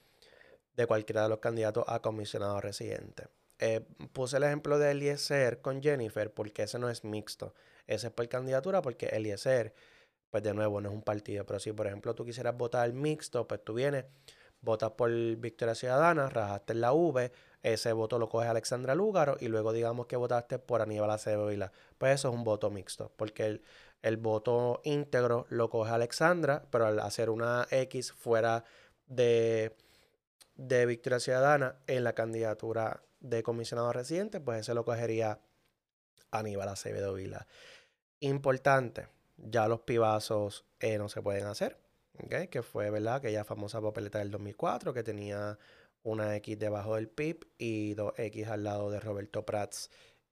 de 0.75 0.87
cualquiera 0.87 1.23
de 1.23 1.29
los 1.29 1.39
candidatos 1.39 1.85
a 1.87 2.01
comisionado 2.01 2.61
residente. 2.61 3.29
Eh, 3.59 3.83
puse 4.13 4.39
el 4.39 4.43
ejemplo 4.43 4.79
de 4.79 4.91
Eliezer 4.91 5.61
con 5.61 5.83
Jennifer 5.83 6.33
porque 6.33 6.65
ese 6.65 6.79
no 6.79 6.91
es 6.91 7.05
mixto, 7.05 7.55
ese 7.87 8.09
es 8.09 8.13
por 8.13 8.29
candidatura 8.29 8.83
porque 8.83 9.07
Eliezer, 9.07 9.75
pues 10.31 10.43
de 10.43 10.55
nuevo 10.55 10.81
no 10.81 10.89
es 10.89 10.95
un 10.95 11.03
partido, 11.03 11.45
pero 11.45 11.61
si 11.61 11.73
por 11.73 11.87
ejemplo 11.87 12.15
tú 12.15 12.25
quisieras 12.25 12.57
votar 12.57 12.91
mixto, 12.93 13.47
pues 13.47 13.63
tú 13.63 13.75
vienes, 13.75 14.07
votas 14.61 14.93
por 14.93 15.11
Victoria 15.37 15.75
Ciudadana, 15.75 16.29
rajaste 16.29 16.73
en 16.73 16.81
la 16.81 16.93
V, 16.93 17.31
ese 17.67 17.93
voto 17.93 18.21
lo 18.21 18.29
coge 18.29 18.47
Alexandra 18.47 18.95
Lúgaro 18.95 19.37
y 19.41 19.49
luego 19.49 19.73
digamos 19.73 20.07
que 20.07 20.15
votaste 20.15 20.61
por 20.61 20.83
Aníbal 20.83 21.11
Acevedo. 21.11 21.51
Pues 21.99 22.15
eso 22.15 22.29
es 22.29 22.35
un 22.35 22.45
voto 22.45 22.71
mixto, 22.71 23.11
porque 23.17 23.61
el, 24.03 24.17
voto 24.19 24.81
íntegro 24.85 25.47
lo 25.49 25.69
coge 25.69 25.91
Alexandra, 25.91 26.65
pero 26.71 26.87
al 26.87 27.01
hacer 27.01 27.29
una 27.29 27.67
X 27.73 28.13
fuera 28.13 28.63
de, 29.09 29.75
de 30.55 30.87
Victoria 30.87 31.19
Ciudadana 31.19 31.75
en 31.89 32.05
la 32.05 32.13
candidatura 32.13 33.03
de 33.19 33.43
comisionado 33.43 33.93
residente, 33.93 34.39
pues 34.39 34.61
ese 34.61 34.73
lo 34.73 34.85
cogería 34.85 35.41
Aníbal 36.31 36.69
Acevedo 36.69 37.15
Vila. 37.15 37.49
Importante, 38.21 39.09
ya 39.39 39.67
los 39.67 39.81
pibazos 39.81 40.65
eh, 40.79 40.99
no 40.99 41.09
se 41.09 41.21
pueden 41.21 41.47
hacer, 41.47 41.81
que 42.49 42.63
fue, 42.63 42.91
¿verdad? 42.91 43.17
Aquella 43.17 43.43
famosa 43.43 43.81
papeleta 43.81 44.21
del 44.21 44.31
2004 44.31 44.95
que 44.95 45.03
tenía 45.03 45.59
una 46.07 46.37
X 46.37 46.59
debajo 46.59 46.95
del 46.95 47.09
PIB 47.09 47.47
y 47.59 47.95
dos 47.95 48.13
X 48.17 48.47
al 48.47 48.63
lado 48.63 48.91
de 48.91 49.01
Roberto 49.01 49.45
Prats 49.45 49.91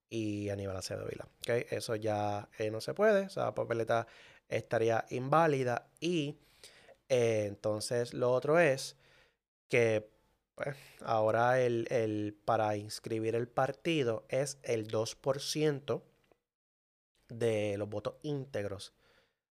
y 0.09 0.49
Aníbal 0.49 0.77
Acevedo 0.77 1.09
Vila. 1.09 1.29
Eso 1.71 1.97
ya 1.97 2.49
eh, 2.59 2.71
no 2.71 2.81
se 2.81 2.95
puede, 2.95 3.25
esa 3.25 3.55
papeleta 3.55 4.07
estaría 4.49 5.05
inválida 5.11 5.89
y 6.01 6.39
eh, 7.09 7.47
entonces 7.49 8.15
lo 8.15 8.33
otro 8.33 8.61
es 8.61 8.97
que 9.69 10.09
pues, 10.55 10.77
ahora 11.01 11.61
el, 11.61 11.89
el, 11.91 12.39
para 12.45 12.77
inscribir 12.77 13.35
el 13.35 13.49
partido 13.49 14.25
es 14.29 14.59
el 14.63 14.87
2% 14.87 16.03
de 17.29 17.77
los 17.79 17.89
votos 17.89 18.15
íntegros 18.23 18.95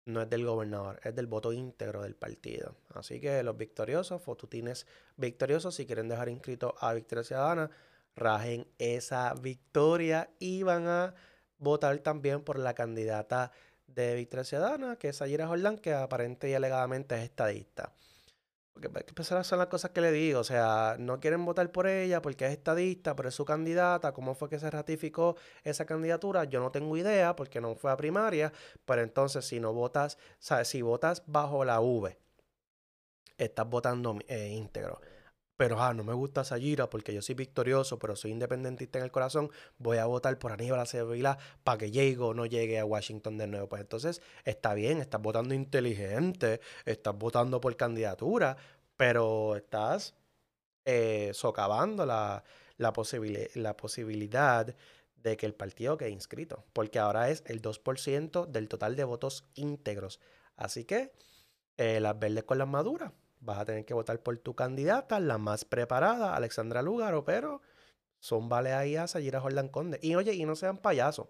no 0.08 0.22
es 0.22 0.30
del 0.30 0.46
gobernador, 0.46 1.00
es 1.04 1.14
del 1.14 1.26
voto 1.26 1.52
íntegro 1.52 2.02
del 2.02 2.14
partido. 2.14 2.74
Así 2.94 3.20
que 3.20 3.42
los 3.42 3.56
victoriosos, 3.56 4.22
fotutines 4.22 4.86
victoriosos, 5.16 5.74
si 5.74 5.86
quieren 5.86 6.08
dejar 6.08 6.30
inscrito 6.30 6.74
a 6.80 6.94
Victoria 6.94 7.24
Ciudadana, 7.24 7.70
rajen 8.16 8.66
esa 8.78 9.34
victoria 9.34 10.30
y 10.38 10.62
van 10.62 10.88
a 10.88 11.14
votar 11.58 11.98
también 11.98 12.42
por 12.42 12.58
la 12.58 12.74
candidata 12.74 13.52
de 13.86 14.14
Victoria 14.14 14.44
Ciudadana, 14.44 14.96
que 14.96 15.08
es 15.08 15.20
Ayira 15.20 15.46
Jordán, 15.46 15.76
que 15.76 15.92
aparente 15.92 16.48
y 16.48 16.54
alegadamente 16.54 17.14
es 17.16 17.24
estadista. 17.24 17.92
Porque 18.80 19.12
pues, 19.12 19.26
esas 19.26 19.46
son 19.46 19.58
las 19.58 19.66
cosas 19.66 19.90
que 19.90 20.00
le 20.00 20.12
digo. 20.12 20.40
O 20.40 20.44
sea, 20.44 20.96
no 20.98 21.18
quieren 21.18 21.44
votar 21.44 21.70
por 21.72 21.88
ella 21.88 22.22
porque 22.22 22.46
es 22.46 22.52
estadista, 22.52 23.16
pero 23.16 23.28
es 23.28 23.34
su 23.34 23.44
candidata. 23.44 24.12
¿Cómo 24.12 24.34
fue 24.34 24.48
que 24.48 24.58
se 24.60 24.70
ratificó 24.70 25.36
esa 25.64 25.84
candidatura? 25.84 26.44
Yo 26.44 26.60
no 26.60 26.70
tengo 26.70 26.96
idea 26.96 27.34
porque 27.34 27.60
no 27.60 27.74
fue 27.74 27.90
a 27.90 27.96
primaria. 27.96 28.52
Pero 28.84 29.02
entonces, 29.02 29.44
si 29.44 29.58
no 29.58 29.72
votas, 29.72 30.16
¿sabes? 30.38 30.68
Si 30.68 30.82
votas 30.82 31.24
bajo 31.26 31.64
la 31.64 31.80
V, 31.80 32.16
estás 33.36 33.68
votando 33.68 34.16
eh, 34.28 34.48
íntegro. 34.48 35.00
Pero, 35.58 35.82
ah, 35.82 35.92
no 35.92 36.04
me 36.04 36.14
gusta 36.14 36.44
Sayira 36.44 36.88
porque 36.88 37.12
yo 37.12 37.20
soy 37.20 37.34
victorioso, 37.34 37.98
pero 37.98 38.14
soy 38.14 38.30
independentista 38.30 38.98
en 39.00 39.04
el 39.04 39.10
corazón. 39.10 39.50
Voy 39.78 39.98
a 39.98 40.06
votar 40.06 40.38
por 40.38 40.52
Aníbal 40.52 40.78
Acevedo 40.78 41.36
para 41.64 41.78
que 41.78 41.90
llegue 41.90 42.20
o 42.22 42.32
no 42.32 42.46
llegue 42.46 42.78
a 42.78 42.84
Washington 42.84 43.38
de 43.38 43.48
nuevo. 43.48 43.68
Pues 43.68 43.82
entonces 43.82 44.22
está 44.44 44.74
bien, 44.74 45.00
estás 45.00 45.20
votando 45.20 45.54
inteligente, 45.54 46.60
estás 46.84 47.18
votando 47.18 47.60
por 47.60 47.76
candidatura, 47.76 48.56
pero 48.96 49.56
estás 49.56 50.14
eh, 50.84 51.32
socavando 51.34 52.06
la, 52.06 52.44
la, 52.76 52.92
la 53.54 53.76
posibilidad 53.76 54.76
de 55.16 55.36
que 55.36 55.46
el 55.46 55.54
partido 55.54 55.98
quede 55.98 56.10
inscrito, 56.10 56.64
porque 56.72 57.00
ahora 57.00 57.30
es 57.30 57.42
el 57.46 57.60
2% 57.60 58.46
del 58.46 58.68
total 58.68 58.94
de 58.94 59.02
votos 59.02 59.44
íntegros. 59.54 60.20
Así 60.56 60.84
que 60.84 61.12
eh, 61.76 61.98
las 61.98 62.16
verdes 62.16 62.44
con 62.44 62.58
las 62.58 62.68
maduras, 62.68 63.12
vas 63.40 63.58
a 63.58 63.64
tener 63.64 63.84
que 63.84 63.94
votar 63.94 64.22
por 64.22 64.36
tu 64.38 64.54
candidata, 64.54 65.20
la 65.20 65.38
más 65.38 65.64
preparada, 65.64 66.34
Alexandra 66.34 66.82
Lugaro, 66.82 67.24
pero 67.24 67.62
son 68.20 68.48
vale 68.48 68.72
ahí 68.72 68.96
a 68.96 69.06
Sayira 69.06 69.40
Jordan 69.40 69.68
Conde. 69.68 69.98
Y 70.02 70.14
oye, 70.14 70.34
y 70.34 70.44
no 70.44 70.56
sean 70.56 70.78
payasos. 70.78 71.28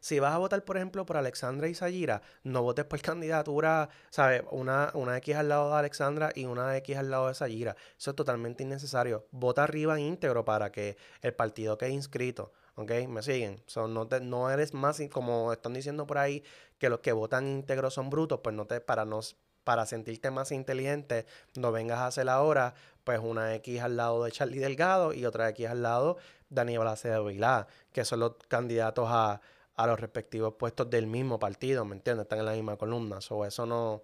Si 0.00 0.18
vas 0.18 0.34
a 0.34 0.38
votar, 0.38 0.64
por 0.64 0.76
ejemplo, 0.76 1.06
por 1.06 1.16
Alexandra 1.16 1.68
y 1.68 1.74
Sayira, 1.74 2.22
no 2.42 2.62
votes 2.62 2.84
por 2.84 3.00
candidatura, 3.02 3.88
¿sabes? 4.10 4.42
Una, 4.50 4.90
una 4.94 5.16
X 5.18 5.36
al 5.36 5.48
lado 5.48 5.70
de 5.70 5.78
Alexandra 5.78 6.32
y 6.34 6.44
una 6.46 6.76
X 6.78 6.96
al 6.96 7.10
lado 7.10 7.28
de 7.28 7.34
Sayira. 7.34 7.76
Eso 7.98 8.10
es 8.10 8.16
totalmente 8.16 8.62
innecesario. 8.62 9.26
Vota 9.30 9.64
arriba 9.64 10.00
íntegro 10.00 10.44
para 10.44 10.72
que 10.72 10.96
el 11.22 11.34
partido 11.34 11.78
quede 11.78 11.90
inscrito. 11.90 12.52
¿Ok? 12.76 12.92
¿Me 13.08 13.22
siguen? 13.22 13.62
no, 13.76 14.08
no 14.22 14.50
eres 14.50 14.74
más, 14.74 15.02
como 15.10 15.52
están 15.52 15.74
diciendo 15.74 16.06
por 16.06 16.18
ahí, 16.18 16.42
que 16.78 16.88
los 16.88 17.00
que 17.00 17.12
votan 17.12 17.46
íntegro 17.46 17.90
son 17.90 18.10
brutos, 18.10 18.40
pues 18.42 18.54
no 18.56 18.66
te, 18.66 18.80
para 18.80 19.04
no 19.04 19.20
para 19.64 19.86
sentirte 19.86 20.30
más 20.30 20.52
inteligente, 20.52 21.26
no 21.56 21.72
vengas 21.72 21.98
a 21.98 22.06
hacer 22.06 22.28
ahora, 22.28 22.74
pues 23.04 23.20
una 23.20 23.54
X 23.56 23.80
al 23.80 23.96
lado 23.96 24.24
de 24.24 24.32
Charlie 24.32 24.58
Delgado 24.58 25.12
y 25.12 25.26
otra 25.26 25.48
X 25.50 25.68
al 25.68 25.82
lado 25.82 26.18
de 26.48 26.60
Aníbal 26.60 26.88
Acevedo 26.88 27.24
Vilá, 27.26 27.66
que 27.92 28.04
son 28.04 28.20
los 28.20 28.34
candidatos 28.48 29.08
a, 29.10 29.40
a 29.80 29.86
los 29.86 29.98
respectivos 29.98 30.54
puestos 30.54 30.90
del 30.90 31.06
mismo 31.06 31.38
partido, 31.38 31.84
¿me 31.86 31.94
entiendes? 31.94 32.24
Están 32.24 32.40
en 32.40 32.46
la 32.46 32.52
misma 32.52 32.76
columna. 32.76 33.18
O 33.30 33.44
eso 33.46 33.64
no, 33.64 34.02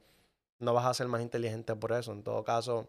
no 0.59 0.73
vas 0.73 0.87
a 0.87 0.95
ser 0.95 1.07
más 1.07 1.21
inteligente 1.21 1.77
por 1.77 1.93
eso. 1.93 2.13
En 2.13 2.23
todo 2.23 2.43
caso, 2.45 2.89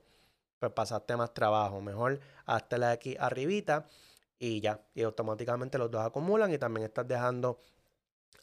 pues 0.59 0.71
pasaste 0.71 1.17
más 1.17 1.33
trabajo. 1.33 1.81
Mejor 1.81 2.19
hazte 2.45 2.77
la 2.77 2.93
X 2.93 3.17
arribita 3.19 3.87
y 4.39 4.61
ya. 4.61 4.79
Y 4.95 5.03
automáticamente 5.03 5.77
los 5.77 5.91
dos 5.91 6.05
acumulan 6.05 6.53
y 6.53 6.57
también 6.57 6.85
estás 6.85 7.05
dejando 7.07 7.59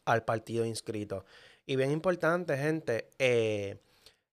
al 0.05 0.23
partido 0.23 0.63
inscrito. 0.63 1.25
Y 1.65 1.75
bien 1.75 1.91
importante, 1.91 2.55
gente, 2.55 3.09
eh, 3.17 3.81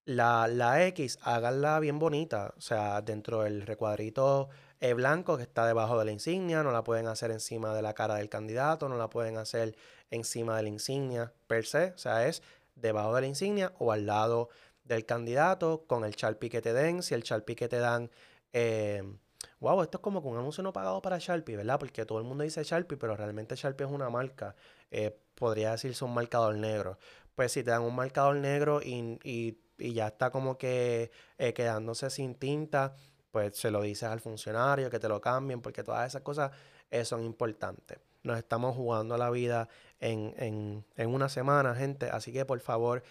la, 0.05 0.47
la, 0.47 0.85
X, 0.87 1.19
háganla 1.21 1.79
bien 1.79 1.99
bonita. 1.99 2.53
O 2.57 2.61
sea, 2.61 3.01
dentro 3.01 3.43
del 3.43 3.61
recuadrito 3.63 4.49
eh, 4.79 4.93
blanco 4.93 5.37
que 5.37 5.43
está 5.43 5.65
debajo 5.65 5.97
de 5.97 6.05
la 6.05 6.11
insignia, 6.11 6.63
no 6.63 6.71
la 6.71 6.83
pueden 6.83 7.07
hacer 7.07 7.31
encima 7.31 7.73
de 7.73 7.81
la 7.81 7.93
cara 7.93 8.15
del 8.15 8.29
candidato, 8.29 8.89
no 8.89 8.97
la 8.97 9.09
pueden 9.09 9.37
hacer 9.37 9.75
encima 10.11 10.57
de 10.57 10.63
la 10.63 10.69
insignia 10.69 11.33
per 11.47 11.65
se. 11.65 11.93
O 11.93 11.97
sea, 11.97 12.27
es 12.27 12.43
debajo 12.75 13.15
de 13.15 13.21
la 13.21 13.27
insignia 13.27 13.73
o 13.79 13.91
al 13.91 14.05
lado 14.05 14.49
del 14.83 15.05
candidato 15.05 15.85
con 15.87 16.03
el 16.03 16.11
Sharpie 16.13 16.49
que 16.49 16.61
te 16.61 16.73
den. 16.73 17.03
Si 17.03 17.13
el 17.13 17.23
Sharpie 17.23 17.55
que 17.55 17.67
te 17.67 17.77
dan... 17.79 18.09
wow, 19.59 19.81
eh, 19.81 19.83
esto 19.83 19.97
es 19.97 20.01
como 20.01 20.21
que 20.21 20.27
un 20.27 20.37
anuncio 20.37 20.63
no 20.63 20.73
pagado 20.73 21.01
para 21.01 21.17
Sharpie, 21.17 21.55
¿verdad? 21.55 21.79
Porque 21.79 22.05
todo 22.05 22.19
el 22.19 22.25
mundo 22.25 22.43
dice 22.43 22.63
Sharpie, 22.63 22.97
pero 22.97 23.15
realmente 23.15 23.55
Sharpie 23.55 23.85
es 23.85 23.91
una 23.91 24.09
marca. 24.09 24.55
Eh, 24.91 25.17
podría 25.35 25.71
decirse 25.71 26.03
un 26.05 26.13
marcador 26.13 26.55
negro. 26.55 26.97
Pues 27.35 27.51
si 27.51 27.63
te 27.63 27.71
dan 27.71 27.81
un 27.81 27.95
marcador 27.95 28.35
negro 28.35 28.81
y, 28.83 29.57
y 29.77 29.93
ya 29.93 30.07
está 30.07 30.29
como 30.31 30.57
que 30.57 31.11
quedándose 31.37 32.09
sin 32.09 32.35
tinta, 32.35 32.95
pues 33.33 33.57
se 33.57 33.71
lo 33.71 33.81
dices 33.81 34.03
al 34.03 34.19
funcionario 34.19 34.91
que 34.91 34.99
te 34.99 35.09
lo 35.09 35.19
cambien, 35.19 35.59
porque 35.59 35.83
todas 35.83 36.07
esas 36.07 36.21
cosas 36.21 36.51
eh, 36.91 37.03
son 37.03 37.23
importantes. 37.23 37.97
Nos 38.21 38.37
estamos 38.37 38.75
jugando 38.75 39.17
la 39.17 39.31
vida 39.31 39.67
en, 39.99 40.85
una 40.95 41.27
semana, 41.27 41.73
gente, 41.73 42.11
así 42.11 42.31
que 42.31 42.45
por 42.45 42.59
favor 42.59 43.01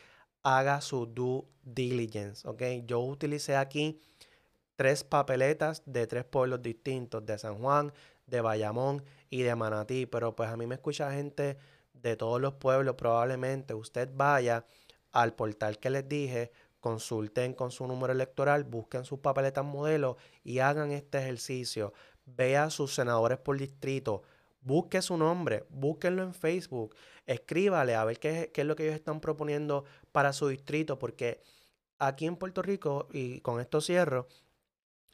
haga 0.45 0.81
su 0.81 1.07
due 1.07 1.43
diligence, 1.65 2.47
¿ok? 2.49 2.63
Yo 2.87 3.01
utilicé 3.01 3.57
aquí 3.57 4.01
tres 4.77 5.03
papeletas 5.03 5.83
de 5.85 6.07
tres 6.07 6.25
pueblos 6.25 6.63
distintos, 6.63 7.27
de 7.27 7.37
San 7.37 7.59
Juan, 7.59 7.93
de 8.27 8.41
Bayamón 8.41 9.03
y 9.29 9.43
de 9.43 9.57
Manatí, 9.57 10.07
pero 10.07 10.37
pues 10.37 10.49
a 10.49 10.57
mí 10.57 10.69
me 10.69 10.77
escucha 10.77 11.11
gente 11.13 11.59
de 11.93 12.17
todos 12.17 12.41
los 12.41 12.55
pueblos, 12.55 12.95
probablemente 12.95 13.75
usted 13.75 14.09
vaya 14.15 14.65
al 15.13 15.35
portal 15.35 15.79
que 15.79 15.91
les 15.91 16.09
dije, 16.09 16.51
consulten 16.81 17.55
con 17.55 17.71
su 17.71 17.87
número 17.87 18.13
electoral, 18.13 18.65
busquen 18.65 19.05
sus 19.05 19.21
papeletas 19.21 19.65
modelo 19.65 20.17
y 20.43 20.59
hagan 20.59 20.91
este 20.91 21.19
ejercicio. 21.19 21.93
Vea 22.25 22.65
a 22.65 22.71
sus 22.71 22.95
senadores 22.95 23.39
por 23.39 23.57
distrito, 23.57 24.23
busque 24.61 25.01
su 25.03 25.17
nombre, 25.17 25.65
búsquenlo 25.71 26.23
en 26.23 26.35
Facebook, 26.35 26.97
escríbale 27.27 27.95
a 27.95 28.05
ver 28.05 28.19
qué, 28.19 28.51
qué 28.53 28.63
es 28.63 28.67
lo 28.67 28.77
que 28.77 28.85
ellos 28.85 28.97
están 28.97 29.21
proponiendo 29.21 29.85
para 30.11 30.33
su 30.33 30.49
distrito, 30.49 30.99
porque 30.99 31.41
aquí 31.99 32.27
en 32.27 32.37
Puerto 32.37 32.63
Rico, 32.63 33.09
y 33.13 33.41
con 33.41 33.61
esto 33.61 33.81
cierro, 33.81 34.27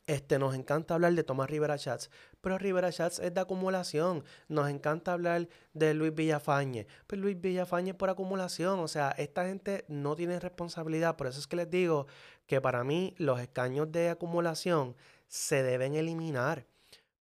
este, 0.09 0.39
nos 0.39 0.55
encanta 0.55 0.95
hablar 0.95 1.13
de 1.13 1.23
Tomás 1.23 1.51
Rivera 1.51 1.77
Chats, 1.77 2.11
pero 2.41 2.57
Rivera 2.57 2.91
Chats 2.91 3.19
es 3.19 3.35
de 3.35 3.41
acumulación. 3.43 4.25
Nos 4.49 4.71
encanta 4.71 5.13
hablar 5.13 5.49
de 5.75 5.93
Luis 5.93 6.15
Villafañe, 6.15 6.87
pero 7.07 7.21
Luis 7.21 7.39
Villafañe 7.39 7.93
por 7.93 8.09
acumulación. 8.09 8.81
O 8.81 8.89
sea, 8.89 9.11
esta 9.11 9.45
gente 9.45 9.85
no 9.87 10.17
tiene 10.17 10.41
responsabilidad. 10.41 11.17
Por 11.17 11.27
eso 11.27 11.39
es 11.39 11.47
que 11.47 11.57
les 11.57 11.69
digo 11.69 12.07
que 12.47 12.59
para 12.63 12.85
mí 12.85 13.15
los 13.19 13.39
escaños 13.39 13.93
de 13.93 14.09
acumulación 14.09 14.97
se 15.27 15.63
deben 15.63 15.95
eliminar. 15.95 16.65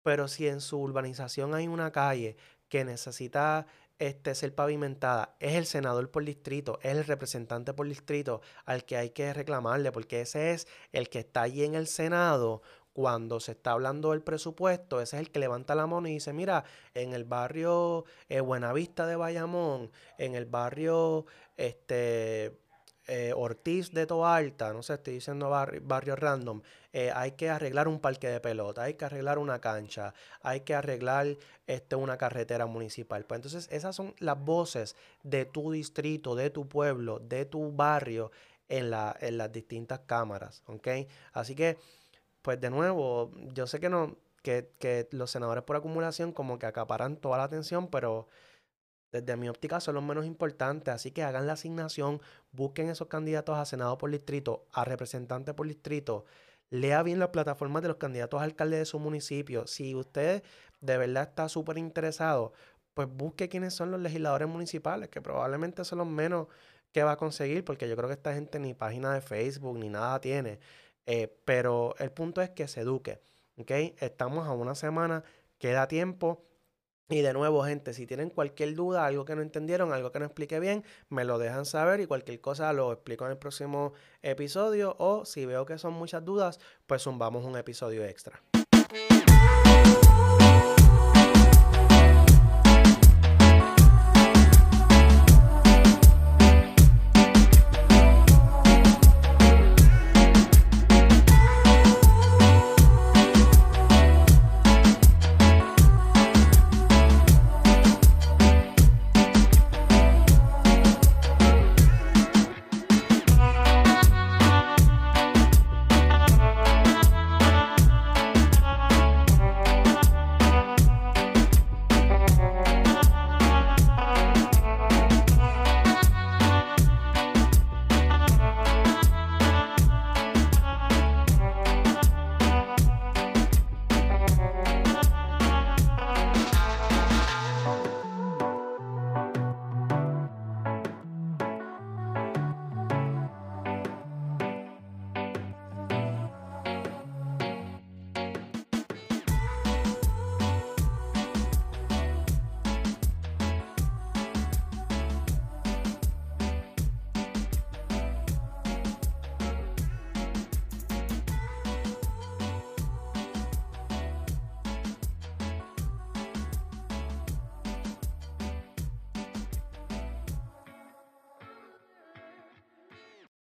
Pero 0.02 0.28
si 0.28 0.48
en 0.48 0.60
su 0.60 0.80
urbanización 0.80 1.54
hay 1.54 1.68
una 1.68 1.92
calle 1.92 2.36
que 2.68 2.84
necesita 2.84 3.68
este, 4.02 4.34
ser 4.34 4.56
pavimentada, 4.56 5.36
es 5.40 5.54
el 5.54 5.68
senador 5.68 6.10
por 6.10 6.26
distrito, 6.26 6.80
es 6.82 6.98
el 6.98 7.06
representante 7.06 7.72
por 7.72 7.88
distrito 7.88 8.42
al 8.66 8.84
que 8.84 8.98
hay 8.98 9.12
que 9.12 9.32
reclamarle, 9.32 9.92
porque 9.92 10.22
ese 10.22 10.54
es 10.54 10.68
el 10.92 11.08
que 11.08 11.20
está 11.20 11.44
allí 11.44 11.64
en 11.64 11.76
el 11.76 11.86
Senado 11.86 12.64
cuando 12.94 13.40
se 13.40 13.52
está 13.52 13.74
hablando 13.74 14.10
del 14.10 14.24
presupuesto, 14.24 15.02
ese 15.02 15.18
es 15.18 15.22
el 15.22 15.32
que 15.32 15.40
levanta 15.40 15.76
la 15.76 15.86
mano 15.86 16.08
y 16.08 16.14
dice, 16.14 16.34
mira, 16.34 16.66
en 16.96 17.14
el 17.14 17.26
barrio 17.26 18.06
eh, 18.28 18.42
Buenavista 18.42 19.06
de 19.06 19.16
Bayamón, 19.16 19.92
en 20.18 20.34
el 20.34 20.46
barrio 20.46 21.28
este, 21.56 22.58
eh, 23.14 23.34
Ortiz 23.36 23.92
de 23.92 24.08
Toalta, 24.08 24.72
no 24.72 24.82
sé, 24.84 24.94
estoy 24.94 25.16
diciendo 25.16 25.50
barrio, 25.50 26.16
random, 26.16 26.62
eh, 26.94 27.12
hay 27.14 27.34
que 27.34 27.50
arreglar 27.50 27.90
un 27.90 28.00
parque 28.00 28.30
de 28.30 28.40
pelota, 28.40 28.84
hay 28.84 28.94
que 28.94 29.04
arreglar 29.04 29.38
una 29.38 29.60
cancha, 29.60 30.14
hay 30.42 30.62
que 30.62 30.74
arreglar 30.74 31.36
este, 31.68 31.98
una 31.98 32.16
carretera 32.16 32.68
municipal. 32.68 33.26
Pues 33.26 33.40
entonces 33.40 33.68
esas 33.70 33.98
son 33.98 34.16
las 34.20 34.40
voces 34.40 34.96
de 35.24 35.44
tu 35.44 35.74
distrito, 35.74 36.36
de 36.36 36.52
tu 36.52 36.70
pueblo, 36.70 37.20
de 37.20 37.44
tu 37.44 37.74
barrio 37.74 38.32
en, 38.70 38.90
la, 38.90 39.14
en 39.20 39.38
las 39.38 39.52
distintas 39.52 40.00
cámaras, 40.06 40.64
¿ok? 40.68 40.88
Así 41.34 41.54
que, 41.54 41.78
pues 42.42 42.62
de 42.62 42.70
nuevo, 42.70 43.30
yo 43.54 43.68
sé 43.68 43.82
que 43.82 43.90
no, 43.90 44.16
que, 44.42 44.70
que 44.80 45.10
los 45.12 45.32
senadores 45.32 45.66
por 45.66 45.76
acumulación 45.76 46.32
como 46.32 46.58
que 46.58 46.66
acaparan 46.66 47.18
toda 47.18 47.40
la 47.40 47.44
atención, 47.44 47.90
pero 47.90 48.30
desde 49.12 49.36
mi 49.38 49.50
óptica 49.50 49.80
son 49.80 49.96
los 49.96 50.04
menos 50.04 50.26
importantes, 50.26 50.94
así 50.94 51.12
que 51.12 51.24
hagan 51.24 51.48
la 51.48 51.54
asignación, 51.54 52.22
busquen 52.52 52.90
esos 52.90 53.08
candidatos 53.08 53.58
a 53.58 53.66
Senado 53.66 53.98
por 53.98 54.10
distrito, 54.12 54.66
a 54.72 54.86
representante 54.86 55.54
por 55.54 55.68
distrito, 55.68 56.26
lea 56.70 57.04
bien 57.04 57.20
las 57.20 57.30
plataformas 57.30 57.82
de 57.82 57.90
los 57.90 57.98
candidatos 57.98 58.40
a 58.40 58.44
alcalde 58.44 58.78
de 58.78 58.86
su 58.86 59.00
municipio. 59.00 59.68
Si 59.68 59.94
usted 59.96 60.44
de 60.80 60.98
verdad 60.98 61.24
está 61.30 61.50
súper 61.50 61.78
interesado, 61.78 62.54
pues 62.94 63.08
busque 63.10 63.50
quiénes 63.50 63.74
son 63.74 63.92
los 63.92 64.00
legisladores 64.02 64.48
municipales, 64.48 65.10
que 65.10 65.22
probablemente 65.22 65.84
son 65.86 66.00
los 66.00 66.08
menos 66.08 66.48
que 66.92 67.04
va 67.04 67.14
a 67.14 67.18
conseguir, 67.18 67.64
porque 67.64 67.88
yo 67.88 67.96
creo 67.96 68.08
que 68.08 68.16
esta 68.16 68.34
gente 68.34 68.60
ni 68.60 68.74
página 68.74 69.14
de 69.14 69.22
Facebook 69.22 69.78
ni 69.78 69.90
nada 69.90 70.20
tiene. 70.20 70.60
Eh, 71.06 71.34
pero 71.46 71.96
el 72.00 72.12
punto 72.12 72.42
es 72.42 72.50
que 72.52 72.68
se 72.68 72.82
eduque. 72.82 73.20
Estamos 74.00 74.48
a 74.48 74.54
una 74.54 74.76
semana, 74.76 75.24
queda 75.58 75.88
tiempo 75.88 76.44
y 77.12 77.22
de 77.22 77.34
nuevo, 77.34 77.64
gente, 77.66 77.94
si 77.94 78.08
tienen 78.08 78.30
cualquier 78.30 78.74
duda, 78.74 79.06
algo 79.06 79.26
que 79.26 79.36
no 79.36 79.42
entendieron, 79.42 79.92
algo 79.92 80.12
que 80.12 80.20
no 80.20 80.26
expliqué 80.26 80.60
bien, 80.60 80.86
me 81.10 81.26
lo 81.26 81.40
dejan 81.40 81.66
saber 81.66 82.00
y 82.00 82.06
cualquier 82.06 82.40
cosa 82.40 82.72
lo 82.72 82.92
explico 82.94 83.26
en 83.26 83.32
el 83.32 83.38
próximo 83.38 83.94
episodio. 84.22 84.96
O 84.98 85.26
si 85.26 85.46
veo 85.46 85.66
que 85.66 85.78
son 85.78 85.94
muchas 85.94 86.24
dudas, 86.24 86.60
pues 86.88 87.04
zumbamos 87.04 87.44
un 87.44 87.58
episodio 87.58 88.06
extra. 88.06 88.42